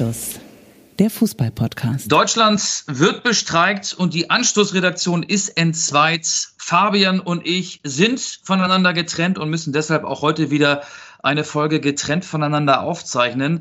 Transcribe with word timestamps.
Anstoß, 0.00 0.40
der 0.98 1.10
Fußball-Podcast. 1.10 2.10
Deutschland 2.10 2.84
wird 2.86 3.22
bestreikt 3.22 3.92
und 3.92 4.14
die 4.14 4.30
Anstoßredaktion 4.30 5.22
ist 5.22 5.50
entzweit. 5.58 6.26
Fabian 6.56 7.20
und 7.20 7.46
ich 7.46 7.80
sind 7.84 8.18
voneinander 8.42 8.94
getrennt 8.94 9.38
und 9.38 9.50
müssen 9.50 9.74
deshalb 9.74 10.04
auch 10.04 10.22
heute 10.22 10.50
wieder 10.50 10.84
eine 11.22 11.44
Folge 11.44 11.80
getrennt 11.80 12.24
voneinander 12.24 12.80
aufzeichnen. 12.80 13.60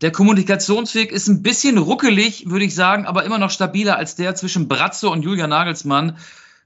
Der 0.00 0.12
Kommunikationsweg 0.12 1.10
ist 1.10 1.26
ein 1.26 1.42
bisschen 1.42 1.76
ruckelig, 1.76 2.48
würde 2.48 2.66
ich 2.66 2.76
sagen, 2.76 3.04
aber 3.06 3.24
immer 3.24 3.38
noch 3.38 3.50
stabiler 3.50 3.96
als 3.96 4.14
der 4.14 4.36
zwischen 4.36 4.68
Bratze 4.68 5.08
und 5.08 5.22
Julia 5.22 5.48
Nagelsmann. 5.48 6.18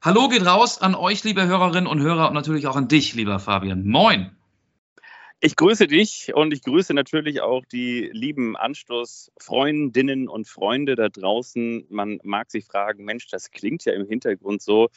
Hallo 0.03 0.29
geht 0.29 0.45
raus 0.45 0.83
an 0.83 0.95
euch, 0.95 1.25
liebe 1.25 1.47
Hörerinnen 1.47 1.87
und 1.87 2.03
Hörer, 2.03 2.29
und 2.29 2.35
natürlich 2.35 2.67
auch 2.67 2.77
an 2.77 2.89
dich, 2.89 3.15
lieber 3.15 3.39
Fabian. 3.39 3.87
Moin. 3.87 4.33
Ich 5.47 5.57
grüße 5.57 5.89
dich 5.89 6.33
und 6.35 6.55
ich 6.55 6.63
grüße 6.63 6.95
natürlich 6.95 7.43
auch 7.43 7.67
die 7.67 8.09
lieben 8.15 8.57
Anstoßfreundinnen 8.57 10.27
und 10.27 10.49
Freunde 10.49 10.95
da 10.95 11.11
draußen. 11.11 11.85
Man 11.91 12.19
mag 12.23 12.51
sich 12.51 12.65
fragen, 12.65 13.05
Mensch, 13.05 13.29
das 13.29 13.51
klingt 13.51 13.85
ja 13.85 13.93
im 13.93 14.07
Hintergrund 14.07 14.63
so, 14.63 14.89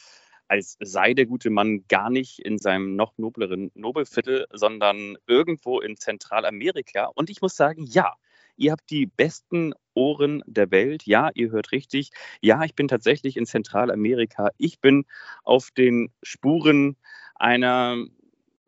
als 0.46 0.78
sei 0.80 1.12
der 1.12 1.26
gute 1.26 1.50
Mann 1.50 1.84
gar 1.88 2.08
nicht 2.08 2.38
in 2.38 2.56
seinem 2.56 2.96
noch 2.96 3.18
nobleren 3.18 3.70
Nobelviertel, 3.74 4.46
sondern 4.50 5.18
irgendwo 5.26 5.80
in 5.80 5.98
Zentralamerika. 5.98 7.10
Und 7.14 7.28
ich 7.28 7.42
muss 7.42 7.54
sagen, 7.54 7.84
ja, 7.84 8.14
ihr 8.56 8.72
habt 8.72 8.88
die 8.88 9.04
besten 9.04 9.74
Ohren 9.92 10.42
der 10.46 10.70
Welt. 10.70 11.04
Ja, 11.04 11.28
ihr 11.34 11.50
hört 11.50 11.72
richtig. 11.72 12.08
Ja, 12.40 12.64
ich 12.64 12.74
bin 12.74 12.88
tatsächlich 12.88 13.36
in 13.36 13.44
Zentralamerika. 13.44 14.48
Ich 14.56 14.80
bin 14.80 15.04
auf 15.44 15.70
den 15.72 16.10
Spuren 16.22 16.96
einer 17.34 18.02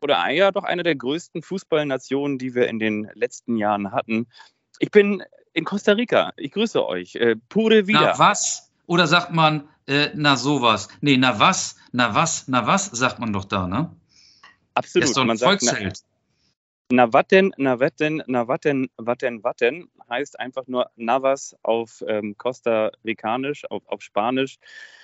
oder 0.01 0.29
ja 0.29 0.51
doch 0.51 0.63
eine 0.63 0.83
der 0.83 0.95
größten 0.95 1.41
Fußballnationen, 1.41 2.37
die 2.37 2.55
wir 2.55 2.67
in 2.67 2.79
den 2.79 3.09
letzten 3.13 3.57
Jahren 3.57 3.91
hatten. 3.91 4.27
Ich 4.79 4.91
bin 4.91 5.23
in 5.53 5.65
Costa 5.65 5.93
Rica. 5.93 6.33
Ich 6.37 6.51
grüße 6.51 6.85
euch. 6.85 7.15
Äh, 7.15 7.35
pure 7.49 7.87
wieder. 7.87 8.01
Na 8.01 8.19
was? 8.19 8.71
Oder 8.87 9.07
sagt 9.07 9.31
man, 9.31 9.69
äh, 9.87 10.09
na 10.15 10.35
sowas? 10.35 10.89
Nee, 11.01 11.17
na 11.17 11.39
was? 11.39 11.75
Na 11.91 12.15
was? 12.15 12.47
Na 12.47 12.67
was? 12.67 12.85
Sagt 12.85 13.19
man 13.19 13.33
doch 13.33 13.45
da, 13.45 13.67
ne? 13.67 13.95
Absolut. 14.73 15.07
ist 15.07 15.17
doch 15.17 15.21
ein 15.21 15.27
man 15.27 15.37
Volksheld. 15.37 15.97
Sagt, 15.97 16.05
na, 16.89 17.05
na 17.05 17.13
watten, 17.13 17.53
na 17.57 17.79
watten, 17.79 18.23
na 18.27 18.47
watten, 18.47 18.89
watten, 18.97 19.43
watten 19.43 19.89
heißt 20.09 20.39
einfach 20.39 20.67
nur 20.67 20.89
Navas 20.95 21.55
auf 21.63 22.03
ähm, 22.07 22.37
Costa 22.37 22.91
Ricanisch, 23.05 23.63
auf, 23.69 23.87
auf 23.87 24.01
Spanisch. 24.01 24.57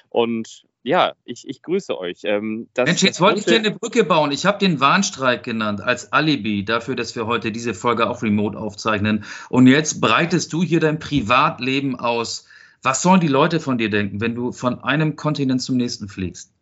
Und 0.09 0.63
ja, 0.83 1.13
ich, 1.25 1.47
ich 1.47 1.61
grüße 1.61 1.97
euch. 1.97 2.21
Ähm, 2.23 2.69
das, 2.73 2.87
Mensch, 2.87 3.03
jetzt 3.03 3.19
wollte 3.19 3.39
ich 3.39 3.45
dir 3.45 3.57
eine 3.57 3.71
Brücke 3.71 4.03
bauen. 4.03 4.31
Ich 4.31 4.45
habe 4.45 4.57
den 4.57 4.79
Warnstreik 4.79 5.43
genannt 5.43 5.81
als 5.81 6.13
Alibi 6.13 6.63
dafür, 6.63 6.95
dass 6.95 7.15
wir 7.15 7.27
heute 7.27 7.51
diese 7.51 7.73
Folge 7.73 8.09
auch 8.09 8.23
remote 8.23 8.57
aufzeichnen. 8.57 9.25
Und 9.49 9.67
jetzt 9.67 9.99
breitest 9.99 10.53
du 10.53 10.63
hier 10.63 10.79
dein 10.79 10.99
Privatleben 10.99 11.99
aus. 11.99 12.47
Was 12.83 13.01
sollen 13.01 13.19
die 13.19 13.27
Leute 13.27 13.59
von 13.59 13.77
dir 13.77 13.89
denken, 13.89 14.21
wenn 14.21 14.35
du 14.35 14.51
von 14.51 14.81
einem 14.83 15.15
Kontinent 15.17 15.61
zum 15.61 15.75
nächsten 15.75 16.07
fliegst? 16.07 16.53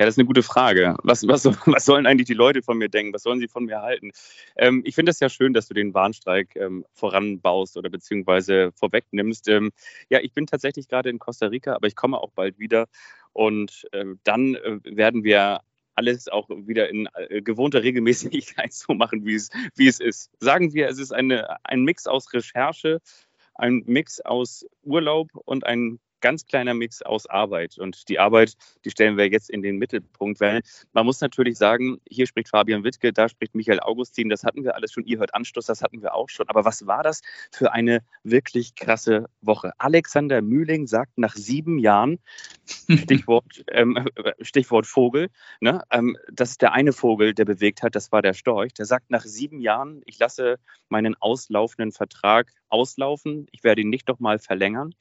Ja, 0.00 0.06
das 0.06 0.14
ist 0.14 0.18
eine 0.18 0.26
gute 0.26 0.44
Frage. 0.44 0.96
Was, 1.02 1.26
was, 1.26 1.44
was 1.66 1.84
sollen 1.84 2.06
eigentlich 2.06 2.28
die 2.28 2.34
Leute 2.34 2.62
von 2.62 2.78
mir 2.78 2.88
denken? 2.88 3.12
Was 3.12 3.24
sollen 3.24 3.40
sie 3.40 3.48
von 3.48 3.64
mir 3.64 3.82
halten? 3.82 4.12
Ähm, 4.56 4.82
ich 4.84 4.94
finde 4.94 5.10
es 5.10 5.18
ja 5.18 5.28
schön, 5.28 5.52
dass 5.52 5.66
du 5.66 5.74
den 5.74 5.92
Warnstreik 5.92 6.54
ähm, 6.54 6.84
voranbaust 6.92 7.76
oder 7.76 7.90
beziehungsweise 7.90 8.70
vorwegnimmst. 8.76 9.48
Ähm, 9.48 9.72
ja, 10.08 10.20
ich 10.20 10.32
bin 10.32 10.46
tatsächlich 10.46 10.86
gerade 10.86 11.10
in 11.10 11.18
Costa 11.18 11.46
Rica, 11.46 11.74
aber 11.74 11.88
ich 11.88 11.96
komme 11.96 12.18
auch 12.18 12.30
bald 12.30 12.60
wieder. 12.60 12.86
Und 13.32 13.88
äh, 13.90 14.04
dann 14.22 14.54
äh, 14.54 14.78
werden 14.84 15.24
wir 15.24 15.62
alles 15.96 16.28
auch 16.28 16.48
wieder 16.48 16.88
in 16.88 17.08
äh, 17.14 17.42
gewohnter 17.42 17.82
Regelmäßigkeit 17.82 18.72
so 18.72 18.94
machen, 18.94 19.26
wie 19.26 19.34
es, 19.34 19.50
wie 19.74 19.88
es 19.88 19.98
ist. 19.98 20.30
Sagen 20.38 20.72
wir, 20.74 20.88
es 20.88 20.98
ist 21.00 21.10
eine, 21.10 21.64
ein 21.64 21.82
Mix 21.82 22.06
aus 22.06 22.32
Recherche, 22.32 23.00
ein 23.54 23.82
Mix 23.86 24.20
aus 24.20 24.64
Urlaub 24.84 25.30
und 25.44 25.66
ein 25.66 25.98
ganz 26.20 26.46
kleiner 26.46 26.74
Mix 26.74 27.02
aus 27.02 27.26
Arbeit. 27.26 27.78
Und 27.78 28.08
die 28.08 28.18
Arbeit, 28.18 28.54
die 28.84 28.90
stellen 28.90 29.16
wir 29.16 29.28
jetzt 29.28 29.50
in 29.50 29.62
den 29.62 29.76
Mittelpunkt, 29.76 30.40
weil 30.40 30.62
man 30.92 31.06
muss 31.06 31.20
natürlich 31.20 31.58
sagen, 31.58 32.00
hier 32.08 32.26
spricht 32.26 32.48
Fabian 32.48 32.84
Wittke, 32.84 33.12
da 33.12 33.28
spricht 33.28 33.54
Michael 33.54 33.80
Augustin, 33.80 34.28
das 34.28 34.44
hatten 34.44 34.64
wir 34.64 34.74
alles 34.74 34.92
schon, 34.92 35.04
ihr 35.04 35.18
hört 35.18 35.34
Anstoß, 35.34 35.66
das 35.66 35.82
hatten 35.82 36.02
wir 36.02 36.14
auch 36.14 36.28
schon. 36.28 36.48
Aber 36.48 36.64
was 36.64 36.86
war 36.86 37.02
das 37.02 37.22
für 37.52 37.72
eine 37.72 38.02
wirklich 38.22 38.74
krasse 38.74 39.26
Woche? 39.40 39.72
Alexander 39.78 40.42
Mühling 40.42 40.86
sagt 40.86 41.18
nach 41.18 41.34
sieben 41.34 41.78
Jahren, 41.78 42.18
Stichwort, 42.88 43.64
ähm, 43.70 44.08
Stichwort 44.40 44.86
Vogel, 44.86 45.28
ne, 45.60 45.82
ähm, 45.90 46.16
das 46.32 46.50
ist 46.50 46.62
der 46.62 46.72
eine 46.72 46.92
Vogel, 46.92 47.34
der 47.34 47.44
bewegt 47.44 47.82
hat, 47.82 47.94
das 47.94 48.12
war 48.12 48.22
der 48.22 48.34
Storch, 48.34 48.74
der 48.74 48.86
sagt 48.86 49.10
nach 49.10 49.22
sieben 49.22 49.60
Jahren, 49.60 50.02
ich 50.04 50.18
lasse 50.18 50.58
meinen 50.88 51.14
auslaufenden 51.20 51.92
Vertrag 51.92 52.52
auslaufen, 52.68 53.46
ich 53.52 53.64
werde 53.64 53.82
ihn 53.82 53.90
nicht 53.90 54.08
nochmal 54.08 54.38
verlängern. 54.38 54.94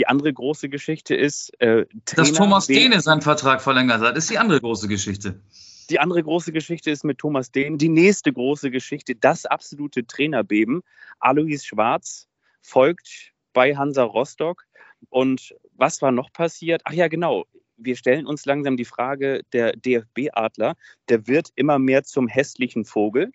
Die 0.00 0.06
andere 0.06 0.32
große 0.32 0.70
Geschichte 0.70 1.14
ist, 1.14 1.52
äh, 1.60 1.84
dass 2.16 2.32
Thomas 2.32 2.66
Dehne 2.66 3.02
seinen 3.02 3.20
Vertrag 3.20 3.60
verlängert 3.60 4.00
hat, 4.00 4.16
ist 4.16 4.30
die 4.30 4.38
andere 4.38 4.58
große 4.58 4.88
Geschichte. 4.88 5.42
Die 5.90 6.00
andere 6.00 6.22
große 6.22 6.52
Geschichte 6.52 6.90
ist 6.90 7.04
mit 7.04 7.18
Thomas 7.18 7.52
Dehn. 7.52 7.76
Die 7.76 7.90
nächste 7.90 8.32
große 8.32 8.70
Geschichte, 8.70 9.14
das 9.14 9.44
absolute 9.44 10.06
Trainerbeben. 10.06 10.80
Alois 11.18 11.66
Schwarz 11.66 12.28
folgt 12.62 13.34
bei 13.52 13.76
Hansa 13.76 14.02
Rostock. 14.02 14.64
Und 15.10 15.54
was 15.74 16.00
war 16.00 16.12
noch 16.12 16.32
passiert? 16.32 16.80
Ach 16.86 16.94
ja, 16.94 17.08
genau. 17.08 17.44
Wir 17.76 17.94
stellen 17.94 18.26
uns 18.26 18.46
langsam 18.46 18.78
die 18.78 18.86
Frage, 18.86 19.42
der 19.52 19.76
DFB-Adler, 19.76 20.76
der 21.10 21.26
wird 21.26 21.50
immer 21.56 21.78
mehr 21.78 22.04
zum 22.04 22.26
hässlichen 22.26 22.86
Vogel. 22.86 23.32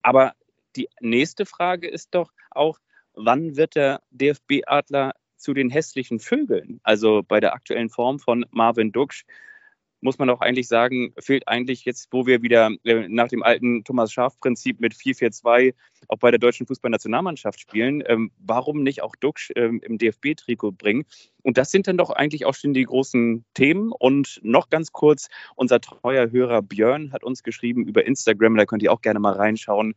Aber 0.00 0.34
die 0.76 0.88
nächste 1.00 1.44
Frage 1.44 1.88
ist 1.88 2.14
doch 2.14 2.30
auch, 2.52 2.78
wann 3.14 3.56
wird 3.56 3.74
der 3.74 4.00
DFB-Adler 4.12 5.14
zu 5.44 5.54
den 5.54 5.70
hässlichen 5.70 6.18
Vögeln. 6.18 6.80
Also 6.82 7.22
bei 7.22 7.38
der 7.38 7.54
aktuellen 7.54 7.90
Form 7.90 8.18
von 8.18 8.46
Marvin 8.50 8.92
Duksch 8.92 9.24
muss 10.00 10.18
man 10.18 10.28
auch 10.28 10.40
eigentlich 10.40 10.68
sagen, 10.68 11.14
fehlt 11.18 11.48
eigentlich 11.48 11.86
jetzt, 11.86 12.08
wo 12.10 12.26
wir 12.26 12.42
wieder 12.42 12.70
äh, 12.84 13.08
nach 13.08 13.28
dem 13.28 13.42
alten 13.42 13.84
Thomas 13.84 14.12
Schaf-Prinzip 14.12 14.78
mit 14.78 14.92
4-4-2 14.92 15.74
auch 16.08 16.18
bei 16.18 16.30
der 16.30 16.38
deutschen 16.38 16.66
Fußballnationalmannschaft 16.66 17.58
spielen, 17.58 18.02
ähm, 18.06 18.30
warum 18.38 18.82
nicht 18.82 19.02
auch 19.02 19.16
Duxch 19.16 19.50
ähm, 19.56 19.80
im 19.82 19.96
DFB-Trikot 19.96 20.72
bringen? 20.72 21.04
Und 21.42 21.56
das 21.56 21.70
sind 21.70 21.88
dann 21.88 21.96
doch 21.96 22.10
eigentlich 22.10 22.44
auch 22.44 22.54
schon 22.54 22.74
die 22.74 22.84
großen 22.84 23.46
Themen. 23.54 23.92
Und 23.92 24.40
noch 24.42 24.68
ganz 24.68 24.92
kurz, 24.92 25.28
unser 25.56 25.80
treuer 25.80 26.30
Hörer 26.30 26.60
Björn 26.60 27.12
hat 27.12 27.24
uns 27.24 27.42
geschrieben 27.42 27.86
über 27.86 28.06
Instagram, 28.06 28.56
da 28.56 28.66
könnt 28.66 28.82
ihr 28.82 28.92
auch 28.92 29.00
gerne 29.00 29.20
mal 29.20 29.32
reinschauen 29.32 29.94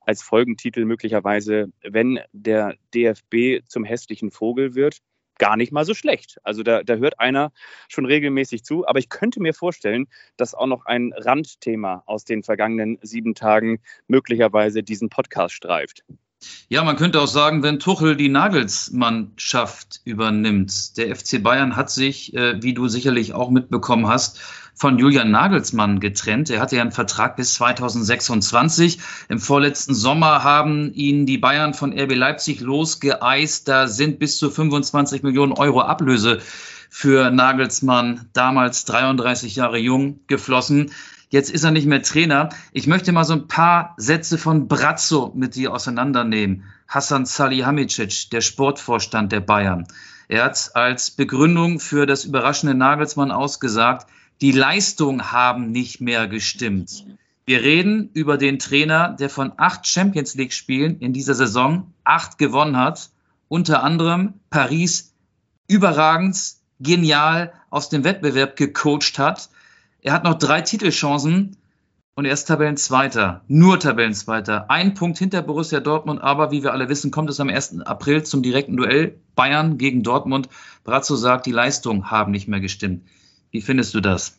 als 0.00 0.22
Folgentitel 0.22 0.84
möglicherweise, 0.84 1.72
wenn 1.82 2.20
der 2.32 2.74
DFB 2.94 3.64
zum 3.66 3.84
hässlichen 3.84 4.30
Vogel 4.30 4.74
wird, 4.74 4.98
gar 5.40 5.56
nicht 5.56 5.72
mal 5.72 5.84
so 5.84 5.94
schlecht. 5.94 6.38
Also 6.44 6.62
da, 6.62 6.82
da 6.82 6.96
hört 6.96 7.18
einer 7.18 7.50
schon 7.88 8.04
regelmäßig 8.04 8.62
zu. 8.62 8.86
Aber 8.86 8.98
ich 8.98 9.08
könnte 9.08 9.40
mir 9.40 9.54
vorstellen, 9.54 10.06
dass 10.36 10.54
auch 10.54 10.66
noch 10.66 10.84
ein 10.86 11.12
Randthema 11.16 12.02
aus 12.06 12.24
den 12.24 12.42
vergangenen 12.42 12.98
sieben 13.02 13.34
Tagen 13.34 13.80
möglicherweise 14.06 14.82
diesen 14.82 15.08
Podcast 15.08 15.54
streift. 15.54 16.04
Ja, 16.68 16.84
man 16.84 16.96
könnte 16.96 17.20
auch 17.20 17.26
sagen, 17.26 17.62
wenn 17.62 17.80
Tuchel 17.80 18.16
die 18.16 18.28
Nagelsmannschaft 18.28 20.00
übernimmt. 20.04 20.96
Der 20.96 21.14
FC 21.14 21.42
Bayern 21.42 21.74
hat 21.74 21.90
sich, 21.90 22.32
äh, 22.34 22.62
wie 22.62 22.74
du 22.74 22.86
sicherlich 22.86 23.34
auch 23.34 23.50
mitbekommen 23.50 24.06
hast, 24.06 24.40
von 24.74 24.98
Julian 24.98 25.30
Nagelsmann 25.30 26.00
getrennt. 26.00 26.48
Er 26.48 26.60
hatte 26.60 26.76
ja 26.76 26.82
einen 26.82 26.92
Vertrag 26.92 27.36
bis 27.36 27.54
2026. 27.54 28.98
Im 29.28 29.40
vorletzten 29.40 29.94
Sommer 29.94 30.44
haben 30.44 30.94
ihn 30.94 31.26
die 31.26 31.38
Bayern 31.38 31.74
von 31.74 31.92
RB 31.92 32.14
Leipzig 32.14 32.60
losgeeist. 32.60 33.68
Da 33.68 33.88
sind 33.88 34.18
bis 34.18 34.38
zu 34.38 34.48
25 34.48 35.22
Millionen 35.22 35.52
Euro 35.52 35.82
Ablöse 35.82 36.40
für 36.88 37.30
Nagelsmann, 37.30 38.28
damals 38.32 38.84
33 38.84 39.56
Jahre 39.56 39.78
jung, 39.78 40.20
geflossen. 40.28 40.92
Jetzt 41.30 41.50
ist 41.50 41.62
er 41.62 41.70
nicht 41.70 41.86
mehr 41.86 42.02
Trainer. 42.02 42.48
Ich 42.72 42.88
möchte 42.88 43.12
mal 43.12 43.24
so 43.24 43.34
ein 43.34 43.46
paar 43.46 43.94
Sätze 43.96 44.36
von 44.36 44.66
Brazzo 44.66 45.32
mit 45.34 45.54
dir 45.54 45.72
auseinandernehmen. 45.72 46.64
Hassan 46.88 47.24
Salihamidzic, 47.24 48.30
der 48.30 48.40
Sportvorstand 48.40 49.30
der 49.30 49.40
Bayern. 49.40 49.86
Er 50.26 50.44
hat 50.44 50.72
als 50.74 51.12
Begründung 51.12 51.78
für 51.78 52.06
das 52.06 52.24
überraschende 52.24 52.74
Nagelsmann 52.74 53.30
ausgesagt, 53.30 54.08
die 54.40 54.52
Leistung 54.52 55.30
haben 55.30 55.70
nicht 55.70 56.00
mehr 56.00 56.26
gestimmt. 56.26 57.04
Wir 57.46 57.62
reden 57.62 58.10
über 58.12 58.36
den 58.36 58.58
Trainer, 58.58 59.10
der 59.18 59.28
von 59.28 59.52
acht 59.56 59.86
Champions 59.86 60.34
League 60.34 60.52
Spielen 60.52 60.98
in 60.98 61.12
dieser 61.12 61.34
Saison 61.34 61.92
acht 62.04 62.38
gewonnen 62.38 62.76
hat, 62.76 63.10
unter 63.48 63.82
anderem 63.82 64.34
Paris 64.50 65.14
überragend, 65.68 66.36
genial 66.80 67.52
aus 67.68 67.88
dem 67.88 68.02
Wettbewerb 68.02 68.56
gecoacht 68.56 69.18
hat. 69.18 69.50
Er 70.02 70.12
hat 70.12 70.24
noch 70.24 70.34
drei 70.34 70.62
Titelchancen 70.62 71.56
und 72.14 72.24
er 72.24 72.32
ist 72.32 72.46
Tabellenzweiter, 72.46 73.44
nur 73.48 73.78
Tabellenzweiter. 73.78 74.70
Ein 74.70 74.94
Punkt 74.94 75.18
hinter 75.18 75.42
Borussia 75.42 75.80
Dortmund, 75.80 76.22
aber 76.22 76.50
wie 76.50 76.62
wir 76.62 76.72
alle 76.72 76.88
wissen, 76.88 77.10
kommt 77.10 77.30
es 77.30 77.40
am 77.40 77.48
1. 77.48 77.80
April 77.82 78.22
zum 78.22 78.42
direkten 78.42 78.76
Duell 78.76 79.20
Bayern 79.34 79.78
gegen 79.78 80.02
Dortmund. 80.02 80.48
Brazzo 80.84 81.16
sagt, 81.16 81.46
die 81.46 81.52
Leistungen 81.52 82.10
haben 82.10 82.32
nicht 82.32 82.48
mehr 82.48 82.60
gestimmt. 82.60 83.06
Wie 83.50 83.60
findest 83.60 83.94
du 83.94 84.00
das? 84.00 84.38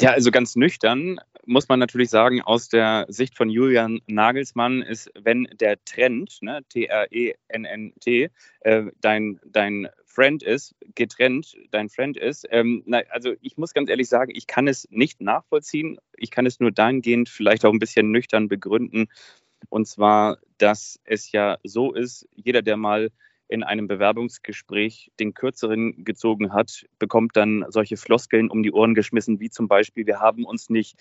Ja, 0.00 0.12
also 0.12 0.30
ganz 0.30 0.56
nüchtern 0.56 1.20
muss 1.46 1.68
man 1.68 1.80
natürlich 1.80 2.10
sagen, 2.10 2.42
aus 2.42 2.68
der 2.68 3.06
Sicht 3.08 3.36
von 3.36 3.50
Julian 3.50 4.00
Nagelsmann 4.06 4.82
ist, 4.82 5.10
wenn 5.18 5.48
der 5.58 5.82
Trend, 5.84 6.38
ne, 6.42 6.60
T-R-E-N-N-T, 6.68 8.30
äh, 8.60 8.82
dein, 9.00 9.40
dein 9.44 9.88
Friend 10.10 10.42
ist, 10.42 10.74
getrennt 10.96 11.56
dein 11.70 11.88
Friend 11.88 12.16
ist. 12.16 12.46
Ähm, 12.50 12.82
na, 12.84 13.02
also 13.10 13.34
ich 13.40 13.56
muss 13.56 13.72
ganz 13.72 13.88
ehrlich 13.88 14.08
sagen, 14.08 14.32
ich 14.34 14.46
kann 14.46 14.66
es 14.66 14.88
nicht 14.90 15.20
nachvollziehen. 15.20 15.98
Ich 16.16 16.30
kann 16.30 16.46
es 16.46 16.58
nur 16.58 16.72
dahingehend 16.72 17.28
vielleicht 17.28 17.64
auch 17.64 17.72
ein 17.72 17.78
bisschen 17.78 18.10
nüchtern 18.10 18.48
begründen. 18.48 19.06
Und 19.68 19.86
zwar, 19.86 20.38
dass 20.58 20.98
es 21.04 21.30
ja 21.32 21.58
so 21.62 21.92
ist, 21.92 22.28
jeder, 22.34 22.62
der 22.62 22.76
mal 22.76 23.10
in 23.48 23.62
einem 23.62 23.88
Bewerbungsgespräch 23.88 25.10
den 25.18 25.34
Kürzeren 25.34 26.04
gezogen 26.04 26.52
hat, 26.52 26.86
bekommt 26.98 27.36
dann 27.36 27.64
solche 27.68 27.96
Floskeln 27.96 28.50
um 28.50 28.62
die 28.62 28.72
Ohren 28.72 28.94
geschmissen, 28.94 29.40
wie 29.40 29.50
zum 29.50 29.68
Beispiel, 29.68 30.06
wir 30.06 30.20
haben 30.20 30.44
uns 30.44 30.70
nicht 30.70 30.96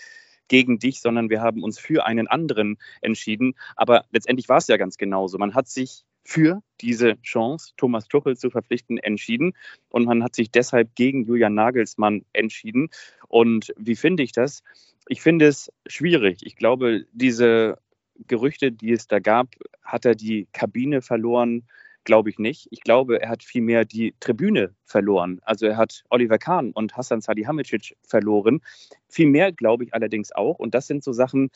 gegen 0.48 0.80
dich, 0.80 1.00
sondern 1.02 1.30
wir 1.30 1.42
haben 1.42 1.64
uns 1.64 1.80
für 1.80 2.06
einen 2.06 2.28
anderen 2.28 2.78
entschieden. 3.02 3.56
Aber 3.76 4.06
letztendlich 4.12 4.50
war 4.50 4.58
es 4.58 4.68
ja 4.68 4.78
ganz 4.78 4.98
genauso. 4.98 5.38
Man 5.38 5.54
hat 5.54 5.68
sich 5.68 6.06
für 6.24 6.62
diese 6.82 7.20
Chance, 7.22 7.74
Thomas 7.78 8.08
Tuchel 8.08 8.38
zu 8.38 8.50
verpflichten, 8.50 8.98
entschieden. 8.98 9.54
Und 9.90 10.06
man 10.06 10.24
hat 10.24 10.36
sich 10.36 10.52
deshalb 10.52 10.96
gegen 10.96 11.26
Julian 11.26 11.54
Nagelsmann 11.54 12.26
entschieden. 12.34 12.90
Und 13.28 13.74
wie 13.78 13.96
finde 13.96 14.24
ich 14.24 14.32
das? 14.32 14.64
Ich 15.08 15.22
finde 15.22 15.48
es 15.48 15.72
schwierig. 15.88 16.40
Ich 16.42 16.56
glaube, 16.56 17.06
diese 17.12 17.80
Gerüchte, 18.28 18.72
die 18.72 18.92
es 18.92 19.08
da 19.08 19.20
gab, 19.20 19.48
hat 19.84 20.06
er 20.06 20.16
die 20.16 20.48
Kabine 20.54 21.02
verloren, 21.02 21.64
glaube 22.04 22.30
ich 22.30 22.40
nicht. 22.40 22.68
Ich 22.72 22.82
glaube, 22.82 23.22
er 23.22 23.30
hat 23.30 23.44
vielmehr 23.44 23.86
die 23.86 24.16
Tribüne 24.20 24.76
verloren. 24.86 25.40
Also 25.44 25.66
er 25.66 25.78
hat 25.78 26.04
Oliver 26.10 26.38
Kahn 26.38 26.72
und 26.72 26.98
Hassan 26.98 27.22
Salihamidzic 27.22 27.96
verloren. 28.08 28.62
Vielmehr 29.08 29.52
glaube 29.52 29.84
ich 29.84 29.94
allerdings 29.94 30.32
auch. 30.32 30.60
Und 30.60 30.74
das 30.74 30.88
sind 30.88 31.04
so 31.04 31.12
Sachen, 31.12 31.50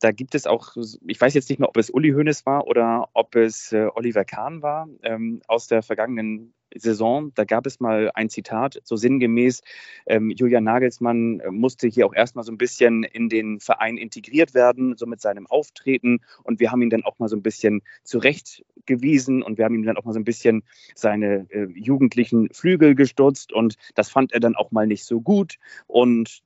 da 0.00 0.12
gibt 0.12 0.34
es 0.34 0.46
auch, 0.46 0.76
ich 1.06 1.20
weiß 1.20 1.34
jetzt 1.34 1.48
nicht 1.50 1.58
mehr, 1.58 1.68
ob 1.68 1.76
es 1.76 1.90
Uli 1.90 2.10
Hoeneß 2.12 2.46
war 2.46 2.66
oder 2.66 3.08
ob 3.14 3.34
es 3.34 3.72
äh, 3.72 3.88
Oliver 3.94 4.24
Kahn 4.24 4.62
war 4.62 4.88
ähm, 5.02 5.40
aus 5.48 5.66
der 5.66 5.82
vergangenen 5.82 6.54
Saison. 6.78 7.32
Da 7.34 7.44
gab 7.44 7.66
es 7.66 7.80
mal 7.80 8.10
ein 8.14 8.28
Zitat, 8.28 8.80
so 8.84 8.96
sinngemäß, 8.96 9.62
ähm, 10.06 10.30
Julian 10.30 10.64
Nagelsmann 10.64 11.40
äh, 11.40 11.50
musste 11.50 11.88
hier 11.88 12.06
auch 12.06 12.14
erstmal 12.14 12.44
so 12.44 12.52
ein 12.52 12.58
bisschen 12.58 13.04
in 13.04 13.28
den 13.28 13.60
Verein 13.60 13.96
integriert 13.96 14.54
werden, 14.54 14.96
so 14.96 15.06
mit 15.06 15.20
seinem 15.20 15.46
Auftreten. 15.46 16.20
Und 16.42 16.60
wir 16.60 16.70
haben 16.70 16.82
ihn 16.82 16.90
dann 16.90 17.04
auch 17.04 17.18
mal 17.18 17.28
so 17.28 17.36
ein 17.36 17.42
bisschen 17.42 17.82
zurechtgewiesen 18.04 19.42
und 19.42 19.58
wir 19.58 19.64
haben 19.64 19.74
ihm 19.74 19.84
dann 19.84 19.96
auch 19.96 20.04
mal 20.04 20.12
so 20.12 20.20
ein 20.20 20.24
bisschen 20.24 20.62
seine 20.94 21.46
äh, 21.50 21.66
jugendlichen 21.74 22.48
Flügel 22.52 22.94
gestutzt. 22.94 23.52
Und 23.52 23.76
das 23.94 24.10
fand 24.10 24.32
er 24.32 24.40
dann 24.40 24.56
auch 24.56 24.70
mal 24.70 24.86
nicht 24.86 25.04
so 25.04 25.20
gut. 25.20 25.56
Und 25.86 26.42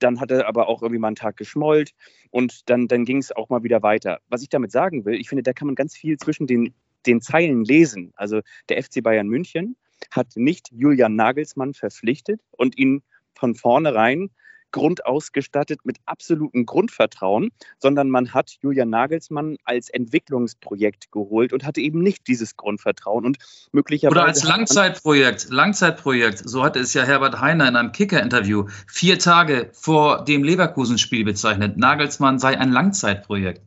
dann 0.00 0.20
hat 0.20 0.30
er 0.30 0.46
aber 0.46 0.68
auch 0.68 0.82
irgendwie 0.82 0.98
mal 0.98 1.08
einen 1.08 1.16
Tag 1.16 1.36
geschmollt 1.36 1.92
und 2.30 2.68
dann, 2.68 2.88
dann 2.88 3.04
ging 3.04 3.18
es 3.18 3.32
auch 3.32 3.48
mal 3.48 3.62
wieder 3.62 3.82
weiter. 3.82 4.20
Was 4.28 4.42
ich 4.42 4.48
damit 4.48 4.72
sagen 4.72 5.04
will, 5.04 5.14
ich 5.14 5.28
finde, 5.28 5.42
da 5.42 5.52
kann 5.52 5.66
man 5.66 5.74
ganz 5.74 5.96
viel 5.96 6.16
zwischen 6.16 6.46
den, 6.46 6.74
den 7.06 7.20
Zeilen 7.20 7.64
lesen. 7.64 8.12
Also 8.16 8.40
der 8.68 8.82
FC 8.82 9.02
Bayern 9.02 9.28
München 9.28 9.76
hat 10.10 10.28
nicht 10.36 10.70
Julian 10.72 11.16
Nagelsmann 11.16 11.74
verpflichtet 11.74 12.40
und 12.52 12.78
ihn 12.78 13.02
von 13.34 13.54
vornherein 13.54 14.30
grundausgestattet 14.72 15.84
mit 15.84 15.98
absolutem 16.06 16.66
Grundvertrauen, 16.66 17.50
sondern 17.78 18.08
man 18.08 18.32
hat 18.32 18.56
Julian 18.62 18.90
Nagelsmann 18.90 19.56
als 19.64 19.88
Entwicklungsprojekt 19.88 21.10
geholt 21.12 21.52
und 21.52 21.64
hatte 21.64 21.80
eben 21.80 22.02
nicht 22.02 22.28
dieses 22.28 22.56
Grundvertrauen 22.56 23.24
und 23.24 23.38
möglicherweise. 23.72 24.20
Oder 24.20 24.28
als 24.28 24.44
Langzeitprojekt, 24.44 25.48
Langzeitprojekt. 25.50 26.48
So 26.48 26.62
hatte 26.62 26.78
es 26.78 26.94
ja 26.94 27.02
Herbert 27.02 27.40
Heiner 27.40 27.68
in 27.68 27.76
einem 27.76 27.92
Kicker-Interview 27.92 28.66
vier 28.86 29.18
Tage 29.18 29.70
vor 29.72 30.24
dem 30.24 30.44
Leverkusen-Spiel 30.44 31.24
bezeichnet. 31.24 31.76
Nagelsmann 31.76 32.38
sei 32.38 32.58
ein 32.58 32.70
Langzeitprojekt. 32.70 33.62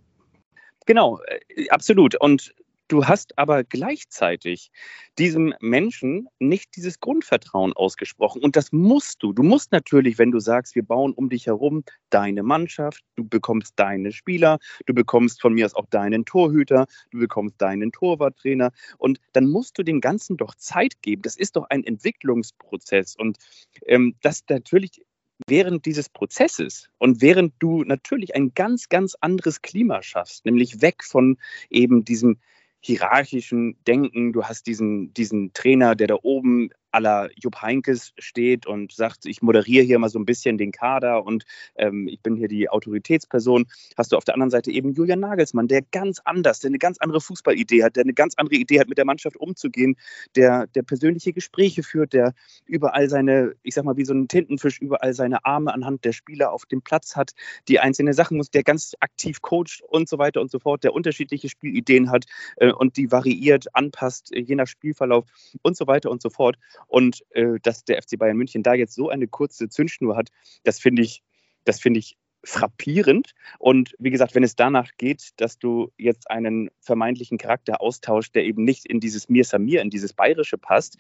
Genau, 0.85 1.19
äh, 1.47 1.69
absolut. 1.69 2.15
Und 2.15 2.53
Du 2.93 3.07
hast 3.07 3.39
aber 3.39 3.63
gleichzeitig 3.63 4.69
diesem 5.17 5.55
Menschen 5.59 6.27
nicht 6.37 6.75
dieses 6.75 6.99
Grundvertrauen 6.99 7.73
ausgesprochen. 7.73 8.43
Und 8.43 8.55
das 8.55 8.71
musst 8.71 9.23
du. 9.23 9.33
Du 9.33 9.41
musst 9.41 9.71
natürlich, 9.71 10.19
wenn 10.19 10.29
du 10.29 10.39
sagst, 10.39 10.75
wir 10.75 10.85
bauen 10.85 11.11
um 11.11 11.27
dich 11.27 11.47
herum 11.47 11.83
deine 12.11 12.43
Mannschaft, 12.43 13.03
du 13.15 13.27
bekommst 13.27 13.73
deine 13.77 14.11
Spieler, 14.11 14.59
du 14.85 14.93
bekommst 14.93 15.41
von 15.41 15.55
mir 15.55 15.65
aus 15.65 15.73
auch 15.73 15.87
deinen 15.87 16.23
Torhüter, 16.23 16.85
du 17.09 17.17
bekommst 17.17 17.59
deinen 17.59 17.91
Torwarttrainer. 17.91 18.71
Und 18.99 19.19
dann 19.31 19.49
musst 19.49 19.75
du 19.79 19.81
dem 19.81 19.99
Ganzen 19.99 20.37
doch 20.37 20.53
Zeit 20.53 21.01
geben. 21.01 21.23
Das 21.23 21.35
ist 21.35 21.55
doch 21.55 21.65
ein 21.71 21.83
Entwicklungsprozess. 21.83 23.15
Und 23.15 23.39
ähm, 23.87 24.13
das 24.21 24.43
natürlich 24.49 25.01
während 25.47 25.87
dieses 25.87 26.09
Prozesses 26.09 26.89
und 26.99 27.21
während 27.21 27.55
du 27.57 27.83
natürlich 27.83 28.35
ein 28.35 28.53
ganz, 28.53 28.87
ganz 28.87 29.15
anderes 29.19 29.63
Klima 29.63 30.03
schaffst, 30.03 30.45
nämlich 30.45 30.81
weg 30.81 31.03
von 31.03 31.37
eben 31.71 32.05
diesem 32.05 32.37
hierarchischen 32.83 33.77
Denken. 33.87 34.33
Du 34.33 34.43
hast 34.43 34.67
diesen, 34.67 35.13
diesen 35.13 35.53
Trainer, 35.53 35.95
der 35.95 36.07
da 36.07 36.17
oben 36.21 36.69
aller 36.93 37.29
Jupp 37.35 37.61
Heinkes 37.61 38.13
steht 38.17 38.65
und 38.65 38.91
sagt, 38.91 39.25
ich 39.25 39.41
moderiere 39.41 39.83
hier 39.83 39.99
mal 39.99 40.09
so 40.09 40.19
ein 40.19 40.25
bisschen 40.25 40.57
den 40.57 40.71
Kader 40.71 41.25
und 41.25 41.45
ähm, 41.75 42.07
ich 42.07 42.21
bin 42.21 42.35
hier 42.35 42.47
die 42.47 42.69
Autoritätsperson, 42.69 43.65
hast 43.97 44.11
du 44.11 44.17
auf 44.17 44.23
der 44.23 44.35
anderen 44.35 44.51
Seite 44.51 44.71
eben 44.71 44.93
Julian 44.93 45.19
Nagelsmann, 45.19 45.67
der 45.67 45.81
ganz 45.81 46.19
anders, 46.23 46.59
der 46.59 46.69
eine 46.69 46.77
ganz 46.77 46.97
andere 46.99 47.21
Fußballidee 47.21 47.83
hat, 47.83 47.95
der 47.95 48.03
eine 48.03 48.13
ganz 48.13 48.35
andere 48.37 48.55
Idee 48.55 48.79
hat, 48.79 48.89
mit 48.89 48.97
der 48.97 49.05
Mannschaft 49.05 49.37
umzugehen, 49.37 49.95
der, 50.35 50.67
der 50.67 50.83
persönliche 50.83 51.33
Gespräche 51.33 51.83
führt, 51.83 52.13
der 52.13 52.33
überall 52.65 53.09
seine, 53.09 53.55
ich 53.63 53.73
sag 53.73 53.85
mal, 53.85 53.97
wie 53.97 54.05
so 54.05 54.13
ein 54.13 54.27
Tintenfisch, 54.27 54.79
überall 54.79 55.13
seine 55.13 55.45
Arme 55.45 55.73
anhand 55.73 56.05
der 56.05 56.13
Spieler 56.13 56.51
auf 56.51 56.65
dem 56.65 56.81
Platz 56.81 57.15
hat, 57.15 57.31
die 57.67 57.79
einzelne 57.79 58.13
Sachen 58.13 58.37
muss, 58.37 58.51
der 58.51 58.63
ganz 58.63 58.95
aktiv 58.99 59.41
coacht 59.41 59.81
und 59.87 60.07
so 60.07 60.17
weiter 60.17 60.41
und 60.41 60.51
so 60.51 60.59
fort, 60.59 60.83
der 60.83 60.93
unterschiedliche 60.93 61.49
Spielideen 61.49 62.11
hat 62.11 62.25
äh, 62.57 62.71
und 62.71 62.97
die 62.97 63.11
variiert, 63.11 63.75
anpasst, 63.75 64.31
je 64.33 64.55
nach 64.55 64.67
Spielverlauf 64.67 65.25
und 65.61 65.75
so 65.75 65.87
weiter 65.87 66.11
und 66.11 66.21
so 66.21 66.29
fort. 66.29 66.57
Und 66.87 67.23
äh, 67.31 67.59
dass 67.61 67.85
der 67.85 68.01
FC 68.01 68.17
Bayern 68.17 68.37
München 68.37 68.63
da 68.63 68.73
jetzt 68.73 68.95
so 68.95 69.09
eine 69.09 69.27
kurze 69.27 69.69
Zündschnur 69.69 70.15
hat, 70.15 70.29
das 70.63 70.79
finde 70.79 71.01
ich, 71.01 71.23
das 71.65 71.79
finde 71.79 71.99
ich 71.99 72.17
frappierend. 72.43 73.33
Und 73.57 73.95
wie 73.99 74.09
gesagt, 74.09 74.35
wenn 74.35 74.43
es 74.43 74.55
danach 74.55 74.91
geht, 74.97 75.31
dass 75.37 75.59
du 75.59 75.91
jetzt 75.97 76.29
einen 76.29 76.69
vermeintlichen 76.81 77.37
Charakter 77.37 77.81
austauschst, 77.81 78.35
der 78.35 78.43
eben 78.43 78.63
nicht 78.63 78.85
in 78.85 78.99
dieses 78.99 79.29
Mir 79.29 79.45
Samir, 79.45 79.81
in 79.81 79.89
dieses 79.89 80.13
Bayerische 80.13 80.57
passt, 80.57 80.97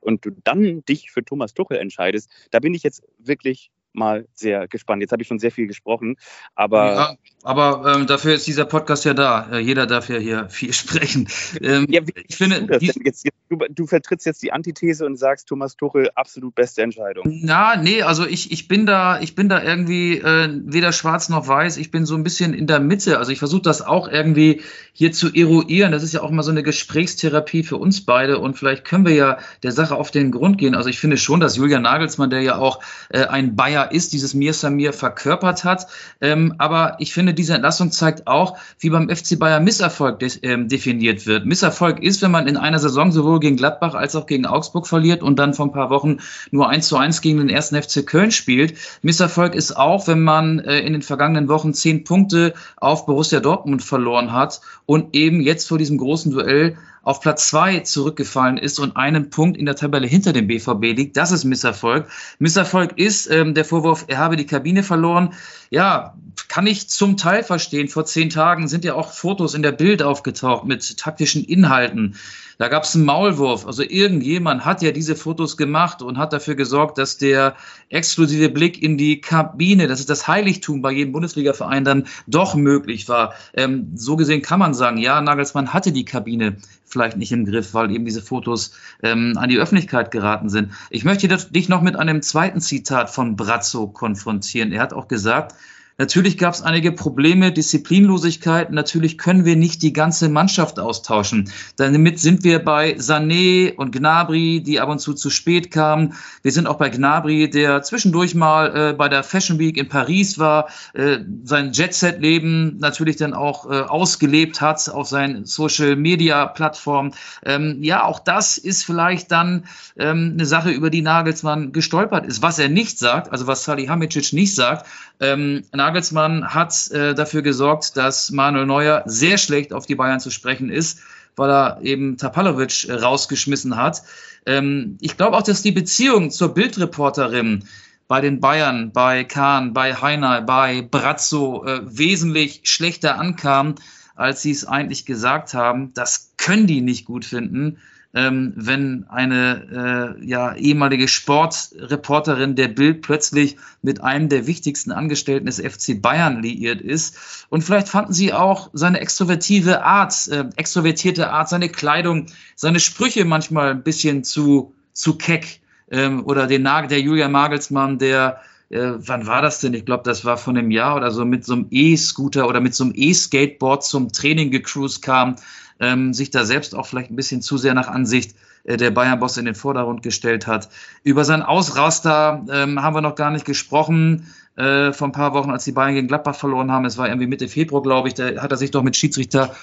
und 0.00 0.24
du 0.24 0.30
dann 0.44 0.84
dich 0.84 1.10
für 1.10 1.24
Thomas 1.24 1.54
Tuchel 1.54 1.78
entscheidest, 1.78 2.30
da 2.50 2.60
bin 2.60 2.74
ich 2.74 2.82
jetzt 2.82 3.02
wirklich 3.18 3.70
mal 3.94 4.26
sehr 4.34 4.68
gespannt. 4.68 5.02
Jetzt 5.02 5.12
habe 5.12 5.22
ich 5.22 5.28
schon 5.28 5.38
sehr 5.38 5.50
viel 5.50 5.66
gesprochen, 5.66 6.16
aber. 6.54 6.94
Ja, 6.94 7.14
aber 7.42 7.94
ähm, 7.94 8.06
dafür 8.06 8.34
ist 8.34 8.46
dieser 8.46 8.64
Podcast 8.64 9.04
ja 9.04 9.14
da. 9.14 9.48
Äh, 9.52 9.58
jeder 9.58 9.86
darf 9.86 10.08
ja 10.08 10.16
hier 10.16 10.48
viel 10.48 10.72
sprechen. 10.74 11.28
Ähm, 11.60 11.86
ja, 11.88 12.00
ich 12.26 12.36
finde. 12.36 12.66
Jetzt, 12.80 12.98
jetzt, 13.04 13.28
du, 13.48 13.58
du, 13.68 13.86
vertrittst 13.86 14.26
jetzt 14.26 14.42
die 14.42 14.52
Antithese 14.52 15.04
und 15.04 15.16
sagst, 15.16 15.48
Thomas 15.48 15.76
Tuchel, 15.76 16.10
absolut 16.14 16.54
beste 16.54 16.82
Entscheidung. 16.82 17.24
Na, 17.26 17.76
nee, 17.76 18.02
also 18.02 18.26
ich, 18.26 18.50
ich 18.50 18.66
bin 18.66 18.86
da, 18.86 19.20
ich 19.20 19.34
bin 19.34 19.48
da 19.48 19.62
irgendwie 19.62 20.18
äh, 20.18 20.48
weder 20.64 20.92
schwarz 20.92 21.28
noch 21.28 21.46
weiß. 21.46 21.76
Ich 21.76 21.90
bin 21.90 22.06
so 22.06 22.14
ein 22.14 22.24
bisschen 22.24 22.54
in 22.54 22.66
der 22.66 22.80
Mitte. 22.80 23.18
Also 23.18 23.30
ich 23.30 23.38
versuche 23.38 23.62
das 23.62 23.82
auch 23.82 24.08
irgendwie 24.08 24.62
hier 24.92 25.12
zu 25.12 25.32
eruieren. 25.32 25.92
Das 25.92 26.02
ist 26.02 26.14
ja 26.14 26.22
auch 26.22 26.30
mal 26.30 26.42
so 26.42 26.50
eine 26.50 26.62
Gesprächstherapie 26.62 27.62
für 27.62 27.76
uns 27.76 28.04
beide 28.04 28.38
und 28.38 28.56
vielleicht 28.56 28.84
können 28.84 29.04
wir 29.04 29.14
ja 29.14 29.38
der 29.62 29.72
Sache 29.72 29.96
auf 29.96 30.10
den 30.10 30.30
Grund 30.30 30.58
gehen. 30.58 30.74
Also 30.74 30.88
ich 30.88 30.98
finde 30.98 31.16
schon, 31.16 31.40
dass 31.40 31.56
Julian 31.56 31.82
Nagelsmann, 31.82 32.30
der 32.30 32.42
ja 32.42 32.56
auch 32.56 32.80
äh, 33.10 33.24
ein 33.24 33.56
Bayer 33.56 33.83
ist, 33.92 34.12
dieses 34.12 34.34
Mir 34.34 34.52
Samir 34.54 34.92
verkörpert 34.92 35.64
hat. 35.64 35.86
Ähm, 36.20 36.54
aber 36.58 36.96
ich 36.98 37.12
finde, 37.12 37.34
diese 37.34 37.54
Entlassung 37.54 37.90
zeigt 37.90 38.26
auch, 38.26 38.56
wie 38.78 38.90
beim 38.90 39.08
FC 39.08 39.38
Bayern 39.38 39.64
Misserfolg 39.64 40.18
de 40.18 40.30
ähm, 40.42 40.68
definiert 40.68 41.26
wird. 41.26 41.46
Misserfolg 41.46 42.02
ist, 42.02 42.22
wenn 42.22 42.30
man 42.30 42.46
in 42.46 42.56
einer 42.56 42.78
Saison 42.78 43.12
sowohl 43.12 43.40
gegen 43.40 43.56
Gladbach 43.56 43.94
als 43.94 44.16
auch 44.16 44.26
gegen 44.26 44.46
Augsburg 44.46 44.86
verliert 44.86 45.22
und 45.22 45.38
dann 45.38 45.54
vor 45.54 45.66
ein 45.66 45.72
paar 45.72 45.90
Wochen 45.90 46.18
nur 46.50 46.68
1 46.68 46.88
zu 46.88 46.96
1 46.96 47.20
gegen 47.20 47.38
den 47.38 47.48
ersten 47.48 47.80
FC 47.80 48.06
Köln 48.06 48.30
spielt. 48.30 48.74
Misserfolg 49.02 49.54
ist 49.54 49.76
auch, 49.76 50.06
wenn 50.08 50.22
man 50.22 50.58
äh, 50.60 50.80
in 50.80 50.92
den 50.92 51.02
vergangenen 51.02 51.48
Wochen 51.48 51.74
zehn 51.74 52.04
Punkte 52.04 52.54
auf 52.76 53.06
Borussia 53.06 53.40
Dortmund 53.40 53.82
verloren 53.82 54.32
hat 54.32 54.60
und 54.86 55.14
eben 55.14 55.40
jetzt 55.40 55.68
vor 55.68 55.78
diesem 55.78 55.98
großen 55.98 56.32
Duell 56.32 56.76
auf 57.04 57.20
Platz 57.20 57.48
zwei 57.48 57.80
zurückgefallen 57.80 58.58
ist 58.58 58.78
und 58.78 58.96
einen 58.96 59.30
Punkt 59.30 59.56
in 59.56 59.66
der 59.66 59.76
Tabelle 59.76 60.06
hinter 60.06 60.32
dem 60.32 60.46
BVB 60.46 60.96
liegt. 60.96 61.16
Das 61.16 61.32
ist 61.32 61.44
Misserfolg. 61.44 62.08
Misserfolg 62.38 62.98
ist 62.98 63.30
ähm, 63.30 63.54
der 63.54 63.64
Vorwurf, 63.64 64.06
er 64.08 64.18
habe 64.18 64.36
die 64.36 64.46
Kabine 64.46 64.82
verloren. 64.82 65.34
Ja, 65.70 66.14
kann 66.48 66.66
ich 66.66 66.88
zum 66.88 67.16
Teil 67.16 67.42
verstehen. 67.42 67.88
Vor 67.88 68.06
zehn 68.06 68.30
Tagen 68.30 68.68
sind 68.68 68.84
ja 68.84 68.94
auch 68.94 69.12
Fotos 69.12 69.54
in 69.54 69.62
der 69.62 69.72
Bild 69.72 70.02
aufgetaucht 70.02 70.64
mit 70.64 70.96
taktischen 70.98 71.44
Inhalten. 71.44 72.16
Da 72.58 72.68
gab 72.68 72.84
es 72.84 72.94
einen 72.94 73.04
Maulwurf. 73.04 73.66
Also 73.66 73.82
irgendjemand 73.82 74.64
hat 74.64 74.82
ja 74.82 74.92
diese 74.92 75.16
Fotos 75.16 75.56
gemacht 75.56 76.02
und 76.02 76.18
hat 76.18 76.32
dafür 76.32 76.54
gesorgt, 76.54 76.98
dass 76.98 77.18
der 77.18 77.56
exklusive 77.88 78.48
Blick 78.48 78.82
in 78.82 78.96
die 78.96 79.20
Kabine, 79.20 79.86
das 79.86 80.00
ist 80.00 80.10
das 80.10 80.28
Heiligtum 80.28 80.82
bei 80.82 80.92
jedem 80.92 81.12
Bundesligaverein, 81.12 81.84
dann 81.84 82.06
doch 82.26 82.54
möglich 82.54 83.08
war. 83.08 83.34
Ähm, 83.54 83.92
so 83.94 84.16
gesehen 84.16 84.42
kann 84.42 84.58
man 84.58 84.74
sagen, 84.74 84.98
ja, 84.98 85.20
Nagelsmann 85.20 85.72
hatte 85.72 85.92
die 85.92 86.04
Kabine 86.04 86.56
vielleicht 86.84 87.16
nicht 87.16 87.32
im 87.32 87.44
Griff, 87.44 87.74
weil 87.74 87.90
eben 87.90 88.04
diese 88.04 88.22
Fotos 88.22 88.72
ähm, 89.02 89.34
an 89.36 89.48
die 89.48 89.58
Öffentlichkeit 89.58 90.10
geraten 90.10 90.48
sind. 90.48 90.72
Ich 90.90 91.04
möchte 91.04 91.28
dich 91.28 91.68
noch 91.68 91.82
mit 91.82 91.96
einem 91.96 92.22
zweiten 92.22 92.60
Zitat 92.60 93.10
von 93.10 93.36
Brazzo 93.36 93.88
konfrontieren. 93.88 94.72
Er 94.72 94.82
hat 94.82 94.92
auch 94.92 95.08
gesagt, 95.08 95.54
Natürlich 95.96 96.38
gab 96.38 96.54
es 96.54 96.62
einige 96.62 96.90
Probleme, 96.90 97.52
Disziplinlosigkeit. 97.52 98.72
Natürlich 98.72 99.16
können 99.16 99.44
wir 99.44 99.54
nicht 99.54 99.82
die 99.82 99.92
ganze 99.92 100.28
Mannschaft 100.28 100.80
austauschen. 100.80 101.50
Damit 101.76 102.18
sind 102.18 102.42
wir 102.42 102.58
bei 102.58 102.96
Sané 102.96 103.74
und 103.76 103.92
Gnabry, 103.92 104.60
die 104.60 104.80
ab 104.80 104.88
und 104.88 104.98
zu 104.98 105.14
zu 105.14 105.30
spät 105.30 105.70
kamen. 105.70 106.14
Wir 106.42 106.50
sind 106.50 106.66
auch 106.66 106.78
bei 106.78 106.88
Gnabry, 106.88 107.48
der 107.48 107.82
zwischendurch 107.82 108.34
mal 108.34 108.90
äh, 108.90 108.92
bei 108.92 109.08
der 109.08 109.22
Fashion 109.22 109.60
Week 109.60 109.76
in 109.76 109.88
Paris 109.88 110.38
war, 110.38 110.68
äh, 110.94 111.18
sein 111.44 111.72
Jet-Set-Leben 111.72 112.78
natürlich 112.78 113.16
dann 113.16 113.32
auch 113.32 113.70
äh, 113.70 113.82
ausgelebt 113.82 114.60
hat 114.60 114.88
auf 114.88 115.06
seinen 115.06 115.44
Social-Media-Plattformen. 115.44 117.14
Ähm, 117.44 117.78
ja, 117.82 118.04
auch 118.04 118.18
das 118.18 118.58
ist 118.58 118.84
vielleicht 118.84 119.30
dann 119.30 119.66
ähm, 119.96 120.32
eine 120.34 120.46
Sache, 120.46 120.70
über 120.70 120.90
die 120.90 121.02
Nagelsmann 121.02 121.72
gestolpert 121.72 122.26
ist. 122.26 122.42
Was 122.42 122.58
er 122.58 122.68
nicht 122.68 122.98
sagt, 122.98 123.30
also 123.30 123.46
was 123.46 123.62
Salihamidzic 123.62 124.32
nicht 124.32 124.54
sagt, 124.56 124.86
ähm, 125.20 125.62
Nagelsmann 125.84 126.54
hat 126.54 126.90
äh, 126.92 127.14
dafür 127.14 127.42
gesorgt, 127.42 127.98
dass 127.98 128.30
Manuel 128.30 128.64
Neuer 128.64 129.02
sehr 129.04 129.36
schlecht 129.36 129.74
auf 129.74 129.84
die 129.84 129.94
Bayern 129.94 130.18
zu 130.18 130.30
sprechen 130.30 130.70
ist, 130.70 131.00
weil 131.36 131.50
er 131.50 131.78
eben 131.82 132.16
Tapalovic 132.16 132.88
äh, 132.88 132.94
rausgeschmissen 132.94 133.76
hat. 133.76 134.02
Ähm, 134.46 134.96
ich 135.02 135.18
glaube 135.18 135.36
auch, 135.36 135.42
dass 135.42 135.60
die 135.60 135.72
Beziehung 135.72 136.30
zur 136.30 136.54
Bildreporterin 136.54 137.64
bei 138.08 138.22
den 138.22 138.40
Bayern, 138.40 138.92
bei 138.92 139.24
Kahn, 139.24 139.74
bei 139.74 139.94
Heiner, 139.94 140.40
bei 140.40 140.80
Brazzo 140.80 141.66
äh, 141.66 141.80
wesentlich 141.84 142.62
schlechter 142.64 143.18
ankam, 143.18 143.74
als 144.16 144.40
sie 144.40 144.52
es 144.52 144.64
eigentlich 144.64 145.04
gesagt 145.04 145.52
haben. 145.52 145.92
Das 145.92 146.32
können 146.38 146.66
die 146.66 146.80
nicht 146.80 147.04
gut 147.04 147.26
finden 147.26 147.78
ähm, 148.14 148.52
wenn 148.54 149.06
eine 149.08 150.16
äh, 150.20 150.24
ja, 150.24 150.54
ehemalige 150.54 151.08
Sportreporterin 151.08 152.54
der 152.54 152.68
Bild 152.68 153.02
plötzlich 153.02 153.56
mit 153.82 154.02
einem 154.02 154.28
der 154.28 154.46
wichtigsten 154.46 154.92
Angestellten 154.92 155.46
des 155.46 155.60
FC 155.60 156.00
Bayern 156.00 156.40
liiert 156.40 156.80
ist. 156.80 157.46
Und 157.50 157.62
vielleicht 157.62 157.88
fanden 157.88 158.12
sie 158.12 158.32
auch 158.32 158.70
seine 158.72 159.00
extrovertive 159.00 159.82
Art, 159.84 160.28
äh, 160.28 160.44
extrovertierte 160.56 161.30
Art, 161.30 161.48
seine 161.48 161.68
Kleidung, 161.68 162.26
seine 162.54 162.78
Sprüche 162.78 163.24
manchmal 163.24 163.70
ein 163.70 163.82
bisschen 163.82 164.22
zu, 164.22 164.74
zu 164.92 165.18
keck. 165.18 165.60
Ähm, 165.90 166.24
oder 166.24 166.46
den 166.46 166.62
Nagel, 166.62 166.88
der 166.88 167.00
Julia 167.00 167.28
Magelsmann, 167.28 167.98
der 167.98 168.40
äh, 168.70 168.94
wann 168.96 169.26
war 169.26 169.42
das 169.42 169.60
denn? 169.60 169.74
Ich 169.74 169.84
glaube, 169.84 170.04
das 170.04 170.24
war 170.24 170.36
von 170.36 170.56
einem 170.56 170.70
Jahr 170.70 170.96
oder 170.96 171.10
so 171.10 171.24
mit 171.24 171.44
so 171.44 171.52
einem 171.54 171.66
E-Scooter 171.70 172.48
oder 172.48 172.60
mit 172.60 172.74
so 172.74 172.84
einem 172.84 172.92
E-Skateboard 172.96 173.84
zum 173.84 174.12
Training 174.12 174.50
gecruised 174.50 175.02
kam 175.02 175.36
ähm, 175.80 176.14
sich 176.14 176.30
da 176.30 176.44
selbst 176.44 176.74
auch 176.74 176.86
vielleicht 176.86 177.10
ein 177.10 177.16
bisschen 177.16 177.42
zu 177.42 177.58
sehr 177.58 177.74
nach 177.74 177.88
Ansicht 177.88 178.36
äh, 178.64 178.76
der 178.76 178.90
Bayern-Boss 178.90 179.36
in 179.36 179.44
den 179.44 179.54
Vordergrund 179.54 180.02
gestellt 180.02 180.46
hat. 180.46 180.68
Über 181.02 181.24
sein 181.24 181.42
Ausraster 181.42 182.44
ähm, 182.50 182.82
haben 182.82 182.94
wir 182.94 183.00
noch 183.00 183.14
gar 183.16 183.30
nicht 183.30 183.44
gesprochen. 183.44 184.26
Äh, 184.56 184.92
vor 184.92 185.08
ein 185.08 185.12
paar 185.12 185.34
Wochen, 185.34 185.50
als 185.50 185.64
die 185.64 185.72
Bayern 185.72 185.94
gegen 185.94 186.08
Gladbach 186.08 186.36
verloren 186.36 186.70
haben, 186.70 186.84
es 186.84 186.96
war 186.96 187.08
irgendwie 187.08 187.26
Mitte 187.26 187.48
Februar, 187.48 187.82
glaube 187.82 188.08
ich, 188.08 188.14
da 188.14 188.40
hat 188.40 188.52
er 188.52 188.56
sich 188.56 188.70
doch 188.70 188.82
mit 188.82 188.96
Schiedsrichter 188.96 189.54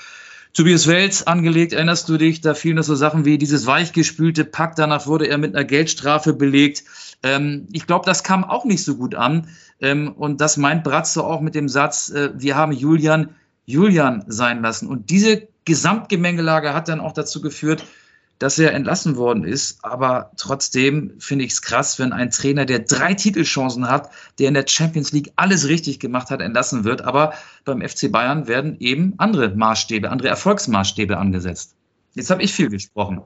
Tobias 0.53 0.86
Wels 0.86 1.25
angelegt, 1.27 1.72
erinnerst 1.72 2.10
du 2.10 2.18
dich? 2.18 2.41
Da 2.41 2.53
fielen 2.56 2.84
so 2.84 2.94
Sachen 2.94 3.24
wie 3.24 3.38
dieses 3.38 3.65
weichgespülte 3.65 4.44
Pack, 4.44 4.75
danach 4.75 5.08
wurde 5.08 5.27
er 5.27 5.38
mit 5.38 5.56
einer 5.56 5.63
Geldstrafe 5.63 6.34
belegt. 6.34 6.84
Ähm, 7.24 7.68
ich 7.72 7.88
glaube, 7.88 8.06
das 8.06 8.24
kam 8.24 8.44
auch 8.44 8.65
nicht 8.65 8.84
so 8.84 8.98
gut 8.98 9.15
an. 9.15 9.48
Ähm, 9.80 10.12
und 10.12 10.41
das 10.41 10.58
meint 10.58 10.84
Bratzo 10.84 11.22
auch 11.22 11.39
mit 11.39 11.56
dem 11.56 11.70
Satz, 11.70 12.10
äh, 12.10 12.32
wir 12.36 12.58
haben 12.58 12.74
Julian 12.74 13.30
Julian 13.65 14.25
sein 14.27 14.62
lassen. 14.62 14.88
Und 14.88 15.10
diese 15.10 15.48
Gesamtgemengelage 15.65 16.74
hat 16.74 16.88
dann 16.88 17.00
auch 17.00 17.13
dazu 17.13 17.41
geführt, 17.41 17.86
dass 18.39 18.58
er 18.58 18.74
entlassen 18.74 19.18
worden 19.18 19.44
ist. 19.44 19.86
Aber 19.86 20.32
trotzdem 20.36 21.20
finde 21.20 21.46
ich 21.46 21.51
es 21.51 21.62
krass, 21.62 22.00
wenn 22.00 22.12
ein 22.12 22.32
Trainer, 22.32 22.65
der 22.65 22.80
drei 22.80 23.13
Titelchancen 23.13 23.88
hat, 23.88 24.10
der 24.39 24.48
in 24.48 24.56
der 24.56 24.65
Champions 24.68 25.12
League 25.12 25.32
alles 25.36 25.68
richtig 25.68 26.00
gemacht 26.00 26.32
hat, 26.32 26.41
entlassen 26.41 26.84
wird. 26.84 27.03
Aber 27.03 27.34
beim 27.65 27.88
FC 27.88 28.12
Bayern 28.12 28.48
werden 28.48 28.77
eben 28.80 29.13
andere 29.18 29.50
Maßstäbe, 29.50 30.10
andere 30.10 30.30
Erfolgsmaßstäbe 30.30 31.18
angesetzt. 31.18 31.75
Jetzt 32.15 32.32
habe 32.32 32.41
ich 32.41 32.51
viel 32.51 32.70
gesprochen. 32.70 33.22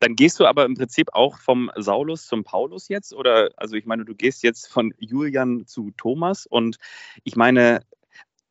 Dann 0.00 0.16
gehst 0.16 0.38
du 0.38 0.46
aber 0.46 0.64
im 0.66 0.74
Prinzip 0.74 1.14
auch 1.14 1.38
vom 1.38 1.70
Saulus 1.76 2.26
zum 2.26 2.44
Paulus 2.44 2.88
jetzt? 2.88 3.14
Oder, 3.14 3.50
also 3.56 3.76
ich 3.76 3.86
meine, 3.86 4.04
du 4.04 4.14
gehst 4.14 4.42
jetzt 4.42 4.66
von 4.66 4.92
Julian 4.98 5.66
zu 5.66 5.92
Thomas 5.96 6.44
und 6.44 6.76
ich 7.24 7.36
meine, 7.36 7.80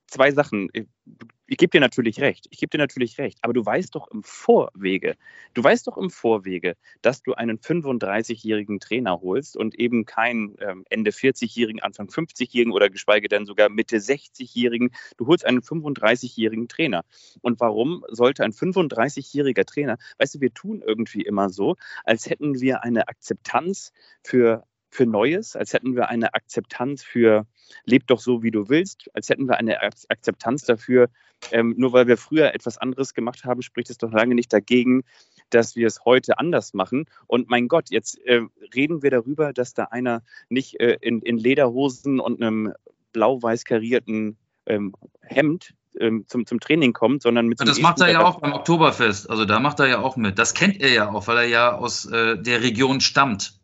zwei 0.08 0.32
Sachen. 0.32 0.70
Ich, 1.52 1.58
gebe 1.58 1.72
dir 1.72 1.82
natürlich 1.82 2.22
recht. 2.22 2.48
Ich 2.50 2.60
gebe 2.60 2.70
dir 2.70 2.78
natürlich 2.78 3.18
recht. 3.18 3.38
Aber 3.42 3.52
du 3.52 3.66
weißt 3.66 3.94
doch 3.94 4.08
im 4.10 4.24
Vorwege, 4.24 5.18
du 5.54 5.62
weißt 5.62 5.86
doch 5.86 5.98
im 5.98 6.10
Vorwege, 6.10 6.78
dass 7.02 7.24
du 7.24 7.34
einen 7.34 7.60
35-jährigen 7.60 8.80
Trainer 8.80 9.20
holst 9.20 9.58
und 9.58 9.76
eben 9.78 10.06
keinen 10.06 10.56
ähm, 10.62 10.86
Ende 10.90 11.12
40-jährigen, 11.12 11.82
Anfang 11.82 12.08
50-jährigen 12.08 12.72
oder 12.72 12.90
geschweige 12.90 13.28
denn 13.28 13.46
sogar 13.46 13.68
Mitte 13.68 13.98
60-jährigen. 13.98 14.92
Du 15.18 15.28
holst 15.28 15.46
einen 15.46 15.60
35-jährigen 15.60 16.70
Trainer. 16.70 17.04
Und 17.42 17.60
warum 17.60 18.06
sollte 18.08 18.46
ein 18.46 18.54
35-jähriger 18.54 19.66
Trainer, 19.66 19.98
weißt 20.20 20.36
du, 20.36 20.40
wir 20.40 20.54
tun 20.54 20.82
irgendwie 20.82 21.24
immer 21.24 21.50
so, 21.50 21.76
als 22.06 22.30
hätten 22.30 22.62
wir 22.62 22.86
eine 22.86 23.10
Akzeptanz 23.10 23.92
für 24.24 24.64
für 24.92 25.06
Neues, 25.06 25.56
als 25.56 25.74
hätten 25.74 25.96
wir 25.96 26.10
eine 26.10 26.34
Akzeptanz 26.34 27.02
für 27.02 27.48
leb 27.86 28.08
doch 28.08 28.20
so, 28.20 28.44
wie 28.44 28.52
du 28.52 28.70
willst, 28.70 29.10
als 29.14 29.30
hätten 29.30 29.48
wir 29.48 29.58
eine 29.58 29.82
Akzeptanz 29.82 30.66
dafür, 30.66 31.10
ähm, 31.52 31.74
nur 31.78 31.94
weil 31.94 32.08
wir 32.08 32.18
früher 32.18 32.54
etwas 32.54 32.78
anderes 32.78 33.14
gemacht 33.14 33.46
haben, 33.46 33.62
spricht 33.62 33.90
es 33.90 33.98
doch 33.98 34.12
lange 34.12 34.36
nicht 34.36 34.52
dagegen, 34.54 35.04
dass 35.50 35.76
wir 35.76 35.88
es 35.88 36.06
heute 36.06 36.38
anders 36.38 36.74
machen. 36.74 37.06
Und 37.28 37.50
mein 37.50 37.68
Gott, 37.68 37.90
jetzt 37.90 38.20
äh, 38.26 38.42
reden 38.76 39.02
wir 39.02 39.10
darüber, 39.12 39.54
dass 39.54 39.74
da 39.74 39.86
einer 39.86 40.24
nicht 40.50 40.80
äh, 40.80 40.98
in, 41.02 41.22
in, 41.22 41.38
Lederhosen 41.38 42.20
und 42.20 42.42
einem 42.42 42.74
blau-weiß 43.14 43.64
karierten 43.64 44.38
ähm, 44.66 44.94
Hemd 45.22 45.74
ähm, 46.00 46.26
zum, 46.28 46.46
zum 46.46 46.60
Training 46.60 46.94
kommt, 46.94 47.24
sondern 47.24 47.48
mit. 47.48 47.60
So 47.60 47.66
das 47.66 47.80
macht 47.80 48.00
er 48.02 48.12
ja 48.12 48.24
auch 48.24 48.40
beim 48.40 48.54
Oktoberfest. 48.54 49.30
Also 49.30 49.46
da 49.46 49.60
macht 49.60 49.80
er 49.80 49.88
ja 49.88 50.00
auch 50.00 50.16
mit. 50.16 50.38
Das 50.38 50.54
kennt 50.54 50.80
er 50.82 50.92
ja 50.92 51.12
auch, 51.12 51.28
weil 51.28 51.38
er 51.38 51.48
ja 51.48 51.76
aus 51.76 52.06
äh, 52.06 52.38
der 52.38 52.62
Region 52.62 53.02
stammt. 53.02 53.61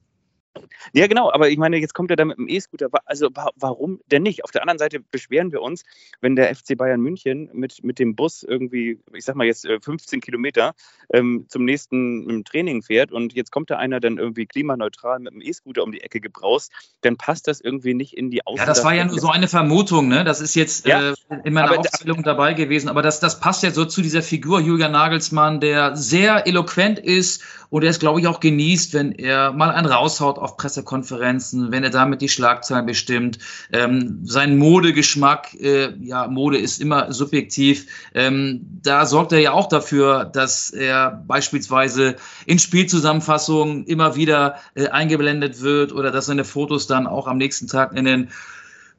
Ja, 0.93 1.07
genau, 1.07 1.31
aber 1.31 1.49
ich 1.49 1.57
meine, 1.57 1.77
jetzt 1.77 1.93
kommt 1.93 2.09
er 2.11 2.15
da 2.15 2.25
mit 2.25 2.37
dem 2.37 2.47
E-Scooter. 2.47 2.89
Also 3.05 3.29
warum 3.55 3.99
denn 4.07 4.23
nicht? 4.23 4.43
Auf 4.43 4.51
der 4.51 4.61
anderen 4.61 4.79
Seite 4.79 4.99
beschweren 4.99 5.51
wir 5.51 5.61
uns, 5.61 5.83
wenn 6.21 6.35
der 6.35 6.53
FC 6.55 6.77
Bayern 6.77 7.01
München 7.01 7.49
mit, 7.53 7.83
mit 7.83 7.99
dem 7.99 8.15
Bus 8.15 8.43
irgendwie, 8.43 8.99
ich 9.13 9.25
sag 9.25 9.35
mal 9.35 9.45
jetzt 9.45 9.67
15 9.67 10.17
äh, 10.17 10.21
Kilometer 10.21 10.73
ähm, 11.13 11.45
zum 11.49 11.65
nächsten 11.65 12.29
ähm, 12.29 12.43
Training 12.43 12.81
fährt 12.81 13.11
und 13.11 13.33
jetzt 13.33 13.51
kommt 13.51 13.69
da 13.69 13.77
einer 13.77 13.99
dann 13.99 14.17
irgendwie 14.17 14.45
klimaneutral 14.45 15.19
mit 15.19 15.33
dem 15.33 15.41
E-Scooter 15.41 15.83
um 15.83 15.91
die 15.91 16.01
Ecke 16.01 16.19
gebraust, 16.19 16.71
dann 17.01 17.17
passt 17.17 17.47
das 17.47 17.61
irgendwie 17.61 17.93
nicht 17.93 18.15
in 18.15 18.29
die 18.29 18.45
Ausstellung. 18.45 18.59
Ja, 18.59 18.65
das 18.65 18.83
war 18.83 18.93
ja 18.93 19.05
nur 19.05 19.19
so 19.19 19.29
eine 19.29 19.47
Vermutung, 19.47 20.07
ne? 20.07 20.23
Das 20.23 20.41
ist 20.41 20.55
jetzt 20.55 20.85
ja, 20.87 21.11
äh, 21.11 21.15
in 21.43 21.53
meiner 21.53 21.69
aber, 21.69 21.79
Aufzählung 21.79 22.23
dabei 22.23 22.53
gewesen, 22.53 22.89
aber 22.89 23.01
das, 23.01 23.19
das 23.19 23.39
passt 23.39 23.63
ja 23.63 23.71
so 23.71 23.85
zu 23.85 24.01
dieser 24.01 24.21
Figur 24.21 24.59
Julian 24.59 24.91
Nagelsmann, 24.91 25.59
der 25.59 25.95
sehr 25.95 26.47
eloquent 26.47 26.99
ist 26.99 27.43
und 27.69 27.83
er 27.83 27.89
es, 27.89 27.99
glaube 27.99 28.19
ich, 28.19 28.27
auch 28.27 28.39
genießt, 28.39 28.93
wenn 28.93 29.11
er 29.11 29.51
mal 29.51 29.71
einen 29.71 29.87
raushaut 29.87 30.37
auf 30.47 30.55
Pressekonferenzen, 30.55 31.71
wenn 31.73 31.83
er 31.83 31.89
damit 31.89 32.21
die 32.21 32.29
Schlagzeilen 32.29 32.85
bestimmt. 32.85 33.39
Ähm, 33.73 34.21
sein 34.23 34.57
Modegeschmack, 34.57 35.53
äh, 35.55 35.93
ja, 35.99 36.27
Mode 36.27 36.57
ist 36.57 36.79
immer 36.79 37.11
subjektiv. 37.11 37.87
Ähm, 38.13 38.79
da 38.81 39.05
sorgt 39.05 39.33
er 39.33 39.39
ja 39.39 39.51
auch 39.51 39.67
dafür, 39.67 40.23
dass 40.23 40.69
er 40.69 41.21
beispielsweise 41.27 42.15
in 42.45 42.59
Spielzusammenfassungen 42.59 43.85
immer 43.85 44.15
wieder 44.15 44.55
äh, 44.73 44.87
eingeblendet 44.87 45.61
wird 45.61 45.91
oder 45.91 46.11
dass 46.11 46.27
seine 46.27 46.45
Fotos 46.45 46.87
dann 46.87 47.07
auch 47.07 47.27
am 47.27 47.37
nächsten 47.37 47.67
Tag 47.67 47.91
in 47.93 48.05
den 48.05 48.29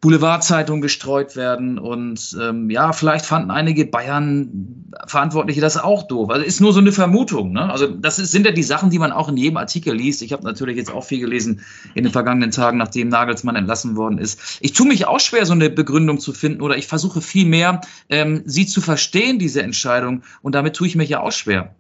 Boulevardzeitungen 0.01 0.81
gestreut 0.81 1.35
werden. 1.35 1.79
Und 1.79 2.37
ähm, 2.41 2.71
ja, 2.71 2.93
vielleicht 2.93 3.27
fanden 3.27 3.51
einige 3.51 3.85
Bayern-Verantwortliche 3.85 5.61
das 5.61 5.77
auch 5.77 6.07
doof. 6.07 6.31
Also 6.31 6.45
ist 6.45 6.61
nur 6.61 6.73
so 6.73 6.81
eine 6.81 6.93
Vermutung. 6.93 7.53
Ne? 7.53 7.71
Also 7.71 7.89
das 7.89 8.19
ist, 8.19 8.31
sind 8.31 8.47
ja 8.47 8.53
die 8.53 8.63
Sachen, 8.63 8.91
die 8.91 8.99
man 8.99 9.11
auch 9.11 9.29
in 9.29 9.37
jedem 9.37 9.57
Artikel 9.57 9.95
liest. 9.95 10.23
Ich 10.23 10.33
habe 10.33 10.45
natürlich 10.45 10.77
jetzt 10.77 10.93
auch 10.93 11.05
viel 11.05 11.21
gelesen 11.21 11.63
in 11.95 12.05
den 12.05 12.13
vergangenen 12.13 12.53
Tagen, 12.53 12.79
nachdem 12.79 13.09
Nagelsmann 13.09 13.57
entlassen 13.57 13.97
worden 13.97 14.19
ist. 14.19 14.59
Ich 14.61 14.73
tue 14.73 14.87
mich 14.87 15.07
auch 15.07 15.21
schwer, 15.21 15.47
so 15.47 15.53
eine 15.53 15.71
Begründung 15.71 16.21
zu 16.21 16.33
finden 16.33 16.63
oder 16.63 16.77
ich 16.77 16.87
versuche 16.87 17.21
viel 17.21 17.47
mehr, 17.47 17.81
ähm, 18.09 18.43
sie 18.47 18.67
zu 18.67 18.81
verstehen, 18.81 19.39
diese 19.39 19.63
Entscheidung. 19.63 20.23
Und 20.43 20.55
damit 20.55 20.77
tue 20.77 20.87
ich 20.87 20.95
mich 20.95 21.09
ja 21.09 21.21
auch 21.21 21.33
schwer. 21.33 21.75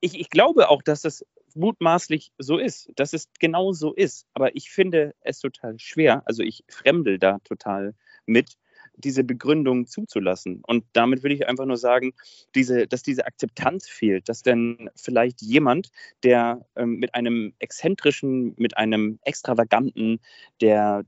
Ich, 0.00 0.18
ich 0.18 0.30
glaube 0.30 0.68
auch, 0.68 0.82
dass 0.82 1.02
das 1.02 1.24
mutmaßlich 1.56 2.32
so 2.38 2.58
ist, 2.58 2.90
dass 2.96 3.12
es 3.12 3.28
genau 3.38 3.72
so 3.72 3.92
ist. 3.92 4.26
Aber 4.34 4.54
ich 4.54 4.70
finde 4.70 5.14
es 5.20 5.40
total 5.40 5.78
schwer, 5.78 6.22
also 6.26 6.42
ich 6.42 6.64
fremdel 6.68 7.18
da 7.18 7.38
total 7.44 7.94
mit, 8.26 8.56
diese 8.96 9.24
Begründung 9.24 9.86
zuzulassen. 9.86 10.62
Und 10.66 10.84
damit 10.92 11.22
will 11.22 11.32
ich 11.32 11.48
einfach 11.48 11.66
nur 11.66 11.76
sagen, 11.76 12.14
diese, 12.54 12.86
dass 12.86 13.02
diese 13.02 13.26
Akzeptanz 13.26 13.88
fehlt, 13.88 14.28
dass 14.28 14.42
denn 14.42 14.90
vielleicht 14.96 15.42
jemand, 15.42 15.90
der 16.22 16.66
ähm, 16.76 16.96
mit 16.96 17.14
einem 17.14 17.54
exzentrischen, 17.58 18.54
mit 18.56 18.76
einem 18.76 19.18
extravaganten, 19.22 20.20
der 20.60 21.04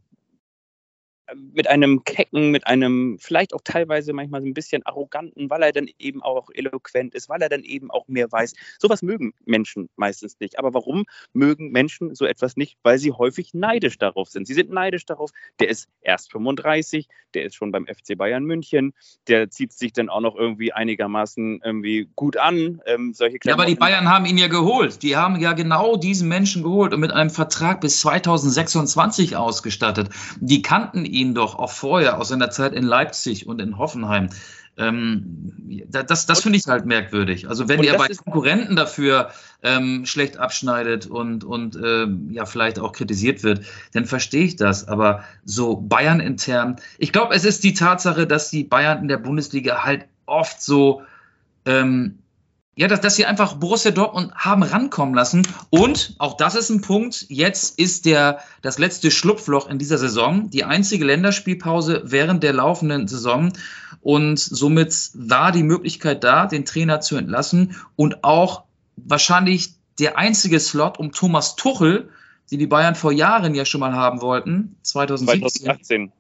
mit 1.35 1.69
einem 1.69 2.05
kecken, 2.05 2.51
mit 2.51 2.67
einem 2.67 3.19
vielleicht 3.21 3.55
auch 3.55 3.61
teilweise 3.63 4.13
manchmal 4.13 4.41
so 4.41 4.47
ein 4.47 4.55
bisschen 4.55 4.85
arroganten, 4.87 5.51
weil 5.51 5.63
er 5.63 5.73
dann 5.73 5.89
eben 5.99 6.23
auch 6.23 6.49
eloquent 6.53 7.15
ist, 7.15 7.29
weil 7.29 7.43
er 7.43 7.49
dann 7.49 7.63
eben 7.63 7.91
auch 7.91 8.09
mehr 8.09 8.31
weiß. 8.31 8.55
Sowas 8.79 9.03
mögen 9.03 9.35
Menschen 9.45 9.89
meistens 9.97 10.39
nicht. 10.41 10.59
Aber 10.59 10.75
warum 10.75 11.05
mögen 11.33 11.71
Menschen 11.71 12.15
so 12.15 12.25
etwas 12.25 12.57
nicht? 12.57 12.79
Weil 12.83 12.99
sie 12.99 13.13
häufig 13.13 13.55
neidisch 13.55 13.99
darauf 13.99 14.29
sind. 14.29 14.47
Sie 14.47 14.55
sind 14.55 14.71
neidisch 14.71 15.05
darauf, 15.05 15.31
der 15.61 15.69
ist 15.69 15.89
erst 16.01 16.33
35, 16.33 17.09
der 17.35 17.45
ist 17.45 17.55
schon 17.55 17.73
beim 17.73 17.87
FC 17.87 18.17
Bayern 18.17 18.45
München, 18.45 18.95
der 19.27 19.51
zieht 19.51 19.73
sich 19.73 19.93
dann 19.93 20.09
auch 20.09 20.21
noch 20.21 20.37
irgendwie 20.37 20.73
einigermaßen 20.73 21.61
irgendwie 21.63 22.09
gut 22.17 22.37
an. 22.37 22.81
Ähm, 22.87 23.13
solche 23.13 23.39
ja, 23.45 23.55
aber 23.55 23.67
die 23.67 23.75
Bayern 23.75 24.09
haben 24.09 24.25
ihn 24.25 24.39
ja 24.39 24.49
geholt. 24.49 25.03
Die 25.03 25.17
haben 25.17 25.39
ja 25.41 25.53
genau 25.53 25.97
diesen 25.97 26.29
Menschen 26.29 26.63
geholt 26.63 26.95
und 26.95 27.01
mit 27.01 27.13
einem 27.13 27.31
Vertrag 27.31 27.81
bis 27.81 28.01
2026 28.01 29.37
ausgestattet. 29.37 30.09
Die 30.41 30.63
kannten 30.63 31.05
ihn 31.05 31.18
ihn 31.19 31.35
doch 31.35 31.59
auch 31.59 31.71
vorher 31.71 32.19
aus 32.19 32.29
seiner 32.29 32.51
Zeit 32.51 32.73
in 32.73 32.85
Leipzig 32.85 33.47
und 33.47 33.61
in 33.61 33.79
Hoffenheim. 33.79 34.31
Ähm, 34.79 35.83
das 35.91 36.27
das 36.27 36.41
finde 36.41 36.59
ich 36.59 36.67
halt 36.69 36.87
merkwürdig. 36.87 37.49
Also 37.49 37.69
wenn 37.69 37.83
er 37.83 37.99
bei 37.99 38.07
Konkurrenten 38.09 38.77
dafür 38.77 39.31
ähm, 39.63 40.07
schlecht 40.07 40.37
abschneidet 40.39 41.07
und, 41.07 41.43
und 41.43 41.75
äh, 41.75 42.07
ja 42.31 42.47
vielleicht 42.47 42.79
auch 42.79 42.93
kritisiert 42.93 43.43
wird, 43.43 43.63
dann 43.93 44.05
verstehe 44.05 44.45
ich 44.45 44.55
das. 44.55 44.87
Aber 44.87 45.25
so 45.45 45.77
Bayern 45.77 46.21
intern, 46.21 46.77
ich 46.99 47.13
glaube, 47.13 47.35
es 47.35 47.45
ist 47.45 47.65
die 47.65 47.75
Tatsache, 47.75 48.29
dass 48.29 48.51
die 48.51 48.63
Bayern 48.63 49.03
in 49.03 49.09
der 49.09 49.19
Bundesliga 49.19 49.83
halt 49.83 50.07
oft 50.27 50.63
so 50.63 51.03
ähm, 51.65 52.21
ja, 52.79 52.87
dass, 52.87 53.01
dass 53.01 53.17
sie 53.17 53.27
einfach 53.27 53.55
Borussia 53.55 53.91
Dortmund 53.91 54.33
haben 54.37 54.63
rankommen 54.63 55.13
lassen. 55.13 55.43
Und 55.69 56.15
auch 56.19 56.37
das 56.37 56.55
ist 56.55 56.71
ein 56.71 56.81
Punkt. 56.81 57.27
Jetzt 57.29 57.77
ist 57.77 58.07
der, 58.07 58.39
das 58.63 58.79
letzte 58.79 59.11
Schlupfloch 59.11 59.69
in 59.69 59.81
dieser 59.81 59.99
Saison, 59.99 60.49
die 60.51 60.63
einzige 60.63 61.05
Länderspielpause 61.05 62.03
während 62.05 62.45
der 62.45 62.53
laufenden 62.53 63.09
Saison. 63.09 63.53
Und 64.01 64.39
somit 64.39 64.95
war 65.15 65.51
die 65.51 65.65
Möglichkeit 65.65 66.23
da, 66.23 66.47
den 66.47 66.65
Trainer 66.65 67.01
zu 67.01 67.17
entlassen 67.17 67.75
und 67.97 68.23
auch 68.23 68.63
wahrscheinlich 68.95 69.75
der 69.99 70.17
einzige 70.17 70.61
Slot, 70.61 71.01
um 71.01 71.11
Thomas 71.11 71.57
Tuchel, 71.57 72.11
die 72.53 72.59
die 72.59 72.69
Bayern 72.69 72.95
vor 72.95 73.11
Jahren 73.11 73.57
ja 73.57 73.65
schon 73.65 73.81
mal 73.81 73.95
haben 73.95 74.21
wollten, 74.21 74.77
2017. 74.85 75.65
2018. 75.65 76.13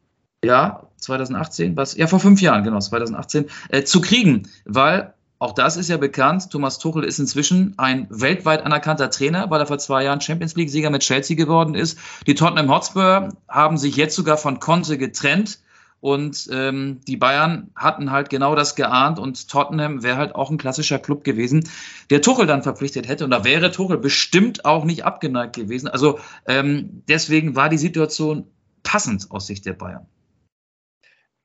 Ja, 0.42 0.88
2018, 0.96 1.76
was, 1.76 1.96
ja, 1.96 2.08
vor 2.08 2.18
fünf 2.18 2.40
Jahren, 2.40 2.64
genau, 2.64 2.80
2018, 2.80 3.46
äh, 3.68 3.84
zu 3.84 4.00
kriegen, 4.00 4.48
weil 4.64 5.14
auch 5.38 5.52
das 5.52 5.76
ist 5.76 5.88
ja 5.88 5.96
bekannt. 5.96 6.50
Thomas 6.50 6.78
Tuchel 6.78 7.04
ist 7.04 7.20
inzwischen 7.20 7.74
ein 7.78 8.08
weltweit 8.10 8.64
anerkannter 8.64 9.08
Trainer, 9.08 9.50
weil 9.50 9.60
er 9.60 9.66
vor 9.66 9.78
zwei 9.78 10.02
Jahren 10.02 10.20
Champions 10.20 10.56
League-Sieger 10.56 10.90
mit 10.90 11.02
Chelsea 11.02 11.36
geworden 11.36 11.74
ist. 11.74 11.98
Die 12.26 12.34
Tottenham 12.34 12.70
Hotspur 12.70 13.28
haben 13.48 13.78
sich 13.78 13.94
jetzt 13.96 14.16
sogar 14.16 14.36
von 14.36 14.58
Conte 14.58 14.98
getrennt. 14.98 15.60
Und 16.00 16.48
ähm, 16.52 17.00
die 17.08 17.16
Bayern 17.16 17.70
hatten 17.74 18.12
halt 18.12 18.30
genau 18.30 18.54
das 18.54 18.76
geahnt 18.76 19.18
und 19.18 19.48
Tottenham 19.48 20.04
wäre 20.04 20.16
halt 20.16 20.32
auch 20.32 20.48
ein 20.48 20.56
klassischer 20.56 21.00
Club 21.00 21.24
gewesen, 21.24 21.68
der 22.10 22.22
Tuchel 22.22 22.46
dann 22.46 22.62
verpflichtet 22.62 23.08
hätte. 23.08 23.24
Und 23.24 23.32
da 23.32 23.42
wäre 23.42 23.72
Tuchel 23.72 23.98
bestimmt 23.98 24.64
auch 24.64 24.84
nicht 24.84 25.04
abgeneigt 25.04 25.56
gewesen. 25.56 25.88
Also 25.88 26.20
ähm, 26.46 27.02
deswegen 27.08 27.56
war 27.56 27.68
die 27.68 27.78
Situation 27.78 28.46
passend 28.84 29.32
aus 29.32 29.48
Sicht 29.48 29.66
der 29.66 29.72
Bayern. 29.72 30.06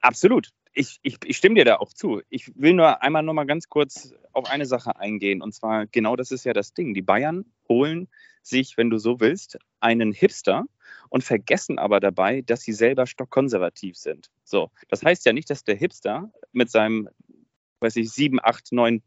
Absolut 0.02 0.52
ich, 0.74 1.00
ich, 1.04 1.18
ich 1.24 1.38
stimme 1.38 1.56
dir 1.56 1.66
da 1.66 1.78
auch 1.78 1.94
zu. 1.94 2.22
Ich 2.30 2.52
will 2.56 2.74
nur 2.74 3.02
einmal 3.02 3.24
noch 3.24 3.34
mal 3.34 3.46
ganz 3.46 3.70
kurz 3.70 4.14
auf 4.32 4.50
eine 4.50 4.66
Sache 4.66 4.98
eingehen. 4.98 5.42
Und 5.42 5.54
zwar, 5.54 5.86
genau 5.88 6.16
das 6.16 6.32
ist 6.32 6.44
ja 6.44 6.54
das 6.54 6.74
Ding. 6.74 6.94
Die 6.94 7.02
Bayern 7.02 7.46
holen 7.70 8.08
sich, 8.42 8.78
wenn 8.78 8.90
du 8.90 8.98
so 8.98 9.20
willst, 9.20 9.58
einen 9.80 10.12
Hipster 10.12 10.66
und 11.10 11.24
vergessen 11.24 11.80
aber 11.80 12.00
dabei, 12.00 12.42
dass 12.42 12.62
sie 12.62 12.74
selber 12.74 13.06
stockkonservativ 13.08 13.96
sind. 13.96 14.30
So, 14.44 14.72
das 14.90 15.04
heißt 15.04 15.26
ja 15.26 15.34
nicht, 15.34 15.50
dass 15.50 15.64
der 15.64 15.76
Hipster 15.76 16.32
mit 16.52 16.70
seinem, 16.70 17.10
weiß 17.80 17.96
ich, 17.98 18.12
sieben, 18.12 18.40
acht, 18.42 18.72
neun 18.72 19.02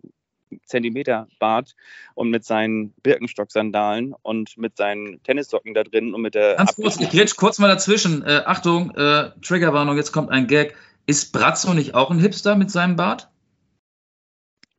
Zentimeter 0.64 1.26
Bart 1.40 1.75
und 2.14 2.30
mit 2.30 2.44
seinen 2.44 2.92
Birkenstock-Sandalen 3.02 4.14
und 4.23 4.56
mit 4.56 4.76
seinen 4.76 5.20
Tennissocken 5.25 5.75
da 5.75 5.82
drin 5.82 6.14
und 6.14 6.23
mit 6.23 6.37
der. 6.37 6.54
Ganz 6.54 6.76
kurz, 6.76 7.00
ich 7.00 7.11
grätsch 7.11 7.37
kurz 7.37 7.58
mal 7.58 7.66
dazwischen. 7.68 8.23
Äh, 8.25 8.42
Achtung, 8.46 8.94
äh, 8.94 9.30
Triggerwarnung, 9.42 9.97
jetzt 9.97 10.12
kommt 10.12 10.30
ein 10.30 10.47
Gag. 10.47 10.76
Ist 11.06 11.32
Brazzo 11.32 11.73
nicht 11.73 11.95
auch 11.95 12.10
ein 12.10 12.19
Hipster 12.19 12.56
mit 12.56 12.71
seinem 12.71 12.97
Bart? 12.97 13.30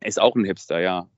Er 0.00 0.08
ist 0.08 0.20
auch 0.20 0.36
ein 0.36 0.44
Hipster, 0.44 0.80
ja. 0.80 1.08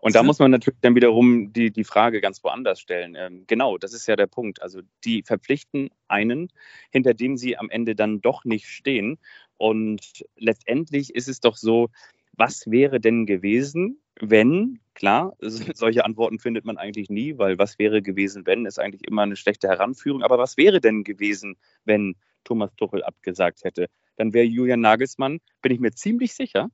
Und 0.00 0.14
da 0.14 0.22
muss 0.22 0.38
man 0.38 0.50
natürlich 0.50 0.78
dann 0.80 0.94
wiederum 0.94 1.52
die, 1.52 1.70
die 1.70 1.84
Frage 1.84 2.20
ganz 2.20 2.44
woanders 2.44 2.80
stellen. 2.80 3.16
Ähm, 3.16 3.44
genau, 3.46 3.78
das 3.78 3.92
ist 3.94 4.06
ja 4.06 4.16
der 4.16 4.26
Punkt. 4.26 4.62
Also 4.62 4.80
die 5.04 5.22
verpflichten 5.22 5.90
einen, 6.06 6.52
hinter 6.90 7.14
dem 7.14 7.36
sie 7.36 7.56
am 7.56 7.70
Ende 7.70 7.94
dann 7.94 8.20
doch 8.20 8.44
nicht 8.44 8.66
stehen. 8.68 9.18
Und 9.56 10.24
letztendlich 10.36 11.14
ist 11.14 11.28
es 11.28 11.40
doch 11.40 11.56
so, 11.56 11.88
was 12.32 12.70
wäre 12.70 13.00
denn 13.00 13.26
gewesen, 13.26 14.00
wenn, 14.20 14.80
klar, 14.94 15.34
solche 15.40 16.04
Antworten 16.04 16.38
findet 16.38 16.64
man 16.64 16.76
eigentlich 16.76 17.10
nie, 17.10 17.38
weil 17.38 17.58
was 17.58 17.78
wäre 17.78 18.02
gewesen, 18.02 18.46
wenn, 18.46 18.66
ist 18.66 18.78
eigentlich 18.78 19.06
immer 19.06 19.22
eine 19.22 19.36
schlechte 19.36 19.68
Heranführung. 19.68 20.22
Aber 20.22 20.38
was 20.38 20.56
wäre 20.56 20.80
denn 20.80 21.04
gewesen, 21.04 21.56
wenn 21.84 22.14
Thomas 22.44 22.74
Tuchel 22.76 23.02
abgesagt 23.02 23.64
hätte? 23.64 23.88
Dann 24.18 24.34
wäre 24.34 24.44
Julian 24.44 24.80
Nagelsmann, 24.80 25.38
bin 25.62 25.72
ich 25.72 25.80
mir 25.80 25.92
ziemlich 25.92 26.34
sicher, 26.34 26.68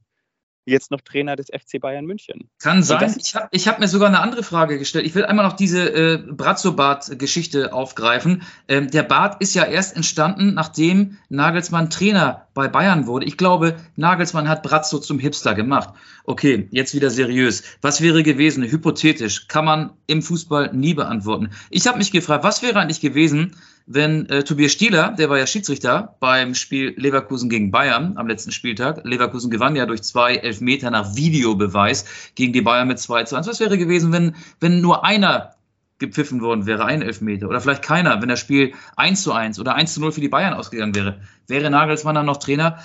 jetzt 0.67 0.91
noch 0.91 1.01
Trainer 1.01 1.37
des 1.37 1.47
FC 1.49 1.81
Bayern 1.81 2.07
München. 2.07 2.49
Kann 2.59 2.83
sein. 2.83 3.15
Ich 3.19 3.35
habe 3.35 3.49
ich 3.51 3.69
hab 3.69 3.79
mir 3.79 3.89
sogar 3.89 4.09
eine 4.09 4.21
andere 4.21 4.43
Frage 4.43 4.79
gestellt. 4.79 5.07
Ich 5.07 5.15
will 5.15 5.25
einmal 5.25 5.45
noch 5.45 5.55
diese 5.55 5.89
äh, 5.91 6.19
Brazzo-Bart-Geschichte 6.19 7.73
aufgreifen. 7.73 8.43
Ähm, 8.69 8.91
der 8.91 9.03
Bart 9.03 9.41
ist 9.41 9.55
ja 9.55 9.65
erst 9.65 9.97
entstanden, 9.97 10.55
nachdem 10.55 11.19
Nagelsmann 11.29 11.91
Trainer 11.91 12.49
bei 12.55 12.69
Bayern 12.69 13.07
wurde. 13.07 13.27
Ich 13.27 13.37
glaube, 13.37 13.77
Nagelsmann 13.97 14.49
hat 14.49 14.63
Brazzo 14.63 14.99
zum 14.99 15.19
Hipster 15.19 15.55
gemacht. 15.55 15.91
Okay, 16.25 16.69
jetzt 16.71 16.95
wieder 16.95 17.11
seriös. 17.11 17.63
Was 17.83 18.01
wäre 18.01 18.23
gewesen, 18.23 18.65
hypothetisch, 18.65 19.49
kann 19.49 19.65
man 19.65 19.93
im 20.07 20.23
Fußball 20.23 20.73
nie 20.73 20.95
beantworten. 20.95 21.51
Ich 21.71 21.87
habe 21.87 21.99
mich 21.99 22.13
gefragt, 22.13 22.45
was 22.45 22.63
wäre 22.63 22.81
eigentlich 22.81 23.01
gewesen, 23.01 23.57
wenn 23.87 24.29
äh, 24.31 24.45
Tobias 24.45 24.73
Stieler, 24.73 25.13
der 25.13 25.29
war 25.29 25.39
ja 25.39 25.47
Schiedsrichter 25.47 26.17
beim 26.21 26.55
Spiel 26.55 26.95
Leverkusen 26.97 27.51
gegen 27.51 27.71
Bayern 27.71 28.17
am 28.17 28.27
letzten 28.27 28.51
Spieltag. 28.51 29.05
Leverkusen 29.05 29.51
gewann 29.51 29.77
ja 29.77 29.85
durch 29.85 30.03
zwei 30.03 30.37
Elfmeter 30.37 30.91
nach 30.91 31.17
Videobeweis 31.17 32.07
gegen 32.35 32.53
die 32.53 32.63
Bayern 32.63 32.89
mit 32.89 32.99
2 32.99 33.25
zu 33.25 33.37
1. 33.37 33.47
Was 33.47 33.61
wäre 33.61 33.77
gewesen, 33.77 34.13
wenn, 34.13 34.37
wenn 34.61 34.81
nur 34.81 35.05
einer 35.05 35.55
gepfiffen 35.99 36.41
worden 36.41 36.65
wäre, 36.65 36.87
ein 36.87 37.03
Elfmeter? 37.03 37.49
Oder 37.49 37.61
vielleicht 37.61 37.83
keiner, 37.83 38.23
wenn 38.23 38.29
das 38.31 38.41
Spiel 38.41 38.73
1 38.97 39.23
zu 39.23 39.33
1 39.33 39.61
oder 39.61 39.75
1 39.75 39.93
zu 39.93 40.01
0 40.01 40.13
für 40.13 40.21
die 40.23 40.29
Bayern 40.29 40.55
ausgegangen 40.55 40.95
wäre. 40.95 41.21
Wäre 41.47 41.69
Nagelsmann 41.69 42.15
dann 42.15 42.27
noch 42.27 42.39
Trainer? 42.39 42.79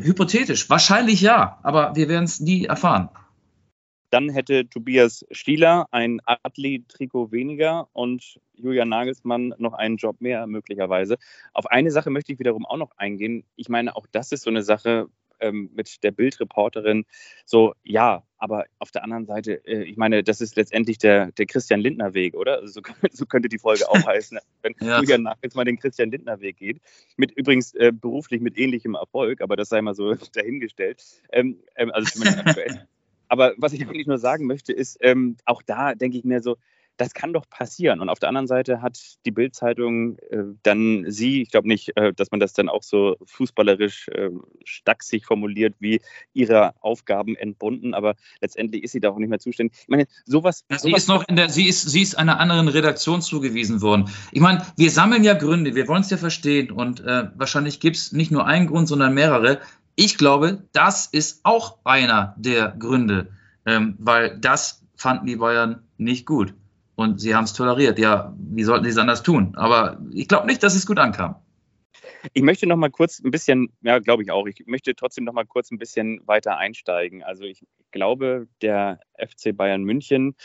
Hypothetisch, 0.00 0.68
wahrscheinlich 0.70 1.20
ja, 1.20 1.58
aber 1.62 1.94
wir 1.94 2.08
werden 2.08 2.24
es 2.24 2.40
nie 2.40 2.64
erfahren. 2.64 3.10
Dann 4.12 4.28
hätte 4.28 4.68
Tobias 4.68 5.24
Stieler 5.30 5.88
ein 5.90 6.20
Atli-Trikot 6.26 7.32
weniger 7.32 7.88
und 7.94 8.38
Julian 8.52 8.90
Nagelsmann 8.90 9.54
noch 9.56 9.72
einen 9.72 9.96
Job 9.96 10.20
mehr 10.20 10.46
möglicherweise. 10.46 11.16
Auf 11.54 11.64
eine 11.66 11.90
Sache 11.90 12.10
möchte 12.10 12.30
ich 12.30 12.38
wiederum 12.38 12.66
auch 12.66 12.76
noch 12.76 12.90
eingehen. 12.98 13.44
Ich 13.56 13.70
meine, 13.70 13.96
auch 13.96 14.06
das 14.12 14.30
ist 14.30 14.42
so 14.42 14.50
eine 14.50 14.62
Sache 14.62 15.08
ähm, 15.40 15.70
mit 15.74 16.02
der 16.02 16.10
Bildreporterin. 16.10 17.06
So, 17.46 17.72
ja, 17.84 18.22
aber 18.36 18.66
auf 18.78 18.90
der 18.90 19.02
anderen 19.02 19.24
Seite, 19.24 19.64
äh, 19.66 19.84
ich 19.84 19.96
meine, 19.96 20.22
das 20.22 20.42
ist 20.42 20.56
letztendlich 20.56 20.98
der, 20.98 21.32
der 21.32 21.46
Christian 21.46 21.80
Lindner 21.80 22.12
Weg, 22.12 22.34
oder? 22.34 22.56
Also 22.56 22.80
so, 22.80 22.82
so, 23.12 23.24
könnte 23.24 23.48
die 23.48 23.58
Folge 23.58 23.88
auch 23.88 24.06
heißen, 24.06 24.38
wenn 24.62 24.74
ja. 24.82 25.00
Julian 25.00 25.22
Nagelsmann 25.22 25.64
den 25.64 25.78
Christian 25.78 26.10
Lindner 26.10 26.38
Weg 26.42 26.58
geht. 26.58 26.82
Mit 27.16 27.32
übrigens 27.32 27.72
äh, 27.76 27.92
beruflich 27.94 28.42
mit 28.42 28.58
ähnlichem 28.58 28.94
Erfolg, 28.94 29.40
aber 29.40 29.56
das 29.56 29.70
sei 29.70 29.80
mal 29.80 29.94
so 29.94 30.14
dahingestellt. 30.34 31.02
Ähm, 31.32 31.60
ähm, 31.76 31.90
also 31.92 32.10
zumindest 32.10 32.46
aktuell. 32.46 32.86
Aber 33.32 33.54
was 33.56 33.72
ich 33.72 33.88
eigentlich 33.88 34.06
nur 34.06 34.18
sagen 34.18 34.46
möchte, 34.46 34.74
ist, 34.74 34.98
ähm, 35.00 35.38
auch 35.46 35.62
da 35.62 35.94
denke 35.94 36.18
ich 36.18 36.24
mir 36.24 36.42
so, 36.42 36.58
das 36.98 37.14
kann 37.14 37.32
doch 37.32 37.48
passieren. 37.48 38.00
Und 38.00 38.10
auf 38.10 38.18
der 38.18 38.28
anderen 38.28 38.46
Seite 38.46 38.82
hat 38.82 38.98
die 39.24 39.30
Bildzeitung 39.30 40.18
äh, 40.28 40.42
dann 40.62 41.06
sie, 41.08 41.40
ich 41.40 41.50
glaube 41.50 41.66
nicht, 41.66 41.96
äh, 41.96 42.12
dass 42.12 42.30
man 42.30 42.40
das 42.40 42.52
dann 42.52 42.68
auch 42.68 42.82
so 42.82 43.16
fußballerisch 43.24 44.08
äh, 44.08 44.28
stachsig 44.64 45.24
formuliert, 45.24 45.76
wie 45.78 46.02
ihre 46.34 46.74
Aufgaben 46.82 47.34
entbunden, 47.34 47.94
aber 47.94 48.16
letztendlich 48.42 48.84
ist 48.84 48.92
sie 48.92 49.00
da 49.00 49.08
auch 49.08 49.18
nicht 49.18 49.30
mehr 49.30 49.38
zuständig. 49.38 49.78
Ich 49.80 49.88
meine, 49.88 50.04
sowas. 50.26 50.66
Ja, 50.70 50.78
sie 50.78 50.90
sowas 50.90 51.02
ist 51.04 51.08
noch 51.08 51.26
in 51.26 51.36
der, 51.36 51.48
sie 51.48 51.66
ist, 51.66 51.88
sie 51.88 52.02
ist 52.02 52.18
einer 52.18 52.38
anderen 52.38 52.68
Redaktion 52.68 53.22
zugewiesen 53.22 53.80
worden. 53.80 54.10
Ich 54.30 54.42
meine, 54.42 54.66
wir 54.76 54.90
sammeln 54.90 55.24
ja 55.24 55.32
Gründe, 55.32 55.74
wir 55.74 55.88
wollen 55.88 56.02
es 56.02 56.10
ja 56.10 56.18
verstehen 56.18 56.70
und 56.70 57.00
äh, 57.00 57.28
wahrscheinlich 57.34 57.80
gibt 57.80 57.96
es 57.96 58.12
nicht 58.12 58.30
nur 58.30 58.46
einen 58.46 58.66
Grund, 58.66 58.88
sondern 58.88 59.14
mehrere, 59.14 59.62
ich 59.94 60.18
glaube, 60.18 60.64
das 60.72 61.06
ist 61.06 61.40
auch 61.44 61.78
einer 61.84 62.34
der 62.38 62.74
Gründe, 62.78 63.32
ähm, 63.66 63.96
weil 63.98 64.38
das 64.38 64.82
fanden 64.96 65.26
die 65.26 65.36
Bayern 65.36 65.82
nicht 65.98 66.26
gut. 66.26 66.54
Und 66.94 67.20
sie 67.20 67.34
haben 67.34 67.44
es 67.44 67.52
toleriert. 67.52 67.98
Ja, 67.98 68.34
wie 68.38 68.64
sollten 68.64 68.84
sie 68.84 68.90
es 68.90 68.98
anders 68.98 69.22
tun? 69.22 69.54
Aber 69.56 70.00
ich 70.12 70.28
glaube 70.28 70.46
nicht, 70.46 70.62
dass 70.62 70.74
es 70.74 70.86
gut 70.86 70.98
ankam. 70.98 71.36
Ich 72.32 72.42
möchte 72.42 72.66
noch 72.66 72.76
mal 72.76 72.90
kurz 72.90 73.18
ein 73.18 73.30
bisschen, 73.30 73.72
ja, 73.82 73.98
glaube 73.98 74.22
ich 74.22 74.30
auch, 74.30 74.46
ich 74.46 74.64
möchte 74.66 74.94
trotzdem 74.94 75.24
noch 75.24 75.32
mal 75.32 75.44
kurz 75.44 75.70
ein 75.70 75.78
bisschen 75.78 76.20
weiter 76.26 76.56
einsteigen. 76.56 77.22
Also 77.22 77.44
ich 77.44 77.64
glaube, 77.90 78.46
der 78.60 79.00
FC 79.18 79.56
Bayern 79.56 79.82
München 79.82 80.36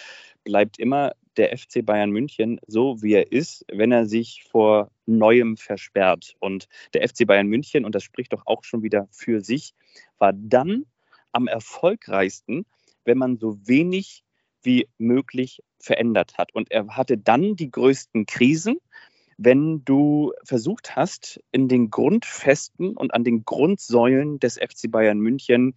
bleibt 0.44 0.80
immer 0.80 1.12
der 1.36 1.56
FC 1.56 1.86
Bayern 1.86 2.10
München 2.10 2.60
so, 2.66 3.02
wie 3.02 3.14
er 3.14 3.32
ist, 3.32 3.66
wenn 3.72 3.92
er 3.92 4.06
sich 4.06 4.46
vor 4.50 4.90
Neuem 5.08 5.58
versperrt. 5.58 6.36
Und 6.40 6.68
der 6.94 7.08
FC 7.08 7.26
Bayern 7.26 7.48
München, 7.48 7.86
und 7.86 7.96
das 7.96 8.04
spricht 8.04 8.34
doch 8.34 8.44
auch 8.46 8.64
schon 8.64 8.84
wieder 8.84 9.08
für 9.12 9.42
sich, 9.42 9.74
war 10.20 10.34
dann 10.34 10.86
am 11.32 11.48
erfolgreichsten, 11.48 12.66
wenn 13.06 13.18
man 13.18 13.38
so 13.38 13.58
wenig 13.68 14.24
wie 14.62 14.88
möglich 14.98 15.64
verändert 15.80 16.38
hat. 16.38 16.54
Und 16.54 16.72
er 16.72 16.96
hatte 16.96 17.18
dann 17.18 17.56
die 17.56 17.72
größten 17.72 18.26
Krisen, 18.26 18.78
wenn 19.38 19.86
du 19.86 20.34
versucht 20.44 20.96
hast, 20.96 21.40
in 21.52 21.68
den 21.68 21.90
Grundfesten 21.90 22.98
und 22.98 23.14
an 23.14 23.24
den 23.24 23.46
Grundsäulen 23.46 24.40
des 24.40 24.56
FC 24.56 24.90
Bayern 24.90 25.20
München 25.20 25.76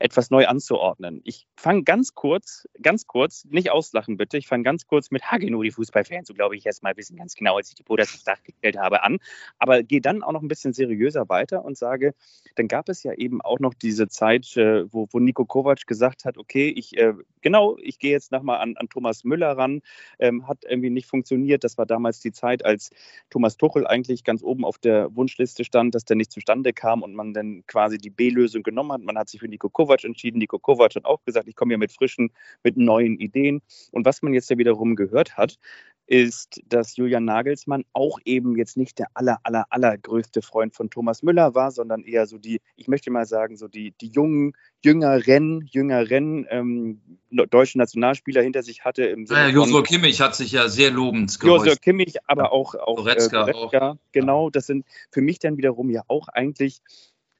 etwas 0.00 0.30
neu 0.30 0.46
anzuordnen. 0.46 1.20
Ich 1.24 1.46
fange 1.56 1.84
ganz 1.84 2.14
kurz, 2.14 2.66
ganz 2.82 3.06
kurz, 3.06 3.44
nicht 3.44 3.70
auslachen 3.70 4.16
bitte, 4.16 4.38
ich 4.38 4.48
fange 4.48 4.64
ganz 4.64 4.86
kurz 4.86 5.10
mit 5.10 5.30
Hageno, 5.30 5.62
die 5.62 5.70
Fußballfans, 5.70 6.26
so 6.26 6.34
glaube 6.34 6.56
ich 6.56 6.64
erst 6.64 6.82
mal 6.82 6.96
wissen 6.96 7.16
ganz 7.16 7.34
genau, 7.34 7.56
als 7.56 7.68
ich 7.68 7.74
die 7.74 7.82
Poders 7.82 8.14
aufs 8.14 8.24
Dach 8.24 8.42
gestellt 8.42 8.78
habe, 8.78 9.02
an. 9.02 9.18
Aber 9.58 9.82
gehe 9.82 10.00
dann 10.00 10.22
auch 10.22 10.32
noch 10.32 10.40
ein 10.40 10.48
bisschen 10.48 10.72
seriöser 10.72 11.28
weiter 11.28 11.64
und 11.64 11.76
sage, 11.76 12.14
dann 12.56 12.66
gab 12.66 12.88
es 12.88 13.02
ja 13.02 13.12
eben 13.12 13.42
auch 13.42 13.60
noch 13.60 13.74
diese 13.74 14.08
Zeit, 14.08 14.56
äh, 14.56 14.90
wo, 14.92 15.06
wo 15.10 15.18
Nico 15.18 15.44
Kovac 15.44 15.86
gesagt 15.86 16.24
hat, 16.24 16.38
okay, 16.38 16.68
ich, 16.68 16.96
äh, 16.96 17.12
genau, 17.42 17.76
ich 17.82 17.98
gehe 17.98 18.10
jetzt 18.10 18.32
nochmal 18.32 18.60
an, 18.60 18.76
an 18.78 18.88
Thomas 18.88 19.24
Müller 19.24 19.56
ran, 19.56 19.82
ähm, 20.18 20.48
hat 20.48 20.64
irgendwie 20.66 20.90
nicht 20.90 21.06
funktioniert. 21.06 21.62
Das 21.62 21.76
war 21.76 21.84
damals 21.84 22.20
die 22.20 22.32
Zeit, 22.32 22.64
als 22.64 22.90
Thomas 23.28 23.58
Tuchel 23.58 23.86
eigentlich 23.86 24.24
ganz 24.24 24.42
oben 24.42 24.64
auf 24.64 24.78
der 24.78 25.14
Wunschliste 25.14 25.64
stand, 25.64 25.94
dass 25.94 26.06
der 26.06 26.16
nicht 26.16 26.32
zustande 26.32 26.72
kam 26.72 27.02
und 27.02 27.14
man 27.14 27.34
dann 27.34 27.64
quasi 27.66 27.98
die 27.98 28.10
B-Lösung 28.10 28.62
genommen 28.62 28.92
hat. 28.92 29.02
Man 29.02 29.18
hat 29.18 29.28
sich 29.28 29.40
für 29.40 29.48
Nico 29.48 29.68
Kovac 29.68 29.89
Kovac 29.90 30.04
entschieden. 30.04 30.38
Nico 30.38 30.58
Kovac 30.58 30.94
hat 30.94 31.04
auch 31.04 31.22
gesagt, 31.24 31.48
ich 31.48 31.56
komme 31.56 31.72
hier 31.72 31.78
mit 31.78 31.92
frischen, 31.92 32.30
mit 32.62 32.76
neuen 32.76 33.18
Ideen. 33.18 33.60
Und 33.90 34.04
was 34.04 34.22
man 34.22 34.32
jetzt 34.32 34.50
ja 34.50 34.58
wiederum 34.58 34.96
gehört 34.96 35.36
hat, 35.36 35.58
ist, 36.06 36.60
dass 36.66 36.96
Julian 36.96 37.24
Nagelsmann 37.24 37.84
auch 37.92 38.18
eben 38.24 38.56
jetzt 38.56 38.76
nicht 38.76 38.98
der 38.98 39.06
aller, 39.14 39.38
aller, 39.44 39.66
allergrößte 39.70 40.42
Freund 40.42 40.74
von 40.74 40.90
Thomas 40.90 41.22
Müller 41.22 41.54
war, 41.54 41.70
sondern 41.70 42.02
eher 42.02 42.26
so 42.26 42.36
die, 42.36 42.60
ich 42.74 42.88
möchte 42.88 43.12
mal 43.12 43.26
sagen, 43.26 43.56
so 43.56 43.68
die, 43.68 43.92
die 44.00 44.08
jungen, 44.08 44.54
jüngeren, 44.84 45.64
jüngeren 45.70 46.46
ähm, 46.50 47.00
deutschen 47.30 47.78
Nationalspieler 47.78 48.42
hinter 48.42 48.64
sich 48.64 48.84
hatte. 48.84 49.04
Im 49.04 49.26
ja, 49.26 49.46
Josua 49.48 49.82
Kimmich 49.82 50.20
hat 50.20 50.34
sich 50.34 50.50
ja 50.50 50.68
sehr 50.68 50.90
lobend 50.90 51.38
geäußert. 51.38 51.66
Josua 51.66 51.76
Kimmich, 51.80 52.16
aber 52.26 52.52
auch, 52.52 52.74
auch 52.74 52.96
Goretzka, 52.96 53.46
äh, 53.46 53.52
Goretzka 53.52 53.90
auch. 53.90 53.96
genau, 54.10 54.50
das 54.50 54.66
sind 54.66 54.84
für 55.12 55.20
mich 55.20 55.38
dann 55.38 55.58
wiederum 55.58 55.90
ja 55.90 56.02
auch 56.08 56.26
eigentlich 56.26 56.80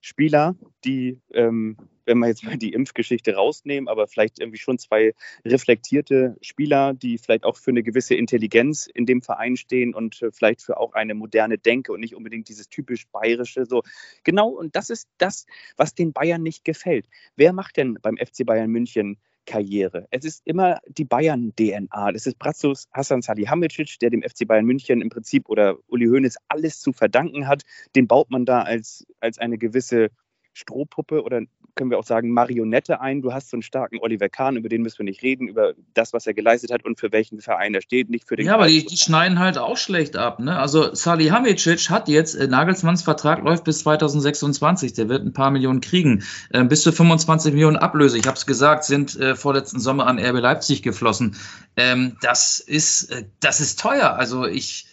Spieler, 0.01 0.55
die 0.85 1.21
ähm, 1.33 1.77
wenn 2.11 2.19
wir 2.19 2.27
jetzt 2.27 2.45
mal 2.45 2.59
die 2.59 2.73
Impfgeschichte 2.73 3.35
rausnehmen, 3.35 3.89
aber 3.89 4.09
vielleicht 4.09 4.41
irgendwie 4.41 4.59
schon 4.59 4.79
zwei 4.79 5.15
reflektierte 5.45 6.37
Spieler, 6.43 6.93
die 6.93 7.19
vielleicht 7.19 7.45
auch 7.45 7.57
für 7.57 7.71
eine 7.71 7.85
gewisse 7.85 8.17
Intelligenz 8.17 8.89
in 8.93 9.07
dem 9.07 9.23
Verein 9.23 9.57
stehen 9.57 9.95
und 9.95 10.21
äh, 10.23 10.33
vielleicht 10.33 10.61
für 10.61 10.79
auch 10.79 10.93
eine 10.93 11.15
moderne 11.15 11.57
Denke 11.57 11.93
und 11.93 12.01
nicht 12.01 12.17
unbedingt 12.17 12.49
dieses 12.49 12.69
typisch 12.69 13.07
bayerische. 13.13 13.65
So 13.65 13.83
genau, 14.25 14.49
und 14.49 14.75
das 14.75 14.91
ist 14.91 15.09
das, 15.19 15.47
was 15.77 15.95
den 15.95 16.13
Bayern 16.13 16.43
nicht 16.43 16.65
gefällt. 16.65 17.07
Wer 17.37 17.53
macht 17.53 17.77
denn 17.77 17.97
beim 18.03 18.17
FC 18.17 18.45
Bayern 18.45 18.71
München 18.71 19.19
Karriere. 19.47 20.07
Es 20.11 20.25
ist 20.25 20.43
immer 20.45 20.79
die 20.87 21.05
Bayern-DNA. 21.05 22.13
Das 22.13 22.27
ist 22.27 22.39
Brazos 22.39 22.87
Hassan 22.93 23.23
Salihamidzic, 23.23 23.99
der 23.99 24.11
dem 24.11 24.23
FC 24.23 24.47
Bayern 24.47 24.67
München 24.67 25.01
im 25.01 25.09
Prinzip 25.09 25.49
oder 25.49 25.77
Uli 25.89 26.07
Hoeneß 26.07 26.37
alles 26.49 26.79
zu 26.79 26.93
verdanken 26.93 27.49
hat. 27.49 27.63
Den 27.97 28.07
baut 28.07 28.31
man 28.31 28.45
da 28.45 28.63
als, 28.63 29.07
als 29.19 29.39
eine 29.39 29.59
gewisse 29.59 30.11
Strohpuppe 30.61 31.23
oder 31.23 31.43
können 31.75 31.91
wir 31.91 31.99
auch 31.99 32.05
sagen 32.05 32.31
Marionette 32.31 33.01
ein. 33.01 33.23
Du 33.23 33.33
hast 33.33 33.51
so 33.51 33.57
einen 33.57 33.63
starken 33.63 33.99
Oliver 34.01 34.29
Kahn, 34.29 34.57
über 34.57 34.69
den 34.69 34.83
müssen 34.83 34.99
wir 34.99 35.05
nicht 35.05 35.23
reden, 35.23 35.49
über 35.49 35.73
das, 35.95 36.13
was 36.13 36.27
er 36.27 36.35
geleistet 36.35 36.73
hat 36.73 36.85
und 36.85 36.99
für 36.99 37.13
welchen 37.13 37.41
Verein 37.41 37.75
er 37.75 37.81
steht, 37.81 38.11
nicht 38.11 38.29
für 38.29 38.37
den. 38.37 38.47
Ja, 38.47 38.55
aber 38.55 38.67
die, 38.67 38.85
die, 38.85 38.97
schneiden 38.97 39.39
halt 39.39 39.59
auch 39.59 39.77
schlecht 39.77 40.17
ab. 40.17 40.41
Ne? 40.41 40.59
Also 40.59 40.95
Salihamidzic 40.95 41.91
hat 41.91 42.09
jetzt, 42.09 42.35
äh, 42.35 42.47
Nagelsmanns 42.47 43.03
Vertrag 43.03 43.43
läuft 43.43 43.65
bis 43.65 43.81
2026, 43.81 44.93
der 44.93 45.09
wird 45.09 45.25
ein 45.25 45.33
paar 45.33 45.51
Millionen 45.51 45.81
kriegen. 45.81 46.25
Äh, 46.51 46.65
bis 46.65 46.83
zu 46.83 46.93
25 46.93 47.53
Millionen 47.55 47.77
Ablöse, 47.77 48.19
ich 48.19 48.27
habe 48.27 48.37
es 48.37 48.47
gesagt, 48.47 48.85
sind 48.85 49.19
äh, 49.19 49.35
vorletzten 49.35 49.81
Sommer 49.81 50.07
an 50.07 50.19
RB 50.19 50.41
Leipzig 50.41 50.83
geflossen. 50.83 51.37
Ähm, 51.77 52.17
das, 52.21 52.59
ist, 52.59 53.11
äh, 53.11 53.25
das 53.41 53.61
ist 53.61 53.81
teuer. 53.81 54.15
Also 54.17 54.45
ich 54.47 54.90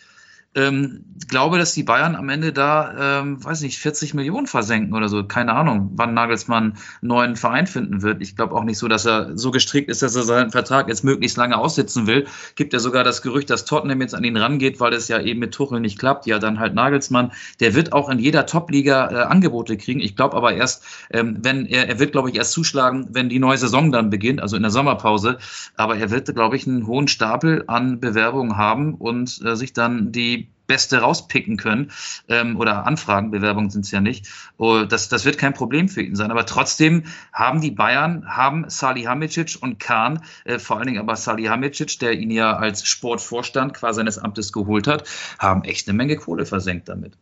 ähm, 0.55 1.05
glaube, 1.27 1.57
dass 1.57 1.73
die 1.73 1.83
Bayern 1.83 2.15
am 2.15 2.29
Ende 2.29 2.53
da, 2.53 3.19
ähm, 3.19 3.43
weiß 3.43 3.61
nicht, 3.61 3.77
40 3.79 4.13
Millionen 4.13 4.47
versenken 4.47 4.93
oder 4.95 5.09
so. 5.09 5.23
Keine 5.23 5.53
Ahnung, 5.53 5.91
wann 5.95 6.13
Nagelsmann 6.13 6.63
einen 6.63 6.77
neuen 7.01 7.35
Verein 7.35 7.67
finden 7.67 8.01
wird. 8.01 8.21
Ich 8.21 8.35
glaube 8.35 8.55
auch 8.55 8.63
nicht 8.63 8.77
so, 8.77 8.87
dass 8.87 9.05
er 9.05 9.37
so 9.37 9.51
gestrickt 9.51 9.89
ist, 9.89 10.01
dass 10.01 10.15
er 10.15 10.23
seinen 10.23 10.51
Vertrag 10.51 10.87
jetzt 10.87 11.03
möglichst 11.03 11.37
lange 11.37 11.57
aussitzen 11.57 12.07
will. 12.07 12.27
Gibt 12.55 12.73
ja 12.73 12.79
sogar 12.79 13.03
das 13.03 13.21
Gerücht, 13.21 13.49
dass 13.49 13.65
Tottenham 13.65 14.01
jetzt 14.01 14.15
an 14.15 14.23
ihn 14.23 14.37
rangeht, 14.37 14.79
weil 14.79 14.93
es 14.93 15.07
ja 15.07 15.19
eben 15.19 15.39
mit 15.39 15.53
Tuchel 15.53 15.79
nicht 15.79 15.99
klappt. 15.99 16.25
Ja, 16.25 16.39
dann 16.39 16.59
halt 16.59 16.73
Nagelsmann. 16.73 17.31
Der 17.59 17.75
wird 17.75 17.93
auch 17.93 18.09
in 18.09 18.19
jeder 18.19 18.45
Top-Liga 18.45 19.11
äh, 19.11 19.15
Angebote 19.25 19.77
kriegen. 19.77 19.99
Ich 19.99 20.15
glaube 20.15 20.35
aber 20.35 20.53
erst, 20.53 20.83
ähm, 21.11 21.39
wenn 21.41 21.65
er, 21.65 21.89
er 21.89 21.99
wird, 21.99 22.13
glaube 22.13 22.29
ich, 22.29 22.35
erst 22.35 22.53
zuschlagen, 22.53 23.07
wenn 23.11 23.29
die 23.29 23.39
neue 23.39 23.57
Saison 23.57 23.91
dann 23.91 24.09
beginnt, 24.09 24.41
also 24.41 24.55
in 24.55 24.61
der 24.61 24.71
Sommerpause. 24.71 25.37
Aber 25.75 25.97
er 25.97 26.09
wird, 26.09 26.33
glaube 26.33 26.55
ich, 26.55 26.67
einen 26.67 26.87
hohen 26.87 27.07
Stapel 27.07 27.63
an 27.67 27.99
Bewerbungen 27.99 28.57
haben 28.57 28.95
und 28.95 29.41
äh, 29.43 29.55
sich 29.55 29.73
dann 29.73 30.11
die 30.11 30.36
Beste 30.67 30.99
rauspicken 30.99 31.57
können 31.57 31.91
ähm, 32.27 32.57
oder 32.57 32.85
Anfragen, 32.85 33.31
Bewerbungen 33.31 33.69
sind 33.69 33.85
es 33.85 33.91
ja 33.91 34.01
nicht. 34.01 34.27
Oh, 34.57 34.83
das, 34.83 35.09
das 35.09 35.25
wird 35.25 35.37
kein 35.37 35.53
Problem 35.53 35.89
für 35.89 36.01
ihn 36.01 36.15
sein. 36.15 36.29
Aber 36.29 36.45
trotzdem 36.45 37.03
haben 37.33 37.61
die 37.61 37.71
Bayern, 37.71 38.27
haben 38.27 38.69
Salihamidzic 38.69 39.57
und 39.61 39.79
Kahn, 39.79 40.23
äh, 40.43 40.59
vor 40.59 40.77
allen 40.77 40.87
Dingen 40.87 40.99
aber 40.99 41.15
Salihamidzic, 41.15 41.99
der 41.99 42.13
ihn 42.13 42.31
ja 42.31 42.57
als 42.57 42.85
Sportvorstand 42.85 43.73
quasi 43.73 43.97
seines 43.97 44.17
Amtes 44.17 44.51
geholt 44.51 44.87
hat, 44.87 45.07
haben 45.39 45.63
echt 45.63 45.87
eine 45.87 45.97
Menge 45.97 46.17
Kohle 46.17 46.45
versenkt 46.45 46.89
damit. 46.89 47.17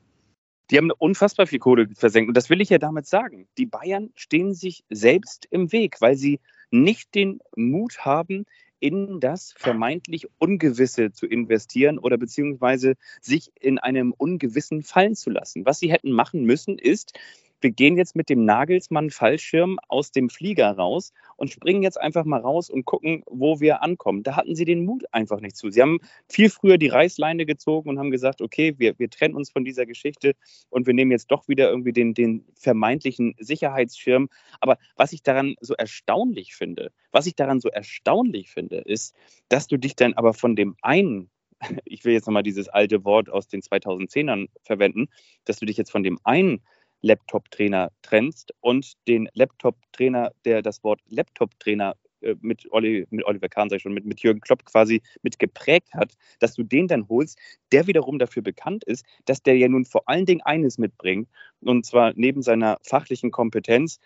Die 0.71 0.77
haben 0.77 0.89
unfassbar 0.91 1.45
viel 1.45 1.59
Kohle 1.59 1.87
versenkt. 1.93 2.27
Und 2.29 2.35
das 2.35 2.49
will 2.49 2.59
ich 2.59 2.69
ja 2.69 2.79
damit 2.79 3.05
sagen. 3.05 3.47
Die 3.59 3.67
Bayern 3.67 4.09
stehen 4.15 4.55
sich 4.55 4.83
selbst 4.89 5.47
im 5.51 5.71
Weg, 5.71 6.01
weil 6.01 6.15
sie 6.15 6.39
nicht 6.71 7.13
den 7.13 7.39
Mut 7.55 7.99
haben, 7.99 8.45
in 8.85 9.19
das 9.19 9.51
vermeintlich 9.57 10.27
Ungewisse 10.37 11.11
zu 11.11 11.25
investieren 11.25 11.97
oder 11.97 12.19
beziehungsweise 12.19 12.93
sich 13.19 13.51
in 13.59 13.79
einem 13.79 14.13
Ungewissen 14.15 14.83
fallen 14.83 15.15
zu 15.15 15.31
lassen. 15.31 15.65
Was 15.65 15.79
sie 15.79 15.91
hätten 15.91 16.11
machen 16.11 16.43
müssen, 16.45 16.77
ist, 16.77 17.17
wir 17.65 17.71
gehen 17.71 17.97
jetzt 17.97 18.15
mit 18.15 18.29
dem 18.29 18.45
Nagelsmann-Fallschirm 18.45 19.79
aus 19.87 20.11
dem 20.11 20.29
Flieger 20.29 20.69
raus 20.73 21.13
und 21.35 21.49
springen 21.49 21.81
jetzt 21.81 21.99
einfach 21.99 22.23
mal 22.23 22.39
raus 22.39 22.69
und 22.69 22.85
gucken, 22.85 23.23
wo 23.25 23.59
wir 23.59 23.81
ankommen. 23.81 24.21
Da 24.21 24.35
hatten 24.35 24.55
sie 24.55 24.65
den 24.65 24.85
Mut 24.85 25.03
einfach 25.11 25.39
nicht 25.39 25.57
zu. 25.57 25.71
Sie 25.71 25.81
haben 25.81 25.97
viel 26.29 26.51
früher 26.51 26.77
die 26.77 26.89
Reißleine 26.89 27.47
gezogen 27.47 27.89
und 27.89 27.97
haben 27.97 28.11
gesagt, 28.11 28.43
okay, 28.43 28.75
wir, 28.77 28.99
wir 28.99 29.09
trennen 29.09 29.33
uns 29.33 29.49
von 29.49 29.65
dieser 29.65 29.87
Geschichte 29.87 30.35
und 30.69 30.85
wir 30.85 30.93
nehmen 30.93 31.09
jetzt 31.09 31.31
doch 31.31 31.47
wieder 31.47 31.67
irgendwie 31.71 31.91
den, 31.91 32.13
den 32.13 32.45
vermeintlichen 32.53 33.33
Sicherheitsschirm. 33.39 34.29
Aber 34.59 34.77
was 34.95 35.11
ich 35.11 35.23
daran 35.23 35.55
so 35.59 35.73
erstaunlich 35.73 36.53
finde, 36.53 36.91
was 37.11 37.25
ich 37.25 37.33
daran 37.35 37.61
so 37.61 37.69
erstaunlich 37.69 38.51
finde, 38.51 38.77
ist, 38.77 39.15
dass 39.49 39.65
du 39.65 39.77
dich 39.77 39.95
dann 39.95 40.13
aber 40.13 40.35
von 40.35 40.55
dem 40.55 40.75
einen 40.83 41.31
ich 41.85 42.05
will 42.05 42.13
jetzt 42.13 42.27
nochmal 42.27 42.43
dieses 42.43 42.67
alte 42.67 43.03
Wort 43.05 43.29
aus 43.29 43.47
den 43.47 43.61
2010ern 43.61 44.49
verwenden, 44.61 45.07
dass 45.45 45.57
du 45.57 45.65
dich 45.65 45.77
jetzt 45.77 45.91
von 45.91 46.03
dem 46.03 46.19
einen 46.23 46.61
Laptop-Trainer 47.01 47.91
trennst 48.01 48.53
und 48.61 48.93
den 49.07 49.29
Laptop-Trainer, 49.33 50.31
der 50.43 50.61
das 50.61 50.83
Wort 50.83 51.01
Laptop-Trainer 51.07 51.95
äh, 52.21 52.35
mit, 52.41 52.71
Olli, 52.71 53.05
mit 53.09 53.25
Oliver 53.25 53.49
Kahn, 53.49 53.69
sag 53.69 53.77
ich 53.77 53.83
schon, 53.83 53.93
mit, 53.93 54.05
mit 54.05 54.21
Jürgen 54.21 54.41
Klopp 54.41 54.65
quasi 54.65 55.01
mit 55.21 55.39
geprägt 55.39 55.93
hat, 55.93 56.13
dass 56.39 56.55
du 56.55 56.63
den 56.63 56.87
dann 56.87 57.07
holst, 57.07 57.37
der 57.71 57.87
wiederum 57.87 58.19
dafür 58.19 58.41
bekannt 58.41 58.83
ist, 58.83 59.05
dass 59.25 59.41
der 59.41 59.57
ja 59.57 59.67
nun 59.67 59.85
vor 59.85 60.03
allen 60.07 60.25
Dingen 60.25 60.41
eines 60.41 60.77
mitbringt, 60.77 61.29
und 61.61 61.85
zwar 61.85 62.13
neben 62.15 62.41
seiner 62.41 62.77
fachlichen 62.83 63.31
Kompetenz 63.31 63.99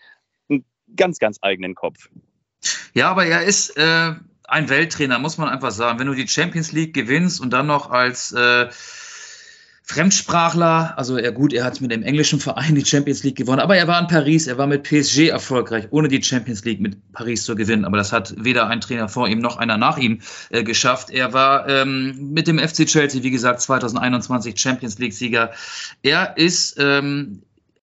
einen 0.48 0.64
ganz, 0.96 1.18
ganz 1.18 1.38
eigenen 1.42 1.74
Kopf. 1.74 2.08
Ja, 2.94 3.10
aber 3.10 3.26
er 3.26 3.44
ist 3.44 3.76
äh, 3.76 4.14
ein 4.44 4.68
Welttrainer, 4.68 5.18
muss 5.18 5.38
man 5.38 5.48
einfach 5.48 5.70
sagen. 5.70 5.98
Wenn 5.98 6.08
du 6.08 6.14
die 6.14 6.28
Champions 6.28 6.72
League 6.72 6.92
gewinnst 6.92 7.40
und 7.40 7.50
dann 7.50 7.66
noch 7.66 7.90
als 7.90 8.32
äh, 8.32 8.68
Fremdsprachler, 9.90 10.96
also 10.96 11.16
er 11.16 11.32
gut, 11.32 11.52
er 11.52 11.64
hat 11.64 11.80
mit 11.80 11.90
dem 11.90 12.04
englischen 12.04 12.38
Verein 12.38 12.76
die 12.76 12.86
Champions 12.86 13.24
League 13.24 13.34
gewonnen, 13.34 13.58
aber 13.58 13.76
er 13.76 13.88
war 13.88 14.00
in 14.00 14.06
Paris, 14.06 14.46
er 14.46 14.56
war 14.56 14.68
mit 14.68 14.84
PSG 14.84 15.30
erfolgreich, 15.30 15.88
ohne 15.90 16.06
die 16.06 16.22
Champions 16.22 16.64
League 16.64 16.80
mit 16.80 17.12
Paris 17.12 17.42
zu 17.42 17.56
gewinnen. 17.56 17.84
Aber 17.84 17.96
das 17.96 18.12
hat 18.12 18.32
weder 18.38 18.68
ein 18.68 18.80
Trainer 18.80 19.08
vor 19.08 19.26
ihm 19.26 19.40
noch 19.40 19.56
einer 19.56 19.78
nach 19.78 19.98
ihm 19.98 20.20
äh, 20.50 20.62
geschafft. 20.62 21.10
Er 21.10 21.32
war 21.32 21.68
ähm, 21.68 22.30
mit 22.32 22.46
dem 22.46 22.60
FC 22.60 22.86
Chelsea, 22.86 23.24
wie 23.24 23.32
gesagt, 23.32 23.62
2021 23.62 24.56
Champions 24.60 24.96
League-Sieger. 25.00 25.50
Er 26.02 26.36
ist 26.36 26.76
ähm, 26.78 27.42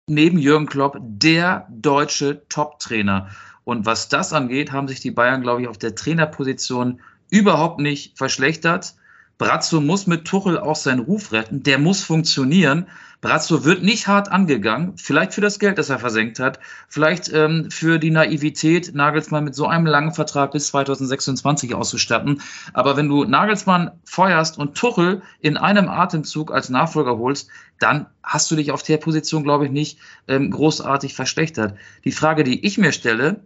neben 0.06 0.38
Jürgen 0.38 0.66
Klopp 0.66 0.98
der 1.00 1.66
deutsche 1.70 2.42
Top-Trainer. 2.50 3.30
Und 3.64 3.86
was 3.86 4.10
das 4.10 4.34
angeht, 4.34 4.72
haben 4.72 4.88
sich 4.88 5.00
die 5.00 5.10
Bayern, 5.10 5.40
glaube 5.40 5.62
ich, 5.62 5.68
auf 5.68 5.78
der 5.78 5.94
Trainerposition 5.94 7.00
überhaupt 7.30 7.80
nicht 7.80 8.18
verschlechtert 8.18 8.94
Brazzo 9.36 9.80
muss 9.80 10.06
mit 10.06 10.24
Tuchel 10.24 10.58
auch 10.58 10.76
seinen 10.76 11.00
Ruf 11.00 11.32
retten. 11.32 11.62
Der 11.62 11.78
muss 11.78 12.04
funktionieren. 12.04 12.86
Brazzo 13.20 13.64
wird 13.64 13.82
nicht 13.82 14.06
hart 14.06 14.30
angegangen. 14.30 14.92
Vielleicht 14.96 15.32
für 15.34 15.40
das 15.40 15.58
Geld, 15.58 15.78
das 15.78 15.88
er 15.88 15.98
versenkt 15.98 16.38
hat. 16.38 16.60
Vielleicht 16.88 17.32
ähm, 17.32 17.70
für 17.70 17.98
die 17.98 18.10
Naivität, 18.10 18.94
Nagelsmann 18.94 19.44
mit 19.44 19.54
so 19.54 19.66
einem 19.66 19.86
langen 19.86 20.12
Vertrag 20.12 20.52
bis 20.52 20.66
2026 20.68 21.74
auszustatten. 21.74 22.42
Aber 22.74 22.96
wenn 22.96 23.08
du 23.08 23.24
Nagelsmann 23.24 23.92
feuerst 24.04 24.58
und 24.58 24.76
Tuchel 24.76 25.22
in 25.40 25.56
einem 25.56 25.88
Atemzug 25.88 26.52
als 26.52 26.68
Nachfolger 26.68 27.16
holst, 27.16 27.48
dann 27.78 28.06
hast 28.22 28.50
du 28.50 28.56
dich 28.56 28.72
auf 28.72 28.82
der 28.82 28.98
Position, 28.98 29.42
glaube 29.42 29.64
ich, 29.64 29.72
nicht 29.72 29.98
ähm, 30.28 30.50
großartig 30.50 31.14
verschlechtert. 31.14 31.76
Die 32.04 32.12
Frage, 32.12 32.44
die 32.44 32.64
ich 32.64 32.78
mir 32.78 32.92
stelle, 32.92 33.40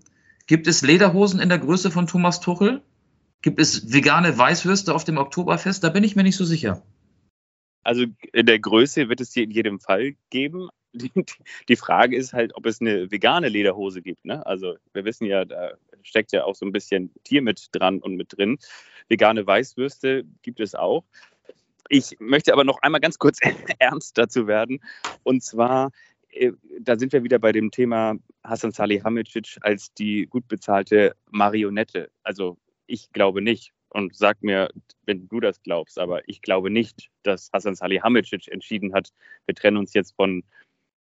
gibt 0.48 0.66
es 0.66 0.82
Lederhosen 0.82 1.40
in 1.40 1.48
der 1.48 1.58
Größe 1.58 1.90
von 1.90 2.06
Thomas 2.06 2.40
Tuchel? 2.40 2.82
Gibt 3.42 3.60
es 3.60 3.92
vegane 3.92 4.36
Weißwürste 4.36 4.94
auf 4.94 5.04
dem 5.04 5.18
Oktoberfest? 5.18 5.84
Da 5.84 5.90
bin 5.90 6.04
ich 6.04 6.16
mir 6.16 6.24
nicht 6.24 6.36
so 6.36 6.44
sicher. 6.44 6.82
Also 7.84 8.04
in 8.32 8.46
der 8.46 8.58
Größe 8.58 9.08
wird 9.08 9.20
es 9.20 9.30
die 9.30 9.44
in 9.44 9.50
jedem 9.50 9.80
Fall 9.80 10.14
geben. 10.30 10.68
Die, 10.92 11.10
die 11.68 11.76
Frage 11.76 12.16
ist 12.16 12.32
halt, 12.32 12.54
ob 12.56 12.66
es 12.66 12.80
eine 12.80 13.10
vegane 13.10 13.48
Lederhose 13.48 14.02
gibt. 14.02 14.24
Ne? 14.24 14.44
Also 14.44 14.76
wir 14.92 15.04
wissen 15.04 15.24
ja, 15.24 15.44
da 15.44 15.72
steckt 16.02 16.32
ja 16.32 16.44
auch 16.44 16.54
so 16.54 16.66
ein 16.66 16.72
bisschen 16.72 17.12
Tier 17.24 17.42
mit 17.42 17.68
dran 17.72 18.00
und 18.00 18.16
mit 18.16 18.36
drin. 18.36 18.58
Vegane 19.08 19.46
Weißwürste 19.46 20.24
gibt 20.42 20.60
es 20.60 20.74
auch. 20.74 21.04
Ich 21.88 22.16
möchte 22.20 22.52
aber 22.52 22.64
noch 22.64 22.82
einmal 22.82 23.00
ganz 23.00 23.18
kurz 23.18 23.38
ernst 23.78 24.18
dazu 24.18 24.46
werden. 24.46 24.80
Und 25.22 25.42
zwar, 25.42 25.90
äh, 26.30 26.52
da 26.80 26.98
sind 26.98 27.12
wir 27.12 27.24
wieder 27.24 27.38
bei 27.38 27.52
dem 27.52 27.70
Thema 27.70 28.16
Hassan 28.42 28.72
Salihamidzic 28.72 29.56
als 29.60 29.94
die 29.94 30.26
gut 30.26 30.48
bezahlte 30.48 31.14
Marionette. 31.30 32.10
Also 32.22 32.58
ich 32.88 33.12
glaube 33.12 33.40
nicht. 33.42 33.72
Und 33.90 34.14
sag 34.16 34.42
mir, 34.42 34.70
wenn 35.06 35.28
du 35.28 35.40
das 35.40 35.62
glaubst, 35.62 35.98
aber 35.98 36.28
ich 36.28 36.42
glaube 36.42 36.68
nicht, 36.70 37.08
dass 37.22 37.50
Hassan 37.52 37.74
Salihamidzic 37.74 38.48
entschieden 38.48 38.92
hat, 38.92 39.10
wir 39.46 39.54
trennen 39.54 39.78
uns 39.78 39.94
jetzt 39.94 40.14
von 40.14 40.42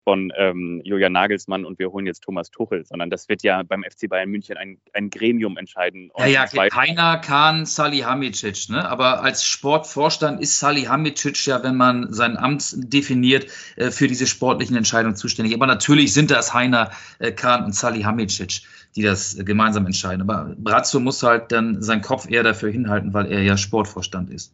von 0.04 0.32
ähm, 0.38 0.82
Julian 0.84 1.14
Nagelsmann 1.14 1.66
und 1.66 1.80
wir 1.80 1.92
holen 1.92 2.06
jetzt 2.06 2.24
Thomas 2.24 2.52
Tuchel, 2.52 2.86
sondern 2.86 3.10
das 3.10 3.30
wird 3.30 3.44
ja 3.44 3.64
beim 3.64 3.84
FC 3.84 4.10
Bayern 4.10 4.30
München 4.30 4.58
ein, 4.58 4.78
ein 4.94 5.10
Gremium 5.10 5.58
entscheiden. 5.58 6.12
Ja, 6.18 6.26
ja, 6.26 6.46
keiner 6.46 7.18
kann 7.20 7.66
Salihamidzic, 7.66 8.70
ne? 8.70 8.88
aber 8.90 9.24
als 9.24 9.46
Sportvorstand 9.46 10.42
ist 10.42 10.60
Salihamidzic 10.60 11.46
ja, 11.46 11.64
wenn 11.64 11.76
man 11.76 12.12
sein 12.12 12.38
Amt 12.38 12.74
definiert, 12.76 13.48
äh, 13.76 13.92
für 13.92 14.08
diese 14.08 14.28
sportlichen 14.28 14.76
Entscheidungen 14.76 15.16
zuständig. 15.16 15.56
Aber 15.56 15.68
natürlich 15.68 16.14
sind 16.14 16.32
das 16.32 16.54
Heiner, 16.54 16.92
äh, 17.20 17.32
Kahn 17.32 17.66
und 17.66 17.74
Salihamidzic, 17.74 18.62
die 18.96 19.02
das 19.02 19.38
äh, 19.38 19.44
gemeinsam 19.44 19.86
entscheiden. 19.86 20.22
Aber 20.22 20.54
Brazzo 20.58 21.00
muss 21.00 21.24
halt 21.24 21.52
dann 21.52 21.82
seinen 21.82 22.02
Kopf 22.02 22.30
eher 22.30 22.44
dafür 22.44 22.72
hinhalten, 22.72 23.14
weil 23.14 23.32
er 23.32 23.42
ja 23.42 23.58
Sportvorstand 23.58 24.30
ist. 24.30 24.54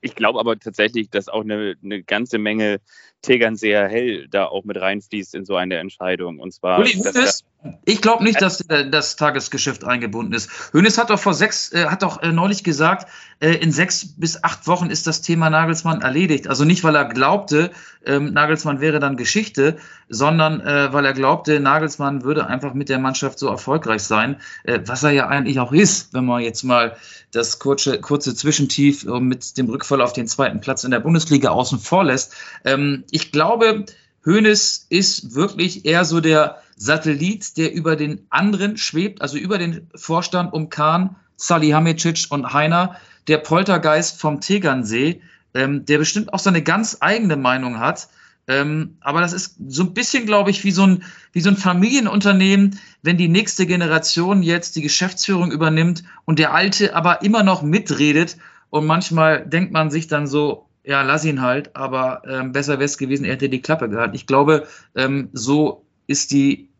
Ich 0.00 0.14
glaube 0.14 0.38
aber 0.38 0.58
tatsächlich, 0.58 1.10
dass 1.10 1.28
auch 1.28 1.42
eine, 1.42 1.74
eine 1.82 2.02
ganze 2.02 2.38
Menge 2.38 2.80
Tegernseer 3.26 3.88
Hell 3.88 4.28
da 4.30 4.46
auch 4.46 4.64
mit 4.64 4.80
reinfließt 4.80 5.34
in 5.34 5.44
so 5.44 5.56
eine 5.56 5.76
Entscheidung. 5.76 6.38
Und 6.38 6.52
zwar. 6.52 6.78
Uli 6.78 6.92
Hoeneß, 6.92 7.44
ich 7.84 8.00
glaube 8.00 8.22
nicht, 8.22 8.40
dass 8.40 8.58
das 8.68 9.16
Tagesgeschäft 9.16 9.84
eingebunden 9.84 10.32
ist. 10.32 10.72
Hönes 10.72 10.98
hat 10.98 11.10
doch 11.10 11.18
vor 11.18 11.34
sechs, 11.34 11.72
äh, 11.72 11.86
hat 11.86 12.02
doch 12.02 12.22
äh, 12.22 12.30
neulich 12.30 12.62
gesagt, 12.62 13.08
äh, 13.40 13.54
in 13.54 13.72
sechs 13.72 14.14
bis 14.16 14.42
acht 14.44 14.66
Wochen 14.66 14.88
ist 14.88 15.06
das 15.06 15.20
Thema 15.20 15.50
Nagelsmann 15.50 16.00
erledigt. 16.00 16.48
Also 16.48 16.64
nicht, 16.64 16.84
weil 16.84 16.94
er 16.94 17.06
glaubte, 17.06 17.72
ähm, 18.04 18.32
Nagelsmann 18.32 18.80
wäre 18.80 19.00
dann 19.00 19.16
Geschichte, 19.16 19.76
sondern 20.08 20.60
äh, 20.60 20.92
weil 20.92 21.04
er 21.04 21.12
glaubte, 21.12 21.58
Nagelsmann 21.58 22.22
würde 22.22 22.46
einfach 22.46 22.72
mit 22.72 22.88
der 22.88 22.98
Mannschaft 22.98 23.38
so 23.38 23.48
erfolgreich 23.48 24.02
sein, 24.02 24.36
äh, 24.64 24.80
was 24.84 25.02
er 25.02 25.10
ja 25.10 25.26
eigentlich 25.26 25.58
auch 25.58 25.72
ist, 25.72 26.14
wenn 26.14 26.24
man 26.24 26.42
jetzt 26.42 26.62
mal 26.62 26.96
das 27.32 27.58
kurze, 27.58 28.00
kurze 28.00 28.34
Zwischentief 28.34 29.04
äh, 29.04 29.20
mit 29.20 29.58
dem 29.58 29.68
Rückfall 29.68 30.00
auf 30.00 30.12
den 30.12 30.26
zweiten 30.26 30.60
Platz 30.60 30.84
in 30.84 30.90
der 30.90 31.00
Bundesliga 31.00 31.50
außen 31.50 31.78
vor 31.78 32.04
lässt. 32.04 32.34
Ähm, 32.64 33.04
ich 33.16 33.32
glaube, 33.32 33.86
Hoeneß 34.26 34.88
ist 34.90 35.34
wirklich 35.34 35.86
eher 35.86 36.04
so 36.04 36.20
der 36.20 36.60
Satellit, 36.76 37.56
der 37.56 37.72
über 37.72 37.96
den 37.96 38.26
anderen 38.28 38.76
schwebt, 38.76 39.22
also 39.22 39.38
über 39.38 39.56
den 39.56 39.88
Vorstand 39.94 40.52
um 40.52 40.68
Kahn, 40.68 41.16
Salihamidzic 41.36 42.26
und 42.28 42.52
Heiner, 42.52 42.96
der 43.26 43.38
Poltergeist 43.38 44.20
vom 44.20 44.42
Tegernsee, 44.42 45.22
ähm, 45.54 45.86
der 45.86 45.96
bestimmt 45.96 46.34
auch 46.34 46.38
seine 46.38 46.62
ganz 46.62 46.98
eigene 47.00 47.36
Meinung 47.36 47.78
hat. 47.80 48.08
Ähm, 48.48 48.98
aber 49.00 49.22
das 49.22 49.32
ist 49.32 49.56
so 49.66 49.84
ein 49.84 49.94
bisschen, 49.94 50.26
glaube 50.26 50.50
ich, 50.50 50.62
wie 50.62 50.72
so, 50.72 50.86
ein, 50.86 51.04
wie 51.32 51.40
so 51.40 51.48
ein 51.48 51.56
Familienunternehmen, 51.56 52.78
wenn 53.02 53.16
die 53.16 53.28
nächste 53.28 53.64
Generation 53.64 54.42
jetzt 54.42 54.76
die 54.76 54.82
Geschäftsführung 54.82 55.50
übernimmt 55.50 56.04
und 56.26 56.38
der 56.38 56.52
Alte 56.52 56.94
aber 56.94 57.22
immer 57.22 57.42
noch 57.42 57.62
mitredet. 57.62 58.36
Und 58.68 58.84
manchmal 58.84 59.46
denkt 59.46 59.72
man 59.72 59.90
sich 59.90 60.06
dann 60.06 60.26
so, 60.26 60.66
ja, 60.86 61.02
lass 61.02 61.24
ihn 61.24 61.42
halt, 61.42 61.74
aber 61.74 62.22
ähm, 62.26 62.52
besser 62.52 62.74
wäre 62.74 62.84
es 62.84 62.96
gewesen, 62.96 63.24
er 63.24 63.32
hätte 63.32 63.48
die 63.48 63.60
Klappe 63.60 63.88
gehabt. 63.88 64.14
Ich 64.14 64.26
glaube, 64.26 64.68
ähm, 64.94 65.30
so 65.32 65.84
ist 66.06 66.30
die 66.30 66.70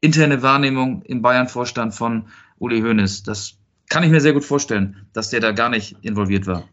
interne 0.00 0.42
Wahrnehmung 0.42 1.02
im 1.02 1.22
Bayern-Vorstand 1.22 1.94
von 1.94 2.28
Uli 2.58 2.80
Hoeneß. 2.80 3.22
Das 3.22 3.54
kann 3.88 4.02
ich 4.02 4.10
mir 4.10 4.20
sehr 4.20 4.32
gut 4.32 4.44
vorstellen, 4.44 5.06
dass 5.12 5.30
der 5.30 5.38
da 5.38 5.52
gar 5.52 5.68
nicht 5.68 5.96
involviert 6.02 6.48
war. 6.48 6.68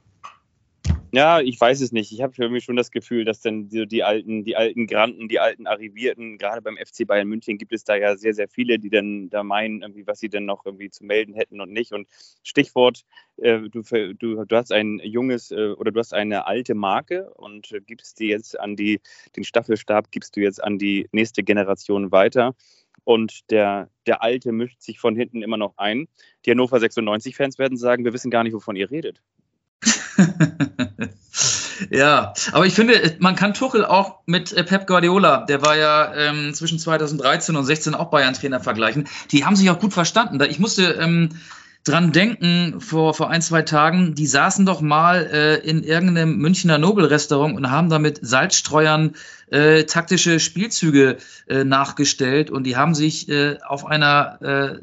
Ja, 1.15 1.39
ich 1.39 1.61
weiß 1.61 1.79
es 1.79 1.93
nicht. 1.93 2.11
Ich 2.11 2.21
habe 2.21 2.33
für 2.33 2.49
mich 2.49 2.65
schon 2.65 2.75
das 2.75 2.91
Gefühl, 2.91 3.23
dass 3.23 3.39
dann 3.39 3.69
die, 3.69 3.87
die, 3.87 4.03
alten, 4.03 4.43
die 4.43 4.57
alten 4.57 4.85
Granten, 4.85 5.29
die 5.29 5.39
alten 5.39 5.65
Arrivierten, 5.65 6.37
gerade 6.37 6.61
beim 6.61 6.75
FC 6.75 7.07
Bayern 7.07 7.29
München 7.29 7.57
gibt 7.57 7.71
es 7.71 7.85
da 7.85 7.95
ja 7.95 8.17
sehr, 8.17 8.33
sehr 8.33 8.49
viele, 8.49 8.79
die 8.79 8.89
dann 8.89 9.29
da 9.29 9.41
meinen, 9.41 9.81
irgendwie, 9.81 10.05
was 10.05 10.19
sie 10.19 10.27
denn 10.27 10.43
noch 10.43 10.65
irgendwie 10.65 10.89
zu 10.89 11.05
melden 11.05 11.33
hätten 11.33 11.61
und 11.61 11.71
nicht. 11.71 11.93
Und 11.93 12.09
Stichwort, 12.43 13.05
äh, 13.37 13.61
du, 13.69 13.81
du, 13.81 14.43
du 14.43 14.55
hast 14.57 14.73
ein 14.73 14.99
junges 15.05 15.51
äh, 15.51 15.69
oder 15.69 15.93
du 15.93 15.99
hast 16.01 16.13
eine 16.13 16.47
alte 16.47 16.75
Marke 16.75 17.33
und 17.35 17.71
äh, 17.71 17.79
gibst 17.79 18.19
die 18.19 18.27
jetzt 18.27 18.59
an 18.59 18.75
die, 18.75 18.99
den 19.37 19.45
Staffelstab 19.45 20.11
gibst 20.11 20.35
du 20.35 20.41
jetzt 20.41 20.61
an 20.61 20.77
die 20.77 21.07
nächste 21.13 21.43
Generation 21.43 22.11
weiter 22.11 22.55
und 23.05 23.49
der, 23.51 23.89
der 24.05 24.21
Alte 24.21 24.51
mischt 24.51 24.81
sich 24.81 24.99
von 24.99 25.15
hinten 25.15 25.43
immer 25.43 25.55
noch 25.55 25.77
ein. 25.77 26.09
Die 26.45 26.51
Hannover 26.51 26.75
96-Fans 26.75 27.57
werden 27.57 27.77
sagen, 27.77 28.03
wir 28.03 28.11
wissen 28.11 28.31
gar 28.31 28.43
nicht, 28.43 28.53
wovon 28.53 28.75
ihr 28.75 28.91
redet. 28.91 29.21
ja, 31.89 32.33
aber 32.51 32.65
ich 32.65 32.73
finde, 32.73 33.15
man 33.19 33.35
kann 33.35 33.53
Tuchel 33.53 33.85
auch 33.85 34.19
mit 34.25 34.53
äh, 34.53 34.63
Pep 34.63 34.87
Guardiola, 34.87 35.45
der 35.45 35.61
war 35.61 35.75
ja 35.75 36.13
ähm, 36.15 36.53
zwischen 36.53 36.79
2013 36.79 37.55
und 37.55 37.65
16 37.65 37.95
auch 37.95 38.09
Bayern-Trainer 38.09 38.59
vergleichen. 38.59 39.07
Die 39.31 39.45
haben 39.45 39.55
sich 39.55 39.69
auch 39.69 39.79
gut 39.79 39.93
verstanden. 39.93 40.41
Ich 40.49 40.59
musste 40.59 40.93
ähm, 40.93 41.29
dran 41.85 42.11
denken 42.11 42.81
vor, 42.81 43.13
vor 43.13 43.29
ein, 43.29 43.41
zwei 43.41 43.61
Tagen, 43.61 44.15
die 44.15 44.27
saßen 44.27 44.65
doch 44.65 44.81
mal 44.81 45.29
äh, 45.31 45.55
in 45.57 45.83
irgendeinem 45.83 46.37
Münchner 46.37 46.77
Nobelrestaurant 46.77 47.55
und 47.55 47.69
haben 47.69 47.89
da 47.89 47.99
mit 47.99 48.19
Salzstreuern 48.21 49.13
äh, 49.51 49.83
taktische 49.83 50.39
Spielzüge 50.39 51.17
äh, 51.47 51.63
nachgestellt 51.63 52.49
und 52.49 52.63
die 52.63 52.75
haben 52.75 52.95
sich 52.95 53.29
äh, 53.29 53.57
auf 53.61 53.85
einer 53.85 54.41
äh, 54.41 54.79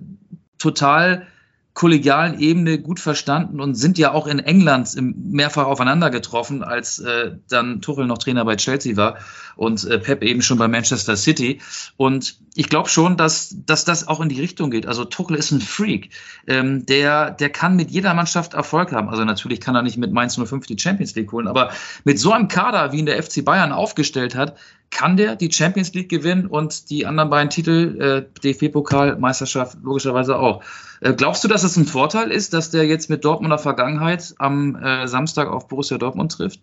total 0.59 1.27
kollegialen 1.75 2.39
Ebene 2.39 2.79
gut 2.79 3.01
verstanden 3.01 3.59
und 3.59 3.75
sind 3.75 3.97
ja 3.97 4.13
auch 4.13 4.27
in 4.27 4.39
England 4.41 4.91
mehrfach 5.01 5.65
aufeinander 5.65 6.11
getroffen, 6.11 6.63
als 6.63 6.99
äh, 6.99 7.33
dann 7.49 7.81
Tuchel 7.81 8.07
noch 8.07 8.19
Trainer 8.19 8.45
bei 8.45 8.57
Chelsea 8.57 8.97
war 8.97 9.17
und 9.57 9.85
äh, 9.85 9.99
Pep 9.99 10.23
eben 10.23 10.43
schon 10.43 10.59
bei 10.59 10.69
Manchester 10.69 11.17
City. 11.17 11.61
Und 11.97 12.37
ich 12.55 12.69
glaube 12.69 12.91
schon, 12.91 13.17
dass, 13.17 13.57
dass 13.65 13.87
das 13.87 14.07
auch 14.07 14.21
in 14.21 14.29
die 14.29 14.41
Richtung 14.41 14.71
geht. 14.71 14.87
Also 14.87 15.07
Tuchel 15.07 15.37
ist 15.37 15.51
ein 15.51 15.63
Freak. 15.63 16.11
Ähm, 16.47 16.85
der, 16.85 17.31
der 17.31 17.49
kann 17.49 17.75
mit 17.75 17.91
jeder 17.91 18.13
Mannschaft 18.13 18.53
Erfolg 18.53 18.93
haben. 18.93 19.09
Also 19.09 19.25
natürlich 19.25 19.61
kann 19.61 19.75
er 19.75 19.83
nicht 19.83 19.97
mit 19.97 20.13
Mainz 20.13 20.39
05 20.39 20.67
die 20.67 20.79
Champions 20.79 21.15
League 21.15 21.33
holen, 21.33 21.49
aber 21.49 21.71
mit 22.05 22.19
so 22.19 22.33
einem 22.33 22.49
Kader, 22.49 22.93
wie 22.93 22.99
ihn 22.99 23.07
der 23.07 23.23
FC 23.23 23.43
Bayern 23.43 23.73
aufgestellt 23.73 24.35
hat, 24.35 24.59
kann 24.91 25.17
der 25.17 25.37
die 25.37 25.51
Champions 25.51 25.95
League 25.95 26.11
gewinnen 26.11 26.47
und 26.47 26.91
die 26.91 27.07
anderen 27.07 27.31
beiden 27.31 27.49
Titel, 27.49 27.99
äh, 27.99 28.41
DFB-Pokal, 28.43 29.17
Meisterschaft 29.17 29.79
logischerweise 29.83 30.39
auch. 30.39 30.63
Äh, 31.03 31.15
glaubst 31.15 31.43
du, 31.43 31.49
dass 31.49 31.65
es 31.65 31.77
ein 31.77 31.85
Vorteil 31.85 32.31
ist, 32.31 32.55
dass 32.55 32.71
der 32.71 32.87
jetzt 32.87 33.11
mit 33.11 33.25
Dortmunder 33.25 33.59
Vergangenheit 33.59 34.35
am 34.39 34.77
äh, 34.77 35.09
Samstag 35.09 35.49
auf 35.49 35.67
Borussia 35.67 35.99
Dortmund 35.99 36.31
trifft? 36.31 36.61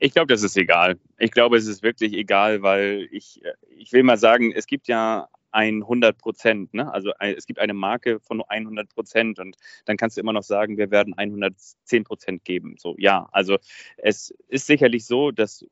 Ich 0.00 0.12
glaube, 0.12 0.32
das 0.32 0.42
ist 0.42 0.56
egal. 0.56 0.98
Ich 1.16 1.30
glaube, 1.30 1.56
es 1.56 1.66
ist 1.66 1.82
wirklich 1.82 2.12
egal, 2.12 2.62
weil 2.62 3.08
ich, 3.12 3.44
äh, 3.44 3.52
ich 3.68 3.92
will 3.92 4.02
mal 4.02 4.16
sagen, 4.16 4.52
es 4.52 4.66
gibt 4.66 4.88
ja 4.88 5.28
100 5.52 6.18
Prozent. 6.18 6.74
Ne? 6.74 6.92
Also 6.92 7.12
es 7.20 7.46
gibt 7.46 7.60
eine 7.60 7.72
Marke 7.72 8.18
von 8.20 8.42
100 8.42 8.88
Prozent 8.88 9.38
und 9.38 9.56
dann 9.86 9.96
kannst 9.96 10.16
du 10.16 10.20
immer 10.20 10.32
noch 10.32 10.42
sagen, 10.42 10.76
wir 10.76 10.90
werden 10.90 11.14
110 11.14 12.04
Prozent 12.04 12.44
geben. 12.44 12.76
So, 12.78 12.96
ja, 12.98 13.28
also 13.32 13.58
es 13.96 14.34
ist 14.48 14.66
sicherlich 14.66 15.06
so, 15.06 15.30
dass 15.30 15.64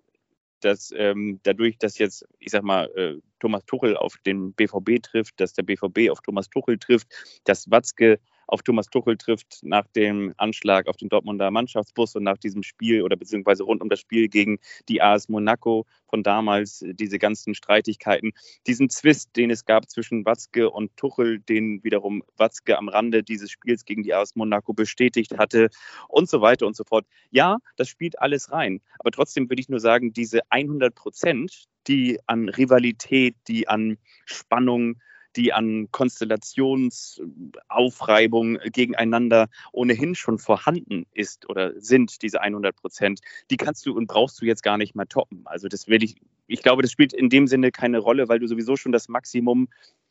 dass 0.60 0.92
ähm, 0.96 1.40
dadurch, 1.42 1.78
dass 1.78 1.98
jetzt, 1.98 2.26
ich 2.38 2.50
sag 2.50 2.62
mal, 2.62 2.90
äh, 2.96 3.20
Thomas 3.40 3.64
Tuchel 3.66 3.96
auf 3.96 4.16
den 4.24 4.52
BVB 4.52 5.02
trifft, 5.02 5.40
dass 5.40 5.52
der 5.52 5.62
BVB 5.62 6.10
auf 6.10 6.20
Thomas 6.20 6.48
Tuchel 6.48 6.78
trifft, 6.78 7.08
dass 7.44 7.70
Watzke 7.70 8.18
auf 8.46 8.62
Thomas 8.62 8.86
Tuchel 8.86 9.16
trifft 9.16 9.58
nach 9.62 9.86
dem 9.88 10.32
Anschlag 10.36 10.86
auf 10.88 10.96
den 10.96 11.08
Dortmunder 11.08 11.50
Mannschaftsbus 11.50 12.16
und 12.16 12.22
nach 12.22 12.38
diesem 12.38 12.62
Spiel 12.62 13.02
oder 13.02 13.16
beziehungsweise 13.16 13.64
rund 13.64 13.82
um 13.82 13.88
das 13.88 14.00
Spiel 14.00 14.28
gegen 14.28 14.58
die 14.88 15.02
AS 15.02 15.28
Monaco 15.28 15.86
von 16.08 16.22
damals, 16.22 16.84
diese 16.86 17.18
ganzen 17.18 17.54
Streitigkeiten, 17.54 18.32
diesen 18.66 18.88
Zwist, 18.88 19.36
den 19.36 19.50
es 19.50 19.64
gab 19.64 19.90
zwischen 19.90 20.24
Watzke 20.24 20.70
und 20.70 20.96
Tuchel, 20.96 21.40
den 21.40 21.82
wiederum 21.82 22.22
Watzke 22.36 22.78
am 22.78 22.88
Rande 22.88 23.22
dieses 23.22 23.50
Spiels 23.50 23.84
gegen 23.84 24.02
die 24.02 24.14
AS 24.14 24.36
Monaco 24.36 24.72
bestätigt 24.72 25.36
hatte 25.38 25.68
und 26.08 26.28
so 26.28 26.40
weiter 26.40 26.66
und 26.66 26.76
so 26.76 26.84
fort. 26.84 27.06
Ja, 27.30 27.58
das 27.76 27.88
spielt 27.88 28.20
alles 28.20 28.52
rein. 28.52 28.80
Aber 28.98 29.10
trotzdem 29.10 29.50
würde 29.50 29.60
ich 29.60 29.68
nur 29.68 29.80
sagen, 29.80 30.12
diese 30.12 30.40
100 30.50 30.94
Prozent, 30.94 31.66
die 31.88 32.18
an 32.26 32.48
Rivalität, 32.48 33.36
die 33.48 33.68
an 33.68 33.98
Spannung, 34.24 35.00
die 35.36 35.52
an 35.52 35.88
Konstellationsaufreibung 35.90 38.58
gegeneinander 38.72 39.48
ohnehin 39.72 40.14
schon 40.14 40.38
vorhanden 40.38 41.06
ist 41.12 41.48
oder 41.48 41.72
sind, 41.80 42.22
diese 42.22 42.40
100 42.40 42.76
Prozent, 42.76 43.20
die 43.50 43.56
kannst 43.56 43.84
du 43.86 43.94
und 43.94 44.06
brauchst 44.06 44.40
du 44.40 44.46
jetzt 44.46 44.62
gar 44.62 44.78
nicht 44.78 44.94
mehr 44.94 45.06
toppen. 45.06 45.42
Also 45.44 45.68
das 45.68 45.88
werde 45.88 46.04
ich, 46.04 46.16
ich 46.46 46.62
glaube, 46.62 46.82
das 46.82 46.92
spielt 46.92 47.12
in 47.12 47.28
dem 47.28 47.46
Sinne 47.46 47.70
keine 47.70 47.98
Rolle, 47.98 48.28
weil 48.28 48.38
du 48.38 48.46
sowieso 48.46 48.76
schon 48.76 48.92
das 48.92 49.08
Maximum 49.08 49.68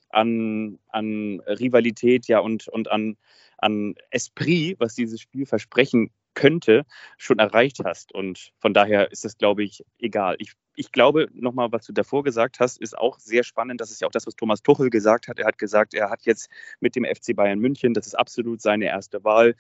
an, 0.10 0.80
an 0.90 1.42
Rivalität 1.48 2.28
ja 2.28 2.40
und, 2.40 2.68
und 2.68 2.92
an, 2.92 3.18
an 3.58 3.96
Esprit, 4.12 4.80
was 4.80 4.96
dieses 4.96 5.20
Spiel 5.20 5.46
versprechen 5.46 6.12
könnte, 6.36 6.86
schon 7.18 7.40
erreicht 7.40 7.80
hast. 7.84 8.14
Und 8.14 8.52
von 8.60 8.74
daher 8.74 9.12
ist 9.12 9.26
das, 9.26 9.38
glaube 9.38 9.64
ich, 9.64 9.84
egal. 9.98 10.36
Ich, 10.40 10.54
ich 10.76 10.92
glaube, 10.92 11.28
nochmal, 11.34 11.72
was 11.72 11.86
du 11.86 11.94
davor 11.94 12.24
gesagt 12.24 12.60
hast, 12.60 12.80
ist 12.80 12.98
auch 12.98 13.18
sehr 13.18 13.44
spannend. 13.44 13.82
Das 13.82 13.92
ist 13.92 14.02
ja 14.02 14.08
auch 14.08 14.12
das, 14.12 14.28
was 14.28 14.36
Thomas 14.36 14.62
Tuchel 14.62 14.90
gesagt 14.90 15.28
hat. 15.28 15.40
Er 15.40 15.48
hat 15.48 15.58
gesagt, 15.58 15.94
er 15.94 16.10
hat 16.10 16.24
jetzt 16.24 16.50
mit 16.80 16.96
dem 16.96 17.06
FC 17.06 17.36
Bayern 17.36 17.60
München, 17.60 17.94
das 17.94 18.08
ist 18.08 18.16
absolut 18.16 18.62
seine 18.62 18.86
erste 18.86 19.24
Wahl, 19.24 19.56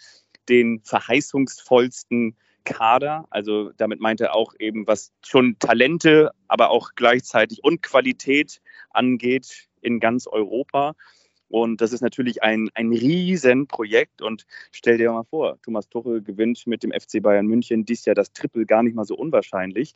den 0.49 0.81
verheißungsvollsten 0.83 2.35
Kader. 2.65 3.25
Also 3.29 3.71
damit 3.77 3.99
meint 3.99 4.21
er 4.21 4.35
auch 4.35 4.53
eben, 4.59 4.85
was 4.88 5.13
schon 5.23 5.57
Talente, 5.59 6.31
aber 6.47 6.69
auch 6.69 6.91
gleichzeitig 6.95 7.63
und 7.63 7.81
Qualität 7.81 8.61
angeht 8.89 9.69
in 9.81 9.99
ganz 9.99 10.27
Europa. 10.27 10.93
Und 11.55 11.79
das 11.79 11.93
ist 11.93 12.01
natürlich 12.01 12.43
ein, 12.43 12.69
ein 12.73 12.91
Riesenprojekt. 12.91 14.21
Und 14.21 14.45
stell 14.73 14.97
dir 14.97 15.13
mal 15.13 15.23
vor, 15.23 15.57
Thomas 15.61 15.87
Tuchel 15.87 16.21
gewinnt 16.21 16.67
mit 16.67 16.83
dem 16.83 16.91
FC 16.91 17.23
Bayern 17.23 17.47
München 17.47 17.85
dies 17.85 18.03
Jahr 18.03 18.13
das 18.13 18.33
Triple 18.33 18.65
gar 18.65 18.83
nicht 18.83 18.93
mal 18.93 19.05
so 19.05 19.15
unwahrscheinlich. 19.15 19.95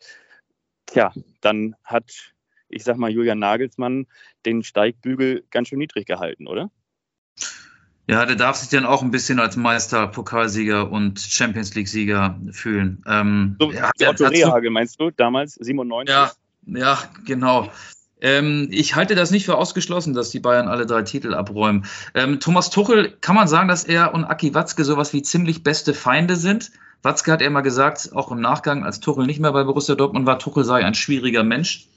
Tja, 0.86 1.12
dann 1.42 1.76
hat, 1.84 2.34
ich 2.70 2.86
sag 2.86 2.96
mal, 2.96 3.12
Julian 3.12 3.40
Nagelsmann 3.40 4.08
den 4.46 4.64
Steigbügel 4.64 5.44
ganz 5.52 5.68
schön 5.68 5.80
niedrig 5.80 6.08
gehalten, 6.08 6.48
oder? 6.48 6.72
Ja, 8.08 8.26
der 8.26 8.38
darf 8.38 8.56
sich 8.56 8.70
dann 8.70 8.86
auch 8.86 9.02
ein 9.02 9.12
bisschen 9.12 9.42
als 9.42 9.58
Meister, 9.58 10.08
Pokalsieger 10.08 10.90
und 10.90 11.20
Champions 11.20 11.76
League-Sieger 11.76 12.40
fühlen. 12.52 13.04
Ähm, 13.06 13.58
so, 13.60 13.74
ja, 13.74 13.92
Otto 14.08 14.28
Rehagel 14.28 14.70
meinst 14.70 15.02
du, 15.02 15.12
damals 15.12 15.56
97? 15.56 16.10
Ja, 16.10 16.32
ja, 16.68 17.04
genau. 17.26 17.70
Ähm, 18.22 18.68
ich 18.72 18.96
halte 18.96 19.16
das 19.16 19.32
nicht 19.32 19.46
für 19.46 19.58
ausgeschlossen, 19.58 20.14
dass 20.14 20.30
die 20.30 20.40
Bayern 20.40 20.68
alle 20.68 20.86
drei 20.86 21.04
Titel 21.04 21.34
abräumen. 21.34 21.86
Ähm, 22.14 22.40
Thomas 22.40 22.70
Tuchel, 22.70 23.12
kann 23.22 23.36
man 23.36 23.48
sagen, 23.48 23.68
dass 23.68 23.84
er 23.84 24.14
und 24.14 24.26
Aki 24.26 24.54
Watzke 24.54 24.84
sowas 24.84 25.14
wie 25.14 25.22
ziemlich 25.22 25.64
beste 25.64 25.94
Feinde 25.94 26.36
sind? 26.36 26.72
Watzke 27.02 27.32
hat 27.32 27.42
er 27.42 27.50
mal 27.50 27.62
gesagt, 27.62 28.12
auch 28.14 28.32
im 28.32 28.42
Nachgang, 28.42 28.84
als 28.84 29.00
Tuchel 29.00 29.26
nicht 29.26 29.40
mehr 29.40 29.54
bei 29.54 29.64
Borussia 29.64 29.96
Dortmund 29.96 30.26
war, 30.26 30.38
Tuchel 30.38 30.66
sei 30.66 30.84
ein 30.84 30.96
schwieriger 30.96 31.44
Mensch. 31.44 31.88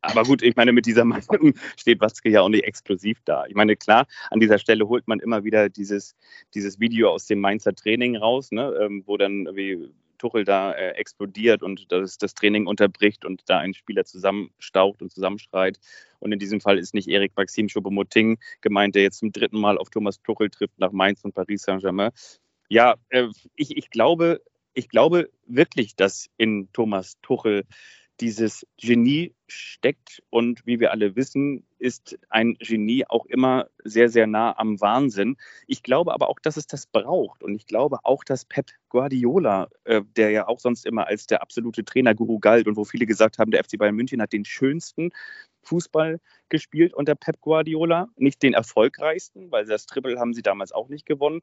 Aber 0.00 0.22
gut, 0.24 0.42
ich 0.42 0.54
meine, 0.54 0.72
mit 0.72 0.86
dieser 0.86 1.04
Meinung 1.04 1.54
steht 1.76 2.00
Watzke 2.00 2.28
ja 2.28 2.42
auch 2.42 2.48
nicht 2.48 2.64
explosiv 2.64 3.18
da. 3.24 3.46
Ich 3.46 3.54
meine, 3.54 3.74
klar, 3.74 4.06
an 4.30 4.38
dieser 4.38 4.58
Stelle 4.58 4.86
holt 4.86 5.08
man 5.08 5.18
immer 5.18 5.44
wieder 5.44 5.70
dieses, 5.70 6.14
dieses 6.54 6.78
Video 6.78 7.10
aus 7.10 7.26
dem 7.26 7.40
Mainzer 7.40 7.74
Training 7.74 8.16
raus, 8.16 8.52
ne, 8.52 8.72
ähm, 8.80 9.02
wo 9.06 9.16
dann 9.16 9.48
wie 9.54 9.90
Tuchel 10.24 10.44
da 10.44 10.72
äh, 10.72 10.92
explodiert 10.92 11.62
und 11.62 11.92
das, 11.92 12.16
das 12.16 12.32
Training 12.32 12.66
unterbricht 12.66 13.26
und 13.26 13.42
da 13.44 13.58
ein 13.58 13.74
Spieler 13.74 14.06
zusammenstaucht 14.06 15.02
und 15.02 15.12
zusammenschreit. 15.12 15.78
Und 16.18 16.32
in 16.32 16.38
diesem 16.38 16.62
Fall 16.62 16.78
ist 16.78 16.94
nicht 16.94 17.08
Erik 17.08 17.32
Maxim 17.36 17.66
Choupo-Moting 17.66 18.38
gemeint, 18.62 18.94
der 18.94 19.02
jetzt 19.02 19.18
zum 19.18 19.32
dritten 19.32 19.60
Mal 19.60 19.76
auf 19.76 19.90
Thomas 19.90 20.22
Tuchel 20.22 20.48
trifft 20.48 20.78
nach 20.78 20.92
Mainz 20.92 21.22
und 21.24 21.34
Paris 21.34 21.64
Saint-Germain. 21.64 22.10
Ja, 22.70 22.94
äh, 23.10 23.26
ich, 23.54 23.76
ich, 23.76 23.90
glaube, 23.90 24.40
ich 24.72 24.88
glaube 24.88 25.28
wirklich, 25.46 25.94
dass 25.94 26.30
in 26.38 26.70
Thomas 26.72 27.18
Tuchel 27.20 27.64
dieses 28.20 28.66
Genie 28.76 29.34
steckt. 29.48 30.22
Und 30.30 30.66
wie 30.66 30.80
wir 30.80 30.92
alle 30.92 31.16
wissen, 31.16 31.66
ist 31.78 32.18
ein 32.30 32.54
Genie 32.54 33.04
auch 33.08 33.26
immer 33.26 33.68
sehr, 33.82 34.08
sehr 34.08 34.26
nah 34.26 34.56
am 34.56 34.80
Wahnsinn. 34.80 35.36
Ich 35.66 35.82
glaube 35.82 36.14
aber 36.14 36.28
auch, 36.28 36.38
dass 36.38 36.56
es 36.56 36.66
das 36.66 36.86
braucht. 36.86 37.42
Und 37.42 37.54
ich 37.54 37.66
glaube 37.66 37.98
auch, 38.04 38.24
dass 38.24 38.44
Pep 38.44 38.70
Guardiola, 38.88 39.68
äh, 39.84 40.02
der 40.16 40.30
ja 40.30 40.48
auch 40.48 40.60
sonst 40.60 40.86
immer 40.86 41.06
als 41.06 41.26
der 41.26 41.42
absolute 41.42 41.84
Trainerguru 41.84 42.38
galt 42.38 42.66
und 42.66 42.76
wo 42.76 42.84
viele 42.84 43.06
gesagt 43.06 43.38
haben, 43.38 43.50
der 43.50 43.64
FC 43.64 43.78
Bayern 43.78 43.96
München 43.96 44.22
hat 44.22 44.32
den 44.32 44.44
schönsten 44.44 45.10
Fußball 45.62 46.20
gespielt 46.48 46.94
unter 46.94 47.14
Pep 47.14 47.40
Guardiola. 47.40 48.08
Nicht 48.16 48.42
den 48.42 48.54
erfolgreichsten, 48.54 49.50
weil 49.50 49.66
das 49.66 49.86
Triple 49.86 50.18
haben 50.18 50.34
sie 50.34 50.42
damals 50.42 50.72
auch 50.72 50.88
nicht 50.88 51.06
gewonnen. 51.06 51.40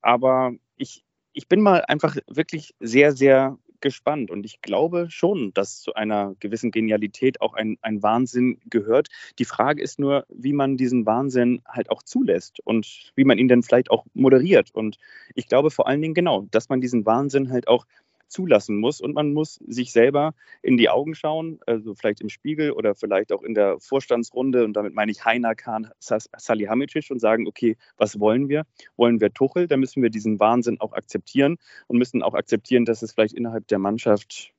Aber 0.00 0.52
ich, 0.76 1.04
ich 1.32 1.48
bin 1.48 1.60
mal 1.60 1.84
einfach 1.84 2.16
wirklich 2.26 2.74
sehr, 2.80 3.12
sehr 3.12 3.58
gespannt. 3.80 4.30
Und 4.30 4.44
ich 4.44 4.60
glaube 4.60 5.06
schon, 5.10 5.52
dass 5.54 5.80
zu 5.80 5.94
einer 5.94 6.34
gewissen 6.40 6.70
Genialität 6.70 7.40
auch 7.40 7.54
ein, 7.54 7.78
ein 7.82 8.02
Wahnsinn 8.02 8.58
gehört. 8.70 9.08
Die 9.38 9.44
Frage 9.44 9.82
ist 9.82 9.98
nur, 9.98 10.24
wie 10.28 10.52
man 10.52 10.76
diesen 10.76 11.06
Wahnsinn 11.06 11.62
halt 11.66 11.90
auch 11.90 12.02
zulässt 12.02 12.60
und 12.64 13.12
wie 13.14 13.24
man 13.24 13.38
ihn 13.38 13.48
dann 13.48 13.62
vielleicht 13.62 13.90
auch 13.90 14.04
moderiert. 14.14 14.70
Und 14.72 14.98
ich 15.34 15.48
glaube 15.48 15.70
vor 15.70 15.86
allen 15.86 16.02
Dingen 16.02 16.14
genau, 16.14 16.46
dass 16.50 16.68
man 16.68 16.80
diesen 16.80 17.06
Wahnsinn 17.06 17.50
halt 17.50 17.68
auch 17.68 17.86
zulassen 18.28 18.78
muss 18.78 19.00
und 19.00 19.14
man 19.14 19.32
muss 19.32 19.54
sich 19.66 19.92
selber 19.92 20.34
in 20.62 20.76
die 20.76 20.88
Augen 20.88 21.14
schauen, 21.14 21.60
also 21.66 21.94
vielleicht 21.94 22.20
im 22.20 22.28
Spiegel 22.28 22.72
oder 22.72 22.94
vielleicht 22.94 23.32
auch 23.32 23.42
in 23.42 23.54
der 23.54 23.78
Vorstandsrunde 23.80 24.64
und 24.64 24.74
damit 24.74 24.94
meine 24.94 25.10
ich 25.10 25.24
Heiner 25.24 25.54
Kahn 25.54 25.90
Salihamidzic 25.98 27.10
und 27.10 27.20
sagen, 27.20 27.46
okay, 27.46 27.76
was 27.96 28.20
wollen 28.20 28.48
wir? 28.48 28.64
Wollen 28.96 29.20
wir 29.20 29.32
Tuchel? 29.32 29.66
Dann 29.66 29.80
müssen 29.80 30.02
wir 30.02 30.10
diesen 30.10 30.38
Wahnsinn 30.40 30.80
auch 30.80 30.92
akzeptieren 30.92 31.56
und 31.86 31.98
müssen 31.98 32.22
auch 32.22 32.34
akzeptieren, 32.34 32.84
dass 32.84 33.02
es 33.02 33.12
vielleicht 33.12 33.34
innerhalb 33.34 33.66
der 33.68 33.78
Mannschaft 33.78 34.52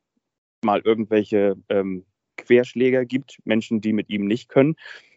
mal 0.64 0.82
irgendwelche 0.84 1.56
ähm, 1.70 2.06
Querschläger 2.38 3.06
gibt, 3.06 3.40
Menschen, 3.46 3.82
die 3.82 3.94
mit 3.94 4.10
ihm 4.10 4.26
nicht 4.26 4.50
können. 4.50 4.76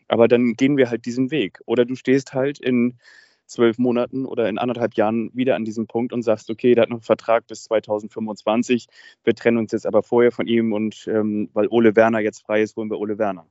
Aber 0.08 0.28
dann 0.28 0.54
gehen 0.54 0.76
wir 0.76 0.90
halt 0.90 1.06
diesen 1.06 1.30
Weg. 1.30 1.60
Oder 1.64 1.84
du 1.84 1.94
stehst 1.94 2.34
halt 2.34 2.58
in 2.58 2.98
zwölf 3.46 3.78
Monaten 3.78 4.24
oder 4.24 4.48
in 4.48 4.58
anderthalb 4.58 4.94
Jahren 4.94 5.30
wieder 5.34 5.56
an 5.56 5.64
diesem 5.64 5.86
Punkt 5.86 6.12
und 6.12 6.22
sagst, 6.22 6.50
okay, 6.50 6.74
der 6.74 6.82
hat 6.82 6.90
noch 6.90 6.96
einen 6.98 7.02
Vertrag 7.02 7.46
bis 7.46 7.64
2025, 7.64 8.86
wir 9.24 9.34
trennen 9.34 9.58
uns 9.58 9.72
jetzt 9.72 9.86
aber 9.86 10.02
vorher 10.02 10.32
von 10.32 10.46
ihm 10.46 10.72
und 10.72 11.06
ähm, 11.08 11.50
weil 11.52 11.68
Ole 11.68 11.96
Werner 11.96 12.20
jetzt 12.20 12.44
frei 12.44 12.62
ist, 12.62 12.76
holen 12.76 12.90
wir 12.90 12.98
Ole 12.98 13.18
Werner. 13.18 13.46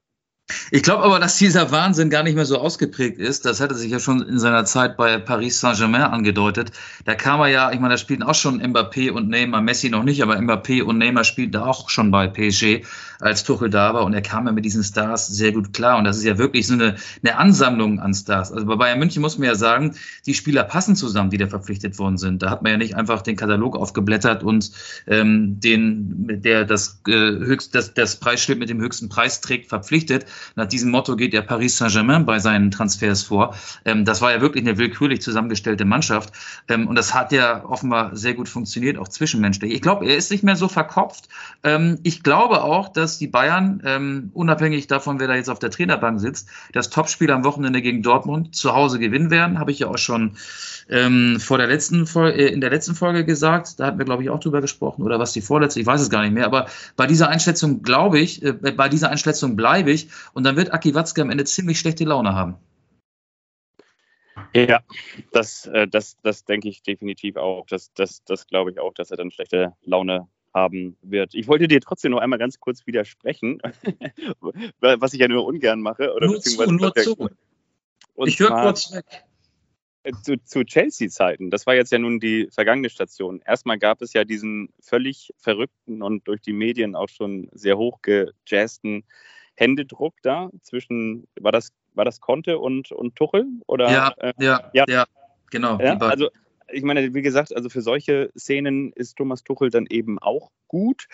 Ich 0.71 0.83
glaube 0.83 1.03
aber, 1.03 1.19
dass 1.19 1.37
dieser 1.37 1.71
Wahnsinn 1.71 2.09
gar 2.09 2.23
nicht 2.23 2.35
mehr 2.35 2.45
so 2.45 2.57
ausgeprägt 2.57 3.19
ist. 3.19 3.45
Das 3.45 3.59
hatte 3.59 3.75
sich 3.75 3.91
ja 3.91 3.99
schon 3.99 4.21
in 4.21 4.39
seiner 4.39 4.65
Zeit 4.65 4.97
bei 4.97 5.17
Paris 5.17 5.59
Saint-Germain 5.59 6.01
angedeutet. 6.01 6.71
Da 7.05 7.15
kam 7.15 7.39
er 7.41 7.47
ja, 7.47 7.71
ich 7.71 7.79
meine, 7.79 7.93
da 7.93 7.97
spielten 7.97 8.23
auch 8.23 8.35
schon 8.35 8.61
Mbappé 8.61 9.11
und 9.11 9.29
Neymar, 9.29 9.61
Messi 9.61 9.89
noch 9.89 10.03
nicht, 10.03 10.21
aber 10.23 10.37
Mbappé 10.37 10.83
und 10.83 10.97
Neymar 10.97 11.23
spielten 11.23 11.53
da 11.53 11.65
auch 11.65 11.89
schon 11.89 12.11
bei 12.11 12.27
PSG, 12.27 12.85
als 13.19 13.43
Tuchel 13.43 13.69
da 13.69 13.93
war. 13.93 14.03
Und 14.03 14.13
er 14.13 14.21
kam 14.21 14.47
ja 14.47 14.51
mit 14.51 14.65
diesen 14.65 14.83
Stars 14.83 15.27
sehr 15.27 15.51
gut 15.51 15.73
klar. 15.73 15.97
Und 15.97 16.05
das 16.05 16.17
ist 16.17 16.23
ja 16.23 16.37
wirklich 16.37 16.67
so 16.67 16.73
eine, 16.73 16.95
eine 17.23 17.37
Ansammlung 17.37 17.99
an 17.99 18.13
Stars. 18.13 18.51
Also 18.51 18.65
bei 18.65 18.75
Bayern 18.75 18.99
München 18.99 19.21
muss 19.21 19.37
man 19.37 19.47
ja 19.47 19.55
sagen, 19.55 19.95
die 20.25 20.33
Spieler 20.33 20.63
passen 20.63 20.95
zusammen, 20.95 21.29
die 21.29 21.37
da 21.37 21.47
verpflichtet 21.47 21.99
worden 21.99 22.17
sind. 22.17 22.41
Da 22.41 22.49
hat 22.49 22.63
man 22.63 22.71
ja 22.73 22.77
nicht 22.77 22.95
einfach 22.95 23.21
den 23.21 23.35
Katalog 23.35 23.75
aufgeblättert 23.75 24.43
und 24.43 24.71
ähm, 25.07 25.59
den, 25.59 26.41
der 26.41 26.65
das, 26.65 27.01
äh, 27.07 27.11
höchst, 27.11 27.75
das, 27.75 27.93
das 27.93 28.15
Preisschild 28.17 28.59
mit 28.59 28.69
dem 28.69 28.81
höchsten 28.81 29.09
Preis 29.09 29.41
trägt, 29.41 29.69
verpflichtet 29.69 30.25
nach 30.55 30.67
diesem 30.67 30.91
Motto 30.91 31.15
geht 31.15 31.33
ja 31.33 31.41
Paris 31.41 31.77
Saint-Germain 31.77 32.25
bei 32.25 32.39
seinen 32.39 32.71
Transfers 32.71 33.23
vor. 33.23 33.55
Ähm, 33.85 34.05
das 34.05 34.21
war 34.21 34.31
ja 34.31 34.41
wirklich 34.41 34.65
eine 34.65 34.77
willkürlich 34.77 35.21
zusammengestellte 35.21 35.85
Mannschaft. 35.85 36.33
Ähm, 36.67 36.87
und 36.87 36.95
das 36.95 37.13
hat 37.13 37.31
ja 37.31 37.63
offenbar 37.65 38.15
sehr 38.15 38.33
gut 38.33 38.49
funktioniert, 38.49 38.97
auch 38.97 39.07
zwischenmenschlich. 39.07 39.73
Ich 39.73 39.81
glaube, 39.81 40.05
er 40.05 40.17
ist 40.17 40.31
nicht 40.31 40.43
mehr 40.43 40.55
so 40.55 40.67
verkopft. 40.67 41.29
Ähm, 41.63 41.99
ich 42.03 42.23
glaube 42.23 42.63
auch, 42.63 42.89
dass 42.89 43.17
die 43.17 43.27
Bayern, 43.27 43.81
ähm, 43.85 44.31
unabhängig 44.33 44.87
davon, 44.87 45.19
wer 45.19 45.27
da 45.27 45.35
jetzt 45.35 45.49
auf 45.49 45.59
der 45.59 45.71
Trainerbank 45.71 46.19
sitzt, 46.19 46.49
das 46.73 46.89
Topspiel 46.89 47.31
am 47.31 47.43
Wochenende 47.43 47.81
gegen 47.81 48.01
Dortmund 48.01 48.55
zu 48.55 48.73
Hause 48.73 48.99
gewinnen 48.99 49.31
werden. 49.31 49.59
Habe 49.59 49.71
ich 49.71 49.79
ja 49.79 49.87
auch 49.87 49.97
schon 49.97 50.37
ähm, 50.89 51.39
vor 51.39 51.57
der 51.57 51.67
letzten 51.67 52.05
Folge, 52.05 52.37
äh, 52.37 52.53
in 52.53 52.61
der 52.61 52.69
letzten 52.69 52.95
Folge 52.95 53.25
gesagt. 53.25 53.79
Da 53.79 53.87
hatten 53.87 53.97
wir, 53.97 54.05
glaube 54.05 54.23
ich, 54.23 54.29
auch 54.29 54.39
drüber 54.39 54.61
gesprochen. 54.61 55.03
Oder 55.03 55.19
was 55.19 55.33
die 55.33 55.41
vorletzte, 55.41 55.79
ich 55.79 55.85
weiß 55.85 56.01
es 56.01 56.09
gar 56.09 56.21
nicht 56.21 56.33
mehr. 56.33 56.45
Aber 56.45 56.67
bei 56.95 57.07
dieser 57.07 57.29
Einschätzung 57.29 57.81
glaube 57.83 58.19
ich, 58.19 58.43
äh, 58.43 58.53
bei 58.53 58.89
dieser 58.89 59.09
Einschätzung 59.09 59.55
bleibe 59.55 59.91
ich. 59.91 60.09
Und 60.33 60.43
dann 60.43 60.55
wird 60.55 60.73
Aki 60.73 60.95
Watzke 60.95 61.21
am 61.21 61.29
Ende 61.29 61.45
ziemlich 61.45 61.79
schlechte 61.79 62.03
Laune 62.05 62.35
haben. 62.35 62.57
Ja, 64.53 64.81
das, 65.31 65.65
äh, 65.67 65.87
das, 65.87 66.17
das 66.23 66.45
denke 66.45 66.69
ich 66.69 66.83
definitiv 66.83 67.37
auch. 67.37 67.65
Das, 67.67 67.93
das, 67.93 68.23
das 68.23 68.47
glaube 68.47 68.71
ich 68.71 68.79
auch, 68.79 68.93
dass 68.93 69.11
er 69.11 69.17
dann 69.17 69.31
schlechte 69.31 69.75
Laune 69.83 70.27
haben 70.53 70.97
wird. 71.01 71.33
Ich 71.33 71.47
wollte 71.47 71.67
dir 71.67 71.79
trotzdem 71.79 72.11
noch 72.11 72.19
einmal 72.19 72.39
ganz 72.39 72.59
kurz 72.59 72.85
widersprechen, 72.85 73.61
was 74.79 75.13
ich 75.13 75.19
ja 75.19 75.27
nur 75.27 75.45
ungern 75.45 75.81
mache. 75.81 76.13
Oder 76.13 76.27
nur 76.27 76.41
zu, 76.41 76.71
nur 76.71 76.93
zu. 76.95 77.29
ich 78.25 78.39
höre 78.39 78.61
kurz 78.61 78.93
weg. 78.93 79.05
Äh, 80.03 80.13
zu, 80.23 80.43
zu 80.43 80.63
Chelsea-Zeiten, 80.63 81.51
das 81.51 81.67
war 81.67 81.75
jetzt 81.75 81.91
ja 81.91 81.99
nun 81.99 82.19
die 82.19 82.49
vergangene 82.51 82.89
Station. 82.89 83.41
Erstmal 83.45 83.77
gab 83.77 84.01
es 84.01 84.13
ja 84.13 84.25
diesen 84.25 84.69
völlig 84.79 85.31
verrückten 85.37 86.01
und 86.01 86.27
durch 86.27 86.41
die 86.41 86.53
Medien 86.53 86.95
auch 86.95 87.09
schon 87.09 87.49
sehr 87.51 87.77
hoch 87.77 88.01
gejazzten 88.01 89.03
Händedruck 89.61 90.15
da 90.23 90.49
zwischen, 90.61 91.27
war 91.39 91.51
das, 91.51 91.71
war 91.93 92.03
das 92.03 92.19
Conte 92.19 92.57
und, 92.57 92.91
und 92.91 93.15
Tuchel? 93.15 93.45
Oder, 93.67 93.91
ja, 93.91 94.13
äh, 94.17 94.33
ja, 94.39 94.71
ja, 94.73 94.85
ja, 94.87 95.05
genau. 95.51 95.79
Ja, 95.79 95.97
also 95.97 96.29
ich 96.71 96.83
meine, 96.83 97.13
wie 97.13 97.21
gesagt, 97.21 97.55
also 97.55 97.69
für 97.69 97.81
solche 97.81 98.31
Szenen 98.35 98.91
ist 98.93 99.17
Thomas 99.17 99.43
Tuchel 99.43 99.69
dann 99.69 99.85
eben 99.87 100.17
auch 100.17 100.49
gut. 100.67 101.07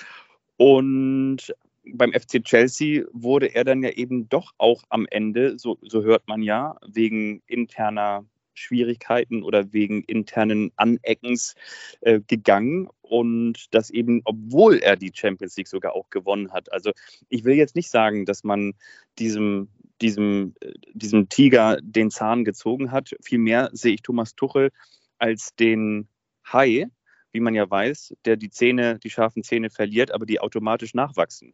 Und 0.55 1.53
beim 1.93 2.13
FC 2.13 2.41
Chelsea 2.43 3.03
wurde 3.11 3.53
er 3.53 3.65
dann 3.65 3.83
ja 3.83 3.89
eben 3.89 4.29
doch 4.29 4.53
auch 4.57 4.83
am 4.89 5.05
Ende, 5.09 5.59
so, 5.59 5.77
so 5.81 6.03
hört 6.03 6.27
man 6.27 6.41
ja, 6.41 6.77
wegen 6.87 7.41
interner 7.47 8.23
Schwierigkeiten 8.57 9.43
oder 9.43 9.71
wegen 9.73 10.03
internen 10.03 10.71
Aneckens 10.75 11.55
äh, 12.01 12.19
gegangen 12.25 12.89
und 13.01 13.73
das 13.73 13.89
eben, 13.89 14.21
obwohl 14.25 14.77
er 14.77 14.95
die 14.95 15.11
Champions 15.13 15.55
League 15.57 15.67
sogar 15.67 15.93
auch 15.93 16.09
gewonnen 16.09 16.51
hat. 16.51 16.71
Also 16.71 16.91
ich 17.29 17.43
will 17.43 17.55
jetzt 17.55 17.75
nicht 17.75 17.89
sagen, 17.89 18.25
dass 18.25 18.43
man 18.43 18.73
diesem, 19.19 19.69
diesem, 20.01 20.55
äh, 20.61 20.73
diesem 20.93 21.29
Tiger 21.29 21.77
den 21.81 22.11
Zahn 22.11 22.43
gezogen 22.43 22.91
hat. 22.91 23.15
Vielmehr 23.21 23.69
sehe 23.73 23.93
ich 23.93 24.01
Thomas 24.01 24.35
Tuchel 24.35 24.71
als 25.17 25.55
den 25.55 26.07
Hai, 26.45 26.87
wie 27.31 27.39
man 27.39 27.55
ja 27.55 27.69
weiß, 27.69 28.15
der 28.25 28.37
die 28.37 28.49
Zähne, 28.49 28.99
die 28.99 29.09
scharfen 29.09 29.43
Zähne 29.43 29.69
verliert, 29.69 30.11
aber 30.11 30.25
die 30.25 30.39
automatisch 30.39 30.93
nachwachsen. 30.93 31.53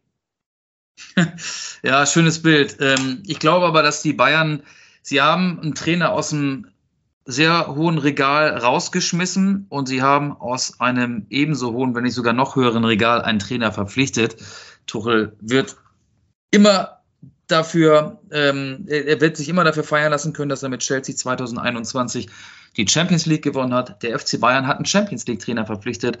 Ja, 1.82 2.06
schönes 2.06 2.40
Bild. 2.40 2.78
Ähm, 2.80 3.22
ich 3.26 3.38
glaube 3.38 3.66
aber, 3.66 3.82
dass 3.82 4.00
die 4.00 4.14
Bayern, 4.14 4.62
sie 5.02 5.20
haben 5.20 5.60
einen 5.60 5.74
Trainer 5.74 6.12
aus 6.12 6.30
dem 6.30 6.66
sehr 7.24 7.74
hohen 7.74 7.98
Regal 7.98 8.56
rausgeschmissen 8.56 9.66
und 9.68 9.88
sie 9.88 10.02
haben 10.02 10.32
aus 10.32 10.80
einem 10.80 11.26
ebenso 11.30 11.72
hohen, 11.72 11.94
wenn 11.94 12.04
nicht 12.04 12.14
sogar 12.14 12.34
noch 12.34 12.56
höheren 12.56 12.84
Regal 12.84 13.22
einen 13.22 13.38
Trainer 13.38 13.72
verpflichtet. 13.72 14.36
Tuchel 14.86 15.36
wird 15.40 15.76
immer 16.50 17.00
dafür, 17.46 18.20
ähm, 18.30 18.84
er 18.88 19.20
wird 19.20 19.36
sich 19.36 19.48
immer 19.48 19.64
dafür 19.64 19.84
feiern 19.84 20.10
lassen 20.10 20.32
können, 20.32 20.48
dass 20.48 20.62
er 20.62 20.68
mit 20.68 20.80
Chelsea 20.80 21.14
2021 21.14 22.28
die 22.76 22.86
Champions 22.88 23.26
League 23.26 23.42
gewonnen 23.42 23.74
hat. 23.74 24.02
Der 24.02 24.18
FC 24.18 24.40
Bayern 24.40 24.66
hat 24.66 24.76
einen 24.76 24.86
Champions 24.86 25.26
League 25.26 25.40
Trainer 25.40 25.66
verpflichtet 25.66 26.18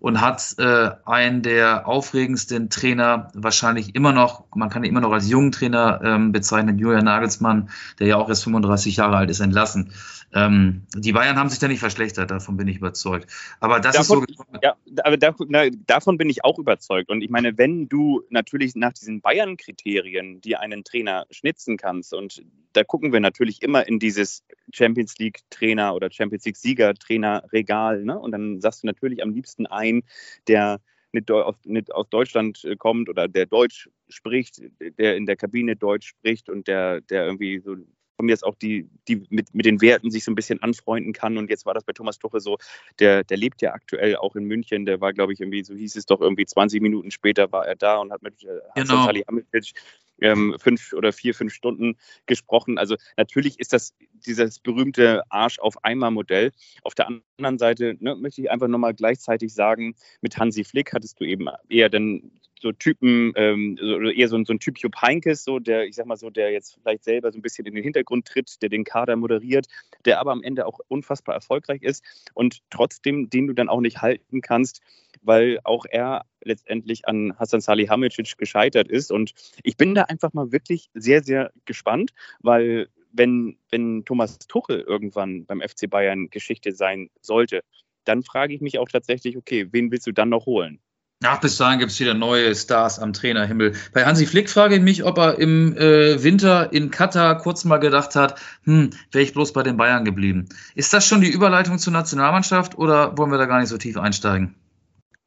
und 0.00 0.20
hat 0.20 0.56
äh, 0.58 0.90
einen 1.06 1.42
der 1.42 1.88
aufregendsten 1.88 2.68
Trainer 2.68 3.28
wahrscheinlich 3.34 3.94
immer 3.94 4.12
noch, 4.12 4.44
man 4.54 4.68
kann 4.68 4.84
ihn 4.84 4.90
immer 4.90 5.00
noch 5.00 5.12
als 5.12 5.28
jungen 5.28 5.52
Trainer 5.52 6.00
ähm, 6.04 6.32
bezeichnen, 6.32 6.78
Julian 6.78 7.04
Nagelsmann, 7.04 7.70
der 7.98 8.08
ja 8.08 8.16
auch 8.16 8.28
erst 8.28 8.44
35 8.44 8.96
Jahre 8.96 9.16
alt 9.16 9.30
ist, 9.30 9.40
entlassen. 9.40 9.92
Ähm, 10.34 10.82
die 10.94 11.12
Bayern 11.12 11.38
haben 11.38 11.48
sich 11.48 11.60
da 11.60 11.68
nicht 11.68 11.78
verschlechtert, 11.78 12.30
davon 12.30 12.56
bin 12.56 12.66
ich 12.66 12.78
überzeugt. 12.78 13.30
Aber 13.60 13.78
das 13.78 13.96
davon, 13.96 14.24
ist 14.24 14.36
so. 14.36 14.44
Ja, 14.62 14.74
aber 15.04 15.16
davon, 15.16 15.46
na, 15.48 15.70
davon 15.86 16.18
bin 16.18 16.28
ich 16.28 16.44
auch 16.44 16.58
überzeugt. 16.58 17.08
Und 17.08 17.22
ich 17.22 17.30
meine, 17.30 17.56
wenn 17.56 17.88
du 17.88 18.22
natürlich 18.30 18.74
nach 18.74 18.92
diesen 18.92 19.20
Bayern-Kriterien 19.20 20.40
dir 20.40 20.60
einen 20.60 20.82
Trainer 20.82 21.26
schnitzen 21.30 21.76
kannst, 21.76 22.12
und 22.12 22.42
da 22.72 22.82
gucken 22.82 23.12
wir 23.12 23.20
natürlich 23.20 23.62
immer 23.62 23.86
in 23.86 24.00
dieses 24.00 24.42
Champions 24.72 25.16
League-Trainer 25.18 25.93
oder 25.94 26.10
Champions 26.10 26.44
League-Sieger-Trainer-Regal, 26.44 28.04
ne? 28.04 28.18
Und 28.18 28.32
dann 28.32 28.60
sagst 28.60 28.82
du 28.82 28.86
natürlich 28.86 29.22
am 29.22 29.30
liebsten 29.30 29.66
ein, 29.66 30.02
der 30.48 30.80
nicht 31.12 31.30
aus, 31.30 31.54
nicht 31.64 31.94
aus 31.94 32.08
Deutschland 32.10 32.64
äh, 32.64 32.76
kommt 32.76 33.08
oder 33.08 33.28
der 33.28 33.46
Deutsch 33.46 33.88
spricht, 34.08 34.60
der 34.98 35.16
in 35.16 35.26
der 35.26 35.36
Kabine 35.36 35.76
Deutsch 35.76 36.08
spricht 36.08 36.50
und 36.50 36.68
der, 36.68 37.00
der 37.00 37.24
irgendwie 37.24 37.60
so 37.60 37.76
von 38.16 38.26
mir 38.26 38.32
jetzt 38.32 38.44
auch 38.44 38.54
die, 38.54 38.88
die 39.08 39.26
mit, 39.30 39.54
mit 39.54 39.66
den 39.66 39.80
Werten 39.80 40.10
sich 40.10 40.24
so 40.24 40.30
ein 40.30 40.34
bisschen 40.34 40.62
anfreunden 40.62 41.12
kann. 41.12 41.36
Und 41.36 41.50
jetzt 41.50 41.66
war 41.66 41.74
das 41.74 41.84
bei 41.84 41.92
Thomas 41.92 42.18
Tuchel 42.18 42.40
so, 42.40 42.58
der, 42.98 43.24
der 43.24 43.36
lebt 43.36 43.62
ja 43.62 43.72
aktuell 43.72 44.16
auch 44.16 44.36
in 44.36 44.44
München. 44.44 44.86
Der 44.86 45.00
war, 45.00 45.12
glaube 45.12 45.32
ich, 45.32 45.40
irgendwie, 45.40 45.64
so 45.64 45.74
hieß 45.74 45.96
es 45.96 46.06
doch, 46.06 46.20
irgendwie 46.20 46.46
20 46.46 46.80
Minuten 46.80 47.10
später 47.10 47.50
war 47.50 47.66
er 47.66 47.76
da 47.76 47.96
und 47.96 48.12
hat 48.12 48.22
mit 48.22 48.44
äh, 48.44 48.60
genau. 48.74 49.04
Salihamidzic 49.04 49.72
ähm, 50.20 50.56
fünf 50.58 50.92
oder 50.92 51.12
vier, 51.12 51.34
fünf 51.34 51.52
Stunden 51.52 51.96
gesprochen. 52.26 52.78
Also 52.78 52.96
natürlich 53.16 53.58
ist 53.58 53.72
das 53.72 53.94
dieses 54.26 54.58
berühmte 54.58 55.22
Arsch 55.30 55.58
auf 55.58 55.84
Eimer 55.84 56.10
Modell. 56.10 56.52
Auf 56.82 56.94
der 56.94 57.08
anderen 57.38 57.58
Seite 57.58 57.96
ne, 58.00 58.14
möchte 58.14 58.40
ich 58.40 58.50
einfach 58.50 58.68
nochmal 58.68 58.94
gleichzeitig 58.94 59.54
sagen, 59.54 59.94
mit 60.20 60.38
Hansi 60.38 60.64
Flick 60.64 60.92
hattest 60.92 61.20
du 61.20 61.24
eben 61.24 61.48
eher 61.68 61.88
dann 61.88 62.30
so 62.64 62.72
Typen, 62.72 63.32
ähm, 63.36 63.76
so, 63.78 64.00
eher 64.00 64.28
so, 64.28 64.42
so 64.44 64.52
ein 64.54 64.58
Typ 64.58 64.78
Jupp 64.78 64.96
Heynckes, 65.02 65.44
so 65.44 65.58
der, 65.58 65.84
ich 65.86 65.96
sag 65.96 66.06
mal 66.06 66.16
so, 66.16 66.30
der 66.30 66.50
jetzt 66.50 66.78
vielleicht 66.82 67.04
selber 67.04 67.30
so 67.30 67.38
ein 67.38 67.42
bisschen 67.42 67.66
in 67.66 67.74
den 67.74 67.84
Hintergrund 67.84 68.26
tritt, 68.26 68.62
der 68.62 68.70
den 68.70 68.84
Kader 68.84 69.16
moderiert, 69.16 69.66
der 70.06 70.18
aber 70.18 70.32
am 70.32 70.42
Ende 70.42 70.66
auch 70.66 70.80
unfassbar 70.88 71.34
erfolgreich 71.34 71.82
ist 71.82 72.02
und 72.32 72.60
trotzdem 72.70 73.28
den 73.28 73.46
du 73.46 73.52
dann 73.52 73.68
auch 73.68 73.80
nicht 73.80 74.00
halten 74.00 74.40
kannst, 74.40 74.80
weil 75.24 75.58
auch 75.64 75.86
er 75.90 76.26
letztendlich 76.42 77.08
an 77.08 77.36
Hassan 77.38 77.60
Salihamidzic 77.60 78.36
gescheitert 78.38 78.88
ist. 78.88 79.10
Und 79.10 79.32
ich 79.62 79.76
bin 79.76 79.94
da 79.94 80.02
einfach 80.02 80.32
mal 80.32 80.52
wirklich 80.52 80.90
sehr, 80.94 81.22
sehr 81.22 81.50
gespannt, 81.64 82.12
weil 82.40 82.88
wenn, 83.12 83.56
wenn 83.70 84.04
Thomas 84.04 84.38
Tuchel 84.38 84.80
irgendwann 84.80 85.46
beim 85.46 85.60
FC 85.60 85.88
Bayern 85.88 86.28
Geschichte 86.30 86.72
sein 86.72 87.10
sollte, 87.20 87.62
dann 88.04 88.22
frage 88.22 88.54
ich 88.54 88.60
mich 88.60 88.78
auch 88.78 88.88
tatsächlich, 88.88 89.36
okay, 89.36 89.68
wen 89.70 89.90
willst 89.90 90.06
du 90.06 90.12
dann 90.12 90.28
noch 90.28 90.46
holen? 90.46 90.80
Ach, 91.22 91.40
bis 91.40 91.56
dahin 91.56 91.78
gibt 91.78 91.92
es 91.92 92.00
wieder 92.00 92.12
neue 92.12 92.54
Stars 92.54 92.98
am 92.98 93.14
Trainerhimmel. 93.14 93.74
Bei 93.94 94.04
Hansi 94.04 94.26
Flick 94.26 94.50
frage 94.50 94.76
ich 94.76 94.82
mich, 94.82 95.04
ob 95.04 95.16
er 95.16 95.38
im 95.38 95.74
äh, 95.76 96.22
Winter 96.22 96.70
in 96.72 96.90
Katar 96.90 97.38
kurz 97.38 97.64
mal 97.64 97.78
gedacht 97.78 98.14
hat, 98.14 98.38
hm, 98.64 98.90
wäre 99.10 99.24
ich 99.24 99.32
bloß 99.32 99.54
bei 99.54 99.62
den 99.62 99.78
Bayern 99.78 100.04
geblieben. 100.04 100.48
Ist 100.74 100.92
das 100.92 101.06
schon 101.06 101.22
die 101.22 101.30
Überleitung 101.30 101.78
zur 101.78 101.94
Nationalmannschaft 101.94 102.76
oder 102.76 103.16
wollen 103.16 103.30
wir 103.30 103.38
da 103.38 103.46
gar 103.46 103.60
nicht 103.60 103.70
so 103.70 103.78
tief 103.78 103.96
einsteigen? 103.96 104.54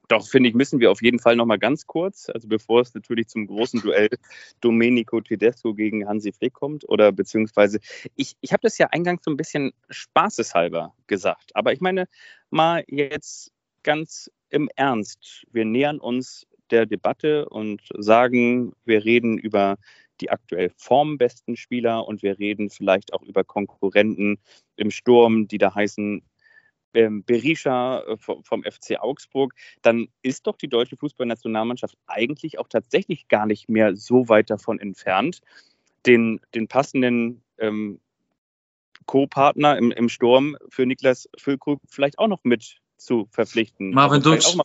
Doch, 0.08 0.26
finde 0.26 0.48
ich, 0.50 0.56
müssen 0.56 0.80
wir 0.80 0.90
auf 0.90 1.02
jeden 1.02 1.20
Fall 1.20 1.36
noch 1.36 1.46
mal 1.46 1.60
ganz 1.60 1.86
kurz, 1.86 2.30
also 2.30 2.48
bevor 2.48 2.82
es 2.82 2.94
natürlich 2.94 3.28
zum 3.28 3.48
großen 3.48 3.82
Duell 3.82 4.10
Domenico 4.62 5.20
Tedesco 5.20 5.74
gegen 5.74 6.08
Hansi 6.08 6.32
Flick 6.32 6.54
kommt, 6.54 6.88
oder 6.88 7.12
beziehungsweise, 7.12 7.80
ich, 8.16 8.38
ich 8.40 8.54
habe 8.54 8.62
das 8.62 8.78
ja 8.78 8.88
eingangs 8.88 9.26
so 9.26 9.32
ein 9.32 9.38
bisschen 9.38 9.74
spaßeshalber 9.90 10.94
gesagt, 11.08 11.56
aber 11.56 11.74
ich 11.74 11.82
meine 11.82 12.08
mal 12.50 12.86
jetzt 12.88 13.52
ganz 13.84 14.32
im 14.50 14.70
Ernst, 14.76 15.46
wir 15.52 15.66
nähern 15.66 16.00
uns 16.00 16.48
der 16.72 16.86
Debatte 16.86 17.50
und 17.50 17.82
sagen, 17.98 18.74
wir 18.86 19.04
reden 19.04 19.38
über 19.38 19.78
die 20.22 20.30
aktuell 20.30 20.72
formbesten 20.76 21.56
Spieler 21.56 22.08
und 22.08 22.24
wir 22.24 22.40
reden 22.40 22.70
vielleicht 22.70 23.14
auch 23.14 23.22
über 23.24 23.44
Konkurrenten 23.44 24.40
im 24.76 24.90
Sturm, 24.90 25.48
die 25.48 25.58
da 25.58 25.76
heißen 25.76 26.24
ähm, 26.94 27.24
Berisha 27.24 28.02
äh, 28.02 28.18
vom 28.18 28.64
FC 28.64 29.00
Augsburg, 29.00 29.54
dann 29.82 30.08
ist 30.22 30.48
doch 30.48 30.58
die 30.58 30.68
deutsche 30.68 30.98
Fußballnationalmannschaft 30.98 31.98
eigentlich 32.08 32.60
auch 32.60 32.68
tatsächlich 32.68 33.28
gar 33.28 33.46
nicht 33.46 33.70
mehr 33.70 33.96
so 33.96 34.30
weit 34.30 34.50
davon 34.50 34.80
entfernt, 34.80 35.42
den, 36.06 36.40
den 36.56 36.68
passenden 36.68 37.42
ähm, 37.58 38.00
Co-Partner 39.06 39.78
im, 39.78 39.92
im 39.92 40.10
Sturm 40.10 40.58
für 40.70 40.86
Niklas 40.86 41.30
Füllkrug 41.38 41.82
vielleicht 41.88 42.20
auch 42.20 42.28
noch 42.28 42.44
mit 42.44 42.78
zu 42.98 43.28
verpflichten. 43.32 43.92
Marvin 43.92 44.22
Duksch. 44.22 44.56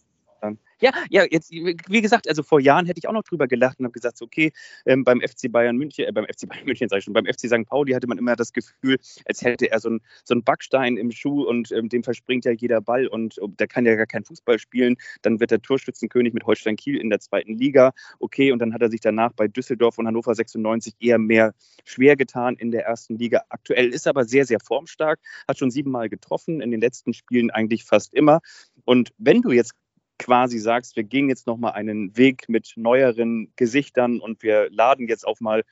Ja, 0.83 0.91
ja, 1.11 1.25
jetzt, 1.31 1.53
wie 1.53 2.01
gesagt, 2.03 2.29
also 2.29 2.43
vor 2.43 2.59
Jahren 2.59 2.87
hätte 2.87 2.99
ich 2.99 3.07
auch 3.07 3.13
noch 3.13 3.23
drüber 3.23 3.47
gelacht 3.47 3.79
und 3.79 3.85
habe 3.85 3.93
gesagt, 3.93 4.21
okay, 4.21 4.51
ähm, 4.85 5.05
beim 5.05 5.21
FC 5.21 5.49
Bayern 5.49 5.77
München, 5.77 6.07
äh, 6.07 6.11
beim 6.11 6.25
FC 6.25 6.49
Bayern 6.49 6.65
München 6.67 6.89
sage 6.89 6.99
ich 6.99 7.05
schon, 7.05 7.15
beim 7.15 7.25
FC 7.25 7.47
St. 7.47 7.65
Pauli 7.69 7.93
hatte 7.93 8.09
man 8.09 8.19
immer 8.19 8.35
das 8.35 8.53
Gefühl, 8.53 8.99
als 9.25 9.43
hätte 9.43 9.71
er 9.71 9.79
so 9.79 9.91
einen 9.91 10.01
so 10.25 10.35
Backstein 10.43 10.97
im 10.97 11.13
Schuh 11.13 11.45
und 11.45 11.71
ähm, 11.71 11.89
dem 11.89 12.03
verspringt 12.03 12.45
ja 12.47 12.51
jeder 12.51 12.81
Ball 12.81 13.07
und 13.07 13.39
äh, 13.39 13.47
der 13.61 13.69
kann 13.69 13.87
ja 13.87 13.95
gar 13.95 14.07
keinen 14.07 14.25
Fußball 14.25 14.59
spielen. 14.59 14.97
Dann 15.23 15.39
wird 15.39 15.53
der 15.53 15.63
Torschützenkönig 15.63 16.35
mit 16.35 16.47
Holstein 16.47 16.75
Kiel 16.75 16.97
in 16.97 17.11
der 17.11 17.21
zweiten 17.21 17.57
Liga. 17.57 17.93
Okay, 18.19 18.51
und 18.51 18.59
dann 18.59 18.75
hat 18.75 18.83
er 18.83 18.91
sich 18.91 19.01
danach 19.01 19.33
bei 19.35 19.47
Düsseldorf 19.47 19.99
und 19.99 20.09
Hannover 20.09 20.35
96 20.35 20.97
eher 20.99 21.19
mehr 21.19 21.55
schwer 21.85 22.17
getan 22.17 22.57
in 22.57 22.73
der 22.73 22.87
ersten 22.87 23.17
Liga. 23.17 23.43
Aktuell 23.51 23.91
ist 23.91 24.07
er 24.07 24.11
aber 24.11 24.25
sehr, 24.25 24.47
sehr 24.47 24.59
formstark, 24.59 25.21
hat 25.47 25.59
schon 25.61 25.71
siebenmal 25.71 26.09
getroffen, 26.09 26.61
in 26.61 26.73
den 26.73 26.81
letzten 26.81 27.15
Spielen 27.15 27.53
eigentlich 27.53 27.85
fast 27.85 28.15
immer. 28.15 28.41
Und 28.85 29.13
wenn 29.19 29.43
du 29.43 29.53
jetzt 29.53 29.75
quasi 30.19 30.59
sagst, 30.59 30.97
wir 30.97 31.05
gehen 31.05 31.29
jetzt 31.29 31.47
nochmal 31.47 31.73
einen 31.73 32.17
Weg 32.17 32.49
mit 32.49 32.73
neueren 32.77 33.53
Gesichtern 33.57 34.21
und 34.21 34.43
wir 34.43 34.71
laden 34.71 35.09
jetzt 35.09 35.27
auch 35.27 35.41
mal 35.41 35.65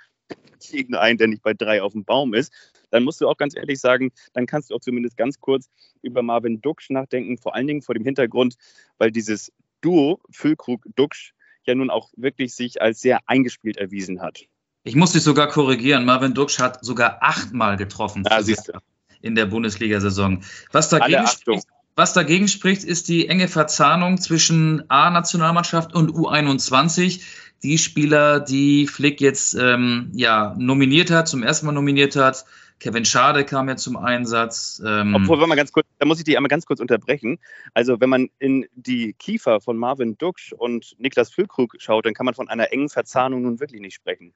jeden 0.61 0.95
ein, 0.95 1.17
der 1.19 1.29
nicht 1.29 1.43
bei 1.43 1.55
drei 1.55 1.83
auf 1.83 1.93
dem 1.93 2.05
Baum 2.05 2.35
ist, 2.35 2.53
dann 2.91 3.05
musst 3.05 3.21
du 3.21 3.29
auch 3.29 3.37
ganz 3.37 3.57
ehrlich 3.57 3.81
sagen, 3.81 4.13
dann 4.33 4.47
kannst 4.47 4.71
du 4.71 4.75
auch 4.75 4.81
zumindest 4.81 5.17
ganz 5.17 5.41
kurz 5.41 5.69
über 6.03 6.23
Marvin 6.23 6.61
Duksch 6.61 6.91
nachdenken, 6.91 7.39
vor 7.39 7.55
allen 7.55 7.67
Dingen 7.67 7.83
vor 7.83 7.95
dem 7.95 8.05
Hintergrund, 8.05 8.57
weil 8.99 9.11
dieses 9.11 9.53
Duo 9.81 10.21
Füllkrug-Duksch 10.31 11.33
ja 11.65 11.75
nun 11.75 11.91
auch 11.91 12.11
wirklich 12.17 12.55
sich 12.55 12.83
als 12.83 13.01
sehr 13.01 13.21
eingespielt 13.27 13.77
erwiesen 13.77 14.21
hat. 14.21 14.45
Ich 14.83 14.97
muss 14.97 15.13
dich 15.13 15.23
sogar 15.23 15.49
korrigieren. 15.49 16.05
Marvin 16.05 16.35
Duksch 16.35 16.59
hat 16.59 16.85
sogar 16.85 17.19
achtmal 17.23 17.77
getroffen 17.77 18.25
ja, 18.29 18.41
in 19.21 19.35
der 19.35 19.47
Bundesliga-Saison. 19.47 20.43
Was 20.73 20.89
dagegen 20.89 21.27
spricht, 21.27 21.67
was 21.97 22.13
dagegen 22.13 22.49
spricht, 22.49 22.85
ist 22.85 23.09
die 23.09 23.29
enge 23.29 23.49
Verzahnung 23.49 24.19
zwischen 24.19 24.85
A-Nationalmannschaft 24.89 25.95
und 25.95 26.11
U21. 26.11 27.21
Die 27.63 27.79
Spieler, 27.79 28.41
die 28.41 28.87
Flick 28.87 29.21
jetzt 29.21 29.55
ähm, 29.55 30.11
ja 30.15 30.55
nominiert 30.59 31.11
hat, 31.11 31.29
zum 31.29 31.43
ersten 31.43 31.67
Mal 31.67 31.73
nominiert 31.73 32.17
hat, 32.17 32.47
Kevin 32.81 33.05
Schade 33.05 33.45
kam 33.45 33.69
ja 33.69 33.77
zum 33.77 33.97
Einsatz. 33.97 34.83
Ähm 34.85 35.15
Obwohl, 35.15 35.41
wenn 35.41 35.49
man 35.49 35.59
ganz 35.59 35.71
kurz, 35.71 35.87
da 35.99 36.07
muss 36.07 36.19
ich 36.19 36.25
die 36.25 36.37
einmal 36.37 36.49
ganz 36.49 36.65
kurz 36.65 36.81
unterbrechen. 36.81 37.39
Also, 37.75 38.01
wenn 38.01 38.09
man 38.09 38.31
in 38.39 38.67
die 38.75 39.13
Kiefer 39.13 39.61
von 39.61 39.77
Marvin 39.77 40.17
Duksch 40.17 40.53
und 40.53 40.97
Niklas 40.99 41.31
Füllkrug 41.31 41.77
schaut, 41.79 42.07
dann 42.07 42.15
kann 42.15 42.25
man 42.25 42.35
von 42.35 42.49
einer 42.49 42.73
engen 42.73 42.89
Verzahnung 42.89 43.43
nun 43.43 43.61
wirklich 43.61 43.83
nicht 43.83 43.95
sprechen. 43.95 44.33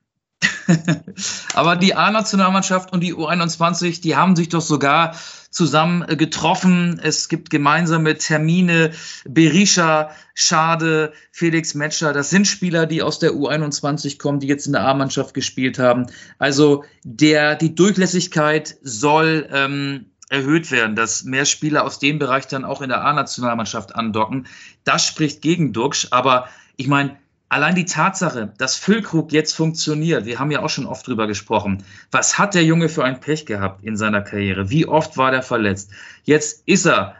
Aber 1.54 1.76
die 1.76 1.94
A-Nationalmannschaft 1.94 2.92
und 2.92 3.00
die 3.00 3.14
U21, 3.14 4.00
die 4.00 4.16
haben 4.16 4.36
sich 4.36 4.48
doch 4.48 4.60
sogar 4.60 5.14
zusammen 5.50 6.02
äh, 6.08 6.16
getroffen. 6.16 7.00
Es 7.02 7.28
gibt 7.28 7.50
gemeinsame 7.50 8.18
Termine. 8.18 8.90
Berisha, 9.24 10.10
Schade, 10.34 11.12
Felix 11.30 11.74
Metscher, 11.74 12.12
das 12.12 12.30
sind 12.30 12.46
Spieler, 12.46 12.86
die 12.86 13.02
aus 13.02 13.20
der 13.20 13.32
U21 13.32 14.18
kommen, 14.18 14.40
die 14.40 14.48
jetzt 14.48 14.66
in 14.66 14.72
der 14.72 14.82
A-Mannschaft 14.82 15.32
gespielt 15.32 15.78
haben. 15.78 16.06
Also 16.38 16.84
der, 17.04 17.54
die 17.54 17.74
Durchlässigkeit 17.74 18.76
soll 18.82 19.48
ähm, 19.52 20.06
erhöht 20.28 20.70
werden, 20.72 20.96
dass 20.96 21.22
mehr 21.22 21.44
Spieler 21.44 21.84
aus 21.84 22.00
dem 22.00 22.18
Bereich 22.18 22.48
dann 22.48 22.64
auch 22.64 22.82
in 22.82 22.88
der 22.88 23.04
A-Nationalmannschaft 23.04 23.94
andocken. 23.94 24.48
Das 24.82 25.06
spricht 25.06 25.40
gegen 25.40 25.72
Duxch, 25.72 26.08
aber 26.10 26.48
ich 26.76 26.88
meine, 26.88 27.16
Allein 27.54 27.76
die 27.76 27.84
Tatsache, 27.84 28.52
dass 28.58 28.74
Füllkrug 28.74 29.30
jetzt 29.30 29.52
funktioniert, 29.52 30.24
wir 30.24 30.40
haben 30.40 30.50
ja 30.50 30.60
auch 30.60 30.70
schon 30.70 30.86
oft 30.86 31.06
drüber 31.06 31.28
gesprochen. 31.28 31.84
Was 32.10 32.36
hat 32.36 32.56
der 32.56 32.64
Junge 32.64 32.88
für 32.88 33.04
ein 33.04 33.20
Pech 33.20 33.46
gehabt 33.46 33.84
in 33.84 33.96
seiner 33.96 34.22
Karriere? 34.22 34.70
Wie 34.70 34.86
oft 34.86 35.16
war 35.16 35.30
der 35.30 35.44
verletzt? 35.44 35.92
Jetzt 36.24 36.64
ist 36.66 36.84
er 36.84 37.14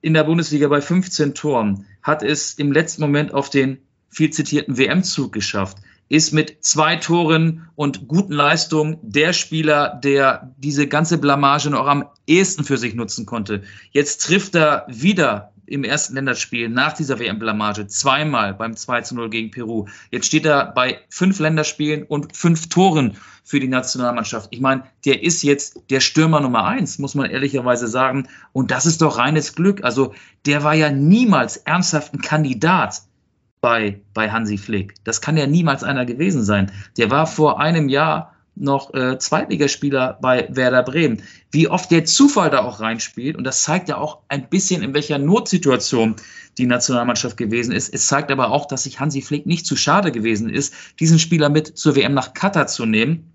in 0.00 0.12
der 0.12 0.24
Bundesliga 0.24 0.66
bei 0.66 0.80
15 0.80 1.36
Toren, 1.36 1.86
hat 2.02 2.24
es 2.24 2.54
im 2.54 2.72
letzten 2.72 3.02
Moment 3.02 3.32
auf 3.32 3.48
den 3.48 3.78
viel 4.08 4.30
zitierten 4.30 4.76
WM-Zug 4.76 5.32
geschafft, 5.32 5.76
ist 6.08 6.32
mit 6.32 6.64
zwei 6.64 6.96
Toren 6.96 7.68
und 7.76 8.08
guten 8.08 8.32
Leistungen 8.32 8.98
der 9.02 9.32
Spieler, 9.32 10.00
der 10.02 10.52
diese 10.58 10.88
ganze 10.88 11.16
Blamage 11.18 11.70
noch 11.70 11.86
am 11.86 12.06
ehesten 12.26 12.64
für 12.64 12.76
sich 12.76 12.96
nutzen 12.96 13.24
konnte. 13.24 13.62
Jetzt 13.92 14.22
trifft 14.22 14.56
er 14.56 14.84
wieder 14.88 15.49
im 15.70 15.84
ersten 15.84 16.14
Länderspiel 16.14 16.68
nach 16.68 16.92
dieser 16.92 17.18
WM-Blamage 17.18 17.86
zweimal 17.86 18.54
beim 18.54 18.76
2 18.76 19.02
zu 19.02 19.14
0 19.14 19.30
gegen 19.30 19.50
Peru. 19.50 19.86
Jetzt 20.10 20.26
steht 20.26 20.44
er 20.44 20.72
bei 20.72 21.00
fünf 21.08 21.38
Länderspielen 21.38 22.02
und 22.02 22.36
fünf 22.36 22.68
Toren 22.68 23.16
für 23.44 23.60
die 23.60 23.68
Nationalmannschaft. 23.68 24.48
Ich 24.50 24.60
meine, 24.60 24.84
der 25.04 25.22
ist 25.22 25.42
jetzt 25.42 25.80
der 25.90 26.00
Stürmer 26.00 26.40
Nummer 26.40 26.64
eins, 26.64 26.98
muss 26.98 27.14
man 27.14 27.30
ehrlicherweise 27.30 27.86
sagen. 27.86 28.28
Und 28.52 28.70
das 28.70 28.86
ist 28.86 29.00
doch 29.02 29.18
reines 29.18 29.54
Glück. 29.54 29.84
Also 29.84 30.14
der 30.46 30.64
war 30.64 30.74
ja 30.74 30.90
niemals 30.90 31.56
ernsthaft 31.56 32.14
ein 32.14 32.20
Kandidat 32.20 33.02
bei, 33.60 34.00
bei 34.14 34.30
Hansi 34.30 34.58
Flick. 34.58 34.94
Das 35.04 35.20
kann 35.20 35.36
ja 35.36 35.46
niemals 35.46 35.84
einer 35.84 36.06
gewesen 36.06 36.42
sein. 36.42 36.72
Der 36.96 37.10
war 37.10 37.26
vor 37.26 37.60
einem 37.60 37.88
Jahr 37.88 38.34
noch 38.60 38.94
äh, 38.94 39.18
Zweitligaspieler 39.18 40.18
bei 40.20 40.48
Werder 40.50 40.82
Bremen. 40.82 41.22
Wie 41.50 41.68
oft 41.68 41.90
der 41.90 42.04
Zufall 42.04 42.50
da 42.50 42.62
auch 42.62 42.80
reinspielt, 42.80 43.36
und 43.36 43.44
das 43.44 43.62
zeigt 43.62 43.88
ja 43.88 43.96
auch 43.96 44.20
ein 44.28 44.48
bisschen, 44.48 44.82
in 44.82 44.94
welcher 44.94 45.18
Notsituation 45.18 46.16
die 46.58 46.66
Nationalmannschaft 46.66 47.36
gewesen 47.36 47.72
ist. 47.72 47.92
Es 47.92 48.06
zeigt 48.06 48.30
aber 48.30 48.50
auch, 48.50 48.66
dass 48.66 48.84
sich 48.84 49.00
Hansi 49.00 49.22
Flick 49.22 49.46
nicht 49.46 49.66
zu 49.66 49.76
schade 49.76 50.12
gewesen 50.12 50.50
ist, 50.50 50.74
diesen 51.00 51.18
Spieler 51.18 51.48
mit 51.48 51.78
zur 51.78 51.96
WM 51.96 52.14
nach 52.14 52.34
Katar 52.34 52.66
zu 52.66 52.86
nehmen. 52.86 53.32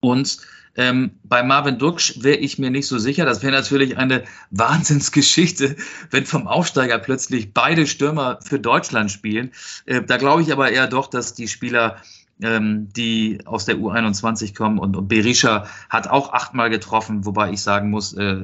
Und 0.00 0.38
ähm, 0.76 1.12
bei 1.22 1.42
Marvin 1.42 1.78
Duksch 1.78 2.22
wäre 2.22 2.36
ich 2.36 2.58
mir 2.58 2.70
nicht 2.70 2.86
so 2.86 2.98
sicher. 2.98 3.24
Das 3.24 3.42
wäre 3.42 3.52
natürlich 3.52 3.96
eine 3.96 4.24
Wahnsinnsgeschichte, 4.50 5.76
wenn 6.10 6.26
vom 6.26 6.46
Aufsteiger 6.46 6.98
plötzlich 6.98 7.52
beide 7.52 7.86
Stürmer 7.86 8.38
für 8.42 8.58
Deutschland 8.58 9.10
spielen. 9.10 9.52
Äh, 9.86 10.02
da 10.02 10.16
glaube 10.16 10.42
ich 10.42 10.52
aber 10.52 10.70
eher 10.70 10.88
doch, 10.88 11.06
dass 11.06 11.34
die 11.34 11.48
Spieler 11.48 11.98
ähm, 12.42 12.88
die 12.92 13.40
aus 13.44 13.64
der 13.64 13.76
U21 13.76 14.54
kommen. 14.54 14.78
Und, 14.78 14.96
und 14.96 15.08
Berisha 15.08 15.66
hat 15.88 16.08
auch 16.08 16.32
achtmal 16.32 16.70
getroffen, 16.70 17.24
wobei 17.24 17.50
ich 17.52 17.62
sagen 17.62 17.90
muss, 17.90 18.12
äh, 18.14 18.42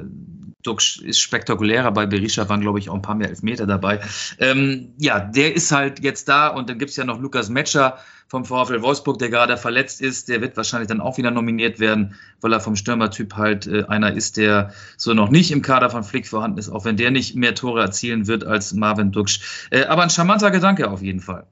Dux 0.63 0.97
ist 0.97 1.19
spektakulärer. 1.19 1.91
Bei 1.91 2.05
Berisha 2.05 2.47
waren, 2.49 2.61
glaube 2.61 2.79
ich, 2.79 2.89
auch 2.89 2.95
ein 2.95 3.01
paar 3.01 3.15
mehr 3.15 3.29
Elfmeter 3.29 3.65
dabei. 3.65 4.01
Ähm, 4.37 4.93
ja, 4.97 5.19
der 5.19 5.55
ist 5.55 5.71
halt 5.71 6.03
jetzt 6.03 6.27
da. 6.29 6.47
Und 6.47 6.69
dann 6.69 6.77
gibt 6.77 6.91
es 6.91 6.97
ja 6.97 7.03
noch 7.03 7.19
Lukas 7.19 7.49
Metscher 7.49 7.97
vom 8.27 8.45
VfL 8.45 8.81
Wolfsburg, 8.81 9.19
der 9.19 9.29
gerade 9.29 9.57
verletzt 9.57 10.01
ist. 10.01 10.29
Der 10.29 10.41
wird 10.41 10.55
wahrscheinlich 10.55 10.87
dann 10.87 11.01
auch 11.01 11.17
wieder 11.17 11.31
nominiert 11.31 11.79
werden, 11.79 12.15
weil 12.39 12.53
er 12.53 12.61
vom 12.61 12.75
Stürmertyp 12.75 13.35
halt 13.35 13.67
äh, 13.67 13.85
einer 13.85 14.13
ist, 14.13 14.37
der 14.37 14.71
so 14.97 15.13
noch 15.13 15.29
nicht 15.29 15.51
im 15.51 15.61
Kader 15.61 15.89
von 15.89 16.03
Flick 16.03 16.27
vorhanden 16.27 16.57
ist, 16.57 16.69
auch 16.69 16.85
wenn 16.85 16.97
der 16.97 17.11
nicht 17.11 17.35
mehr 17.35 17.55
Tore 17.55 17.81
erzielen 17.81 18.27
wird 18.27 18.45
als 18.45 18.73
Marvin 18.73 19.11
Dux. 19.11 19.67
Äh, 19.69 19.85
aber 19.85 20.03
ein 20.03 20.09
charmanter 20.09 20.51
Gedanke 20.51 20.89
auf 20.89 21.01
jeden 21.01 21.19
Fall. 21.19 21.45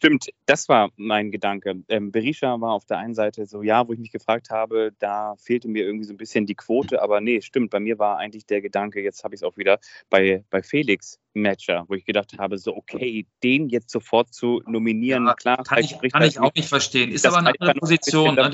Stimmt, 0.00 0.30
das 0.46 0.66
war 0.70 0.88
mein 0.96 1.30
Gedanke. 1.30 1.74
Ähm, 1.90 2.10
Berisha 2.10 2.58
war 2.58 2.72
auf 2.72 2.86
der 2.86 2.96
einen 2.96 3.14
Seite 3.14 3.44
so, 3.44 3.62
ja, 3.62 3.86
wo 3.86 3.92
ich 3.92 3.98
mich 3.98 4.10
gefragt 4.10 4.48
habe, 4.48 4.92
da 4.98 5.34
fehlte 5.36 5.68
mir 5.68 5.84
irgendwie 5.84 6.06
so 6.06 6.14
ein 6.14 6.16
bisschen 6.16 6.46
die 6.46 6.54
Quote, 6.54 7.02
aber 7.02 7.20
nee, 7.20 7.42
stimmt, 7.42 7.68
bei 7.68 7.80
mir 7.80 7.98
war 7.98 8.16
eigentlich 8.16 8.46
der 8.46 8.62
Gedanke, 8.62 9.02
jetzt 9.02 9.24
habe 9.24 9.34
ich 9.34 9.42
es 9.42 9.44
auch 9.44 9.58
wieder 9.58 9.78
bei, 10.08 10.42
bei 10.48 10.62
Felix 10.62 11.18
Matcher, 11.34 11.84
wo 11.86 11.92
ich 11.92 12.06
gedacht 12.06 12.32
habe, 12.38 12.56
so 12.56 12.74
okay, 12.74 13.26
den 13.42 13.68
jetzt 13.68 13.90
sofort 13.90 14.32
zu 14.32 14.62
nominieren, 14.66 15.26
ja, 15.26 15.34
klar. 15.34 15.62
Kann 15.64 15.80
ich, 15.80 15.98
kann 16.10 16.22
ich 16.22 16.40
auch 16.40 16.54
nicht 16.54 16.70
verstehen. 16.70 17.12
Ist 17.12 17.26
aber 17.26 17.36
eine 17.36 17.52
andere 17.58 17.74
Position. 17.74 18.36
Ne? 18.36 18.50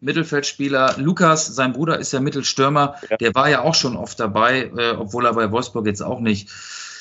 Mittelfeldspieler. 0.00 0.96
Lukas, 0.98 1.46
sein 1.46 1.72
Bruder 1.72 1.98
ist 1.98 2.12
ja 2.12 2.20
Mittelstürmer, 2.20 2.96
ja. 3.08 3.16
der 3.16 3.34
war 3.34 3.48
ja 3.48 3.62
auch 3.62 3.74
schon 3.74 3.96
oft 3.96 4.20
dabei, 4.20 4.70
äh, 4.76 4.90
obwohl 4.90 5.24
er 5.24 5.32
bei 5.32 5.50
Wolfsburg 5.50 5.86
jetzt 5.86 6.02
auch 6.02 6.20
nicht 6.20 6.50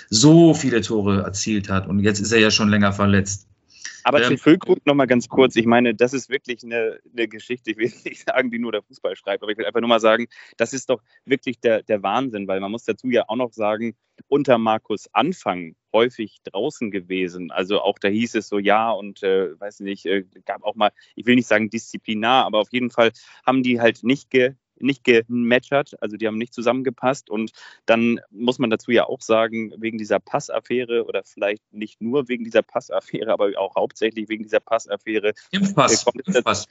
so 0.10 0.54
viele 0.54 0.80
Tore 0.80 1.24
erzielt 1.24 1.70
hat. 1.70 1.86
Und 1.86 2.00
jetzt 2.00 2.22
ist 2.22 2.32
er 2.32 2.40
ja 2.40 2.50
schon 2.50 2.70
länger 2.70 2.94
verletzt. 2.94 3.48
Aber 4.08 4.22
ähm, 4.22 4.30
zu 4.30 4.38
Füllkrug 4.38 4.86
noch 4.86 4.96
mal 4.96 5.06
ganz 5.06 5.28
kurz. 5.28 5.58
Ich 5.58 5.66
meine, 5.66 5.94
das 5.94 6.14
ist 6.14 6.30
wirklich 6.30 6.64
eine, 6.64 6.98
eine, 7.12 7.28
Geschichte, 7.28 7.72
ich 7.72 7.78
will 7.78 7.92
nicht 8.06 8.26
sagen, 8.26 8.50
die 8.50 8.58
nur 8.58 8.72
der 8.72 8.82
Fußball 8.82 9.18
schreibt, 9.18 9.44
aber 9.44 9.52
ich 9.52 9.58
will 9.58 9.66
einfach 9.66 9.82
nur 9.82 9.90
mal 9.90 10.00
sagen, 10.00 10.28
das 10.56 10.72
ist 10.72 10.90
doch 10.90 11.02
wirklich 11.26 11.60
der, 11.60 11.84
der 11.84 12.04
Wahnsinn, 12.04 12.48
weil 12.48 12.62
man 12.62 12.72
muss 12.72 12.86
dazu 12.86 13.10
ja 13.10 13.26
auch 13.28 13.36
noch 13.36 13.52
sagen, 13.52 13.98
unter 14.30 14.58
Markus 14.58 15.10
Anfang 15.12 15.76
häufig 15.92 16.38
draußen 16.44 16.90
gewesen. 16.90 17.52
Also 17.52 17.82
auch 17.82 18.00
da 18.00 18.08
hieß 18.08 18.36
es 18.36 18.48
so, 18.48 18.60
ja, 18.60 18.92
und 18.92 19.24
äh, 19.24 19.60
weiß 19.60 19.82
nicht, 19.82 20.06
äh, 20.06 20.24
gab 20.46 20.64
auch 20.64 20.76
mal, 20.76 20.92
ich 21.16 21.26
will 21.26 21.36
nicht 21.36 21.48
sagen 21.48 21.70
disziplinar, 21.70 22.46
aber 22.46 22.60
auf 22.60 22.72
jeden 22.72 22.92
Fall 22.92 23.12
haben 23.46 23.62
die 23.62 23.82
halt 23.82 24.04
nicht 24.04 24.30
ge, 24.30 24.54
nicht 24.80 25.04
gematchert, 25.04 26.02
also 26.02 26.18
die 26.18 26.28
haben 26.28 26.38
nicht 26.38 26.54
zusammengepasst. 26.54 27.30
Und 27.30 27.52
dann 27.86 28.20
muss 28.30 28.60
man 28.60 28.70
dazu 28.70 28.92
ja 28.92 29.06
auch 29.06 29.22
sagen, 29.22 29.74
wegen 29.78 29.98
dieser 29.98 30.20
Passaffäre 30.20 31.06
oder 31.06 31.24
vielleicht 31.24 31.64
nicht 31.72 32.02
nur 32.02 32.28
wegen 32.28 32.44
dieser 32.44 32.62
Passaffäre, 32.62 33.32
aber 33.32 33.52
auch 33.58 33.76
hauptsächlich 33.76 34.30
wegen 34.30 34.44
dieser 34.44 34.60
Passaffäre. 34.60 35.34
Impfpass. 35.52 36.06
Äh, 36.06 36.12
Impfpass. 36.26 36.66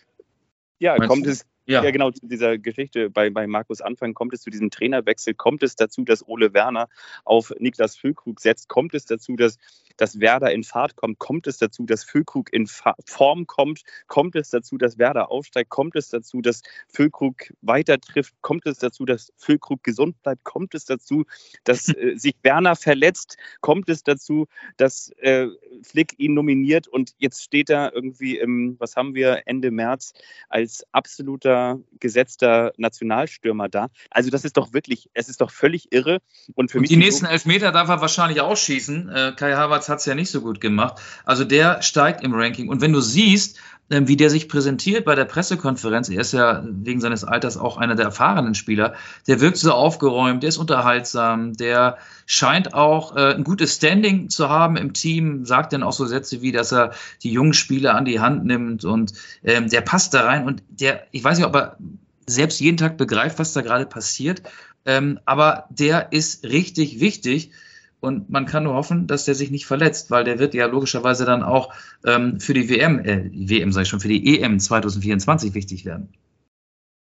Ja, 0.79 0.97
kommt 0.99 1.27
es, 1.27 1.47
ja. 1.67 1.83
ja. 1.83 1.91
genau, 1.91 2.11
zu 2.11 2.27
dieser 2.27 2.59
Geschichte 2.59 3.11
bei, 3.11 3.31
bei 3.31 3.47
Markus 3.47 3.81
Anfang 3.81 4.15
kommt 4.15 4.33
es 4.33 4.43
zu 4.43 4.51
diesem 4.51 4.71
Trainerwechsel, 4.71 5.35
kommt 5.35 5.63
es 5.63 5.77
dazu, 5.77 6.05
dass 6.05 6.27
Ole 6.27 6.55
Werner 6.55 6.89
auf 7.25 7.53
Niklas 7.59 7.97
Füllkrug 7.97 8.41
setzt, 8.41 8.69
kommt 8.69 8.95
es 8.95 9.05
dazu, 9.05 9.37
dass 9.37 9.59
dass 9.97 10.21
Werder 10.21 10.53
in 10.53 10.65
Fahrt 10.65 10.97
kommt? 10.97 11.19
Kommt 11.19 11.47
es 11.47 11.59
dazu, 11.59 11.85
dass 11.85 12.05
Füllkrug 12.05 12.53
in 12.53 12.67
Form 12.67 13.47
kommt? 13.47 13.83
Kommt 14.07 14.37
es 14.37 14.51
dazu, 14.51 14.79
dass 14.79 14.99
Werder 14.99 15.31
aufsteigt? 15.31 15.71
Kommt 15.71 15.97
es 15.97 16.11
dazu, 16.11 16.41
dass 16.41 16.63
Füllkrug 16.89 17.53
weiter 17.63 17.99
trifft? 17.99 18.35
Kommt 18.43 18.67
es 18.67 18.79
dazu, 18.79 19.05
dass 19.05 19.33
Füllkrug 19.37 19.83
gesund 19.83 20.23
bleibt? 20.23 20.45
Kommt 20.45 20.75
es 20.75 20.85
dazu, 20.85 21.25
dass 21.65 21.89
äh, 21.97 22.17
sich 22.17 22.35
Werner 22.43 22.77
verletzt? 22.77 23.37
Kommt 23.61 23.89
es 23.89 24.03
dazu, 24.03 24.47
dass 24.77 25.11
äh, 25.19 25.49
Flick 25.83 26.15
ihn 26.19 26.35
nominiert 26.35 26.89
und 26.89 27.15
jetzt 27.19 27.43
steht 27.43 27.71
er 27.71 27.95
irgendwie 27.95 28.39
im, 28.39 28.77
was 28.79 28.97
haben 28.97 29.15
wir, 29.15 29.43
Ende 29.47 29.71
März 29.71 30.13
als 30.49 30.85
absoluter 30.93 31.56
gesetzter 32.01 32.73
Nationalstürmer 32.77 33.69
da? 33.69 33.89
Also 34.11 34.31
das 34.31 34.45
ist 34.45 34.57
doch 34.57 34.73
wirklich, 34.73 35.11
es 35.15 35.29
ist 35.29 35.41
doch 35.41 35.51
völlig 35.51 35.93
irre. 35.93 36.19
Und 36.55 36.71
für 36.71 36.79
und 36.79 36.83
mich 36.83 36.91
die 36.91 36.97
nächsten 36.97 37.27
Elfmeter 37.27 37.73
darf 37.73 37.89
er 37.89 38.01
wahrscheinlich 38.01 38.41
ausschießen. 38.41 39.09
Äh, 39.09 39.33
Kai 39.37 39.55
Havertz 39.55 39.89
hat 39.89 39.99
es 39.99 40.07
ja 40.07 40.15
nicht 40.15 40.31
so 40.31 40.41
gut 40.41 40.61
gemacht. 40.61 41.01
Also 41.25 41.45
der 41.45 41.83
steigt 41.83 42.23
im 42.23 42.35
Ranking. 42.35 42.69
Und 42.69 42.81
wenn 42.81 42.93
du 42.93 43.01
siehst, 43.01 43.59
wie 43.89 44.17
der 44.17 44.31
sich 44.31 44.49
präsentiert 44.49 45.05
bei 45.05 45.15
der 45.15 45.27
Pressekonferenz, 45.27 46.09
er 46.09 46.21
ist 46.21 46.33
ja 46.33 46.65
wegen 46.67 47.01
seines 47.01 47.23
Alters 47.23 47.57
auch 47.57 47.77
einer 47.77 47.95
der 47.95 48.07
erfahrenen 48.07 48.55
Spieler, 48.55 48.95
der 49.29 49.41
wirkt 49.41 49.59
so 49.59 49.73
aufgeräumt, 49.73 50.43
der 50.43 50.49
ist 50.49 50.59
unterhaltsam, 50.59 51.53
der 51.53 51.99
scheint 52.27 52.75
auch 52.75 53.15
äh, 53.15 53.35
ein 53.35 53.45
gutes 53.45 53.77
Standing 53.77 54.29
zu 54.29 54.49
haben 54.49 54.77
im 54.77 54.93
Team, 54.93 55.45
sagt 55.45 55.73
dann 55.73 55.85
auch 55.85 55.93
so 55.93 56.05
Sätze 56.05 56.43
wie, 56.43 56.51
dass 56.51 56.73
er 56.73 56.93
die 57.23 57.31
jungen 57.31 57.55
Spieler 57.55 57.95
an 57.95 58.05
die 58.05 58.19
Hand 58.19 58.45
nimmt 58.45 58.85
und 58.85 59.13
ähm, 59.45 59.69
der 59.69 59.83
passt 59.83 60.15
da 60.15 60.25
rein 60.25 60.47
und 60.47 60.65
der, 60.69 61.07
ich 61.13 61.23
weiß 61.23 61.39
nicht, 61.39 61.47
ob 61.47 61.55
er 61.55 61.77
selbst 62.27 62.61
jeden 62.61 62.77
Tag 62.77 62.97
begreift, 62.97 63.39
was 63.39 63.53
da 63.53 63.61
gerade 63.61 63.87
passiert, 63.87 64.43
ähm, 64.85 65.21
aber 65.27 65.67
der 65.71 66.13
ist 66.13 66.43
richtig 66.43 66.99
wichtig 66.99 67.53
und 68.07 68.31
man 68.31 68.47
kann 68.47 68.65
nur 68.65 68.75
hoffen, 68.75 69.07
dass 69.07 69.25
der 69.25 69.35
sich 69.35 69.51
nicht 69.51 69.67
verletzt, 69.67 70.11
weil 70.11 70.25
der 70.25 70.39
wird 70.39 70.55
ja 70.55 70.67
logischerweise 70.67 71.25
dann 71.25 71.43
auch 71.43 71.75
ähm, 72.07 72.41
für 72.41 72.55
die 72.55 72.71
WM, 72.71 73.01
äh, 73.01 73.31
WM 73.33 73.73
sage 73.73 73.83
ich 73.83 73.89
schon, 73.89 74.01
für 74.01 74.09
die 74.09 74.41
EM 74.41 74.61
2024 74.61 75.55
wichtig 75.55 75.85
werden. 75.85 76.09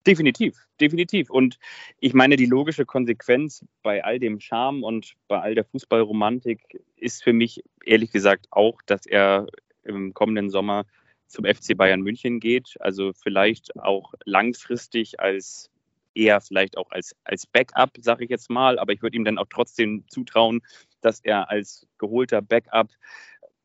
Definitiv, 0.07 0.57
definitiv. 0.81 1.31
Und 1.31 1.59
ich 1.99 2.15
meine, 2.15 2.37
die 2.37 2.47
logische 2.47 2.87
Konsequenz 2.87 3.65
bei 3.83 4.05
all 4.05 4.19
dem 4.19 4.41
Charme 4.41 4.83
und 4.83 5.15
bei 5.29 5.41
all 5.41 5.55
der 5.55 5.65
Fußballromantik 5.65 6.83
ist 6.97 7.23
für 7.23 7.33
mich 7.33 7.63
ehrlich 7.85 8.11
gesagt 8.11 8.47
auch, 8.51 8.81
dass 8.87 9.05
er 9.07 9.47
im 9.83 10.15
kommenden 10.15 10.51
Sommer 10.51 10.85
zum 11.27 11.45
FC 11.45 11.77
Bayern 11.77 12.01
München 12.01 12.41
geht. 12.41 12.77
Also 12.81 13.13
vielleicht 13.13 13.77
auch 13.79 14.15
langfristig 14.25 15.21
als 15.21 15.71
eher 16.15 16.41
vielleicht 16.41 16.77
auch 16.77 16.91
als, 16.91 17.15
als 17.25 17.47
Backup, 17.47 17.91
sage 18.01 18.25
ich 18.25 18.31
jetzt 18.31 18.51
mal. 18.51 18.79
Aber 18.79 18.93
ich 18.93 19.03
würde 19.03 19.17
ihm 19.17 19.25
dann 19.25 19.39
auch 19.39 19.47
trotzdem 19.49 20.05
zutrauen, 20.09 20.61
dass 21.01 21.21
er 21.21 21.51
als 21.51 21.87
geholter 21.99 22.43
Backup 22.43 22.89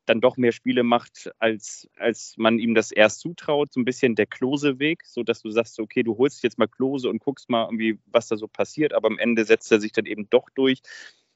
dann 0.06 0.22
doch 0.22 0.38
mehr 0.38 0.52
Spiele 0.52 0.84
macht, 0.84 1.32
als, 1.40 1.90
als 1.98 2.36
man 2.38 2.60
ihm 2.60 2.76
das 2.76 2.92
erst 2.92 3.20
zutraut. 3.20 3.74
So 3.74 3.80
ein 3.80 3.86
bisschen 3.86 4.16
der 4.16 4.28
Klose-Weg, 4.28 5.04
so 5.06 5.24
du 5.24 5.34
sagst, 5.50 5.80
okay, 5.80 6.04
du 6.04 6.18
holst 6.18 6.44
jetzt 6.44 6.58
mal 6.58 6.68
Klose 6.68 7.10
und 7.10 7.20
guckst 7.20 7.50
mal 7.50 7.66
irgendwie, 7.66 8.00
was 8.06 8.28
da 8.28 8.38
so 8.38 8.48
passiert. 8.48 8.94
Aber 8.94 9.08
am 9.08 9.20
Ende 9.20 9.46
setzt 9.46 9.72
er 9.72 9.80
sich 9.80 9.92
dann 9.92 10.06
eben 10.06 10.30
doch 10.30 10.50
durch. 10.54 10.82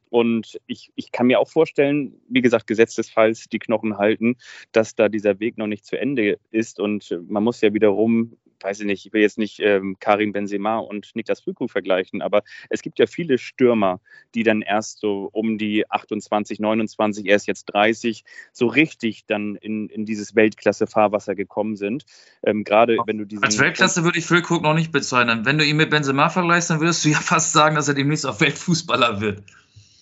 Und 0.10 0.60
ich, 0.66 0.92
ich 0.96 1.12
kann 1.12 1.28
mir 1.28 1.40
auch 1.40 1.50
vorstellen, 1.50 2.20
wie 2.28 2.42
gesagt, 2.42 2.66
gesetzesfalls 2.68 3.48
die 3.48 3.60
Knochen 3.60 3.98
halten, 3.98 4.38
dass 4.72 4.96
da 4.96 5.08
dieser 5.08 5.40
Weg 5.40 5.58
noch 5.58 5.68
nicht 5.68 5.86
zu 5.86 6.00
Ende 6.00 6.40
ist. 6.50 6.80
Und 6.80 7.16
man 7.28 7.44
muss 7.44 7.62
ja 7.62 7.74
wiederum 7.74 8.38
weiß 8.64 8.80
ich 8.82 8.86
nicht, 8.86 9.06
ich 9.06 9.14
will 9.14 9.22
jetzt 9.22 9.38
nicht 9.38 9.60
ähm, 9.60 9.98
Karim 10.00 10.32
Benzema 10.32 10.78
und 10.78 11.16
Niklas 11.16 11.42
Füllkrug 11.42 11.72
vergleichen, 11.72 12.22
aber 12.22 12.44
es 12.70 12.82
gibt 12.82 13.00
ja 13.00 13.08
viele 13.08 13.38
Stürmer, 13.38 14.00
die 14.36 14.44
dann 14.44 14.62
erst 14.62 15.00
so 15.00 15.30
um 15.32 15.58
die 15.58 15.90
28, 15.90 16.60
29, 16.60 17.26
er 17.26 17.36
ist 17.36 17.48
jetzt 17.48 17.66
30, 17.66 18.24
so 18.52 18.68
richtig 18.68 19.26
dann 19.26 19.56
in, 19.56 19.90
in 19.90 20.06
dieses 20.06 20.36
Weltklasse-Fahrwasser 20.36 21.36
gekommen 21.36 21.76
sind. 21.76 22.06
Ähm, 22.44 22.64
Gerade 22.64 22.98
wenn 23.06 23.18
du 23.18 23.26
diesen. 23.26 23.44
Als 23.44 23.60
Weltklasse 23.60 24.04
würde 24.04 24.20
ich 24.20 24.26
Füllkrug 24.26 24.62
noch 24.62 24.74
nicht 24.74 24.92
bezeichnen. 24.92 25.46
Wenn 25.46 25.58
du 25.58 25.66
ihn 25.66 25.78
mit 25.78 25.90
Benzema 25.90 26.30
vergleichst, 26.30 26.70
dann 26.70 26.80
würdest 26.80 27.06
du 27.06 27.10
ja 27.10 27.20
fast 27.22 27.54
sagen, 27.54 27.76
dass 27.76 27.88
er 27.88 27.94
demnächst 27.94 28.26
auch 28.26 28.40
Weltfußballer 28.40 29.22
wird. 29.22 29.44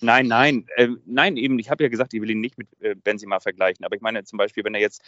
Nein, 0.00 0.28
nein, 0.28 0.66
äh, 0.76 0.88
nein, 1.06 1.36
eben, 1.36 1.58
ich 1.58 1.70
habe 1.70 1.82
ja 1.82 1.88
gesagt, 1.88 2.14
ich 2.14 2.20
will 2.20 2.30
ihn 2.30 2.40
nicht 2.40 2.56
mit 2.56 2.68
äh, 2.80 2.94
Benzema 2.94 3.40
vergleichen, 3.40 3.84
aber 3.84 3.96
ich 3.96 4.02
meine 4.02 4.22
zum 4.22 4.36
Beispiel, 4.36 4.62
wenn 4.62 4.74
er 4.74 4.80
jetzt 4.80 5.02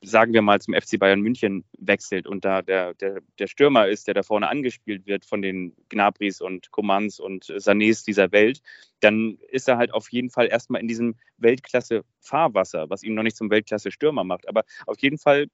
sagen 0.00 0.32
wir 0.32 0.42
mal, 0.42 0.60
zum 0.60 0.74
FC 0.74 0.98
Bayern 0.98 1.20
München 1.20 1.64
wechselt 1.78 2.26
und 2.26 2.44
da 2.44 2.62
der, 2.62 2.94
der, 2.94 3.20
der 3.38 3.46
Stürmer 3.46 3.88
ist, 3.88 4.06
der 4.06 4.14
da 4.14 4.22
vorne 4.22 4.48
angespielt 4.48 5.06
wird 5.06 5.24
von 5.24 5.42
den 5.42 5.74
Gnabris 5.88 6.40
und 6.40 6.70
Commands 6.70 7.20
und 7.20 7.44
Sanés 7.44 8.04
dieser 8.04 8.32
Welt, 8.32 8.60
dann 9.00 9.38
ist 9.48 9.68
er 9.68 9.76
halt 9.76 9.92
auf 9.92 10.10
jeden 10.10 10.30
Fall 10.30 10.48
erstmal 10.48 10.80
in 10.80 10.88
diesem 10.88 11.16
Weltklasse-Fahrwasser, 11.38 12.88
was 12.90 13.02
ihn 13.02 13.14
noch 13.14 13.22
nicht 13.22 13.36
zum 13.36 13.50
Weltklasse-Stürmer 13.50 14.24
macht. 14.24 14.48
Aber 14.48 14.64
auf 14.86 14.98
jeden 15.00 15.18
Fall 15.18 15.46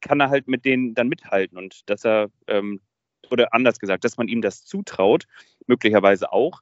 kann 0.00 0.20
er 0.20 0.30
halt 0.30 0.48
mit 0.48 0.64
denen 0.64 0.94
dann 0.94 1.08
mithalten 1.08 1.58
und 1.58 1.88
dass 1.88 2.04
er, 2.04 2.30
ähm, 2.48 2.80
oder 3.30 3.52
anders 3.54 3.78
gesagt, 3.78 4.04
dass 4.04 4.16
man 4.16 4.28
ihm 4.28 4.42
das 4.42 4.64
zutraut, 4.64 5.26
möglicherweise 5.66 6.32
auch 6.32 6.60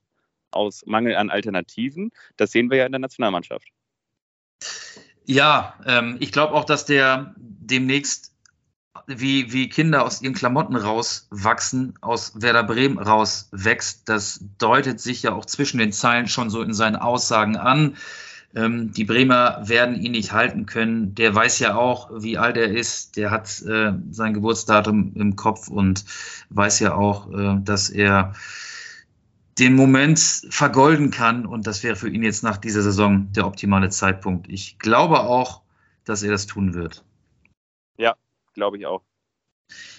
aus 0.51 0.85
Mangel 0.87 1.17
an 1.17 1.31
Alternativen, 1.31 2.11
das 2.37 2.53
sehen 2.53 2.71
wir 2.71 2.79
ja 2.79 2.87
in 2.87 2.93
der 2.93 3.01
Nationalmannschaft. 3.01 3.69
Ja, 5.27 5.75
ähm, 5.87 6.17
ich 6.21 6.33
glaube 6.33 6.55
auch, 6.55 6.65
dass 6.65 6.85
der 6.85 7.35
demnächst 7.37 8.35
wie, 9.07 9.53
wie 9.53 9.69
Kinder 9.69 10.05
aus 10.05 10.23
ihren 10.23 10.35
Klamotten 10.35 10.77
rauswachsen, 10.77 11.95
aus 12.01 12.41
Werder 12.41 12.63
Bremen 12.63 12.99
rauswächst. 12.99 14.09
Das 14.09 14.45
deutet 14.59 15.01
sich 15.01 15.23
ja 15.23 15.33
auch 15.33 15.45
zwischen 15.45 15.79
den 15.79 15.93
Zeilen 15.93 16.27
schon 16.27 16.51
so 16.51 16.63
in 16.63 16.73
seinen 16.75 16.97
Aussagen 16.97 17.57
an. 17.57 17.97
Ähm, 18.55 18.93
die 18.93 19.05
Bremer 19.05 19.61
werden 19.65 20.01
ihn 20.01 20.13
nicht 20.13 20.33
halten 20.33 20.67
können. 20.67 21.15
Der 21.15 21.35
weiß 21.35 21.59
ja 21.59 21.75
auch, 21.75 22.11
wie 22.23 22.39
alt 22.39 22.57
er 22.57 22.69
ist. 22.69 23.17
Der 23.17 23.31
hat 23.31 23.61
äh, 23.63 23.93
sein 24.11 24.35
Geburtsdatum 24.35 25.13
im 25.17 25.37
Kopf 25.37 25.69
und 25.69 26.05
weiß 26.51 26.81
ja 26.81 26.95
auch, 26.95 27.33
äh, 27.33 27.59
dass 27.63 27.91
er 27.91 28.35
den 29.59 29.75
Moment 29.75 30.19
vergolden 30.19 31.11
kann. 31.11 31.47
Und 31.47 31.67
das 31.67 31.83
wäre 31.83 31.97
für 31.97 32.09
ihn 32.09 32.23
jetzt 32.23 32.43
nach 32.43 32.57
dieser 32.57 32.83
Saison 32.83 33.33
der 33.33 33.47
optimale 33.47 33.89
Zeitpunkt. 33.91 34.49
Ich 34.49 34.79
glaube 34.79 35.21
auch, 35.21 35.63
dass 36.05 36.23
er 36.23 36.31
das 36.31 36.47
tun 36.47 36.75
wird. 36.75 37.05
Ja, 37.97 38.17
glaube 38.55 38.79
ich 38.79 38.87
auch. 38.87 39.03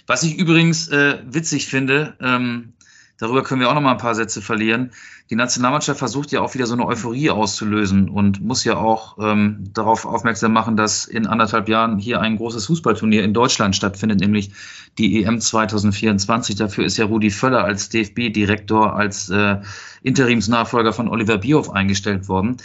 Was 0.08 0.24
ich 0.24 0.38
übrigens 0.38 0.88
äh, 0.90 1.20
witzig 1.26 1.66
finde, 1.66 2.16
ähm, 2.20 2.74
Darüber 3.18 3.44
können 3.44 3.62
wir 3.62 3.70
auch 3.70 3.74
noch 3.74 3.82
mal 3.82 3.92
ein 3.92 3.98
paar 3.98 4.16
Sätze 4.16 4.42
verlieren. 4.42 4.92
Die 5.30 5.36
Nationalmannschaft 5.36 6.00
versucht 6.00 6.32
ja 6.32 6.42
auch 6.42 6.54
wieder 6.54 6.68
so 6.68 6.74
eine 6.74 6.86
Euphorie 6.86 7.30
auszulösen 7.30 8.10
und 8.10 8.42
muss 8.42 8.64
ja 8.64 8.78
auch 8.78 9.18
ähm, 9.20 9.64
darauf 9.74 10.06
aufmerksam 10.06 10.54
machen, 10.54 10.76
dass 10.76 11.06
in 11.06 11.26
anderthalb 11.26 11.70
Jahren 11.70 11.98
hier 11.98 12.22
ein 12.22 12.38
großes 12.38 12.66
Fußballturnier 12.68 13.24
in 13.24 13.34
Deutschland 13.34 13.76
stattfindet, 13.76 14.20
nämlich 14.20 14.52
die 14.98 15.24
EM 15.24 15.40
2024. 15.40 16.56
Dafür 16.56 16.86
ist 16.86 16.98
ja 16.98 17.06
Rudi 17.06 17.32
Völler 17.32 17.64
als 17.64 17.90
DFB-Direktor, 17.90 18.96
als 18.96 19.30
äh, 19.30 19.62
Interimsnachfolger 20.04 20.94
von 20.94 21.08
Oliver 21.08 21.38
Bierhoff 21.38 21.72
eingestellt 21.72 22.28
worden. 22.28 22.58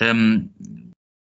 Ähm, 0.00 0.50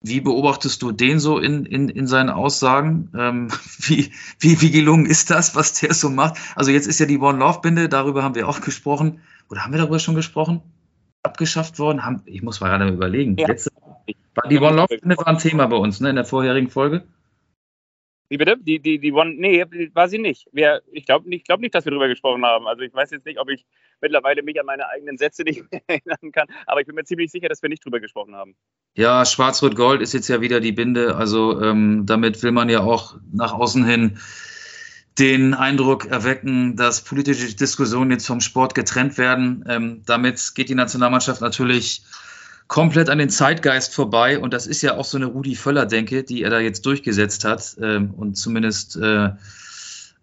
wie 0.01 0.21
beobachtest 0.21 0.81
du 0.81 0.91
den 0.91 1.19
so 1.19 1.39
in, 1.39 1.65
in, 1.65 1.89
in 1.89 2.07
seinen 2.07 2.29
Aussagen? 2.29 3.09
Ähm, 3.17 3.49
wie, 3.79 4.11
wie, 4.39 4.61
wie 4.61 4.71
gelungen 4.71 5.05
ist 5.05 5.29
das, 5.29 5.55
was 5.55 5.73
der 5.73 5.93
so 5.93 6.09
macht? 6.09 6.35
Also 6.55 6.71
jetzt 6.71 6.87
ist 6.87 6.99
ja 6.99 7.05
die 7.05 7.19
One 7.19 7.39
Love 7.39 7.61
Binde, 7.61 7.89
darüber 7.89 8.23
haben 8.23 8.35
wir 8.35 8.47
auch 8.47 8.61
gesprochen. 8.61 9.21
Oder 9.49 9.63
haben 9.63 9.71
wir 9.71 9.79
darüber 9.79 9.99
schon 9.99 10.15
gesprochen? 10.15 10.61
Abgeschafft 11.23 11.79
worden? 11.79 12.05
Haben, 12.05 12.21
ich 12.25 12.41
muss 12.43 12.61
mal 12.61 12.69
gerade 12.69 12.87
überlegen. 12.93 13.37
Ja. 13.37 13.47
Letzte, 13.47 13.71
die 14.49 14.59
One 14.59 14.75
Love 14.75 14.97
Binde 14.99 15.17
war 15.17 15.27
ein 15.27 15.39
Thema 15.39 15.67
bei 15.67 15.77
uns, 15.77 15.99
ne, 15.99 16.09
in 16.09 16.15
der 16.15 16.25
vorherigen 16.25 16.69
Folge. 16.69 17.03
Wie 18.29 18.37
bitte? 18.37 18.57
Die, 18.59 18.79
die, 18.79 18.99
die 18.99 19.13
One, 19.13 19.35
nee, 19.37 19.63
war 19.93 20.09
sie 20.09 20.19
nicht. 20.19 20.47
Wir, 20.51 20.81
ich 20.91 21.05
glaube 21.05 21.29
ich 21.33 21.43
glaub 21.45 21.61
nicht, 21.61 21.73
dass 21.73 21.85
wir 21.85 21.91
darüber 21.91 22.09
gesprochen 22.09 22.45
haben. 22.45 22.67
Also 22.67 22.81
ich 22.81 22.93
weiß 22.93 23.11
jetzt 23.11 23.25
nicht, 23.25 23.39
ob 23.39 23.49
ich 23.49 23.65
mittlerweile 24.01 24.43
mich 24.43 24.59
an 24.59 24.65
meine 24.65 24.87
eigenen 24.89 25.17
Sätze 25.17 25.43
nicht 25.43 25.63
mehr 25.71 25.81
erinnern 25.87 26.31
kann, 26.33 26.47
aber 26.65 26.81
ich 26.81 26.87
bin 26.87 26.95
mir 26.95 27.05
ziemlich 27.05 27.31
sicher, 27.31 27.47
dass 27.47 27.61
wir 27.61 27.69
nicht 27.69 27.85
darüber 27.85 27.99
gesprochen 27.99 28.35
haben. 28.35 28.55
Ja, 28.95 29.25
Schwarz-Rot-Gold 29.25 30.01
ist 30.01 30.13
jetzt 30.13 30.27
ja 30.27 30.41
wieder 30.41 30.59
die 30.59 30.73
Binde. 30.73 31.15
Also 31.15 31.61
ähm, 31.61 32.05
damit 32.05 32.43
will 32.43 32.51
man 32.51 32.67
ja 32.69 32.81
auch 32.81 33.15
nach 33.31 33.53
außen 33.53 33.85
hin 33.85 34.17
den 35.17 35.53
Eindruck 35.53 36.05
erwecken, 36.05 36.75
dass 36.75 37.03
politische 37.03 37.55
Diskussionen 37.55 38.11
jetzt 38.11 38.27
vom 38.27 38.41
Sport 38.41 38.75
getrennt 38.75 39.17
werden. 39.17 39.63
Ähm, 39.67 40.03
damit 40.05 40.53
geht 40.53 40.69
die 40.69 40.75
Nationalmannschaft 40.75 41.41
natürlich 41.41 42.03
komplett 42.67 43.09
an 43.09 43.17
den 43.17 43.29
Zeitgeist 43.29 43.93
vorbei. 43.93 44.39
Und 44.39 44.53
das 44.53 44.67
ist 44.67 44.81
ja 44.81 44.95
auch 44.95 45.05
so 45.05 45.17
eine 45.17 45.27
Rudi 45.27 45.55
Völler-Denke, 45.55 46.23
die 46.23 46.43
er 46.43 46.49
da 46.49 46.59
jetzt 46.59 46.85
durchgesetzt 46.85 47.45
hat. 47.45 47.77
Ähm, 47.81 48.13
und 48.15 48.35
zumindest 48.35 48.97
äh, 48.97 49.29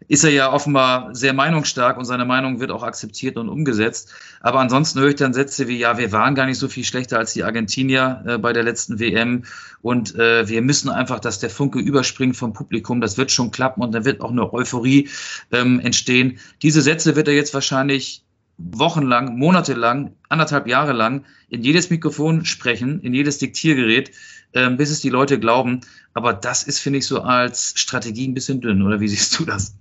ist 0.09 0.25
er 0.25 0.31
ja 0.31 0.53
offenbar 0.53 1.15
sehr 1.15 1.33
meinungsstark 1.33 1.97
und 1.97 2.05
seine 2.05 2.25
Meinung 2.25 2.61
wird 2.61 2.71
auch 2.71 2.83
akzeptiert 2.83 3.37
und 3.37 3.49
umgesetzt. 3.49 4.13
Aber 4.41 4.61
ansonsten 4.61 5.01
höre 5.01 5.11
ich 5.11 5.15
dann 5.17 5.33
Sätze 5.33 5.69
wie, 5.69 5.79
ja, 5.79 5.97
wir 5.97 6.13
waren 6.13 6.35
gar 6.35 6.47
nicht 6.47 6.59
so 6.59 6.69
viel 6.69 6.85
schlechter 6.85 7.19
als 7.19 7.33
die 7.33 7.45
Argentinier 7.45 8.23
äh, 8.27 8.39
bei 8.39 8.53
der 8.53 8.63
letzten 8.63 9.01
WM 9.01 9.45
und 9.81 10.15
äh, 10.17 10.49
wir 10.49 10.63
müssen 10.63 10.91
einfach, 10.91 11.21
dass 11.21 11.39
der 11.39 11.51
Funke 11.51 11.79
überspringt 11.79 12.37
vom 12.37 12.53
Publikum, 12.53 13.01
das 13.01 13.17
wird 13.17 13.31
schon 13.31 13.51
klappen 13.51 13.83
und 13.83 13.93
dann 13.95 14.05
wird 14.05 14.21
auch 14.21 14.31
eine 14.31 14.53
Euphorie 14.53 15.09
ähm, 15.53 15.81
entstehen. 15.81 16.39
Diese 16.63 16.83
Sätze 16.83 17.17
wird 17.17 17.29
er 17.29 17.35
jetzt 17.35 17.55
wahrscheinlich 17.55 18.24
wochenlang, 18.57 19.37
monatelang, 19.37 20.17
anderthalb 20.29 20.67
Jahre 20.67 20.93
lang 20.93 21.25
in 21.49 21.63
jedes 21.63 21.91
Mikrofon 21.91 22.45
sprechen, 22.45 23.01
in 23.01 23.15
jedes 23.15 23.39
Diktiergerät, 23.39 24.13
äh, 24.53 24.71
bis 24.71 24.91
es 24.91 25.01
die 25.01 25.11
Leute 25.11 25.39
glauben. 25.39 25.81
Aber 26.13 26.33
das 26.33 26.63
ist, 26.63 26.79
finde 26.79 27.01
ich, 27.01 27.07
so 27.07 27.23
als 27.23 27.75
Strategie 27.77 28.29
ein 28.29 28.35
bisschen 28.35 28.61
dünn. 28.61 28.83
Oder 28.83 29.01
wie 29.01 29.09
siehst 29.15 29.39
du 29.39 29.45
das? 29.45 29.77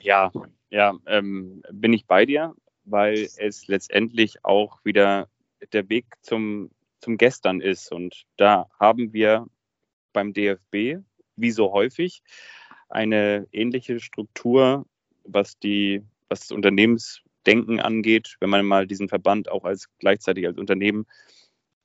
Ja, 0.00 0.32
ja, 0.70 0.94
ähm, 1.06 1.62
bin 1.70 1.92
ich 1.92 2.06
bei 2.06 2.24
dir, 2.24 2.54
weil 2.84 3.28
es 3.36 3.66
letztendlich 3.66 4.44
auch 4.44 4.84
wieder 4.84 5.28
der 5.72 5.88
Weg 5.88 6.06
zum, 6.22 6.70
zum 7.00 7.18
Gestern 7.18 7.60
ist. 7.60 7.92
Und 7.92 8.24
da 8.36 8.68
haben 8.80 9.12
wir 9.12 9.46
beim 10.12 10.32
DFB, 10.32 11.02
wie 11.36 11.50
so 11.50 11.72
häufig, 11.72 12.22
eine 12.88 13.46
ähnliche 13.52 14.00
Struktur, 14.00 14.86
was 15.24 15.58
die 15.58 16.02
was 16.32 16.40
das 16.40 16.50
Unternehmensdenken 16.50 17.78
angeht, 17.78 18.36
wenn 18.40 18.50
man 18.50 18.64
mal 18.64 18.86
diesen 18.86 19.08
Verband 19.08 19.50
auch 19.50 19.64
als 19.64 19.88
gleichzeitig 19.98 20.46
als 20.46 20.58
Unternehmen 20.58 21.06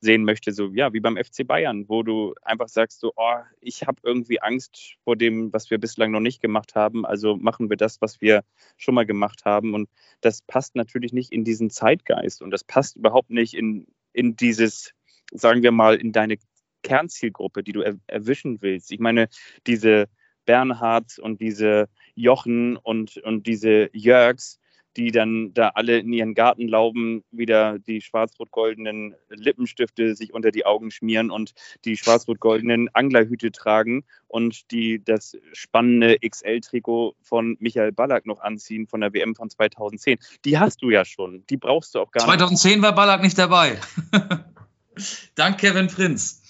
sehen 0.00 0.24
möchte, 0.24 0.52
so 0.52 0.70
ja, 0.72 0.92
wie 0.92 1.00
beim 1.00 1.16
FC 1.16 1.46
Bayern, 1.46 1.88
wo 1.88 2.02
du 2.02 2.34
einfach 2.42 2.68
sagst, 2.68 3.00
so, 3.00 3.12
oh, 3.16 3.34
ich 3.60 3.86
habe 3.86 4.00
irgendwie 4.02 4.40
Angst 4.40 4.96
vor 5.04 5.16
dem, 5.16 5.52
was 5.52 5.70
wir 5.70 5.78
bislang 5.78 6.12
noch 6.12 6.20
nicht 6.20 6.40
gemacht 6.40 6.74
haben, 6.74 7.04
also 7.04 7.36
machen 7.36 7.68
wir 7.68 7.76
das, 7.76 8.00
was 8.00 8.20
wir 8.20 8.42
schon 8.76 8.94
mal 8.94 9.06
gemacht 9.06 9.44
haben. 9.44 9.74
Und 9.74 9.88
das 10.20 10.40
passt 10.42 10.76
natürlich 10.76 11.12
nicht 11.12 11.32
in 11.32 11.44
diesen 11.44 11.68
Zeitgeist 11.68 12.42
und 12.42 12.50
das 12.50 12.64
passt 12.64 12.96
überhaupt 12.96 13.30
nicht 13.30 13.54
in, 13.54 13.86
in 14.12 14.36
dieses, 14.36 14.92
sagen 15.32 15.62
wir 15.62 15.72
mal, 15.72 15.96
in 15.96 16.12
deine 16.12 16.38
Kernzielgruppe, 16.84 17.62
die 17.62 17.72
du 17.72 17.82
er, 17.82 17.96
erwischen 18.06 18.62
willst. 18.62 18.92
Ich 18.92 19.00
meine, 19.00 19.28
diese 19.66 20.08
Bernhards 20.48 21.18
und 21.18 21.42
diese 21.42 21.90
Jochen 22.14 22.78
und, 22.78 23.18
und 23.18 23.46
diese 23.46 23.90
Jörgs, 23.92 24.58
die 24.96 25.12
dann 25.12 25.52
da 25.52 25.68
alle 25.74 25.98
in 25.98 26.10
ihren 26.10 26.32
Gartenlauben 26.34 27.22
wieder 27.30 27.78
die 27.78 28.00
schwarz-rot-goldenen 28.00 29.14
Lippenstifte 29.28 30.16
sich 30.16 30.32
unter 30.32 30.50
die 30.50 30.64
Augen 30.64 30.90
schmieren 30.90 31.30
und 31.30 31.52
die 31.84 31.98
schwarz-rot-goldenen 31.98 32.88
Anglerhüte 32.94 33.52
tragen 33.52 34.06
und 34.26 34.70
die 34.70 35.04
das 35.04 35.36
spannende 35.52 36.16
XL-Trikot 36.26 37.14
von 37.20 37.58
Michael 37.60 37.92
Ballack 37.92 38.24
noch 38.24 38.40
anziehen 38.40 38.86
von 38.86 39.02
der 39.02 39.12
WM 39.12 39.34
von 39.34 39.50
2010. 39.50 40.18
Die 40.46 40.58
hast 40.58 40.80
du 40.80 40.88
ja 40.88 41.04
schon. 41.04 41.44
Die 41.50 41.58
brauchst 41.58 41.94
du 41.94 42.00
auch 42.00 42.10
gar 42.10 42.24
2010 42.24 42.70
nicht. 42.70 42.80
2010 42.80 42.82
war 42.82 42.94
Ballack 42.94 43.22
nicht 43.22 43.38
dabei. 43.38 43.78
Dank 45.34 45.58
Kevin 45.58 45.88
Prinz. 45.88 46.42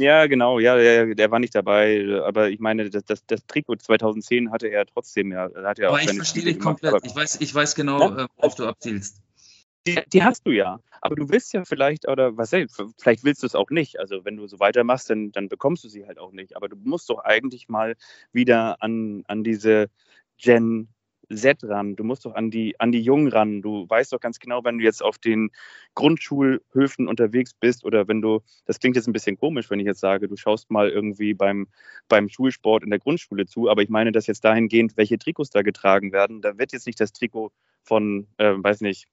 Ja, 0.00 0.26
genau, 0.26 0.58
ja, 0.58 0.76
der, 0.76 1.14
der, 1.14 1.30
war 1.30 1.38
nicht 1.38 1.54
dabei, 1.54 2.22
aber 2.24 2.48
ich 2.48 2.58
meine, 2.58 2.88
das, 2.88 3.04
das, 3.04 3.26
das 3.26 3.46
Trikot 3.46 3.76
2010 3.76 4.50
hatte 4.50 4.68
er 4.68 4.86
trotzdem, 4.86 5.30
ja. 5.30 5.50
Hatte 5.54 5.82
er 5.82 5.90
aber 5.90 6.02
ich 6.02 6.10
verstehe 6.12 6.44
dich 6.44 6.58
komplett, 6.58 6.94
ich, 7.04 7.14
weiß, 7.14 7.40
ich 7.40 7.54
weiß 7.54 7.74
genau, 7.74 8.00
ja? 8.00 8.24
Äh, 8.24 8.28
worauf 8.36 8.54
du 8.54 8.66
abzielst. 8.66 9.22
Die, 9.86 9.98
die, 10.12 10.22
hast 10.22 10.46
du 10.46 10.50
ja, 10.50 10.80
aber 11.00 11.16
du 11.16 11.28
willst 11.28 11.52
ja 11.54 11.64
vielleicht, 11.64 12.06
oder 12.08 12.36
was 12.36 12.50
vielleicht 12.50 13.24
willst 13.24 13.42
du 13.42 13.46
es 13.46 13.54
auch 13.54 13.70
nicht. 13.70 13.98
Also 13.98 14.24
wenn 14.24 14.36
du 14.36 14.46
so 14.46 14.58
weitermachst, 14.60 15.08
dann, 15.08 15.32
dann 15.32 15.48
bekommst 15.48 15.84
du 15.84 15.88
sie 15.88 16.06
halt 16.06 16.18
auch 16.18 16.32
nicht. 16.32 16.56
Aber 16.56 16.68
du 16.68 16.76
musst 16.76 17.08
doch 17.08 17.20
eigentlich 17.20 17.68
mal 17.68 17.96
wieder 18.32 18.82
an, 18.82 19.24
an 19.26 19.42
diese 19.42 19.88
Gen 20.36 20.88
Z 21.32 21.62
ran, 21.64 21.96
du 21.96 22.04
musst 22.04 22.24
doch 22.24 22.34
an 22.34 22.50
die, 22.50 22.78
an 22.80 22.92
die 22.92 23.00
Jungen 23.00 23.28
ran. 23.28 23.62
Du 23.62 23.88
weißt 23.88 24.12
doch 24.12 24.20
ganz 24.20 24.38
genau, 24.38 24.64
wenn 24.64 24.78
du 24.78 24.84
jetzt 24.84 25.02
auf 25.02 25.18
den 25.18 25.50
Grundschulhöfen 25.94 27.08
unterwegs 27.08 27.54
bist 27.54 27.84
oder 27.84 28.08
wenn 28.08 28.20
du, 28.20 28.40
das 28.66 28.80
klingt 28.80 28.96
jetzt 28.96 29.06
ein 29.06 29.12
bisschen 29.12 29.36
komisch, 29.38 29.70
wenn 29.70 29.80
ich 29.80 29.86
jetzt 29.86 30.00
sage, 30.00 30.28
du 30.28 30.36
schaust 30.36 30.70
mal 30.70 30.88
irgendwie 30.90 31.34
beim, 31.34 31.68
beim 32.08 32.28
Schulsport 32.28 32.82
in 32.82 32.90
der 32.90 32.98
Grundschule 32.98 33.46
zu, 33.46 33.68
aber 33.70 33.82
ich 33.82 33.88
meine 33.88 34.12
das 34.12 34.26
jetzt 34.26 34.44
dahingehend, 34.44 34.96
welche 34.96 35.18
Trikots 35.18 35.50
da 35.50 35.62
getragen 35.62 36.12
werden. 36.12 36.40
Da 36.42 36.58
wird 36.58 36.72
jetzt 36.72 36.86
nicht 36.86 37.00
das 37.00 37.12
Trikot 37.12 37.52
von, 37.82 38.26
äh, 38.38 38.54
weiß 38.56 38.80
nicht, 38.82 39.06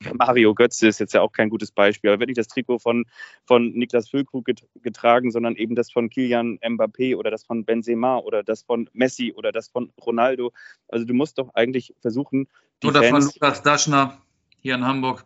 Mario 0.14 0.54
Götze 0.54 0.88
ist 0.88 1.00
jetzt 1.00 1.14
ja 1.14 1.20
auch 1.20 1.32
kein 1.32 1.50
gutes 1.50 1.70
Beispiel, 1.70 2.10
aber 2.10 2.20
wird 2.20 2.28
nicht 2.28 2.38
das 2.38 2.48
Trikot 2.48 2.78
von, 2.78 3.04
von 3.44 3.72
Niklas 3.72 4.08
Füllkrug 4.08 4.46
getragen, 4.82 5.30
sondern 5.30 5.56
eben 5.56 5.74
das 5.74 5.90
von 5.90 6.10
Kilian 6.10 6.58
Mbappé 6.58 7.16
oder 7.16 7.30
das 7.30 7.44
von 7.44 7.64
Benzema 7.64 8.18
oder 8.18 8.42
das 8.42 8.62
von 8.62 8.88
Messi 8.92 9.32
oder 9.34 9.52
das 9.52 9.68
von 9.68 9.92
Ronaldo. 10.04 10.52
Also 10.88 11.04
du 11.04 11.14
musst 11.14 11.38
doch 11.38 11.54
eigentlich 11.54 11.94
versuchen, 12.00 12.48
die 12.82 12.88
Oder 12.88 13.02
Fans 13.02 13.26
von 13.26 13.34
Lukas 13.34 13.62
Daschner 13.62 14.18
hier 14.60 14.74
in 14.74 14.84
Hamburg. 14.84 15.24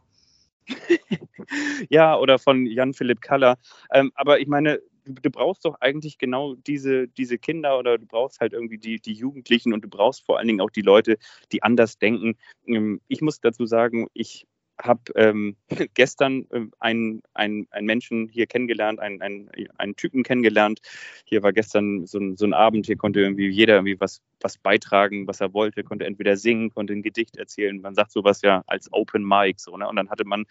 ja, 1.88 2.16
oder 2.16 2.38
von 2.38 2.66
Jan-Philipp 2.66 3.20
Kaller. 3.20 3.56
Ähm, 3.92 4.12
aber 4.14 4.40
ich 4.40 4.48
meine, 4.48 4.80
du 5.04 5.30
brauchst 5.30 5.64
doch 5.64 5.80
eigentlich 5.80 6.18
genau 6.18 6.54
diese, 6.54 7.08
diese 7.08 7.38
Kinder 7.38 7.78
oder 7.78 7.98
du 7.98 8.06
brauchst 8.06 8.40
halt 8.40 8.52
irgendwie 8.52 8.78
die, 8.78 9.00
die 9.00 9.14
Jugendlichen 9.14 9.72
und 9.72 9.82
du 9.82 9.88
brauchst 9.88 10.24
vor 10.24 10.38
allen 10.38 10.48
Dingen 10.48 10.60
auch 10.60 10.70
die 10.70 10.82
Leute, 10.82 11.18
die 11.52 11.62
anders 11.62 11.98
denken. 11.98 12.36
Ähm, 12.66 13.00
ich 13.08 13.20
muss 13.22 13.40
dazu 13.40 13.66
sagen, 13.66 14.08
ich 14.12 14.46
habe 14.80 15.00
ähm, 15.16 15.56
gestern 15.94 16.46
ähm, 16.52 16.72
einen, 16.78 17.22
einen, 17.34 17.66
einen 17.70 17.86
Menschen 17.86 18.28
hier 18.28 18.46
kennengelernt, 18.46 19.00
einen, 19.00 19.20
einen, 19.22 19.50
einen 19.76 19.96
Typen 19.96 20.22
kennengelernt. 20.22 20.80
Hier 21.24 21.42
war 21.42 21.52
gestern 21.52 22.06
so 22.06 22.18
ein, 22.18 22.36
so 22.36 22.46
ein 22.46 22.54
Abend, 22.54 22.86
hier 22.86 22.96
konnte 22.96 23.20
irgendwie 23.20 23.48
jeder 23.48 23.74
irgendwie 23.74 24.00
was, 24.00 24.20
was 24.40 24.58
beitragen, 24.58 25.26
was 25.26 25.40
er 25.40 25.52
wollte, 25.54 25.82
konnte 25.84 26.04
entweder 26.04 26.36
singen, 26.36 26.70
konnte 26.70 26.92
ein 26.92 27.02
Gedicht 27.02 27.36
erzählen. 27.36 27.80
Man 27.80 27.94
sagt 27.94 28.12
sowas 28.12 28.42
ja 28.42 28.62
als 28.66 28.92
Open 28.92 29.26
Mic 29.26 29.60
so, 29.60 29.76
ne? 29.76 29.88
Und 29.88 29.96
dann 29.96 30.10
hatte 30.10 30.24
man 30.24 30.44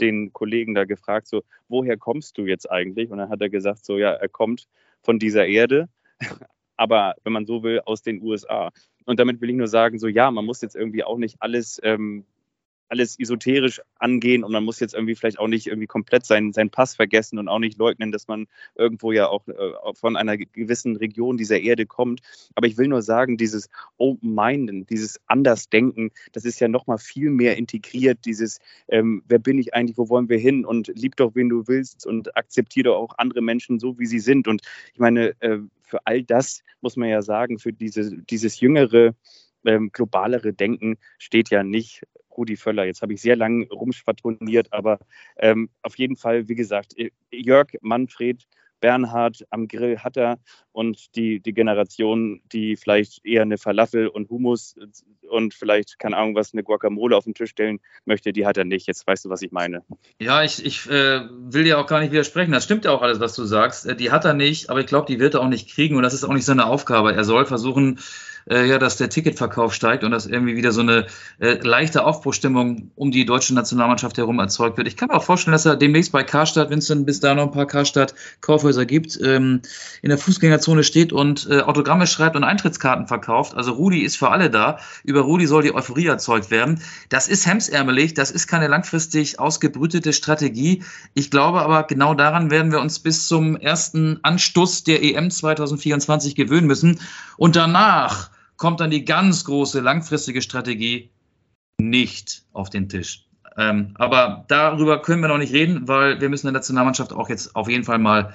den 0.00 0.32
Kollegen 0.32 0.74
da 0.74 0.84
gefragt, 0.84 1.28
so, 1.28 1.42
woher 1.68 1.96
kommst 1.96 2.38
du 2.38 2.46
jetzt 2.46 2.70
eigentlich? 2.70 3.10
Und 3.10 3.18
dann 3.18 3.28
hat 3.28 3.40
er 3.40 3.50
gesagt, 3.50 3.84
so, 3.84 3.98
ja, 3.98 4.10
er 4.12 4.28
kommt 4.28 4.66
von 5.02 5.18
dieser 5.18 5.46
Erde, 5.46 5.88
aber 6.76 7.14
wenn 7.24 7.32
man 7.32 7.46
so 7.46 7.62
will, 7.62 7.80
aus 7.84 8.02
den 8.02 8.22
USA. 8.22 8.70
Und 9.04 9.20
damit 9.20 9.40
will 9.40 9.50
ich 9.50 9.56
nur 9.56 9.68
sagen, 9.68 9.98
so, 9.98 10.08
ja, 10.08 10.30
man 10.30 10.44
muss 10.44 10.60
jetzt 10.62 10.76
irgendwie 10.76 11.04
auch 11.04 11.18
nicht 11.18 11.36
alles 11.40 11.80
ähm, 11.82 12.24
alles 12.92 13.18
esoterisch 13.18 13.80
angehen 13.98 14.44
und 14.44 14.52
man 14.52 14.64
muss 14.64 14.78
jetzt 14.78 14.92
irgendwie 14.92 15.14
vielleicht 15.14 15.38
auch 15.38 15.48
nicht 15.48 15.66
irgendwie 15.66 15.86
komplett 15.86 16.26
seinen, 16.26 16.52
seinen 16.52 16.68
Pass 16.68 16.94
vergessen 16.94 17.38
und 17.38 17.48
auch 17.48 17.58
nicht 17.58 17.78
leugnen, 17.78 18.12
dass 18.12 18.28
man 18.28 18.46
irgendwo 18.74 19.12
ja 19.12 19.28
auch 19.28 19.48
äh, 19.48 19.94
von 19.94 20.14
einer 20.14 20.36
gewissen 20.36 20.96
Region 20.96 21.38
dieser 21.38 21.58
Erde 21.58 21.86
kommt. 21.86 22.20
Aber 22.54 22.66
ich 22.66 22.76
will 22.76 22.88
nur 22.88 23.00
sagen, 23.00 23.38
dieses 23.38 23.70
Open-Minden, 23.96 24.84
dieses 24.84 25.18
Andersdenken, 25.26 26.10
das 26.32 26.44
ist 26.44 26.60
ja 26.60 26.68
nochmal 26.68 26.98
viel 26.98 27.30
mehr 27.30 27.56
integriert, 27.56 28.18
dieses 28.26 28.58
ähm, 28.88 29.22
wer 29.26 29.38
bin 29.38 29.56
ich 29.56 29.72
eigentlich, 29.72 29.96
wo 29.96 30.10
wollen 30.10 30.28
wir 30.28 30.38
hin 30.38 30.66
und 30.66 30.88
lieb 30.94 31.16
doch, 31.16 31.34
wen 31.34 31.48
du 31.48 31.66
willst 31.66 32.06
und 32.06 32.36
akzeptiere 32.36 32.90
doch 32.90 32.96
auch 32.96 33.14
andere 33.16 33.40
Menschen 33.40 33.78
so, 33.78 33.98
wie 33.98 34.06
sie 34.06 34.20
sind. 34.20 34.48
Und 34.48 34.60
ich 34.92 35.00
meine, 35.00 35.34
äh, 35.40 35.60
für 35.82 36.06
all 36.06 36.22
das 36.22 36.62
muss 36.82 36.96
man 36.96 37.08
ja 37.08 37.22
sagen, 37.22 37.58
für 37.58 37.72
diese, 37.72 38.18
dieses 38.18 38.60
jüngere 38.60 39.14
ähm, 39.64 39.90
globalere 39.92 40.52
Denken 40.52 40.98
steht 41.18 41.50
ja 41.50 41.62
nicht 41.62 42.02
Rudi 42.36 42.56
Völler. 42.56 42.84
Jetzt 42.84 43.02
habe 43.02 43.12
ich 43.12 43.22
sehr 43.22 43.36
lange 43.36 43.66
rumschwadroniert, 43.68 44.72
aber 44.72 44.98
ähm, 45.36 45.70
auf 45.82 45.98
jeden 45.98 46.16
Fall, 46.16 46.48
wie 46.48 46.54
gesagt, 46.54 46.94
Jörg, 47.30 47.68
Manfred, 47.80 48.46
Bernhard 48.82 49.46
am 49.48 49.68
Grill 49.68 50.00
hat 50.00 50.18
er 50.18 50.38
und 50.72 51.16
die, 51.16 51.40
die 51.40 51.54
Generation, 51.54 52.42
die 52.52 52.76
vielleicht 52.76 53.24
eher 53.24 53.42
eine 53.42 53.56
Falafel 53.56 54.08
und 54.08 54.28
Hummus 54.28 54.74
und 55.30 55.54
vielleicht, 55.54 55.98
keine 55.98 56.16
Ahnung, 56.16 56.34
was, 56.34 56.52
eine 56.52 56.64
Guacamole 56.64 57.16
auf 57.16 57.24
den 57.24 57.32
Tisch 57.32 57.50
stellen 57.50 57.78
möchte, 58.04 58.32
die 58.32 58.44
hat 58.44 58.58
er 58.58 58.64
nicht. 58.64 58.86
Jetzt 58.86 59.06
weißt 59.06 59.24
du, 59.24 59.30
was 59.30 59.40
ich 59.40 59.52
meine. 59.52 59.82
Ja, 60.20 60.42
ich, 60.42 60.66
ich 60.66 60.90
äh, 60.90 61.20
will 61.30 61.64
dir 61.64 61.78
auch 61.78 61.86
gar 61.86 62.00
nicht 62.00 62.12
widersprechen. 62.12 62.52
Das 62.52 62.64
stimmt 62.64 62.84
ja 62.84 62.90
auch 62.90 63.02
alles, 63.02 63.20
was 63.20 63.34
du 63.34 63.44
sagst. 63.44 63.86
Äh, 63.86 63.96
die 63.96 64.10
hat 64.10 64.24
er 64.24 64.34
nicht, 64.34 64.68
aber 64.68 64.80
ich 64.80 64.86
glaube, 64.86 65.06
die 65.06 65.20
wird 65.20 65.34
er 65.34 65.40
auch 65.40 65.48
nicht 65.48 65.70
kriegen 65.70 65.96
und 65.96 66.02
das 66.02 66.12
ist 66.12 66.24
auch 66.24 66.34
nicht 66.34 66.44
seine 66.44 66.66
Aufgabe. 66.66 67.14
Er 67.14 67.24
soll 67.24 67.46
versuchen, 67.46 68.00
äh, 68.50 68.66
ja, 68.66 68.78
dass 68.78 68.96
der 68.96 69.08
Ticketverkauf 69.08 69.74
steigt 69.74 70.04
und 70.04 70.10
dass 70.10 70.26
irgendwie 70.26 70.56
wieder 70.56 70.72
so 70.72 70.80
eine 70.80 71.06
äh, 71.38 71.58
leichte 71.62 72.04
Aufbruchstimmung 72.04 72.90
um 72.94 73.10
die 73.10 73.24
deutsche 73.24 73.54
Nationalmannschaft 73.54 74.18
herum 74.18 74.38
erzeugt 74.38 74.76
wird. 74.76 74.88
Ich 74.88 74.96
kann 74.96 75.08
mir 75.08 75.14
auch 75.14 75.22
vorstellen, 75.22 75.52
dass 75.52 75.66
er 75.66 75.76
demnächst 75.76 76.12
bei 76.12 76.22
Karstadt, 76.22 76.70
wenn 76.70 76.78
es 76.78 76.86
dann 76.86 77.04
bis 77.04 77.20
da 77.20 77.34
noch 77.34 77.44
ein 77.44 77.50
paar 77.50 77.66
Karstadt-Kaufhäuser 77.66 78.86
gibt, 78.86 79.18
ähm, 79.22 79.62
in 80.02 80.08
der 80.08 80.18
Fußgängerzone 80.18 80.84
steht 80.84 81.12
und 81.12 81.48
äh, 81.50 81.60
Autogramme 81.60 82.06
schreibt 82.06 82.36
und 82.36 82.44
Eintrittskarten 82.44 83.06
verkauft. 83.06 83.54
Also 83.54 83.72
Rudi 83.72 84.00
ist 84.00 84.16
für 84.16 84.30
alle 84.30 84.50
da. 84.50 84.78
Über 85.04 85.20
Rudi 85.20 85.46
soll 85.46 85.62
die 85.62 85.74
Euphorie 85.74 86.06
erzeugt 86.06 86.50
werden. 86.50 86.80
Das 87.08 87.28
ist 87.28 87.46
hemsärmelig, 87.46 88.14
das 88.14 88.30
ist 88.30 88.46
keine 88.46 88.68
langfristig 88.68 89.38
ausgebrütete 89.38 90.12
Strategie. 90.12 90.82
Ich 91.14 91.30
glaube 91.30 91.62
aber, 91.62 91.84
genau 91.84 92.14
daran 92.14 92.50
werden 92.50 92.72
wir 92.72 92.80
uns 92.80 92.98
bis 92.98 93.28
zum 93.28 93.56
ersten 93.56 94.20
Anstoß 94.22 94.84
der 94.84 95.02
EM 95.02 95.30
2024 95.30 96.34
gewöhnen 96.34 96.66
müssen. 96.66 97.00
Und 97.36 97.56
danach 97.56 98.30
kommt 98.56 98.80
dann 98.80 98.90
die 98.90 99.04
ganz 99.04 99.44
große 99.44 99.80
langfristige 99.80 100.42
Strategie 100.42 101.10
nicht 101.78 102.42
auf 102.52 102.70
den 102.70 102.88
Tisch. 102.88 103.26
Ähm, 103.56 103.94
aber 103.96 104.44
darüber 104.48 105.02
können 105.02 105.20
wir 105.20 105.28
noch 105.28 105.38
nicht 105.38 105.52
reden, 105.52 105.88
weil 105.88 106.20
wir 106.20 106.28
müssen 106.28 106.46
der 106.46 106.52
Nationalmannschaft 106.52 107.12
auch 107.12 107.28
jetzt 107.28 107.54
auf 107.54 107.68
jeden 107.68 107.84
Fall 107.84 107.98
mal 107.98 108.34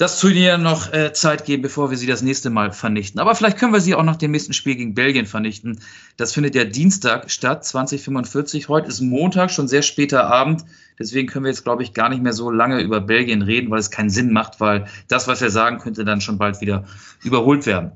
das 0.00 0.18
Turnier 0.18 0.56
noch 0.56 0.94
äh, 0.94 1.12
Zeit 1.12 1.44
geben, 1.44 1.60
bevor 1.62 1.90
wir 1.90 1.98
sie 1.98 2.06
das 2.06 2.22
nächste 2.22 2.48
Mal 2.48 2.72
vernichten. 2.72 3.20
Aber 3.20 3.34
vielleicht 3.34 3.58
können 3.58 3.74
wir 3.74 3.82
sie 3.82 3.94
auch 3.94 4.02
nach 4.02 4.16
dem 4.16 4.30
nächsten 4.30 4.54
Spiel 4.54 4.74
gegen 4.74 4.94
Belgien 4.94 5.26
vernichten. 5.26 5.78
Das 6.16 6.32
findet 6.32 6.54
ja 6.54 6.64
Dienstag 6.64 7.30
statt, 7.30 7.66
2045. 7.66 8.70
Heute 8.70 8.88
ist 8.88 9.02
Montag, 9.02 9.50
schon 9.50 9.68
sehr 9.68 9.82
später 9.82 10.26
Abend. 10.26 10.64
Deswegen 10.98 11.28
können 11.28 11.44
wir 11.44 11.50
jetzt, 11.50 11.64
glaube 11.64 11.82
ich, 11.82 11.92
gar 11.92 12.08
nicht 12.08 12.22
mehr 12.22 12.32
so 12.32 12.50
lange 12.50 12.80
über 12.80 13.02
Belgien 13.02 13.42
reden, 13.42 13.70
weil 13.70 13.78
es 13.78 13.90
keinen 13.90 14.08
Sinn 14.08 14.32
macht, 14.32 14.58
weil 14.58 14.86
das, 15.08 15.28
was 15.28 15.42
wir 15.42 15.50
sagen, 15.50 15.78
könnte 15.78 16.06
dann 16.06 16.22
schon 16.22 16.38
bald 16.38 16.62
wieder 16.62 16.84
überholt 17.22 17.66
werden. 17.66 17.92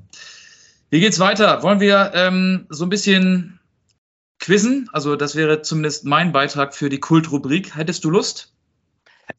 Wie 0.94 1.00
geht's 1.00 1.18
weiter? 1.18 1.64
Wollen 1.64 1.80
wir 1.80 2.12
ähm, 2.14 2.66
so 2.68 2.86
ein 2.86 2.88
bisschen 2.88 3.58
quizzen? 4.38 4.88
Also, 4.92 5.16
das 5.16 5.34
wäre 5.34 5.60
zumindest 5.60 6.04
mein 6.04 6.30
Beitrag 6.30 6.72
für 6.72 6.88
die 6.88 7.00
Kultrubrik. 7.00 7.74
Hättest 7.74 8.04
du 8.04 8.10
Lust? 8.10 8.54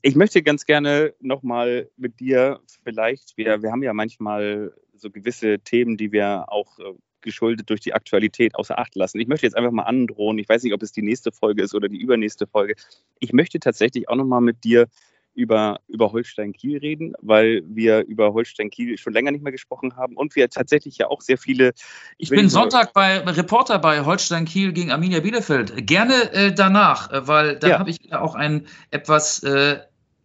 Ich 0.02 0.18
möchte 0.18 0.44
ganz 0.44 0.66
gerne 0.66 1.14
nochmal 1.22 1.90
mit 1.96 2.20
dir 2.20 2.60
vielleicht, 2.84 3.38
wir, 3.38 3.62
wir 3.62 3.72
haben 3.72 3.84
ja 3.84 3.94
manchmal 3.94 4.74
so 4.98 5.10
gewisse 5.10 5.60
Themen, 5.60 5.96
die 5.96 6.12
wir 6.12 6.44
auch 6.50 6.78
äh, 6.78 6.92
geschuldet 7.22 7.70
durch 7.70 7.80
die 7.80 7.94
Aktualität 7.94 8.56
außer 8.56 8.78
Acht 8.78 8.94
lassen. 8.96 9.22
Ich 9.22 9.28
möchte 9.30 9.46
jetzt 9.46 9.56
einfach 9.56 9.72
mal 9.72 9.84
androhen, 9.84 10.38
ich 10.40 10.50
weiß 10.50 10.62
nicht, 10.62 10.74
ob 10.74 10.84
es 10.84 10.92
die 10.92 11.04
nächste 11.04 11.32
Folge 11.32 11.64
ist 11.64 11.74
oder 11.74 11.88
die 11.88 12.02
übernächste 12.02 12.48
Folge. 12.48 12.76
Ich 13.20 13.32
möchte 13.32 13.62
tatsächlich 13.62 14.10
auch 14.10 14.18
nochmal 14.18 14.42
mit 14.42 14.66
dir 14.66 14.88
über, 15.36 15.80
über 15.88 16.12
Holstein-Kiel 16.12 16.78
reden, 16.80 17.14
weil 17.22 17.62
wir 17.66 18.06
über 18.06 18.34
Holstein-Kiel 18.34 18.98
schon 18.98 19.14
länger 19.14 19.32
nicht 19.32 19.44
mehr 19.44 19.52
gesprochen 19.52 19.96
haben 19.96 20.16
und 20.16 20.36
wir 20.36 20.50
tatsächlich 20.50 20.98
ja 20.98 21.08
auch 21.08 21.22
sehr 21.22 21.38
viele. 21.38 21.74
Ich, 22.18 22.30
ich 22.32 22.38
bin 22.38 22.50
Sonntag 22.50 22.94
bei 22.94 23.20
Reporter 23.20 23.80
bei 23.80 24.04
Holstein-Kiel 24.04 24.74
gegen 24.74 24.92
Arminia 24.92 25.20
Bielefeld. 25.20 25.86
Gerne 25.86 26.32
äh, 26.34 26.54
danach, 26.54 27.12
äh, 27.12 27.28
weil 27.28 27.60
da 27.60 27.68
ja. 27.68 27.80
habe 27.80 27.90
ich 27.90 28.14
auch 28.14 28.36
einen 28.36 28.68
etwas 28.92 29.44
äh, 29.44 29.80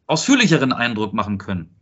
ausführlicheren 0.06 0.72
Eindruck 0.72 1.12
machen 1.12 1.38
können. 1.38 1.79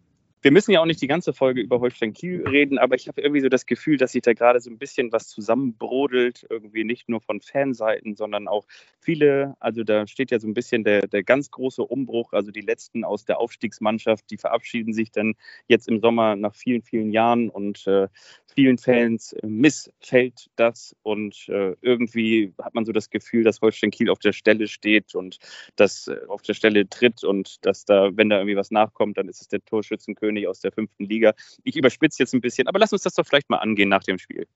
Wir 0.49 0.53
müssen 0.53 0.71
ja 0.71 0.81
auch 0.81 0.87
nicht 0.87 1.03
die 1.03 1.09
ganze 1.09 1.35
Folge 1.35 1.61
über 1.61 1.79
Holstein 1.79 2.15
Kiel 2.15 2.43
reden, 2.49 2.79
aber 2.79 2.95
ich 2.95 3.07
habe 3.07 3.21
irgendwie 3.21 3.43
so 3.43 3.51
das 3.51 3.67
Gefühl, 3.67 3.99
dass 3.99 4.13
sich 4.13 4.23
da 4.23 4.33
gerade 4.33 4.61
so 4.61 4.71
ein 4.71 4.79
bisschen 4.79 5.13
was 5.13 5.29
zusammenbrodelt, 5.29 6.47
irgendwie 6.49 6.85
nicht 6.85 7.07
nur 7.11 7.21
von 7.21 7.43
Fanseiten, 7.43 8.17
sondern 8.17 8.49
auch 8.49 8.65
viele, 8.99 9.57
also 9.61 9.85
da 9.85 10.07
steht 10.07 10.31
ja 10.31 10.39
so 10.39 10.49
ein 10.49 10.55
bisschen 10.55 10.85
der, 10.85 11.07
der 11.07 11.23
ganz 11.23 11.51
große 11.51 11.85
Umbruch, 11.85 12.33
also 12.33 12.51
die 12.51 12.63
letzten 12.63 13.05
aus 13.05 13.27
der 13.27 13.41
Aufstiegsmannschaft, 13.41 14.25
die 14.31 14.39
verabschieden 14.39 14.95
sich 14.95 15.11
dann 15.11 15.35
jetzt 15.67 15.87
im 15.87 16.01
Sommer 16.01 16.35
nach 16.35 16.55
vielen, 16.55 16.81
vielen 16.81 17.13
Jahren 17.13 17.51
und 17.51 17.87
äh, 17.87 18.09
vielen 18.55 18.79
Fans 18.79 19.37
missfällt 19.43 20.49
das 20.57 20.97
und 21.03 21.47
äh, 21.51 21.77
irgendwie 21.83 22.55
hat 22.63 22.75
man 22.75 22.87
so 22.87 22.93
das 22.93 23.11
Gefühl, 23.11 23.45
dass 23.45 23.61
Holstein 23.61 23.91
Kiel 23.91 24.09
auf 24.09 24.19
der 24.19 24.33
Stelle 24.33 24.67
steht 24.67 25.15
und 25.15 25.39
das 25.77 26.09
äh, 26.09 26.17
auf 26.27 26.41
der 26.41 26.55
Stelle 26.55 26.89
tritt 26.89 27.23
und 27.23 27.67
dass 27.67 27.85
da, 27.85 28.17
wenn 28.17 28.31
da 28.31 28.39
irgendwie 28.39 28.57
was 28.57 28.71
nachkommt, 28.71 29.19
dann 29.19 29.29
ist 29.29 29.43
es 29.43 29.49
der 29.49 29.63
Torschützenkönig 29.63 30.38
König 30.39 30.49
aus 30.49 30.61
der 30.61 30.73
fünften 30.73 31.05
Liga. 31.05 31.35
Ich 31.65 31.77
überspitze 31.77 32.23
jetzt 32.23 32.35
ein 32.35 32.41
bisschen, 32.41 32.69
aber 32.69 32.79
lass 32.79 32.93
uns 32.93 33.03
das 33.03 33.15
doch 33.15 33.27
vielleicht 33.27 33.51
mal 33.51 33.59
angehen 33.59 33.89
nach 33.89 34.05
dem 34.05 34.19
Spiel. 34.19 34.47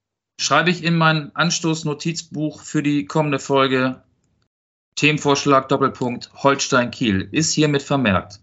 Schreibe 0.40 0.70
ich 0.70 0.82
in 0.82 0.96
mein 0.96 1.34
Anstoß-Notizbuch 1.34 2.62
für 2.62 2.82
die 2.82 3.04
kommende 3.04 3.38
Folge 3.38 4.02
Themenvorschlag 4.96 5.68
Doppelpunkt 5.68 6.30
Holstein 6.34 6.90
Kiel 6.90 7.28
ist 7.32 7.52
hiermit 7.52 7.82
vermerkt. 7.82 8.40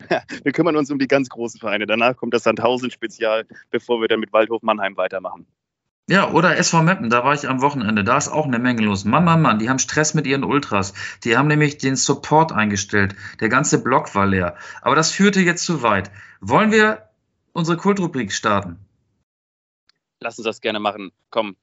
wir 0.42 0.52
kümmern 0.52 0.76
uns 0.76 0.90
um 0.90 0.98
die 0.98 1.08
ganz 1.08 1.28
großen 1.28 1.60
Vereine. 1.60 1.86
Danach 1.86 2.16
kommt 2.16 2.34
das 2.34 2.44
Sandhausen-Spezial, 2.44 3.46
bevor 3.70 4.00
wir 4.00 4.08
dann 4.08 4.20
mit 4.20 4.32
Waldhof 4.32 4.62
Mannheim 4.62 4.96
weitermachen. 4.96 5.46
Ja, 6.10 6.30
oder 6.30 6.56
SV 6.56 6.82
Meppen, 6.82 7.10
da 7.10 7.22
war 7.22 7.34
ich 7.34 7.46
am 7.46 7.60
Wochenende. 7.60 8.02
Da 8.02 8.16
ist 8.16 8.28
auch 8.28 8.46
eine 8.46 8.58
Menge 8.58 8.80
los. 8.80 9.04
Mann, 9.04 9.24
Mann, 9.24 9.42
Mann, 9.42 9.58
die 9.58 9.68
haben 9.68 9.78
Stress 9.78 10.14
mit 10.14 10.26
ihren 10.26 10.42
Ultras. 10.42 10.94
Die 11.22 11.36
haben 11.36 11.48
nämlich 11.48 11.76
den 11.76 11.96
Support 11.96 12.50
eingestellt. 12.50 13.14
Der 13.40 13.50
ganze 13.50 13.82
Block 13.82 14.14
war 14.14 14.24
leer. 14.24 14.56
Aber 14.80 14.94
das 14.94 15.10
führte 15.12 15.40
jetzt 15.40 15.64
zu 15.64 15.82
weit. 15.82 16.10
Wollen 16.40 16.72
wir 16.72 17.10
unsere 17.52 17.76
Kultrubrik 17.76 18.32
starten? 18.32 18.78
Lass 20.18 20.38
uns 20.38 20.46
das 20.46 20.62
gerne 20.62 20.80
machen. 20.80 21.12
Komm. 21.28 21.56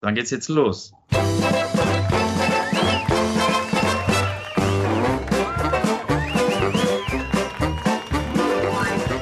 Dann 0.00 0.16
geht's 0.16 0.30
jetzt 0.30 0.48
los. 0.48 0.92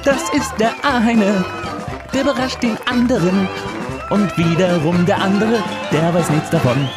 Das 0.03 0.33
ist 0.33 0.55
der 0.59 0.73
eine, 0.83 1.45
der 2.15 2.23
überrascht 2.23 2.63
den 2.63 2.79
anderen 2.87 3.49
und 4.11 4.37
wiederum 4.37 5.05
der 5.07 5.21
andere, 5.21 5.63
der 5.93 6.15
weiß 6.15 6.31
nichts 6.31 6.51
davon. 6.51 6.89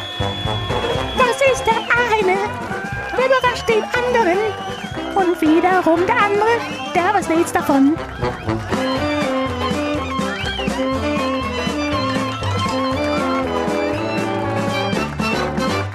Das 1.18 1.40
ist 1.52 1.64
der 1.66 1.74
eine, 1.74 2.36
der 3.16 3.26
überrascht 3.26 3.68
den 3.68 3.82
anderen 3.82 4.38
und 5.14 5.40
wiederum 5.40 6.06
der 6.06 6.22
andere, 6.22 6.48
der 6.94 7.14
weiß 7.14 7.28
nichts 7.30 7.52
davon. 7.52 7.96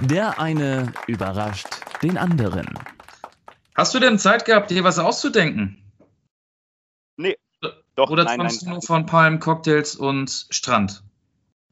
Der 0.01 0.39
eine 0.39 0.93
überrascht 1.07 1.67
den 2.03 2.17
anderen. 2.17 2.67
Hast 3.73 3.93
du 3.95 3.99
denn 3.99 4.19
Zeit 4.19 4.45
gehabt, 4.45 4.69
dir 4.69 4.83
was 4.83 4.99
auszudenken? 4.99 5.81
Nee. 7.17 7.37
Doch, 7.95 8.09
Oder 8.09 8.25
nein, 8.25 8.39
träumst 8.39 8.61
nein, 8.63 8.69
du 8.69 8.73
nur 8.75 8.81
von 8.81 9.05
Palmen, 9.05 9.39
Cocktails 9.39 9.95
und 9.95 10.47
Strand? 10.49 11.04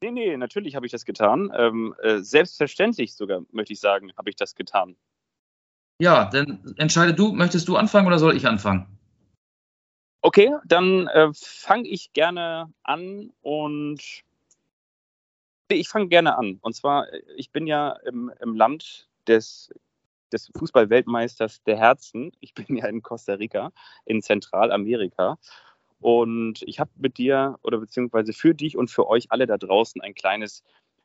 Nee, 0.04 0.10
nee, 0.10 0.36
natürlich 0.36 0.76
habe 0.76 0.84
ich 0.84 0.92
das 0.92 1.06
getan. 1.06 1.50
Ähm, 1.56 1.94
äh, 2.02 2.18
selbstverständlich 2.18 3.14
sogar, 3.14 3.40
möchte 3.52 3.72
ich 3.72 3.80
sagen, 3.80 4.12
habe 4.18 4.28
ich 4.28 4.36
das 4.36 4.54
getan. 4.54 4.96
Ja, 5.98 6.26
dann 6.26 6.74
entscheide 6.76 7.14
du, 7.14 7.32
möchtest 7.32 7.68
du 7.68 7.76
anfangen 7.76 8.06
oder 8.06 8.18
soll 8.18 8.36
ich 8.36 8.46
anfangen? 8.46 8.98
Okay, 10.20 10.54
dann 10.66 11.06
äh, 11.06 11.30
fange 11.32 11.88
ich 11.88 12.12
gerne 12.12 12.70
an 12.82 13.32
und 13.40 14.02
ich 15.68 15.88
fange 15.88 16.08
gerne 16.08 16.36
an. 16.36 16.58
Und 16.60 16.74
zwar, 16.74 17.06
ich 17.36 17.50
bin 17.50 17.66
ja 17.66 17.92
im, 18.04 18.30
im 18.40 18.54
Land 18.54 19.08
des, 19.26 19.72
des 20.32 20.50
Fußballweltmeisters 20.54 21.62
der 21.62 21.78
Herzen. 21.78 22.32
Ich 22.40 22.52
bin 22.52 22.76
ja 22.76 22.88
in 22.88 23.00
Costa 23.00 23.34
Rica, 23.34 23.72
in 24.04 24.20
Zentralamerika. 24.20 25.38
Und 26.04 26.62
ich 26.66 26.80
habe 26.80 26.90
mit 26.96 27.16
dir 27.16 27.58
oder 27.62 27.78
beziehungsweise 27.78 28.34
für 28.34 28.54
dich 28.54 28.76
und 28.76 28.90
für 28.90 29.08
euch 29.08 29.32
alle 29.32 29.46
da 29.46 29.56
draußen 29.56 30.02
ein 30.02 30.12
kleines 30.12 30.62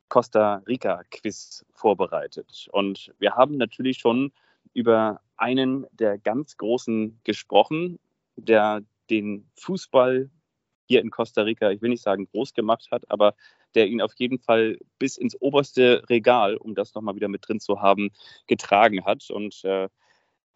Costa 0.09 0.61
Rica-Quiz 0.67 1.65
vorbereitet. 1.71 2.67
Und 2.73 3.13
wir 3.17 3.35
haben 3.35 3.55
natürlich 3.55 3.99
schon 3.99 4.33
über 4.73 5.21
einen 5.37 5.85
der 5.93 6.17
ganz 6.17 6.57
Großen 6.57 7.17
gesprochen, 7.23 7.97
der 8.35 8.81
den 9.09 9.49
Fußball 9.55 10.29
hier 10.85 10.99
in 10.99 11.11
Costa 11.11 11.43
Rica, 11.43 11.71
ich 11.71 11.81
will 11.81 11.91
nicht 11.91 12.03
sagen 12.03 12.27
groß 12.33 12.53
gemacht 12.53 12.89
hat, 12.91 13.09
aber 13.09 13.35
der 13.75 13.87
ihn 13.87 14.01
auf 14.01 14.11
jeden 14.17 14.39
Fall 14.39 14.79
bis 14.97 15.15
ins 15.15 15.39
oberste 15.39 16.03
Regal, 16.09 16.57
um 16.57 16.75
das 16.75 16.93
nochmal 16.93 17.15
wieder 17.15 17.29
mit 17.29 17.47
drin 17.47 17.61
zu 17.61 17.81
haben, 17.81 18.09
getragen 18.47 19.05
hat. 19.05 19.29
Und 19.29 19.63
äh, 19.63 19.87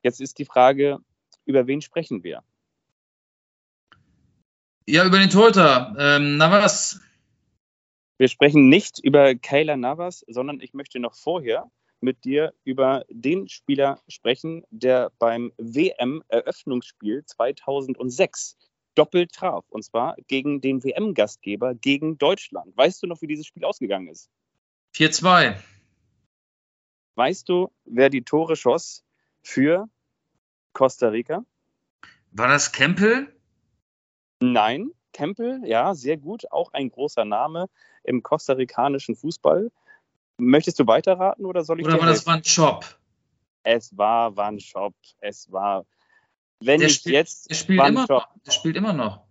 jetzt 0.03 0.19
ist 0.19 0.37
die 0.37 0.43
Frage, 0.43 0.99
über 1.45 1.65
wen 1.65 1.79
sprechen 1.79 2.25
wir? 2.25 2.43
Ja, 4.85 5.05
über 5.05 5.19
den 5.19 5.29
Torhüter. 5.29 5.95
Ähm, 5.97 6.37
Navas. 6.37 6.99
Wir 8.17 8.27
sprechen 8.27 8.67
nicht 8.67 8.99
über 8.99 9.33
Kayla 9.33 9.77
Navas, 9.77 10.25
sondern 10.27 10.59
ich 10.59 10.73
möchte 10.73 10.99
noch 10.99 11.15
vorher 11.15 11.71
mit 12.01 12.25
dir 12.25 12.53
über 12.65 13.05
den 13.09 13.47
Spieler 13.47 14.01
sprechen, 14.09 14.65
der 14.71 15.11
beim 15.19 15.53
WM-Eröffnungsspiel 15.57 17.23
2006 17.25 18.57
doppelt 18.93 19.31
traf. 19.31 19.63
Und 19.69 19.83
zwar 19.83 20.17
gegen 20.27 20.59
den 20.59 20.83
WM-Gastgeber, 20.83 21.75
gegen 21.75 22.17
Deutschland. 22.17 22.75
Weißt 22.75 23.01
du 23.01 23.07
noch, 23.07 23.21
wie 23.21 23.27
dieses 23.27 23.47
Spiel 23.47 23.63
ausgegangen 23.63 24.09
ist? 24.09 24.29
4-2. 24.95 25.55
Weißt 27.15 27.47
du, 27.47 27.71
wer 27.85 28.09
die 28.09 28.23
Tore 28.23 28.57
schoss 28.57 29.05
für 29.41 29.87
Costa 30.73 31.07
Rica? 31.07 31.45
War 32.31 32.49
das 32.49 32.73
Kempel? 32.73 33.32
Nein, 34.51 34.91
Campbell, 35.13 35.61
ja, 35.65 35.95
sehr 35.95 36.17
gut. 36.17 36.51
Auch 36.51 36.73
ein 36.73 36.89
großer 36.89 37.23
Name 37.23 37.69
im 38.03 38.23
kostarikanischen 38.23 39.15
Fußball. 39.15 39.71
Möchtest 40.37 40.79
du 40.79 40.87
weiterraten 40.87 41.45
oder 41.45 41.63
soll 41.63 41.79
ich 41.79 41.85
Oder 41.85 41.99
war 41.99 42.07
das 42.07 42.25
Van 42.25 42.43
Schop? 42.43 42.85
Es 43.63 43.95
war 43.97 44.35
Van 44.35 44.59
Schop. 44.59 44.95
Es 45.19 45.49
war. 45.51 45.85
Wenn 46.59 46.79
der 46.79 46.89
ich 46.89 46.95
spielt, 46.95 47.13
jetzt. 47.13 47.49
Der 47.49 47.55
spielt, 47.55 47.79
immer 47.79 48.05
noch. 48.07 48.27
der 48.45 48.51
spielt 48.51 48.75
immer 48.75 48.93
noch. 48.93 49.21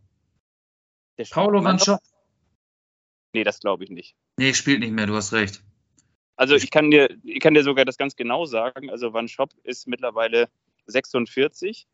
Der 1.19 1.27
Paulo 1.31 1.63
Van 1.63 1.79
Schop? 1.79 2.01
Nee, 3.35 3.45
das 3.45 3.61
glaube 3.61 3.85
ich 3.85 3.91
nicht. 3.91 4.17
Nee, 4.39 4.55
spielt 4.55 4.81
nicht 4.81 4.93
mehr, 4.93 5.07
du 5.07 5.15
hast 5.15 5.33
recht. 5.33 5.63
Also 6.37 6.55
ich 6.55 6.71
kann 6.71 6.91
dir, 6.91 7.15
ich 7.25 7.41
kann 7.41 7.55
dir 7.55 7.63
sogar 7.63 7.85
das 7.85 7.99
ganz 7.99 8.17
genau 8.17 8.47
sagen. 8.47 8.89
Also 8.89 9.13
Van 9.13 9.29
Schop 9.29 9.51
ist 9.63 9.87
mittlerweile 9.87 10.49
46 10.87 11.87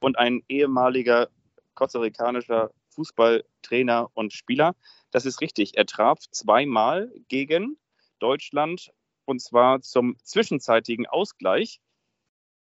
und 0.00 0.18
ein 0.18 0.42
ehemaliger 0.48 1.28
kostarikanischer 1.74 2.70
Fußballtrainer 2.90 4.10
und 4.14 4.32
Spieler. 4.32 4.74
Das 5.10 5.26
ist 5.26 5.40
richtig. 5.40 5.76
Er 5.76 5.86
traf 5.86 6.18
zweimal 6.30 7.12
gegen 7.28 7.78
Deutschland 8.18 8.92
und 9.24 9.40
zwar 9.40 9.80
zum 9.80 10.16
zwischenzeitigen 10.22 11.06
Ausgleich. 11.06 11.80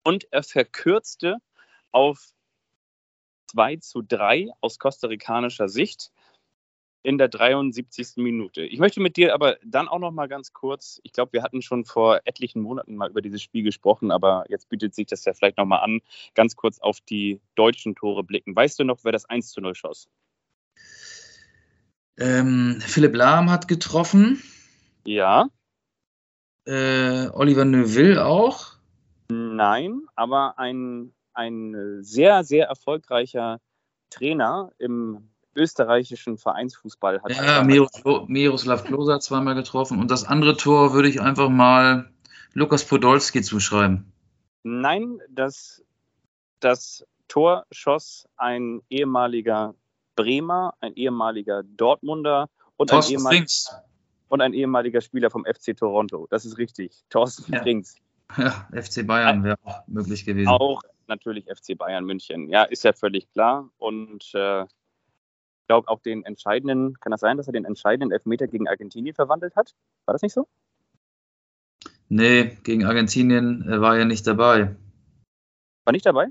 Und 0.04 0.28
er 0.32 0.44
verkürzte 0.44 1.38
auf 1.92 2.32
2 3.52 3.78
zu 3.78 4.02
3 4.02 4.50
aus 4.62 4.80
kostarikanischer 4.80 5.70
Sicht 5.70 6.12
in 7.06 7.20
der 7.20 7.28
73. 7.28 8.18
Minute. 8.18 8.64
Ich 8.64 8.80
möchte 8.80 9.00
mit 9.00 9.16
dir 9.16 9.36
aber 9.36 9.58
dann 9.64 9.88
auch 9.88 10.00
noch 10.00 10.10
mal 10.10 10.28
ganz 10.28 10.54
kurz, 10.54 11.00
ich 11.04 11.14
glaube, 11.14 11.34
wir 11.34 11.44
hatten 11.44 11.62
schon 11.62 11.86
vor 11.86 12.22
etlichen 12.26 12.64
Monaten 12.64 12.96
mal 12.96 13.12
über 13.12 13.22
dieses 13.22 13.44
Spiel 13.44 13.62
gesprochen, 13.62 14.10
aber 14.10 14.46
jetzt 14.50 14.70
bietet 14.70 14.96
sich 14.96 15.06
das 15.06 15.24
ja 15.24 15.36
vielleicht 15.36 15.58
noch 15.58 15.68
mal 15.68 15.78
an, 15.78 16.02
ganz 16.34 16.56
kurz 16.56 16.80
auf 16.80 17.02
die 17.02 17.42
deutschen 17.54 17.94
Tore 17.94 18.24
blicken. 18.24 18.56
Weißt 18.56 18.80
du 18.80 18.84
noch, 18.86 19.04
wer 19.04 19.12
das 19.12 19.26
1 19.26 19.52
zu 19.52 19.62
0 19.62 19.76
schoss? 19.76 20.10
Ähm, 22.18 22.78
Philipp 22.80 23.14
Lahm 23.14 23.52
hat 23.52 23.68
getroffen. 23.68 24.42
Ja. 25.06 25.50
Äh, 26.66 27.28
Oliver 27.34 27.66
Neuville 27.66 28.26
auch. 28.26 28.78
Nein, 29.30 30.02
aber 30.16 30.58
ein, 30.58 31.14
ein 31.34 32.02
sehr, 32.02 32.44
sehr 32.44 32.66
erfolgreicher 32.66 33.62
Trainer 34.10 34.72
im 34.80 35.30
österreichischen 35.56 36.38
Vereinsfußball 36.38 37.22
hat. 37.22 37.32
Ja, 37.32 37.64
Miroslav 37.64 38.84
Klose 38.84 39.14
hat 39.14 39.24
zweimal 39.24 39.56
getroffen 39.56 40.00
und 40.00 40.12
das 40.12 40.26
andere 40.26 40.58
Tor 40.58 40.94
würde 40.94 41.10
ich 41.10 41.22
einfach 41.22 41.50
mal 41.50 42.10
Lukas 42.54 42.86
Podolski 42.86 43.42
zuschreiben. 43.42 44.12
Nein, 44.64 45.20
das, 45.30 45.84
das 46.60 47.06
Tor 47.28 47.66
schoss 47.72 48.28
ein 48.38 48.82
ehemaliger 48.90 49.76
Bremer, 50.16 50.74
ein 50.80 50.96
ehemaliger 50.96 51.64
Dortmunder 51.64 52.50
und 52.78 52.92
ein, 52.92 53.04
ehemaliger, 53.04 53.46
und 54.30 54.42
ein, 54.42 54.54
ehemaliger 54.54 55.02
Spieler 55.02 55.30
vom 55.30 55.46
FC 55.46 55.76
Toronto. 55.78 56.28
Das 56.30 56.46
ist 56.46 56.58
richtig. 56.58 57.04
Thorsten 57.10 57.54
ja. 57.54 57.62
Frings. 57.62 57.96
Ja, 58.38 58.68
FC 58.74 59.06
Bayern 59.06 59.44
wäre 59.44 59.58
auch 59.64 59.88
möglich 59.88 60.26
gewesen. 60.26 60.48
Auch 60.48 60.82
natürlich 61.08 61.46
FC 61.46 61.78
Bayern 61.78 62.06
München. 62.06 62.50
Ja, 62.50 62.64
ist 62.64 62.84
ja 62.84 62.94
völlig 62.94 63.30
klar. 63.32 63.70
Und 63.78 64.34
äh, 64.34 64.66
glaube 65.68 65.88
auch 65.88 66.00
den 66.00 66.24
entscheidenden, 66.24 67.00
kann 67.00 67.12
das 67.12 67.22
sein, 67.22 67.38
dass 67.38 67.48
er 67.48 67.54
den 67.54 67.66
entscheidenden 67.66 68.12
Elfmeter 68.12 68.48
gegen 68.48 68.68
Argentinien 68.68 69.16
verwandelt 69.16 69.56
hat? 69.56 69.76
War 70.06 70.14
das 70.14 70.22
nicht 70.22 70.34
so? 70.34 70.48
Nee, 72.08 72.58
gegen 72.64 72.86
Argentinien 72.86 73.68
äh, 73.68 73.82
war 73.82 73.98
er 73.98 74.06
nicht 74.06 74.28
dabei. 74.28 74.76
War 75.86 75.92
nicht 75.92 76.06
dabei? 76.06 76.28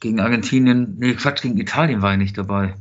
Gegen 0.00 0.20
Argentinien, 0.20 0.96
nee, 0.98 1.14
Quatsch, 1.14 1.42
gegen 1.42 1.58
Italien 1.58 2.00
war 2.00 2.12
er 2.12 2.16
nicht 2.16 2.38
dabei. 2.38 2.74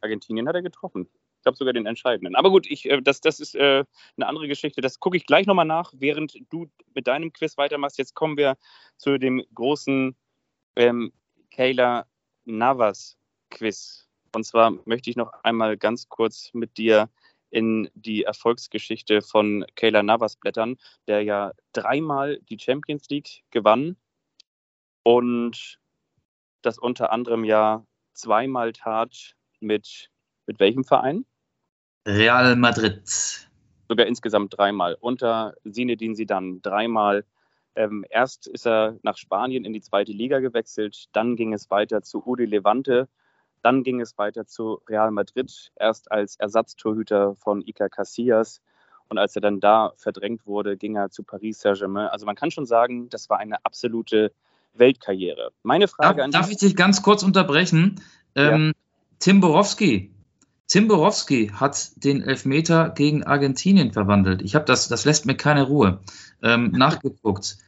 Argentinien 0.00 0.48
hat 0.48 0.54
er 0.54 0.62
getroffen. 0.62 1.08
Ich 1.38 1.42
glaube 1.42 1.56
sogar 1.56 1.72
den 1.72 1.86
entscheidenden. 1.86 2.34
Aber 2.34 2.50
gut, 2.50 2.66
ich, 2.68 2.90
äh, 2.90 3.00
das, 3.00 3.20
das 3.20 3.40
ist 3.40 3.54
äh, 3.54 3.84
eine 4.16 4.26
andere 4.26 4.48
Geschichte. 4.48 4.80
Das 4.80 4.98
gucke 4.98 5.16
ich 5.16 5.26
gleich 5.26 5.46
nochmal 5.46 5.64
nach, 5.64 5.92
während 5.96 6.34
du 6.50 6.68
mit 6.94 7.06
deinem 7.06 7.32
Quiz 7.32 7.56
weitermachst. 7.56 7.96
Jetzt 7.96 8.14
kommen 8.14 8.36
wir 8.36 8.56
zu 8.96 9.18
dem 9.18 9.42
großen 9.54 10.16
ähm, 10.76 11.12
Kayla 11.52 12.06
Navas 12.44 13.16
Quiz. 13.50 14.07
Und 14.34 14.44
zwar 14.44 14.72
möchte 14.84 15.10
ich 15.10 15.16
noch 15.16 15.32
einmal 15.42 15.76
ganz 15.76 16.08
kurz 16.08 16.50
mit 16.52 16.76
dir 16.78 17.08
in 17.50 17.90
die 17.94 18.24
Erfolgsgeschichte 18.24 19.22
von 19.22 19.64
Kayla 19.74 20.02
Navas 20.02 20.36
blättern, 20.36 20.76
der 21.06 21.22
ja 21.22 21.52
dreimal 21.72 22.40
die 22.50 22.58
Champions 22.58 23.08
League 23.08 23.42
gewann 23.50 23.96
und 25.02 25.78
das 26.62 26.78
unter 26.78 27.12
anderem 27.12 27.44
ja 27.44 27.84
zweimal 28.12 28.72
tat 28.72 29.34
mit, 29.60 30.10
mit 30.46 30.60
welchem 30.60 30.84
Verein? 30.84 31.24
Real 32.06 32.56
Madrid. 32.56 33.48
Sogar 33.88 34.06
insgesamt 34.06 34.58
dreimal. 34.58 34.96
Unter 35.00 35.54
Sinedin 35.64 36.14
Sidan 36.14 36.60
dreimal. 36.60 37.24
Ähm, 37.74 38.04
erst 38.10 38.46
ist 38.48 38.66
er 38.66 38.98
nach 39.02 39.16
Spanien 39.16 39.64
in 39.64 39.72
die 39.72 39.80
zweite 39.80 40.12
Liga 40.12 40.40
gewechselt, 40.40 41.06
dann 41.12 41.36
ging 41.36 41.52
es 41.52 41.70
weiter 41.70 42.02
zu 42.02 42.26
Udi 42.26 42.44
Levante, 42.44 43.08
dann 43.68 43.82
ging 43.82 44.00
es 44.00 44.16
weiter 44.16 44.46
zu 44.46 44.80
Real 44.88 45.10
Madrid, 45.10 45.72
erst 45.76 46.10
als 46.10 46.36
Ersatztorhüter 46.36 47.34
von 47.34 47.60
Iker 47.60 47.90
Casillas. 47.90 48.62
Und 49.10 49.18
als 49.18 49.36
er 49.36 49.42
dann 49.42 49.60
da 49.60 49.92
verdrängt 49.96 50.46
wurde, 50.46 50.78
ging 50.78 50.96
er 50.96 51.10
zu 51.10 51.22
Paris 51.22 51.60
Saint-Germain. 51.60 52.06
Also 52.06 52.24
man 52.24 52.34
kann 52.34 52.50
schon 52.50 52.64
sagen, 52.64 53.10
das 53.10 53.28
war 53.28 53.38
eine 53.38 53.62
absolute 53.66 54.32
Weltkarriere. 54.72 55.50
Meine 55.62 55.86
Frage 55.86 56.16
darf, 56.16 56.24
an 56.24 56.30
Darf 56.30 56.50
ich 56.50 56.56
dich 56.56 56.76
ganz 56.76 57.02
kurz 57.02 57.22
unterbrechen? 57.22 58.00
Ähm, 58.34 58.68
ja. 58.68 58.72
Tim 59.18 59.40
Borowski, 59.40 60.14
Tim 60.66 60.88
Borowski 60.88 61.48
hat 61.48 61.90
den 62.02 62.22
Elfmeter 62.22 62.88
gegen 62.88 63.22
Argentinien 63.24 63.92
verwandelt. 63.92 64.40
Ich 64.40 64.54
habe 64.54 64.64
das, 64.64 64.88
das 64.88 65.04
lässt 65.04 65.26
mir 65.26 65.36
keine 65.36 65.64
Ruhe. 65.64 66.00
Ähm, 66.42 66.70
nachgeguckt. 66.72 67.58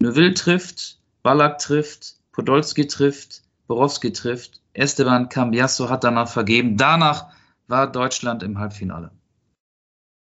Neuville 0.00 0.34
trifft, 0.34 0.98
Ballack 1.22 1.58
trifft, 1.58 2.16
Podolski 2.32 2.86
trifft, 2.86 3.40
Borowski 3.66 4.12
trifft, 4.12 4.62
Esteban 4.72 5.28
Cambiasso 5.28 5.88
hat 5.88 6.04
danach 6.04 6.28
vergeben. 6.28 6.76
Danach 6.76 7.32
war 7.66 7.90
Deutschland 7.90 8.42
im 8.42 8.58
Halbfinale. 8.58 9.10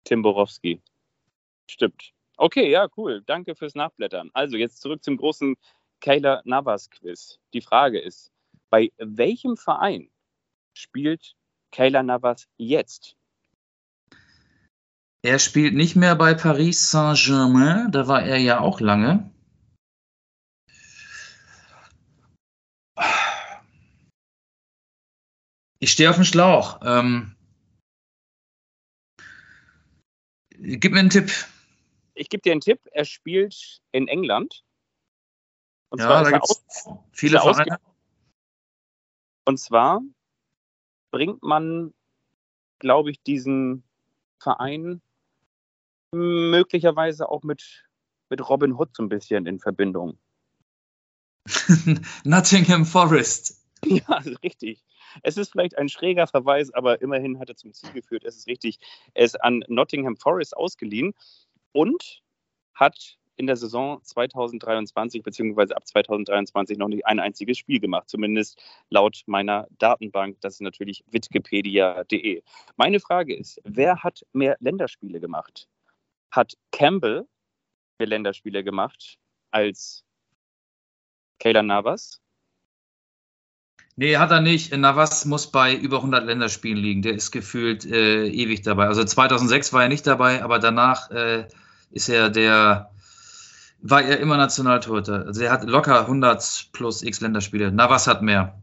Tim 0.04 0.22
Borowski. 0.22 0.82
Stimmt. 1.70 2.12
Okay, 2.38 2.70
ja, 2.70 2.88
cool. 2.98 3.22
Danke 3.26 3.56
fürs 3.56 3.76
Nachblättern. 3.76 4.32
Also 4.34 4.58
jetzt 4.58 4.82
zurück 4.82 5.04
zum 5.04 5.18
großen 5.18 5.56
Kayla 6.02 6.42
Navas 6.44 6.90
Quiz. 6.90 7.40
Die 7.54 7.62
Frage 7.62 8.00
ist, 8.00 8.32
bei 8.70 8.92
welchem 8.98 9.58
Verein 9.58 10.10
spielt 10.74 11.36
Kayla 11.72 12.04
Navas 12.04 12.48
jetzt? 12.58 13.16
Er 15.24 15.38
spielt 15.38 15.76
nicht 15.76 15.96
mehr 15.96 16.16
bei 16.16 16.34
Paris 16.34 16.90
Saint-Germain, 16.90 17.92
da 17.92 18.08
war 18.08 18.24
er 18.24 18.38
ja 18.38 18.60
auch 18.60 18.80
lange. 18.80 19.30
Ich 25.82 25.92
stehe 25.92 26.12
auf 26.12 26.16
dem 26.16 26.26
Schlauch. 26.26 26.80
Ähm, 26.84 27.36
gib 30.52 30.92
mir 30.92 31.00
einen 31.00 31.10
Tipp. 31.10 31.32
Ich 32.14 32.30
gebe 32.30 32.42
dir 32.44 32.52
einen 32.52 32.62
Tipp. 32.62 32.80
Er 32.92 33.04
spielt 33.04 33.82
in 33.92 34.08
England. 34.08 34.64
Und 35.90 36.00
ja, 36.00 36.24
da 36.24 36.30
gibt 36.30 36.46
es 36.46 36.86
viele 37.12 37.40
Vereine. 37.40 37.80
Und 39.46 39.58
zwar 39.58 40.02
bringt 41.10 41.42
man, 41.42 41.96
glaube 42.78 43.10
ich, 43.10 43.24
diesen 43.24 43.84
Verein 44.40 45.02
möglicherweise 46.14 47.28
auch 47.28 47.42
mit, 47.42 47.90
mit 48.30 48.48
Robin 48.48 48.74
Hood 48.74 48.96
so 48.96 49.02
ein 49.02 49.10
bisschen 49.10 49.48
in 49.48 49.60
Verbindung. 49.60 50.20
Nottingham 52.24 52.86
Forest. 52.86 53.66
Ja, 53.84 54.18
richtig. 54.44 54.84
Es 55.24 55.38
ist 55.38 55.52
vielleicht 55.52 55.78
ein 55.78 55.90
schräger 55.90 56.28
Verweis, 56.28 56.74
aber 56.74 57.02
immerhin 57.02 57.40
hat 57.40 57.50
er 57.50 57.56
zum 57.56 57.74
Ziel 57.74 57.92
geführt. 57.92 58.24
Es 58.26 58.38
ist 58.38 58.48
richtig. 58.48 58.80
Er 59.14 59.26
ist 59.26 59.42
an 59.44 59.64
Nottingham 59.68 60.16
Forest 60.16 60.56
ausgeliehen 60.56 61.14
und 61.72 62.22
hat 62.74 63.18
in 63.38 63.48
der 63.48 63.56
Saison 63.56 64.02
2023 64.04 65.24
bzw. 65.24 65.74
ab 65.74 65.88
2023 65.88 66.78
noch 66.78 66.90
nicht 66.90 67.06
ein 67.06 67.20
einziges 67.20 67.58
Spiel 67.58 67.80
gemacht, 67.80 68.10
zumindest 68.10 68.62
laut 68.90 69.24
meiner 69.26 69.68
Datenbank. 69.80 70.40
Das 70.42 70.56
ist 70.56 70.62
natürlich 70.62 71.04
wikipedia.de. 71.08 72.44
Meine 72.78 73.00
Frage 73.00 73.36
ist, 73.36 73.60
wer 73.64 74.04
hat 74.04 74.26
mehr 74.34 74.58
Länderspiele 74.60 75.20
gemacht? 75.20 75.68
Hat 76.30 76.54
Campbell 76.72 77.28
mehr 78.00 78.08
Länderspiele 78.08 78.64
gemacht 78.64 79.18
als 79.50 80.06
Kayla 81.40 81.64
Navas? 81.64 82.22
Nee, 83.98 84.18
hat 84.18 84.32
er 84.32 84.42
nicht. 84.42 84.76
Navas 84.76 85.26
muss 85.26 85.52
bei 85.52 85.76
über 85.76 85.98
100 85.98 86.26
Länderspielen 86.26 86.78
liegen. 86.78 87.02
Der 87.02 87.14
ist 87.14 87.32
gefühlt 87.32 87.86
äh, 87.86 88.28
ewig 88.28 88.62
dabei. 88.62 88.88
Also 88.88 89.04
2006 89.04 89.74
war 89.74 89.84
er 89.84 89.90
nicht 89.90 90.08
dabei, 90.08 90.44
aber 90.44 90.60
danach 90.60 91.12
äh, 91.12 91.48
ist 91.92 92.10
er 92.10 92.30
der 92.30 92.92
war 93.82 94.04
er 94.04 94.20
immer 94.20 94.38
Nationaltorhüter. 94.38 95.26
Also 95.26 95.44
er 95.44 95.52
hat 95.52 95.64
locker 95.64 96.02
100 96.02 96.70
plus 96.72 97.04
x 97.04 97.20
Länderspiele. 97.20 97.72
Navas 97.72 98.08
hat 98.08 98.22
mehr. 98.22 98.62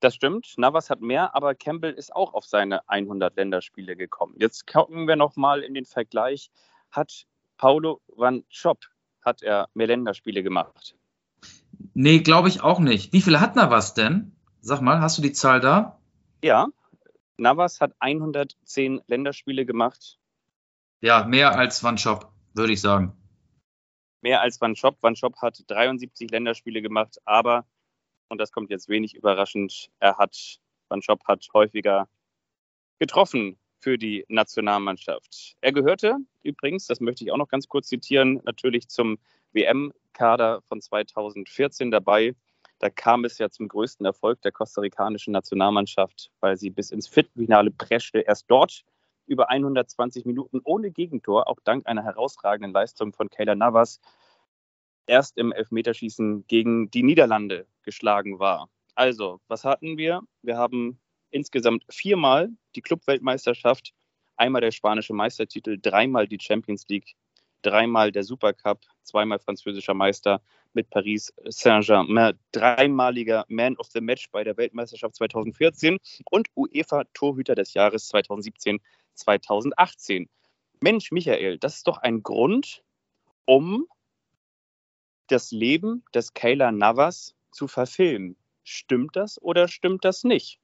Das 0.00 0.14
stimmt, 0.14 0.54
Navas 0.58 0.90
hat 0.90 1.00
mehr, 1.00 1.34
aber 1.34 1.54
Campbell 1.54 1.92
ist 1.92 2.14
auch 2.14 2.34
auf 2.34 2.44
seine 2.44 2.88
100 2.88 3.36
Länderspiele 3.36 3.96
gekommen. 3.96 4.34
Jetzt 4.38 4.66
gucken 4.66 5.08
wir 5.08 5.16
nochmal 5.16 5.62
in 5.62 5.74
den 5.74 5.84
Vergleich. 5.84 6.50
Hat 6.90 7.26
Paulo 7.56 8.00
Van 8.06 8.44
Schop, 8.48 8.78
hat 9.22 9.42
er 9.42 9.68
mehr 9.74 9.88
Länderspiele 9.88 10.42
gemacht? 10.42 10.97
Nee, 11.94 12.20
glaube 12.20 12.48
ich 12.48 12.62
auch 12.62 12.80
nicht. 12.80 13.12
Wie 13.12 13.22
viele 13.22 13.40
hat 13.40 13.56
Navas 13.56 13.94
denn? 13.94 14.36
Sag 14.60 14.80
mal, 14.80 15.00
hast 15.00 15.18
du 15.18 15.22
die 15.22 15.32
Zahl 15.32 15.60
da? 15.60 16.00
Ja, 16.42 16.68
Navas 17.36 17.80
hat 17.80 17.94
110 18.00 19.02
Länderspiele 19.06 19.64
gemacht. 19.64 20.18
Ja, 21.00 21.24
mehr 21.24 21.56
als 21.56 21.82
Van 21.82 21.98
Schop, 21.98 22.32
würde 22.54 22.72
ich 22.72 22.80
sagen 22.80 23.18
mehr 24.22 24.40
als 24.40 24.60
Van 24.60 24.76
Schop. 24.76 24.96
Van 25.00 25.16
Schop 25.16 25.36
hat 25.40 25.62
73 25.66 26.30
Länderspiele 26.30 26.82
gemacht, 26.82 27.18
aber, 27.24 27.66
und 28.28 28.38
das 28.38 28.52
kommt 28.52 28.70
jetzt 28.70 28.88
wenig 28.88 29.14
überraschend, 29.14 29.90
er 30.00 30.18
hat, 30.18 30.60
Van 30.88 31.02
Schop 31.02 31.26
hat 31.26 31.46
häufiger 31.52 32.08
getroffen 32.98 33.58
für 33.80 33.96
die 33.96 34.24
Nationalmannschaft. 34.28 35.56
Er 35.60 35.72
gehörte 35.72 36.16
übrigens, 36.42 36.86
das 36.86 37.00
möchte 37.00 37.24
ich 37.24 37.30
auch 37.30 37.36
noch 37.36 37.48
ganz 37.48 37.68
kurz 37.68 37.88
zitieren, 37.88 38.40
natürlich 38.44 38.88
zum 38.88 39.18
WM-Kader 40.18 40.62
von 40.62 40.80
2014 40.80 41.90
dabei. 41.90 42.34
Da 42.80 42.90
kam 42.90 43.24
es 43.24 43.38
ja 43.38 43.50
zum 43.50 43.68
größten 43.68 44.04
Erfolg 44.06 44.40
der 44.42 44.52
kostarikanischen 44.52 45.32
Nationalmannschaft, 45.32 46.30
weil 46.40 46.56
sie 46.56 46.70
bis 46.70 46.90
ins 46.90 47.08
Viertelfinale 47.08 47.70
preschte. 47.70 48.20
Erst 48.20 48.46
dort 48.48 48.84
über 49.26 49.50
120 49.50 50.24
Minuten 50.24 50.60
ohne 50.64 50.90
Gegentor, 50.90 51.48
auch 51.48 51.58
dank 51.64 51.86
einer 51.86 52.04
herausragenden 52.04 52.72
Leistung 52.72 53.12
von 53.12 53.28
Kayla 53.28 53.54
Navas, 53.54 54.00
erst 55.06 55.36
im 55.38 55.52
Elfmeterschießen 55.52 56.46
gegen 56.46 56.90
die 56.90 57.02
Niederlande 57.02 57.66
geschlagen 57.82 58.38
war. 58.38 58.68
Also, 58.94 59.40
was 59.48 59.64
hatten 59.64 59.98
wir? 59.98 60.22
Wir 60.42 60.56
haben 60.56 60.98
insgesamt 61.30 61.84
viermal 61.90 62.48
die 62.74 62.80
Clubweltmeisterschaft, 62.80 63.92
einmal 64.36 64.60
der 64.60 64.70
spanische 64.70 65.14
Meistertitel, 65.14 65.78
dreimal 65.80 66.26
die 66.26 66.38
Champions 66.40 66.86
League, 66.88 67.16
dreimal 67.62 68.12
der 68.12 68.24
Supercup, 68.24 68.80
zweimal 69.02 69.38
französischer 69.38 69.94
Meister 69.94 70.40
mit 70.74 70.90
Paris 70.90 71.32
Saint-Germain, 71.44 72.38
dreimaliger 72.52 73.44
Man 73.48 73.76
of 73.76 73.88
the 73.92 74.00
Match 74.00 74.30
bei 74.30 74.44
der 74.44 74.56
Weltmeisterschaft 74.56 75.16
2014 75.16 75.98
und 76.30 76.48
UEFA 76.54 77.04
Torhüter 77.14 77.54
des 77.54 77.74
Jahres 77.74 78.08
2017 78.08 78.80
2018. 79.14 80.28
Mensch, 80.80 81.10
Michael, 81.10 81.58
das 81.58 81.76
ist 81.76 81.88
doch 81.88 81.98
ein 81.98 82.22
Grund, 82.22 82.84
um 83.44 83.86
das 85.26 85.50
Leben 85.50 86.04
des 86.14 86.34
Kayla 86.34 86.72
Navas 86.72 87.34
zu 87.50 87.68
verfilmen. 87.68 88.36
Stimmt 88.62 89.16
das 89.16 89.40
oder 89.40 89.68
stimmt 89.68 90.04
das 90.04 90.24
nicht? 90.24 90.60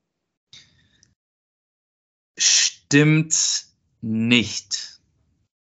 Stimmt 2.39 3.67
nicht. 4.01 4.94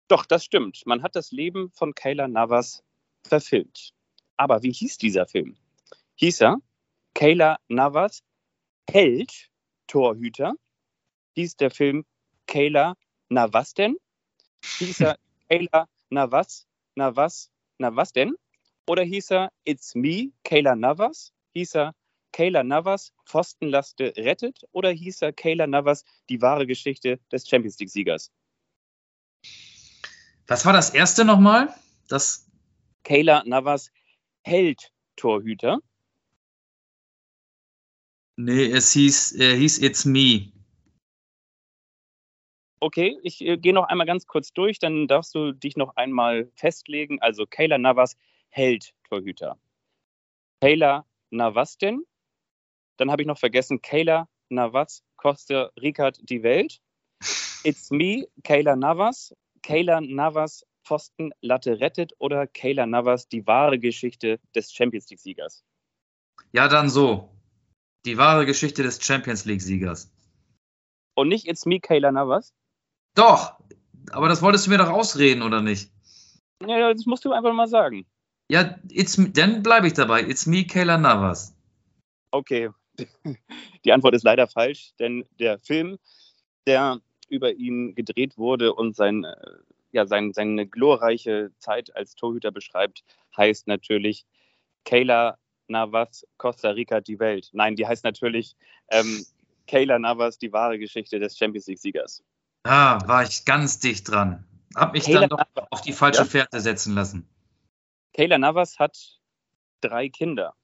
Doch, 0.09 0.25
das 0.25 0.43
stimmt. 0.43 0.87
Man 0.87 1.03
hat 1.03 1.15
das 1.17 1.33
Leben 1.33 1.71
von 1.71 1.95
Kayla 1.95 2.29
Navas 2.29 2.83
verfilmt. 3.25 3.93
Aber 4.39 4.63
wie 4.63 4.73
hieß 4.73 4.97
dieser 4.97 5.27
Film? 5.27 5.59
Hieß 6.15 6.41
er 6.41 6.57
Kayla 7.13 7.59
Navas 7.69 8.23
Held 8.91 9.51
Torhüter? 9.87 10.55
Hieß 11.35 11.57
der 11.57 11.71
Film 11.71 12.07
Kayla 12.47 12.95
Navas 13.29 13.75
denn? 13.75 13.99
Hieß 14.79 15.01
er 15.01 15.19
Kayla 15.51 15.87
Navas 16.09 16.67
Navas 16.95 17.51
Navas 17.77 18.13
denn? 18.13 18.35
Oder 18.87 19.03
hieß 19.03 19.33
er 19.33 19.53
It's 19.65 19.95
Me 19.95 20.33
Kayla 20.43 20.75
Navas? 20.75 21.35
Hieß 21.53 21.77
er 21.77 21.95
Kayla 22.33 22.65
Navas 22.65 23.13
Pfostenlaste 23.27 24.15
rettet? 24.17 24.65
Oder 24.73 24.91
hieß 24.91 25.21
er 25.21 25.35
Kayla 25.35 25.67
Navas 25.67 26.05
die 26.31 26.41
wahre 26.41 26.67
Geschichte 26.67 27.21
des 27.31 27.47
Champions 27.47 27.79
League-Siegers? 27.79 28.33
Was 30.49 30.65
war 30.65 30.73
das 30.73 30.89
erste 30.89 31.27
nochmal? 31.27 31.75
Das 32.09 32.51
Kayla 33.05 33.43
Navas 33.45 33.93
Held 34.41 34.91
Torhüter. 35.17 35.81
Nee, 38.37 38.65
es 38.71 38.93
hieß, 38.93 39.33
er 39.33 39.55
hieß 39.57 39.83
It's 39.83 40.07
Me. 40.07 40.51
Okay, 42.81 43.19
ich 43.23 43.43
äh, 43.43 43.59
gehe 43.59 43.75
noch 43.75 43.89
einmal 43.89 44.07
ganz 44.07 44.27
kurz 44.27 44.53
durch, 44.55 44.79
dann 44.79 45.07
darfst 45.07 45.35
du 45.35 45.53
dich 45.53 45.77
noch 45.77 45.97
einmal 45.97 46.51
festlegen. 46.55 47.21
Also 47.21 47.45
Kayla 47.45 47.77
Navas 47.77 48.17
Held 48.49 48.95
Torhüter. 49.07 49.59
Kayla 50.63 51.05
Navas 51.29 51.77
denn? 51.77 52.05
Dann 52.97 53.11
habe 53.11 53.21
ich 53.21 53.29
noch 53.29 53.39
vergessen, 53.39 53.83
Kayla 53.83 54.29
Navas 54.49 55.05
Costa 55.17 55.71
Ricard 55.79 56.19
die 56.23 56.43
Welt. 56.43 56.81
It's 57.65 57.91
Me, 57.91 58.27
Kayla 58.45 58.77
Navas. 58.77 59.35
Kayla 59.63 60.01
Navas 60.01 60.65
Pfosten 60.85 61.33
Latte 61.41 61.81
rettet 61.81 62.13
oder 62.19 62.47
Kayla 62.47 62.87
Navas 62.87 63.29
die 63.29 63.47
wahre 63.47 63.79
Geschichte 63.79 64.41
des 64.55 64.73
Champions 64.73 65.11
League-Siegers? 65.11 65.65
Ja, 66.53 66.69
dann 66.69 66.89
so. 66.89 67.31
Die 68.07 68.17
wahre 68.17 68.47
Geschichte 68.47 68.83
des 68.83 69.05
Champions 69.05 69.45
League-Siegers. 69.45 70.11
Und 71.15 71.29
nicht 71.29 71.47
It's 71.47 71.67
Me, 71.67 71.81
Kayla 71.81 72.13
Navas? 72.13 72.55
Doch, 73.15 73.59
aber 74.13 74.29
das 74.29 74.41
wolltest 74.41 74.67
du 74.67 74.71
mir 74.71 74.79
doch 74.79 74.91
ausreden, 74.91 75.43
oder 75.43 75.61
nicht? 75.61 75.91
Ja, 76.67 76.93
das 76.93 77.07
musst 77.07 77.25
du 77.25 77.33
einfach 77.33 77.53
mal 77.53 77.69
sagen. 77.69 78.07
Ja, 78.51 78.79
it's, 78.89 79.17
dann 79.33 79.63
bleibe 79.63 79.89
ich 79.89 79.93
dabei. 79.93 80.23
It's 80.23 80.47
me, 80.47 80.65
Kayla 80.65 80.97
Navas. 80.97 81.55
Okay, 82.31 82.71
die 83.85 83.93
Antwort 83.93 84.15
ist 84.15 84.25
leider 84.25 84.49
falsch, 84.49 84.93
denn 84.99 85.25
der 85.39 85.59
Film, 85.59 85.99
der 86.67 87.01
über 87.29 87.53
ihn 87.53 87.95
gedreht 87.95 88.39
wurde 88.39 88.75
und 88.75 88.97
sein, 88.97 89.25
äh, 89.25 89.37
ja, 89.93 90.07
sein, 90.07 90.33
seine 90.33 90.67
glorreiche 90.67 91.51
Zeit 91.59 91.95
als 91.97 92.15
Torhüter 92.15 92.51
beschreibt, 92.51 93.05
heißt 93.37 93.67
natürlich 93.67 94.27
Kayla 94.85 95.39
Navas, 95.69 96.27
Costa 96.39 96.71
Rica, 96.71 97.01
die 97.01 97.19
Welt. 97.19 97.51
Nein, 97.53 97.77
die 97.77 97.87
heißt 97.87 98.05
natürlich 98.05 98.57
ähm, 98.89 99.25
Kayla 99.67 99.99
Navas, 99.99 100.39
die 100.39 100.53
wahre 100.53 100.79
Geschichte 100.79 101.19
des 101.21 101.37
Champions 101.37 101.67
League-Siegers. 101.67 102.23
Ah, 102.65 102.99
war 103.07 103.23
ich 103.23 103.45
ganz 103.45 103.79
dicht 103.79 104.11
dran. 104.11 104.45
Hab 104.75 104.93
mich 104.93 105.05
Kayla 105.05 105.21
dann 105.21 105.29
doch 105.31 105.39
Navas. 105.39 105.73
auf 105.73 105.81
die 105.83 105.93
falsche 105.93 106.23
Ja. 106.23 106.27
Fährte 106.27 106.61
setzen 106.61 106.95
lassen. 106.95 107.29
Kayla 108.15 108.39
Navas 108.39 108.79
hat 108.79 109.21
drei 109.81 110.09
Kinder. 110.09 110.55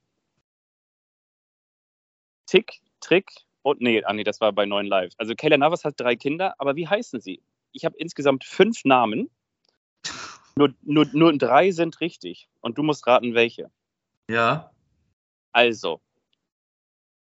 Tick, 2.47 2.81
Trick 3.01 3.31
und 3.65 3.81
nee, 3.81 4.05
ah 4.05 4.13
nee, 4.13 4.25
das 4.25 4.43
war 4.43 4.53
bei 4.53 4.67
Neuen 4.67 4.87
Live. 4.87 5.15
Also 5.17 5.35
Kayla 5.35 5.57
Navas 5.57 5.85
hat 5.87 5.99
drei 5.99 6.17
Kinder, 6.17 6.55
aber 6.59 6.77
wie 6.77 6.87
heißen 6.87 7.21
sie? 7.21 7.43
Ich 7.73 7.87
habe 7.87 7.97
insgesamt 7.97 8.45
fünf 8.45 8.85
Namen. 8.85 9.31
Nur, 10.57 10.73
nur, 10.83 11.05
nur 11.13 11.37
drei 11.37 11.73
sind 11.73 12.01
richtig. 12.01 12.49
Und 12.61 12.79
du 12.79 12.85
musst 12.85 13.09
raten, 13.09 13.35
welche. 13.35 13.73
Ja. 14.31 14.71
Also, 15.51 16.01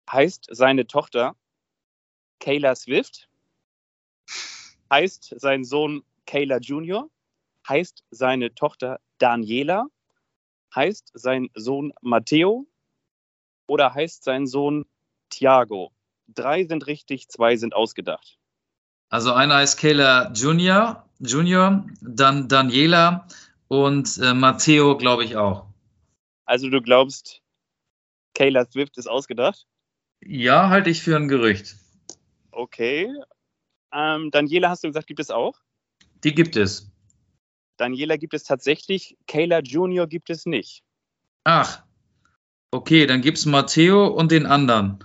heißt 0.10 0.48
seine 0.52 0.88
Tochter 0.88 1.36
Kayla 2.40 2.76
Swift? 2.76 3.28
Heißt 4.90 5.34
sein 5.38 5.66
Sohn 5.66 6.06
Kayla 6.28 6.60
Junior? 6.60 7.10
Heißt 7.68 8.06
seine 8.10 8.56
Tochter 8.56 9.02
Daniela? 9.18 9.88
Heißt 10.74 11.12
sein 11.14 11.50
Sohn 11.56 11.92
Matteo? 12.02 12.68
Oder 13.68 13.94
heißt 13.94 14.24
sein 14.24 14.48
Sohn 14.48 14.86
Thiago? 15.30 15.92
Drei 16.36 16.66
sind 16.66 16.88
richtig, 16.88 17.30
zwei 17.30 17.56
sind 17.56 17.74
ausgedacht. 17.74 18.38
Also 19.10 19.34
einer 19.34 19.64
ist 19.64 19.78
Kayla 19.78 20.32
Junior, 20.34 21.08
Junior, 21.20 21.86
dann 22.02 22.48
Daniela 22.48 23.28
und 23.68 24.18
äh, 24.20 24.34
Matteo, 24.34 24.98
glaube 24.98 25.24
ich 25.24 25.36
auch. 25.36 25.66
Also 26.46 26.70
du 26.70 26.82
glaubst, 26.82 27.42
Kayla 28.36 28.66
Swift 28.66 28.98
ist 28.98 29.08
ausgedacht? 29.08 29.66
Ja, 30.22 30.70
halte 30.70 30.90
ich 30.90 31.02
für 31.02 31.16
ein 31.16 31.28
Gerücht. 31.28 31.76
Okay. 32.52 33.12
Ähm, 33.92 34.30
Daniela 34.32 34.70
hast 34.70 34.84
du 34.84 34.88
gesagt, 34.88 35.08
gibt 35.08 35.20
es 35.20 35.32
auch? 35.32 35.60
Die 36.24 36.36
gibt 36.36 36.56
es. 36.56 36.92
Daniela 37.78 38.18
gibt 38.18 38.34
es 38.34 38.44
tatsächlich, 38.44 39.18
Kayla 39.26 39.62
Junior 39.62 40.06
gibt 40.06 40.30
es 40.30 40.46
nicht. 40.46 40.84
Ach, 41.46 41.82
okay, 42.72 43.06
dann 43.06 43.22
gibt 43.22 43.38
es 43.38 43.46
Matteo 43.46 44.08
und 44.08 44.32
den 44.32 44.46
anderen. 44.46 45.04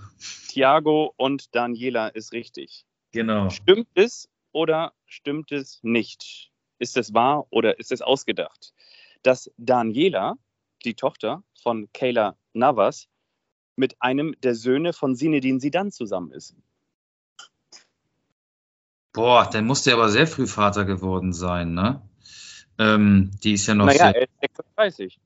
Thiago 0.55 1.13
und 1.17 1.53
Daniela 1.53 2.07
ist 2.07 2.31
richtig. 2.31 2.85
Genau. 3.11 3.49
Stimmt 3.49 3.89
es 3.95 4.29
oder 4.53 4.93
stimmt 5.05 5.51
es 5.51 5.79
nicht? 5.83 6.49
Ist 6.79 6.95
es 6.95 7.13
wahr 7.13 7.45
oder 7.49 7.77
ist 7.77 7.91
es 7.91 8.01
ausgedacht? 8.01 8.73
Dass 9.21 9.51
Daniela, 9.57 10.35
die 10.85 10.93
Tochter 10.93 11.43
von 11.61 11.89
Kayla 11.91 12.37
Navas, 12.53 13.09
mit 13.75 14.01
einem 14.01 14.33
der 14.43 14.55
Söhne 14.55 14.93
von 14.93 15.13
Sinedin 15.13 15.59
Sidan 15.59 15.91
zusammen 15.91 16.31
ist. 16.31 16.55
Boah, 19.11 19.49
dann 19.51 19.65
muss 19.65 19.83
der 19.83 19.95
aber 19.95 20.07
sehr 20.07 20.25
früh 20.25 20.47
Vater 20.47 20.85
geworden 20.85 21.33
sein, 21.33 21.73
ne? 21.73 22.01
Ähm, 22.77 23.31
die 23.43 23.53
ist 23.53 23.67
ja 23.67 23.75
noch 23.75 23.87
naja, 23.87 23.97
sehr. 23.97 24.15
er 24.15 24.21
ist 24.23 24.39
36. 24.39 25.19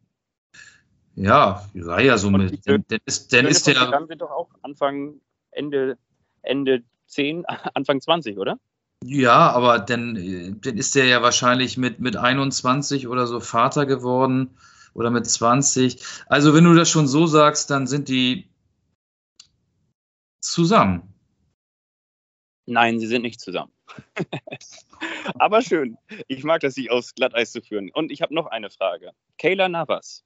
Ja, 1.20 1.66
ja, 1.74 2.00
ja, 2.00 2.18
so 2.18 2.32
mit. 2.32 2.66
Dann, 2.66 2.86
dann 2.88 3.00
ist, 3.04 3.34
dann 3.34 3.46
ist 3.46 3.68
der. 3.68 3.76
Sidan 3.76 4.08
sind 4.08 4.22
doch 4.22 4.32
auch 4.32 4.50
Anfang, 4.62 5.20
Ende, 5.52 5.98
Ende 6.44 6.84
10, 7.08 7.46
Anfang 7.74 8.00
20, 8.00 8.38
oder? 8.38 8.58
Ja, 9.04 9.52
aber 9.52 9.80
dann, 9.80 10.16
dann 10.62 10.78
ist 10.78 10.96
der 10.96 11.06
ja 11.06 11.22
wahrscheinlich 11.22 11.78
mit, 11.78 12.00
mit 12.00 12.16
21 12.16 13.10
oder 13.10 13.28
so 13.28 13.42
Vater 13.42 13.86
geworden 13.86 14.58
oder 14.94 15.10
mit 15.10 15.28
20. 15.28 16.02
Also, 16.28 16.54
wenn 16.54 16.64
du 16.64 16.74
das 16.74 16.90
schon 16.90 17.08
so 17.08 17.28
sagst, 17.28 17.70
dann 17.70 17.86
sind 17.86 18.08
die 18.08 18.50
zusammen. 20.40 21.14
Nein, 22.66 22.98
sie 23.00 23.08
sind 23.08 23.24
nicht 23.24 23.42
zusammen. 23.42 23.74
Aber 25.38 25.62
schön. 25.62 25.98
Ich 26.28 26.46
mag 26.46 26.62
das, 26.62 26.76
sich 26.76 26.92
aufs 26.92 27.14
Glatteis 27.14 27.52
zu 27.52 27.62
führen. 27.62 27.90
Und 27.92 28.10
ich 28.10 28.22
habe 28.22 28.34
noch 28.34 28.46
eine 28.46 28.70
Frage. 28.70 29.12
Kayla 29.38 29.68
Navas 29.68 30.24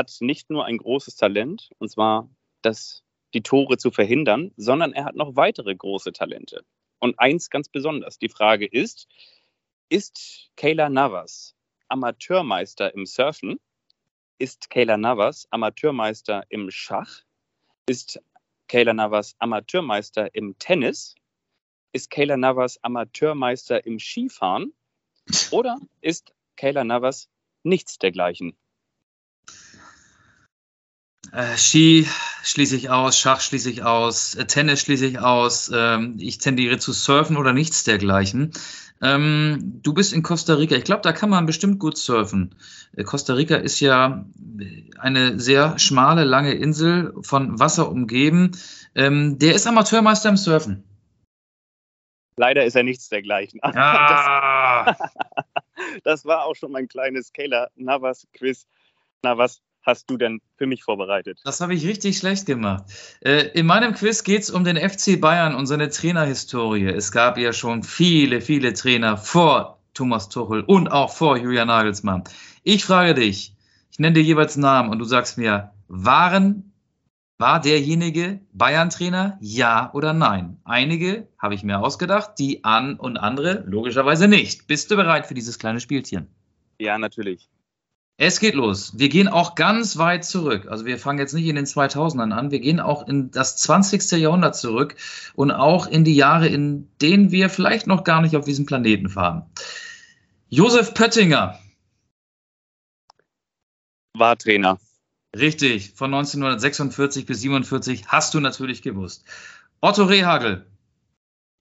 hat 0.00 0.16
nicht 0.20 0.48
nur 0.48 0.64
ein 0.64 0.78
großes 0.78 1.16
Talent, 1.16 1.70
und 1.78 1.90
zwar 1.90 2.30
das, 2.62 3.04
die 3.34 3.42
Tore 3.42 3.76
zu 3.76 3.90
verhindern, 3.90 4.50
sondern 4.56 4.94
er 4.94 5.04
hat 5.04 5.14
noch 5.14 5.36
weitere 5.36 5.74
große 5.74 6.12
Talente. 6.12 6.64
Und 7.00 7.18
eins 7.18 7.50
ganz 7.50 7.68
besonders. 7.68 8.18
Die 8.18 8.30
Frage 8.30 8.66
ist, 8.66 9.08
ist 9.90 10.50
Kayla 10.56 10.88
Navas 10.88 11.54
Amateurmeister 11.88 12.94
im 12.94 13.04
Surfen? 13.04 13.60
Ist 14.38 14.70
Kayla 14.70 14.96
Navas 14.96 15.46
Amateurmeister 15.50 16.44
im 16.48 16.70
Schach? 16.70 17.22
Ist 17.86 18.20
Kayla 18.68 18.94
Navas 18.94 19.36
Amateurmeister 19.38 20.34
im 20.34 20.58
Tennis? 20.58 21.14
Ist 21.92 22.10
Kayla 22.10 22.38
Navas 22.38 22.78
Amateurmeister 22.82 23.84
im 23.84 23.98
Skifahren? 23.98 24.72
Oder 25.50 25.78
ist 26.00 26.32
Kayla 26.56 26.84
Navas 26.84 27.28
nichts 27.64 27.98
dergleichen? 27.98 28.56
Äh, 31.32 31.56
Ski 31.56 32.06
schließe 32.42 32.76
ich 32.76 32.90
aus, 32.90 33.18
Schach 33.18 33.40
schließe 33.40 33.70
ich 33.70 33.82
aus, 33.82 34.34
äh, 34.34 34.46
Tennis 34.46 34.80
schließe 34.80 35.06
ich 35.06 35.18
aus. 35.20 35.70
Ähm, 35.74 36.16
ich 36.18 36.38
tendiere 36.38 36.78
zu 36.78 36.92
Surfen 36.92 37.36
oder 37.36 37.52
nichts 37.52 37.84
dergleichen. 37.84 38.52
Ähm, 39.02 39.80
du 39.82 39.94
bist 39.94 40.12
in 40.12 40.22
Costa 40.22 40.54
Rica. 40.54 40.74
Ich 40.76 40.84
glaube, 40.84 41.02
da 41.02 41.12
kann 41.12 41.30
man 41.30 41.46
bestimmt 41.46 41.78
gut 41.78 41.96
surfen. 41.96 42.54
Äh, 42.96 43.04
Costa 43.04 43.34
Rica 43.34 43.56
ist 43.56 43.80
ja 43.80 44.26
eine 44.98 45.38
sehr 45.38 45.78
schmale, 45.78 46.24
lange 46.24 46.52
Insel 46.52 47.14
von 47.22 47.58
Wasser 47.58 47.88
umgeben. 47.90 48.52
Ähm, 48.94 49.38
der 49.38 49.54
ist 49.54 49.66
Amateurmeister 49.66 50.28
im 50.28 50.36
Surfen. 50.36 50.84
Leider 52.36 52.64
ist 52.64 52.74
er 52.74 52.82
nichts 52.82 53.08
dergleichen. 53.08 53.60
Ah, 53.62 54.84
Das, 54.84 54.98
das 56.04 56.24
war 56.24 56.44
auch 56.44 56.56
schon 56.56 56.72
mein 56.72 56.88
kleines 56.88 57.32
Kayla 57.32 57.68
Navas 57.76 58.26
Quiz. 58.32 58.66
Na, 59.22 59.38
was 59.38 59.60
hast 59.82 60.10
du 60.10 60.16
denn 60.16 60.40
für 60.56 60.66
mich 60.66 60.82
vorbereitet? 60.82 61.40
das 61.44 61.60
habe 61.60 61.74
ich 61.74 61.86
richtig 61.86 62.18
schlecht 62.18 62.46
gemacht. 62.46 62.84
Äh, 63.20 63.48
in 63.54 63.66
meinem 63.66 63.94
Quiz 63.94 64.24
geht 64.24 64.42
es 64.42 64.50
um 64.50 64.64
den 64.64 64.76
FC 64.76 65.20
Bayern 65.20 65.54
und 65.54 65.66
seine 65.66 65.88
Trainerhistorie. 65.88 66.86
Es 66.86 67.12
gab 67.12 67.38
ja 67.38 67.52
schon 67.52 67.82
viele, 67.82 68.40
viele 68.40 68.72
Trainer 68.72 69.16
vor 69.16 69.80
Thomas 69.94 70.28
Tuchel 70.28 70.62
und 70.62 70.88
auch 70.88 71.12
vor 71.12 71.36
Julian 71.36 71.68
Nagelsmann. 71.68 72.24
Ich 72.62 72.84
frage 72.84 73.14
dich, 73.14 73.54
ich 73.90 73.98
nenne 73.98 74.14
dir 74.14 74.22
jeweils 74.22 74.56
Namen 74.56 74.90
und 74.90 74.98
du 74.98 75.04
sagst 75.04 75.38
mir, 75.38 75.72
waren, 75.88 76.72
war 77.38 77.60
derjenige 77.60 78.40
Bayern-Trainer? 78.52 79.38
Ja 79.40 79.90
oder 79.94 80.12
nein? 80.12 80.58
Einige 80.64 81.28
habe 81.38 81.54
ich 81.54 81.64
mir 81.64 81.80
ausgedacht, 81.80 82.38
die 82.38 82.64
an 82.64 82.96
und 82.96 83.16
andere 83.16 83.64
logischerweise 83.66 84.28
nicht. 84.28 84.66
Bist 84.66 84.90
du 84.90 84.96
bereit 84.96 85.26
für 85.26 85.34
dieses 85.34 85.58
kleine 85.58 85.80
Spielchen? 85.80 86.28
Ja, 86.78 86.98
natürlich. 86.98 87.48
Es 88.22 88.38
geht 88.38 88.54
los. 88.54 88.98
Wir 88.98 89.08
gehen 89.08 89.28
auch 89.28 89.54
ganz 89.54 89.96
weit 89.96 90.26
zurück. 90.26 90.66
Also 90.68 90.84
wir 90.84 90.98
fangen 90.98 91.18
jetzt 91.18 91.32
nicht 91.32 91.46
in 91.46 91.56
den 91.56 91.64
2000ern 91.64 92.32
an. 92.34 92.50
Wir 92.50 92.60
gehen 92.60 92.78
auch 92.78 93.08
in 93.08 93.30
das 93.30 93.56
20. 93.56 94.20
Jahrhundert 94.20 94.54
zurück 94.54 94.94
und 95.36 95.50
auch 95.50 95.86
in 95.86 96.04
die 96.04 96.14
Jahre, 96.14 96.46
in 96.46 96.90
denen 97.00 97.30
wir 97.30 97.48
vielleicht 97.48 97.86
noch 97.86 98.04
gar 98.04 98.20
nicht 98.20 98.36
auf 98.36 98.44
diesem 98.44 98.66
Planeten 98.66 99.08
fahren. 99.08 99.50
Josef 100.50 100.92
Pöttinger. 100.92 101.58
War 104.12 104.36
Trainer. 104.36 104.78
Richtig. 105.34 105.92
Von 105.94 106.12
1946 106.12 107.24
bis 107.24 107.40
47 107.40 108.08
hast 108.08 108.34
du 108.34 108.40
natürlich 108.40 108.82
gewusst. 108.82 109.24
Otto 109.80 110.04
Rehagel. 110.04 110.66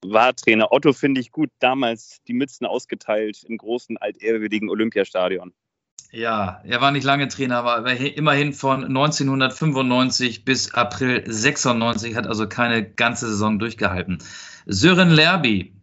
War 0.04 0.36
Trainer. 0.36 0.74
Otto 0.74 0.92
finde 0.92 1.22
ich 1.22 1.32
gut. 1.32 1.52
Damals 1.60 2.22
die 2.28 2.34
Mützen 2.34 2.68
ausgeteilt 2.68 3.46
im 3.48 3.58
großen 3.58 3.96
altehrwürdigen 3.96 4.70
Olympiastadion. 4.70 5.54
Ja, 6.12 6.62
er 6.66 6.82
war 6.82 6.92
nicht 6.92 7.04
lange 7.04 7.28
Trainer, 7.28 7.58
aber 7.58 7.96
immerhin 7.98 8.54
von 8.54 8.84
1995 8.84 10.44
bis 10.44 10.74
April 10.74 11.24
96, 11.26 12.16
hat 12.16 12.28
also 12.28 12.48
keine 12.48 12.90
ganze 12.90 13.28
Saison 13.28 13.60
durchgehalten. 13.60 14.18
Sören 14.66 15.12
Lerby. 15.12 15.74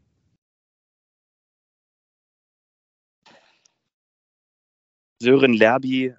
Sören 5.23 5.53
Lerby 5.53 6.15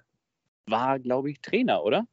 war, 0.66 0.98
glaube 0.98 1.30
ich, 1.30 1.40
Trainer, 1.40 1.82
oder? 1.82 2.06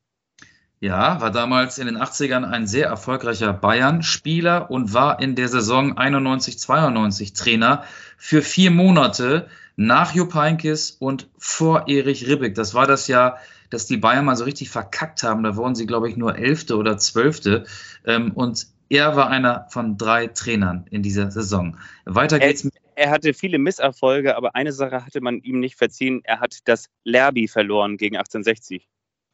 Ja, 0.85 1.19
war 1.19 1.31
damals 1.31 1.79
in 1.79 1.87
den 1.87 1.97
80ern 1.97 2.43
ein 2.43 2.67
sehr 2.67 2.85
erfolgreicher 2.85 3.53
Bayern-Spieler 3.53 4.69
und 4.69 4.93
war 4.93 5.19
in 5.19 5.33
der 5.33 5.47
Saison 5.47 5.97
91-92 5.97 7.35
Trainer 7.35 7.85
für 8.17 8.43
vier 8.43 8.69
Monate 8.69 9.47
nach 9.75 10.13
Jupp 10.13 10.35
Heynckes 10.35 10.91
und 10.91 11.27
vor 11.39 11.87
Erich 11.87 12.27
Ribbeck. 12.27 12.53
Das 12.53 12.75
war 12.75 12.85
das 12.85 13.07
Jahr, 13.07 13.39
dass 13.71 13.87
die 13.87 13.97
Bayern 13.97 14.25
mal 14.25 14.35
so 14.35 14.43
richtig 14.43 14.69
verkackt 14.69 15.23
haben. 15.23 15.41
Da 15.41 15.55
wurden 15.55 15.73
sie, 15.73 15.87
glaube 15.87 16.07
ich, 16.07 16.17
nur 16.17 16.37
Elfte 16.37 16.77
oder 16.77 16.99
Zwölfte. 16.99 17.65
Ähm, 18.05 18.33
und 18.33 18.67
er 18.87 19.15
war 19.15 19.31
einer 19.31 19.65
von 19.71 19.97
drei 19.97 20.27
Trainern 20.27 20.85
in 20.91 21.01
dieser 21.01 21.31
Saison. 21.31 21.79
Weiter 22.05 22.37
geht's. 22.37 22.63
Er, 22.63 22.71
er 22.93 23.09
hatte 23.09 23.33
viele 23.33 23.57
Misserfolge, 23.57 24.37
aber 24.37 24.53
eine 24.53 24.71
Sache 24.71 25.03
hatte 25.03 25.19
man 25.19 25.39
ihm 25.39 25.59
nicht 25.59 25.77
verziehen. 25.77 26.21
Er 26.25 26.41
hat 26.41 26.59
das 26.65 26.91
Lerby 27.03 27.47
verloren 27.47 27.97
gegen 27.97 28.17
1860. 28.17 28.87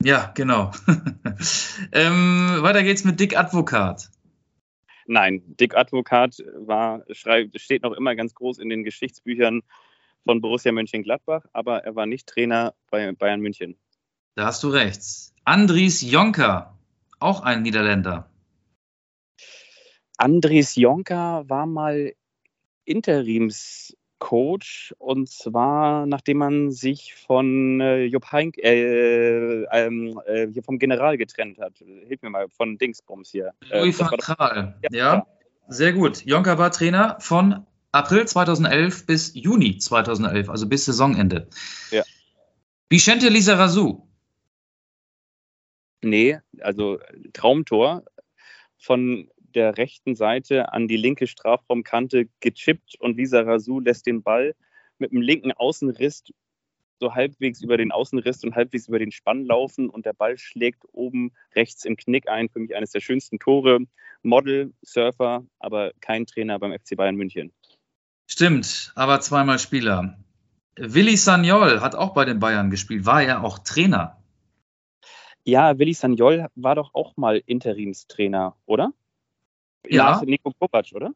Ja, 0.04 0.32
genau. 0.36 0.72
ähm, 1.92 2.58
weiter 2.60 2.84
geht's 2.84 3.04
mit 3.04 3.20
Dick 3.20 3.38
Advokat. 3.38 4.10
Nein, 5.06 5.42
Dick 5.60 5.76
Advokat 5.76 6.38
war, 6.56 7.04
schreibt, 7.12 7.60
steht 7.60 7.84
noch 7.84 7.94
immer 7.94 8.16
ganz 8.16 8.34
groß 8.34 8.60
in 8.60 8.70
den 8.70 8.84
Geschichtsbüchern 8.84 9.62
von 10.26 10.42
Borussia 10.42 10.72
Mönchengladbach, 10.72 11.46
aber 11.54 11.84
er 11.84 11.96
war 11.96 12.06
nicht 12.06 12.28
Trainer 12.28 12.74
bei 12.90 13.12
Bayern 13.12 13.42
München. 13.42 13.78
Da 14.36 14.46
hast 14.46 14.64
du 14.64 14.70
recht. 14.70 15.02
Andries 15.44 16.02
Jonker, 16.02 16.78
auch 17.20 17.42
ein 17.42 17.64
Niederländer. 17.64 18.30
Andries 20.18 20.76
Jonker 20.76 21.50
war 21.50 21.66
mal 21.66 22.14
Interimscoach 24.22 24.94
und 24.98 25.30
zwar 25.30 26.06
nachdem 26.06 26.38
man 26.38 26.72
sich 26.72 27.14
von 27.14 27.82
äh, 27.82 28.06
Jupp 28.06 28.32
Heink, 28.32 28.58
äh, 28.58 29.64
ähm, 29.64 30.20
äh, 30.26 30.48
hier 30.48 30.64
vom 30.64 30.80
General 30.80 31.18
getrennt 31.18 31.60
hat. 31.60 31.74
Hilf 31.78 32.22
mir 32.22 32.30
mal 32.30 32.48
von 32.50 32.78
Dingsbums 32.78 33.32
hier. 33.32 33.54
Äh, 33.70 33.82
Louis 33.82 34.00
van 34.00 34.18
Gaal. 34.18 34.80
Ja, 34.84 34.98
ja, 34.98 35.28
sehr 35.68 35.94
gut. 35.94 36.24
Jonker 36.26 36.58
war 36.58 36.72
Trainer 36.72 37.18
von 37.20 37.66
April 37.92 38.28
2011 38.28 39.06
bis 39.06 39.34
Juni 39.34 39.78
2011, 39.78 40.50
also 40.50 40.68
bis 40.68 40.86
Saisonende. 40.86 41.48
Ja. 41.92 42.04
Vicente 42.90 43.30
Lizarazu. 43.30 44.08
Nee, 46.04 46.40
also 46.62 47.00
Traumtor 47.34 48.04
von 48.78 49.30
der 49.56 49.78
rechten 49.78 50.16
Seite 50.16 50.72
an 50.74 50.88
die 50.88 50.98
linke 50.98 51.28
Strafraumkante 51.28 52.28
gechippt 52.40 52.96
und 53.00 53.18
Lizarazu 53.18 53.80
lässt 53.80 54.06
den 54.06 54.24
Ball 54.24 54.56
mit 54.98 55.12
dem 55.12 55.22
linken 55.22 55.52
Außenriss 55.52 56.24
so 57.02 57.16
halbwegs 57.16 57.62
über 57.62 57.78
den 57.78 57.92
Außenriss 57.92 58.44
und 58.44 58.56
halbwegs 58.56 58.88
über 58.88 59.00
den 59.00 59.12
Spann 59.12 59.44
laufen 59.44 59.90
und 59.90 60.06
der 60.06 60.14
Ball 60.14 60.38
schlägt 60.38 60.84
oben 60.94 61.32
rechts 61.56 61.84
im 61.84 61.98
Knick 61.98 62.30
ein. 62.30 62.48
Für 62.48 62.60
mich 62.60 62.76
eines 62.76 62.92
der 62.92 63.02
schönsten 63.02 63.40
Tore. 63.40 63.80
Model, 64.24 64.72
Surfer, 64.84 65.44
aber 65.60 65.92
kein 66.00 66.28
Trainer 66.28 66.60
beim 66.60 66.72
FC 66.72 66.96
Bayern 66.96 67.16
München. 67.16 67.52
Stimmt, 68.28 68.94
aber 68.96 69.20
zweimal 69.20 69.58
Spieler. 69.58 70.18
Willi 70.78 71.18
Sagnol 71.18 71.82
hat 71.82 71.96
auch 71.96 72.14
bei 72.14 72.24
den 72.24 72.40
Bayern 72.40 72.70
gespielt. 72.70 73.06
War 73.06 73.24
er 73.24 73.44
auch 73.44 73.60
Trainer? 73.60 74.22
Ja, 75.44 75.80
Willi 75.80 75.94
Sagnol 75.94 76.48
war 76.54 76.76
doch 76.76 76.94
auch 76.94 77.18
mal 77.18 77.42
Interimstrainer, 77.46 78.56
oder? 78.68 78.94
Ja. 79.88 80.12
Nach 80.12 80.22
Nico 80.24 80.52
Kovac, 80.60 80.92
oder? 80.94 81.14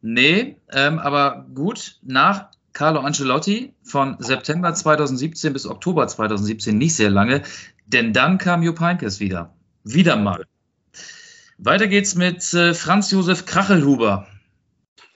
Nee, 0.00 0.56
ähm, 0.72 0.98
aber 0.98 1.46
gut, 1.54 1.98
nach 2.02 2.50
Carlo 2.72 3.00
Ancelotti 3.00 3.72
von 3.82 4.16
September 4.18 4.74
2017 4.74 5.52
bis 5.52 5.66
Oktober 5.66 6.06
2017 6.06 6.76
nicht 6.76 6.94
sehr 6.94 7.10
lange, 7.10 7.42
denn 7.86 8.12
dann 8.12 8.38
kam 8.38 8.62
Jupp 8.62 8.80
Heynckes 8.80 9.20
wieder. 9.20 9.54
Wieder 9.84 10.16
mal. 10.16 10.44
Weiter 11.58 11.88
geht's 11.88 12.14
mit 12.14 12.52
äh, 12.52 12.74
Franz 12.74 13.10
Josef 13.10 13.46
Krachelhuber. 13.46 14.26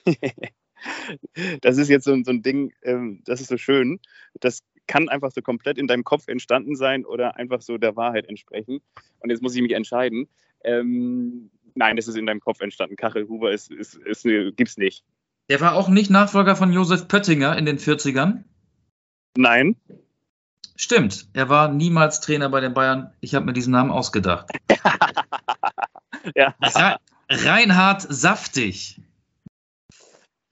das 1.61 1.77
ist 1.77 1.89
jetzt 1.89 2.05
so, 2.05 2.15
so 2.23 2.31
ein 2.31 2.41
Ding, 2.41 2.73
ähm, 2.81 3.21
das 3.25 3.41
ist 3.41 3.49
so 3.49 3.57
schön. 3.57 3.99
Das 4.39 4.63
kann 4.87 5.09
einfach 5.09 5.31
so 5.31 5.41
komplett 5.41 5.77
in 5.77 5.87
deinem 5.87 6.03
Kopf 6.03 6.27
entstanden 6.27 6.75
sein 6.75 7.05
oder 7.05 7.35
einfach 7.35 7.61
so 7.61 7.77
der 7.77 7.95
Wahrheit 7.95 8.27
entsprechen. 8.27 8.81
Und 9.19 9.29
jetzt 9.29 9.41
muss 9.41 9.55
ich 9.55 9.61
mich 9.61 9.73
entscheiden. 9.73 10.27
Ähm, 10.63 11.51
nein, 11.75 11.95
das 11.95 12.07
ist 12.07 12.17
in 12.17 12.25
deinem 12.25 12.39
Kopf 12.39 12.61
entstanden. 12.61 12.95
Kachelhuber 12.95 13.51
ist, 13.51 13.71
ist, 13.71 13.95
ist, 13.95 14.25
ist, 14.25 14.57
gibt's 14.57 14.77
nicht. 14.77 15.03
Der 15.49 15.59
war 15.59 15.75
auch 15.75 15.89
nicht 15.89 16.09
Nachfolger 16.09 16.55
von 16.55 16.71
Josef 16.71 17.07
Pöttinger 17.07 17.57
in 17.57 17.65
den 17.65 17.77
40ern? 17.77 18.43
Nein. 19.35 19.75
Stimmt, 20.75 21.27
er 21.33 21.49
war 21.49 21.67
niemals 21.67 22.21
Trainer 22.21 22.49
bei 22.49 22.59
den 22.59 22.73
Bayern. 22.73 23.13
Ich 23.19 23.35
habe 23.35 23.45
mir 23.45 23.53
diesen 23.53 23.71
Namen 23.71 23.91
ausgedacht. 23.91 24.49
ja. 26.35 26.55
Reinhard 27.29 28.01
Saftig. 28.01 29.01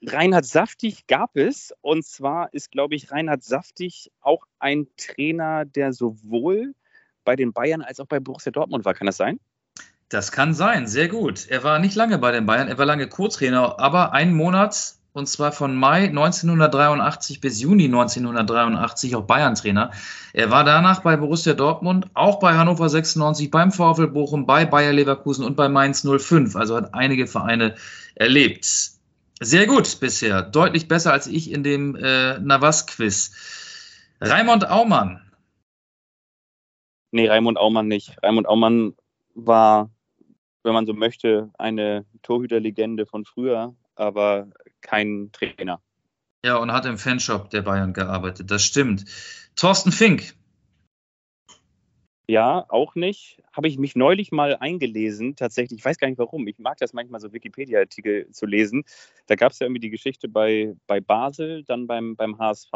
Reinhard 0.02 0.44
Saftig 0.44 1.06
gab 1.06 1.36
es. 1.36 1.74
Und 1.80 2.04
zwar 2.04 2.52
ist, 2.54 2.70
glaube 2.70 2.94
ich, 2.94 3.10
Reinhard 3.10 3.42
Saftig 3.42 4.10
auch 4.20 4.46
ein 4.58 4.86
Trainer, 4.96 5.64
der 5.64 5.92
sowohl 5.92 6.74
bei 7.24 7.36
den 7.36 7.52
Bayern 7.52 7.82
als 7.82 8.00
auch 8.00 8.06
bei 8.06 8.20
Borussia 8.20 8.52
Dortmund 8.52 8.84
war. 8.84 8.94
Kann 8.94 9.06
das 9.06 9.16
sein? 9.16 9.40
Das 10.10 10.32
kann 10.32 10.54
sein, 10.54 10.88
sehr 10.88 11.06
gut. 11.06 11.46
Er 11.48 11.62
war 11.62 11.78
nicht 11.78 11.94
lange 11.94 12.18
bei 12.18 12.32
den 12.32 12.44
Bayern, 12.44 12.66
er 12.66 12.78
war 12.78 12.84
lange 12.84 13.08
Co-Trainer, 13.08 13.78
aber 13.78 14.12
einen 14.12 14.34
Monat, 14.34 14.96
und 15.12 15.28
zwar 15.28 15.52
von 15.52 15.76
Mai 15.76 16.08
1983 16.08 17.40
bis 17.40 17.60
Juni 17.60 17.84
1983 17.84 19.14
auch 19.14 19.22
Bayern-Trainer. 19.22 19.92
Er 20.32 20.50
war 20.50 20.64
danach 20.64 21.02
bei 21.02 21.16
Borussia 21.16 21.54
Dortmund, 21.54 22.08
auch 22.14 22.40
bei 22.40 22.54
Hannover 22.54 22.88
96, 22.88 23.52
beim 23.52 23.70
VfL 23.70 24.08
Bochum, 24.08 24.46
bei 24.46 24.66
Bayer 24.66 24.92
Leverkusen 24.92 25.44
und 25.44 25.56
bei 25.56 25.68
Mainz 25.68 26.04
05. 26.04 26.56
Also 26.56 26.76
hat 26.76 26.92
einige 26.92 27.28
Vereine 27.28 27.76
erlebt. 28.16 28.66
Sehr 29.40 29.66
gut 29.66 30.00
bisher. 30.00 30.42
Deutlich 30.42 30.88
besser 30.88 31.12
als 31.12 31.28
ich 31.28 31.52
in 31.52 31.62
dem 31.62 31.94
äh, 31.94 32.38
Navas-Quiz. 32.40 34.16
Raimund 34.20 34.68
Aumann. 34.68 35.20
Nee, 37.12 37.28
Raimund 37.28 37.58
Aumann 37.58 37.86
nicht. 37.86 38.16
Raimund 38.22 38.48
Aumann 38.48 38.94
war, 39.34 39.90
wenn 40.62 40.74
man 40.74 40.86
so 40.86 40.94
möchte, 40.94 41.50
eine 41.58 42.04
Torhüterlegende 42.22 43.06
von 43.06 43.24
früher, 43.24 43.74
aber 43.94 44.48
kein 44.80 45.30
Trainer. 45.32 45.80
Ja, 46.44 46.56
und 46.56 46.72
hat 46.72 46.86
im 46.86 46.98
Fanshop 46.98 47.50
der 47.50 47.62
Bayern 47.62 47.92
gearbeitet. 47.92 48.50
Das 48.50 48.64
stimmt. 48.64 49.04
Thorsten 49.56 49.92
Fink. 49.92 50.34
Ja, 52.26 52.64
auch 52.68 52.94
nicht. 52.94 53.42
Habe 53.52 53.66
ich 53.66 53.76
mich 53.76 53.96
neulich 53.96 54.30
mal 54.30 54.56
eingelesen, 54.56 55.34
tatsächlich. 55.34 55.80
Ich 55.80 55.84
weiß 55.84 55.98
gar 55.98 56.08
nicht 56.08 56.18
warum. 56.18 56.46
Ich 56.46 56.58
mag 56.58 56.78
das 56.78 56.92
manchmal 56.92 57.20
so 57.20 57.32
Wikipedia-Artikel 57.32 58.30
zu 58.30 58.46
lesen. 58.46 58.84
Da 59.26 59.34
gab 59.34 59.50
es 59.52 59.58
ja 59.58 59.66
irgendwie 59.66 59.80
die 59.80 59.90
Geschichte 59.90 60.28
bei, 60.28 60.74
bei 60.86 61.00
Basel, 61.00 61.64
dann 61.64 61.88
beim, 61.88 62.14
beim 62.14 62.38
HSV. 62.38 62.70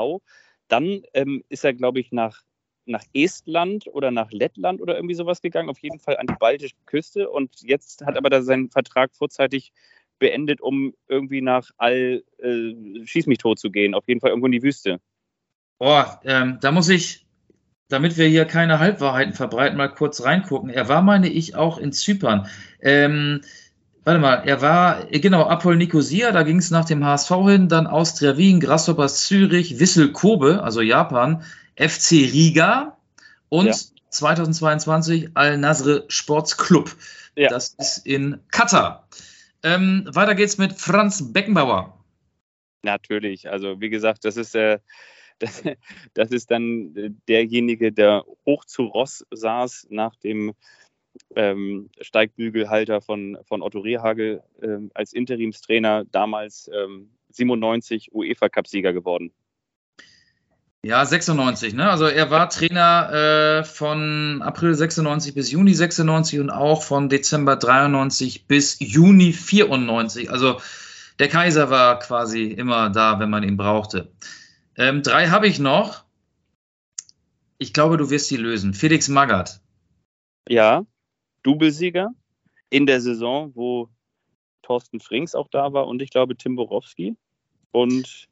Dann 0.68 1.02
ähm, 1.14 1.44
ist 1.48 1.64
er, 1.64 1.72
glaube 1.72 2.00
ich, 2.00 2.10
nach, 2.10 2.42
nach 2.86 3.04
Estland 3.12 3.86
oder 3.88 4.10
nach 4.10 4.30
Lettland 4.30 4.80
oder 4.80 4.96
irgendwie 4.96 5.14
sowas 5.14 5.40
gegangen. 5.40 5.68
Auf 5.68 5.78
jeden 5.78 5.98
Fall 5.98 6.16
an 6.16 6.26
die 6.26 6.36
baltische 6.38 6.74
Küste. 6.86 7.30
Und 7.30 7.50
jetzt 7.62 8.04
hat 8.04 8.16
aber 8.16 8.30
da 8.30 8.42
seinen 8.42 8.70
Vertrag 8.70 9.14
vorzeitig 9.14 9.72
beendet, 10.18 10.60
um 10.60 10.94
irgendwie 11.08 11.40
nach 11.40 11.70
All 11.76 12.22
äh, 12.38 13.04
Schieß 13.04 13.26
mich 13.26 13.38
tot 13.38 13.58
zu 13.58 13.70
gehen. 13.70 13.94
Auf 13.94 14.06
jeden 14.08 14.20
Fall 14.20 14.30
irgendwo 14.30 14.46
in 14.46 14.52
die 14.52 14.62
Wüste. 14.62 15.00
Boah, 15.78 16.20
ähm, 16.24 16.58
da 16.60 16.70
muss 16.70 16.88
ich 16.88 17.24
damit 17.88 18.16
wir 18.16 18.26
hier 18.26 18.44
keine 18.44 18.78
Halbwahrheiten 18.78 19.34
verbreiten, 19.34 19.76
mal 19.76 19.88
kurz 19.88 20.24
reingucken. 20.24 20.70
Er 20.70 20.88
war, 20.88 21.02
meine 21.02 21.28
ich, 21.28 21.54
auch 21.54 21.78
in 21.78 21.92
Zypern. 21.92 22.48
Ähm, 22.80 23.42
warte 24.04 24.20
mal, 24.20 24.42
er 24.46 24.60
war, 24.60 25.06
genau, 25.06 25.44
Apol 25.44 25.76
Nicosia, 25.76 26.30
da 26.32 26.42
ging 26.42 26.58
es 26.58 26.70
nach 26.70 26.84
dem 26.84 27.04
HSV 27.04 27.30
hin, 27.46 27.68
dann 27.68 27.86
Austria 27.86 28.36
Wien, 28.36 28.60
Grasshoppers 28.60 29.26
Zürich, 29.26 29.80
Wissel 29.80 30.12
Kobe, 30.12 30.62
also 30.62 30.80
Japan, 30.80 31.42
FC 31.76 32.12
Riga 32.12 32.96
und 33.48 33.66
ja. 33.66 33.74
2022 34.10 35.30
Al-Nasr 35.34 36.04
Sports 36.08 36.56
Club. 36.56 36.94
Ja. 37.36 37.48
Das 37.48 37.74
ist 37.78 38.06
in 38.06 38.40
Katar. 38.50 39.08
Ähm, 39.62 40.08
weiter 40.12 40.34
geht's 40.34 40.58
mit 40.58 40.74
Franz 40.74 41.32
Beckenbauer. 41.32 41.98
Natürlich, 42.82 43.48
also 43.50 43.80
wie 43.80 43.88
gesagt, 43.88 44.24
das 44.24 44.36
ist 44.36 44.54
äh, 44.54 44.78
das, 45.38 45.62
das, 46.14 46.30
ist 46.30 46.50
dann 46.50 47.18
derjenige, 47.28 47.92
der 47.92 48.24
hoch 48.46 48.64
zu 48.66 48.84
Ross 48.84 49.26
saß 49.30 49.88
nach 49.90 50.14
dem 50.16 50.54
ähm, 51.36 51.90
Steigbügelhalter 52.00 53.00
von, 53.00 53.38
von 53.44 53.62
Otto 53.62 53.80
Rehagel 53.80 54.42
ähm, 54.62 54.90
als 54.94 55.12
Interimstrainer, 55.12 56.04
damals 56.04 56.70
ähm, 56.72 57.10
97 57.30 58.10
UEFA-Cup-Sieger 58.12 58.92
geworden. 58.92 59.32
Ja, 60.84 61.04
96, 61.04 61.72
ne? 61.72 61.90
Also 61.90 62.04
er 62.04 62.30
war 62.30 62.50
Trainer 62.50 63.60
äh, 63.60 63.64
von 63.64 64.42
April 64.42 64.74
96 64.74 65.34
bis 65.34 65.50
Juni 65.50 65.72
96 65.72 66.40
und 66.40 66.50
auch 66.50 66.82
von 66.82 67.08
Dezember 67.08 67.56
93 67.56 68.46
bis 68.46 68.78
Juni 68.80 69.32
94. 69.32 70.30
Also 70.30 70.60
der 71.18 71.28
Kaiser 71.28 71.70
war 71.70 71.98
quasi 72.00 72.48
immer 72.48 72.90
da, 72.90 73.18
wenn 73.18 73.30
man 73.30 73.44
ihn 73.44 73.56
brauchte. 73.56 74.12
Ähm, 74.76 75.02
drei 75.02 75.28
habe 75.28 75.46
ich 75.46 75.58
noch. 75.58 76.04
Ich 77.56 77.72
glaube, 77.72 77.96
du 77.96 78.10
wirst 78.10 78.28
sie 78.28 78.36
lösen. 78.36 78.74
Felix 78.74 79.08
Magath. 79.08 79.60
Ja, 80.46 80.84
Doublesieger 81.44 82.10
in 82.70 82.86
der 82.86 83.00
Saison, 83.00 83.52
wo 83.54 83.88
Thorsten 84.62 84.98
Frings 84.98 85.36
auch 85.36 85.48
da 85.48 85.72
war 85.72 85.86
und 85.86 86.02
ich 86.02 86.10
glaube 86.10 86.36
Tim 86.36 86.56
Borowski. 86.56 87.16
Und 87.70 88.28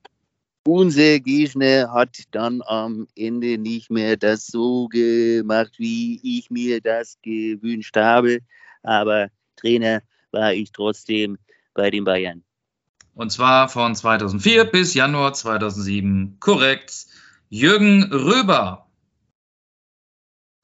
unser 0.65 1.21
Gegner 1.21 1.93
hat 1.93 2.17
dann 2.31 2.63
am 2.63 3.07
Ende 3.17 3.59
nicht 3.59 3.91
mehr 3.91 4.17
das 4.17 4.47
so 4.47 4.89
gemacht, 4.89 5.75
wie 5.79 6.21
ich 6.23 6.51
mir 6.51 6.81
das 6.81 7.19
gewünscht 7.23 7.97
habe. 7.97 8.41
Aber 8.83 9.29
Trainer 9.57 10.03
war 10.31 10.55
ich 10.55 10.73
trotzdem 10.73 11.39
bei 11.75 11.91
den 11.91 12.05
Bayern. 12.05 12.43
Und 13.15 13.31
zwar 13.31 13.69
von 13.69 13.95
2004 13.95 14.65
bis 14.65 14.95
Januar 14.95 15.35
2007. 15.35 16.39
Korrekt. 16.41 17.07
Jürgen 17.51 18.05
Röber. 18.05 18.87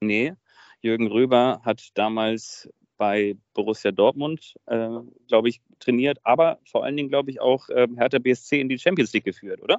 Nee, 0.01 0.35
Jürgen 0.81 1.09
Röber 1.09 1.61
hat 1.65 1.89
damals 1.95 2.69
bei 2.97 3.37
Borussia 3.55 3.93
Dortmund, 3.93 4.55
äh, 4.67 4.89
glaube 5.29 5.49
ich, 5.49 5.61
trainiert, 5.79 6.19
aber 6.25 6.59
vor 6.65 6.85
allen 6.85 6.97
Dingen, 6.97 7.09
glaube 7.09 7.31
ich, 7.31 7.41
auch 7.41 7.69
äh, 7.69 7.87
Hertha 7.97 8.19
BSC 8.19 8.61
in 8.61 8.69
die 8.69 8.79
Champions 8.79 9.13
League 9.13 9.25
geführt, 9.25 9.63
oder? 9.63 9.79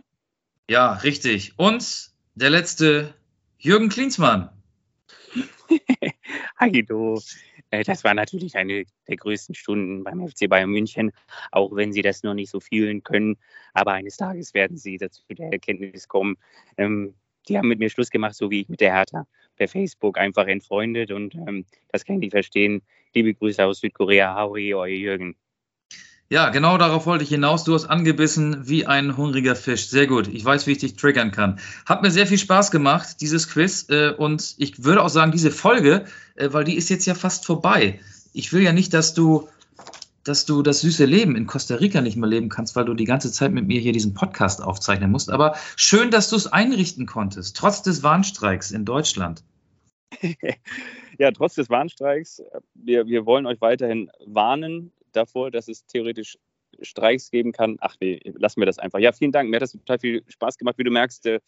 Ja, 0.70 0.94
richtig. 0.94 1.54
Und 1.58 2.12
der 2.36 2.50
letzte, 2.50 3.14
Jürgen 3.58 3.90
Klinsmann. 3.90 4.50
Heido. 6.60 7.22
Äh, 7.72 7.84
das 7.84 8.04
war 8.04 8.14
natürlich 8.14 8.56
eine 8.56 8.86
der 9.08 9.16
größten 9.18 9.56
Stunden 9.56 10.04
beim 10.04 10.28
FC 10.28 10.50
Bayern 10.50 10.70
München, 10.70 11.12
auch 11.52 11.76
wenn 11.76 11.94
sie 11.94 12.02
das 12.02 12.24
noch 12.24 12.34
nicht 12.34 12.50
so 12.50 12.60
fühlen 12.60 13.04
können. 13.04 13.38
Aber 13.74 13.94
eines 13.94 14.18
Tages 14.18 14.54
werden 14.54 14.78
sie 14.78 14.98
dazu 14.98 15.22
der 15.30 15.52
Erkenntnis 15.52 16.08
kommen. 16.08 16.38
Ähm, 16.78 17.16
die 17.48 17.58
haben 17.58 17.68
mit 17.68 17.80
mir 17.80 17.90
Schluss 17.90 18.10
gemacht, 18.10 18.36
so 18.36 18.50
wie 18.50 18.62
ich 18.62 18.70
mit 18.70 18.82
der 18.82 18.94
Hertha 18.94 19.28
per 19.60 19.68
Facebook 19.68 20.18
einfach 20.18 20.48
entfreundet 20.48 21.12
und 21.12 21.36
ähm, 21.36 21.66
das 21.92 22.06
kann 22.06 22.22
ich 22.22 22.32
verstehen. 22.32 22.82
Liebe 23.14 23.34
Grüße 23.34 23.64
aus 23.64 23.82
Südkorea, 23.82 24.34
Haui, 24.36 24.74
euer 24.74 24.88
Jürgen. 24.88 25.36
Ja, 26.32 26.50
genau 26.50 26.78
darauf 26.78 27.08
wollte 27.08 27.24
ich 27.24 27.32
hinaus. 27.32 27.64
Du 27.64 27.74
hast 27.74 27.86
angebissen 27.86 28.68
wie 28.70 28.86
ein 28.86 29.18
hungriger 29.18 29.56
Fisch. 29.56 29.88
Sehr 29.88 30.06
gut. 30.06 30.28
Ich 30.28 30.46
weiß, 30.46 30.68
wie 30.68 30.74
ich 30.74 30.78
dich 30.78 30.96
triggern 30.96 31.32
kann. 31.32 31.60
Hat 31.88 32.04
mir 32.04 32.12
sehr 32.12 32.28
viel 32.28 32.38
Spaß 32.38 32.70
gemacht, 32.70 33.20
dieses 33.20 33.50
Quiz. 33.50 33.88
Äh, 33.90 34.12
und 34.12 34.54
ich 34.60 34.84
würde 34.84 35.04
auch 35.04 35.10
sagen, 35.10 35.32
diese 35.32 35.50
Folge, 35.50 36.06
äh, 36.36 36.50
weil 36.52 36.66
die 36.66 36.78
ist 36.78 36.90
jetzt 36.92 37.08
ja 37.08 37.16
fast 37.16 37.48
vorbei. 37.48 38.00
Ich 38.32 38.54
will 38.54 38.62
ja 38.62 38.74
nicht, 38.74 38.94
dass 38.94 39.16
du, 39.16 39.50
dass 40.30 40.46
du 40.46 40.62
das 40.62 40.82
süße 40.82 41.06
Leben 41.06 41.36
in 41.36 41.48
Costa 41.48 41.76
Rica 41.76 42.02
nicht 42.02 42.16
mehr 42.16 42.30
leben 42.30 42.50
kannst, 42.50 42.76
weil 42.76 42.86
du 42.86 42.94
die 42.94 43.06
ganze 43.06 43.32
Zeit 43.32 43.52
mit 43.52 43.68
mir 43.68 43.80
hier 43.80 43.94
diesen 43.94 44.14
Podcast 44.14 44.62
aufzeichnen 44.62 45.10
musst. 45.10 45.32
Aber 45.32 45.56
schön, 45.76 46.12
dass 46.12 46.30
du 46.30 46.36
es 46.36 46.48
einrichten 46.48 47.08
konntest, 47.08 47.58
trotz 47.58 47.82
des 47.82 48.04
Warnstreiks 48.04 48.72
in 48.72 48.86
Deutschland. 48.86 49.44
ja, 51.18 51.32
trotz 51.32 51.56
des 51.56 51.70
Warnstreiks. 51.70 52.44
Wir, 52.76 53.08
wir 53.08 53.26
wollen 53.26 53.46
euch 53.48 53.60
weiterhin 53.60 54.12
warnen 54.26 54.92
davor, 55.12 55.50
dass 55.50 55.68
es 55.68 55.86
theoretisch 55.88 56.38
Streiks 56.82 57.32
geben 57.32 57.52
kann. 57.52 57.78
Ach 57.82 57.96
nee, 58.00 58.22
lassen 58.36 58.62
wir 58.62 58.66
das 58.66 58.80
einfach. 58.80 59.00
Ja, 59.00 59.12
vielen 59.12 59.32
Dank. 59.32 59.50
Mir 59.50 59.58
hat 59.58 59.64
das 59.64 59.72
total 59.72 60.00
viel 60.00 60.24
Spaß 60.28 60.58
gemacht. 60.58 60.78
Wie 60.78 60.84
du 60.84 60.92
merkst, 60.92 61.26
äh, 61.26 61.40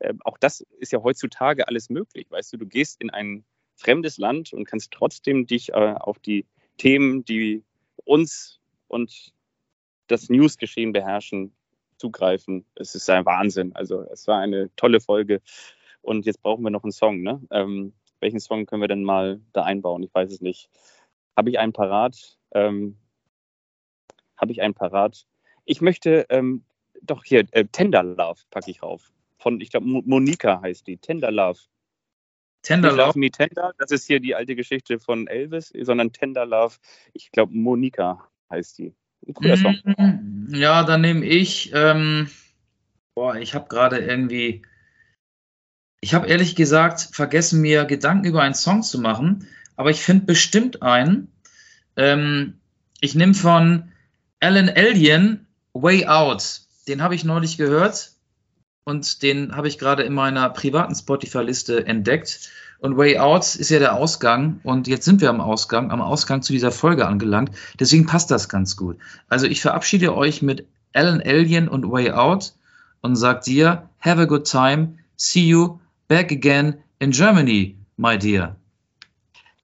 äh, 0.00 0.12
auch 0.24 0.38
das 0.38 0.60
ist 0.78 0.92
ja 0.92 1.02
heutzutage 1.02 1.68
alles 1.68 1.88
möglich. 1.88 2.26
Weißt 2.30 2.52
du, 2.52 2.56
du 2.56 2.66
gehst 2.66 3.00
in 3.00 3.10
ein 3.10 3.44
fremdes 3.76 4.18
Land 4.18 4.52
und 4.52 4.66
kannst 4.66 4.90
trotzdem 4.92 5.46
dich 5.46 5.70
äh, 5.70 5.94
auf 5.98 6.18
die 6.18 6.46
Themen, 6.76 7.24
die 7.24 7.62
uns 8.04 8.60
und 8.88 9.32
das 10.06 10.28
Newsgeschehen 10.28 10.92
beherrschen, 10.92 11.54
zugreifen. 11.96 12.66
Es 12.74 12.94
ist 12.94 13.08
ein 13.10 13.24
Wahnsinn. 13.24 13.74
Also 13.74 14.02
es 14.02 14.26
war 14.26 14.40
eine 14.40 14.74
tolle 14.76 15.00
Folge. 15.00 15.40
Und 16.02 16.26
jetzt 16.26 16.42
brauchen 16.42 16.62
wir 16.62 16.70
noch 16.70 16.82
einen 16.82 16.92
Song. 16.92 17.22
Ne? 17.22 17.40
Ähm, 17.50 17.94
welchen 18.20 18.40
Song 18.40 18.66
können 18.66 18.82
wir 18.82 18.88
denn 18.88 19.04
mal 19.04 19.40
da 19.52 19.62
einbauen? 19.62 20.02
Ich 20.02 20.14
weiß 20.14 20.30
es 20.30 20.40
nicht. 20.40 20.68
Habe 21.36 21.50
ich 21.50 21.58
einen 21.58 21.72
parat? 21.72 22.38
Ähm, 22.52 22.96
habe 24.36 24.52
ich 24.52 24.60
einen 24.60 24.74
parat. 24.74 25.26
Ich 25.64 25.80
möchte 25.80 26.26
ähm, 26.28 26.64
doch 27.02 27.24
hier 27.24 27.46
äh, 27.52 27.64
Tender 27.64 28.02
Love 28.02 28.40
packe 28.50 28.70
ich 28.70 28.82
rauf. 28.82 29.12
Von, 29.38 29.60
ich 29.60 29.70
glaube, 29.70 29.86
Monika 29.86 30.60
heißt 30.62 30.86
die. 30.86 30.96
Tender 30.96 31.30
Love. 31.30 31.60
Tender 32.64 32.90
Love. 32.90 33.08
Love 33.08 33.18
Me 33.18 33.30
Tender, 33.30 33.74
das 33.78 33.90
ist 33.90 34.06
hier 34.06 34.20
die 34.20 34.34
alte 34.34 34.56
Geschichte 34.56 34.98
von 34.98 35.28
Elvis, 35.28 35.72
sondern 35.82 36.12
Tender 36.12 36.46
Love, 36.46 36.76
ich 37.12 37.30
glaube, 37.30 37.54
Monika 37.54 38.26
heißt 38.50 38.78
die. 38.78 38.94
Mm, 39.26 40.54
ja, 40.54 40.82
dann 40.82 41.02
nehme 41.02 41.24
ich, 41.24 41.70
ähm, 41.74 42.28
boah, 43.14 43.36
ich 43.36 43.54
habe 43.54 43.68
gerade 43.68 43.98
irgendwie, 43.98 44.62
ich 46.00 46.14
habe 46.14 46.26
ehrlich 46.26 46.56
gesagt 46.56 47.10
vergessen, 47.12 47.60
mir 47.60 47.84
Gedanken 47.84 48.26
über 48.26 48.42
einen 48.42 48.54
Song 48.54 48.82
zu 48.82 48.98
machen, 48.98 49.46
aber 49.76 49.90
ich 49.90 50.02
finde 50.02 50.24
bestimmt 50.24 50.82
einen. 50.82 51.32
Ähm, 51.96 52.60
ich 53.00 53.14
nehme 53.14 53.34
von 53.34 53.92
Alan 54.40 54.70
Alien 54.70 55.46
Way 55.74 56.06
Out. 56.06 56.62
Den 56.88 57.02
habe 57.02 57.14
ich 57.14 57.24
neulich 57.24 57.56
gehört 57.56 58.13
und 58.84 59.22
den 59.22 59.56
habe 59.56 59.68
ich 59.68 59.78
gerade 59.78 60.02
in 60.02 60.12
meiner 60.12 60.48
privaten 60.50 60.94
Spotify-Liste 60.94 61.86
entdeckt. 61.86 62.50
Und 62.78 62.98
Way 62.98 63.18
Out 63.18 63.56
ist 63.56 63.70
ja 63.70 63.78
der 63.78 63.94
Ausgang 63.94 64.60
und 64.62 64.86
jetzt 64.88 65.06
sind 65.06 65.22
wir 65.22 65.30
am 65.30 65.40
Ausgang, 65.40 65.90
am 65.90 66.02
Ausgang 66.02 66.42
zu 66.42 66.52
dieser 66.52 66.70
Folge 66.70 67.06
angelangt. 67.06 67.50
Deswegen 67.80 68.04
passt 68.04 68.30
das 68.30 68.48
ganz 68.48 68.76
gut. 68.76 68.98
Also 69.28 69.46
ich 69.46 69.62
verabschiede 69.62 70.14
euch 70.14 70.42
mit 70.42 70.66
Alan 70.92 71.22
Alien 71.22 71.68
und 71.68 71.90
Way 71.90 72.10
Out 72.12 72.52
und 73.00 73.16
sage 73.16 73.40
dir, 73.44 73.88
have 74.00 74.20
a 74.20 74.26
good 74.26 74.46
time, 74.46 74.98
see 75.16 75.46
you 75.46 75.78
back 76.08 76.30
again 76.30 76.74
in 76.98 77.10
Germany, 77.10 77.76
my 77.96 78.18
dear. 78.18 78.54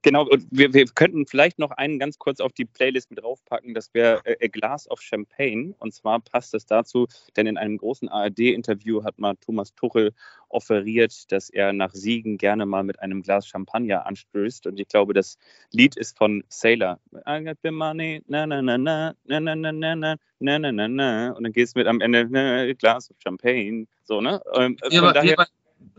Genau, 0.03 0.27
und 0.27 0.47
wir, 0.49 0.73
wir 0.73 0.85
könnten 0.85 1.27
vielleicht 1.27 1.59
noch 1.59 1.69
einen 1.71 1.99
ganz 1.99 2.17
kurz 2.17 2.39
auf 2.39 2.53
die 2.53 2.65
Playlist 2.65 3.11
mit 3.11 3.21
draufpacken. 3.21 3.75
Das 3.75 3.93
wäre 3.93 4.25
äh, 4.25 4.45
A 4.45 4.47
Glass 4.47 4.89
of 4.89 4.99
Champagne. 5.01 5.75
Und 5.77 5.93
zwar 5.93 6.19
passt 6.19 6.55
es 6.55 6.65
dazu, 6.65 7.07
denn 7.35 7.45
in 7.45 7.57
einem 7.57 7.77
großen 7.77 8.09
ARD-Interview 8.09 9.03
hat 9.03 9.19
mal 9.19 9.35
Thomas 9.35 9.75
Tuchel 9.75 10.13
offeriert, 10.49 11.31
dass 11.31 11.51
er 11.51 11.71
nach 11.71 11.93
Siegen 11.93 12.37
gerne 12.37 12.65
mal 12.65 12.83
mit 12.83 12.99
einem 12.99 13.21
Glas 13.21 13.47
Champagner 13.47 14.07
anstößt. 14.07 14.65
Und 14.65 14.79
ich 14.79 14.87
glaube, 14.87 15.13
das 15.13 15.37
Lied 15.71 15.95
ist 15.97 16.17
von 16.17 16.43
Sailor. 16.49 16.99
I 17.27 17.43
got 17.43 17.57
the 17.63 17.71
money, 17.71 18.23
na 18.27 18.47
na 18.47 18.61
na 18.61 18.77
na, 18.77 19.13
na 19.25 19.39
na 19.39 19.55
na 19.55 19.71
na 19.71 19.95
na, 19.95 20.15
na 20.39 20.59
na 20.59 20.71
na 20.71 20.87
na. 20.87 21.31
Und 21.31 21.43
dann 21.43 21.53
geht 21.53 21.67
es 21.67 21.75
mit 21.75 21.85
am 21.85 22.01
Ende, 22.01 22.27
na, 22.27 22.73
Glass 22.73 23.11
of 23.11 23.17
Champagne. 23.21 23.85
So, 24.03 24.19
ne? 24.19 24.41
Ähm, 24.55 24.77
ja, 24.89 25.13
daher, 25.13 25.45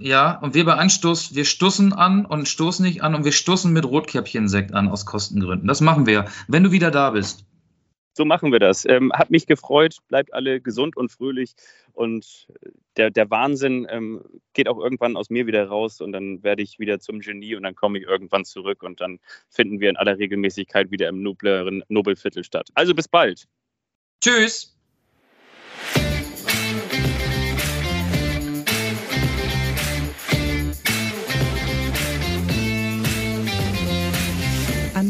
ja, 0.02 0.38
und 0.38 0.54
wir 0.54 0.64
bei 0.64 0.74
Anstoß, 0.74 1.34
wir 1.34 1.44
stoßen 1.44 1.92
an 1.92 2.26
und 2.26 2.48
stoßen 2.48 2.84
nicht 2.84 3.02
an 3.02 3.14
und 3.14 3.24
wir 3.24 3.32
stoßen 3.32 3.72
mit 3.72 3.84
Rotkäppchensekt 3.84 4.74
an 4.74 4.88
aus 4.88 5.06
Kostengründen. 5.06 5.68
Das 5.68 5.80
machen 5.80 6.06
wir, 6.06 6.26
wenn 6.48 6.64
du 6.64 6.72
wieder 6.72 6.90
da 6.90 7.10
bist. 7.10 7.44
So 8.14 8.26
machen 8.26 8.52
wir 8.52 8.58
das. 8.58 8.84
Ähm, 8.84 9.10
hat 9.12 9.30
mich 9.30 9.46
gefreut. 9.46 9.96
Bleibt 10.08 10.34
alle 10.34 10.60
gesund 10.60 10.96
und 10.96 11.10
fröhlich. 11.10 11.54
Und 11.92 12.46
der, 12.96 13.10
der 13.10 13.30
Wahnsinn 13.30 13.86
ähm, 13.88 14.22
geht 14.52 14.68
auch 14.68 14.78
irgendwann 14.78 15.16
aus 15.16 15.30
mir 15.30 15.46
wieder 15.46 15.66
raus. 15.66 16.00
Und 16.02 16.12
dann 16.12 16.42
werde 16.42 16.62
ich 16.62 16.78
wieder 16.78 17.00
zum 17.00 17.20
Genie 17.20 17.54
und 17.54 17.62
dann 17.62 17.74
komme 17.74 17.98
ich 17.98 18.04
irgendwann 18.04 18.44
zurück. 18.44 18.82
Und 18.82 19.00
dann 19.00 19.18
finden 19.48 19.80
wir 19.80 19.88
in 19.88 19.96
aller 19.96 20.18
Regelmäßigkeit 20.18 20.90
wieder 20.90 21.08
im 21.08 21.22
nobleren 21.22 21.82
Nobelviertel 21.88 22.44
statt. 22.44 22.68
Also 22.74 22.94
bis 22.94 23.08
bald. 23.08 23.46
Tschüss. 24.22 24.76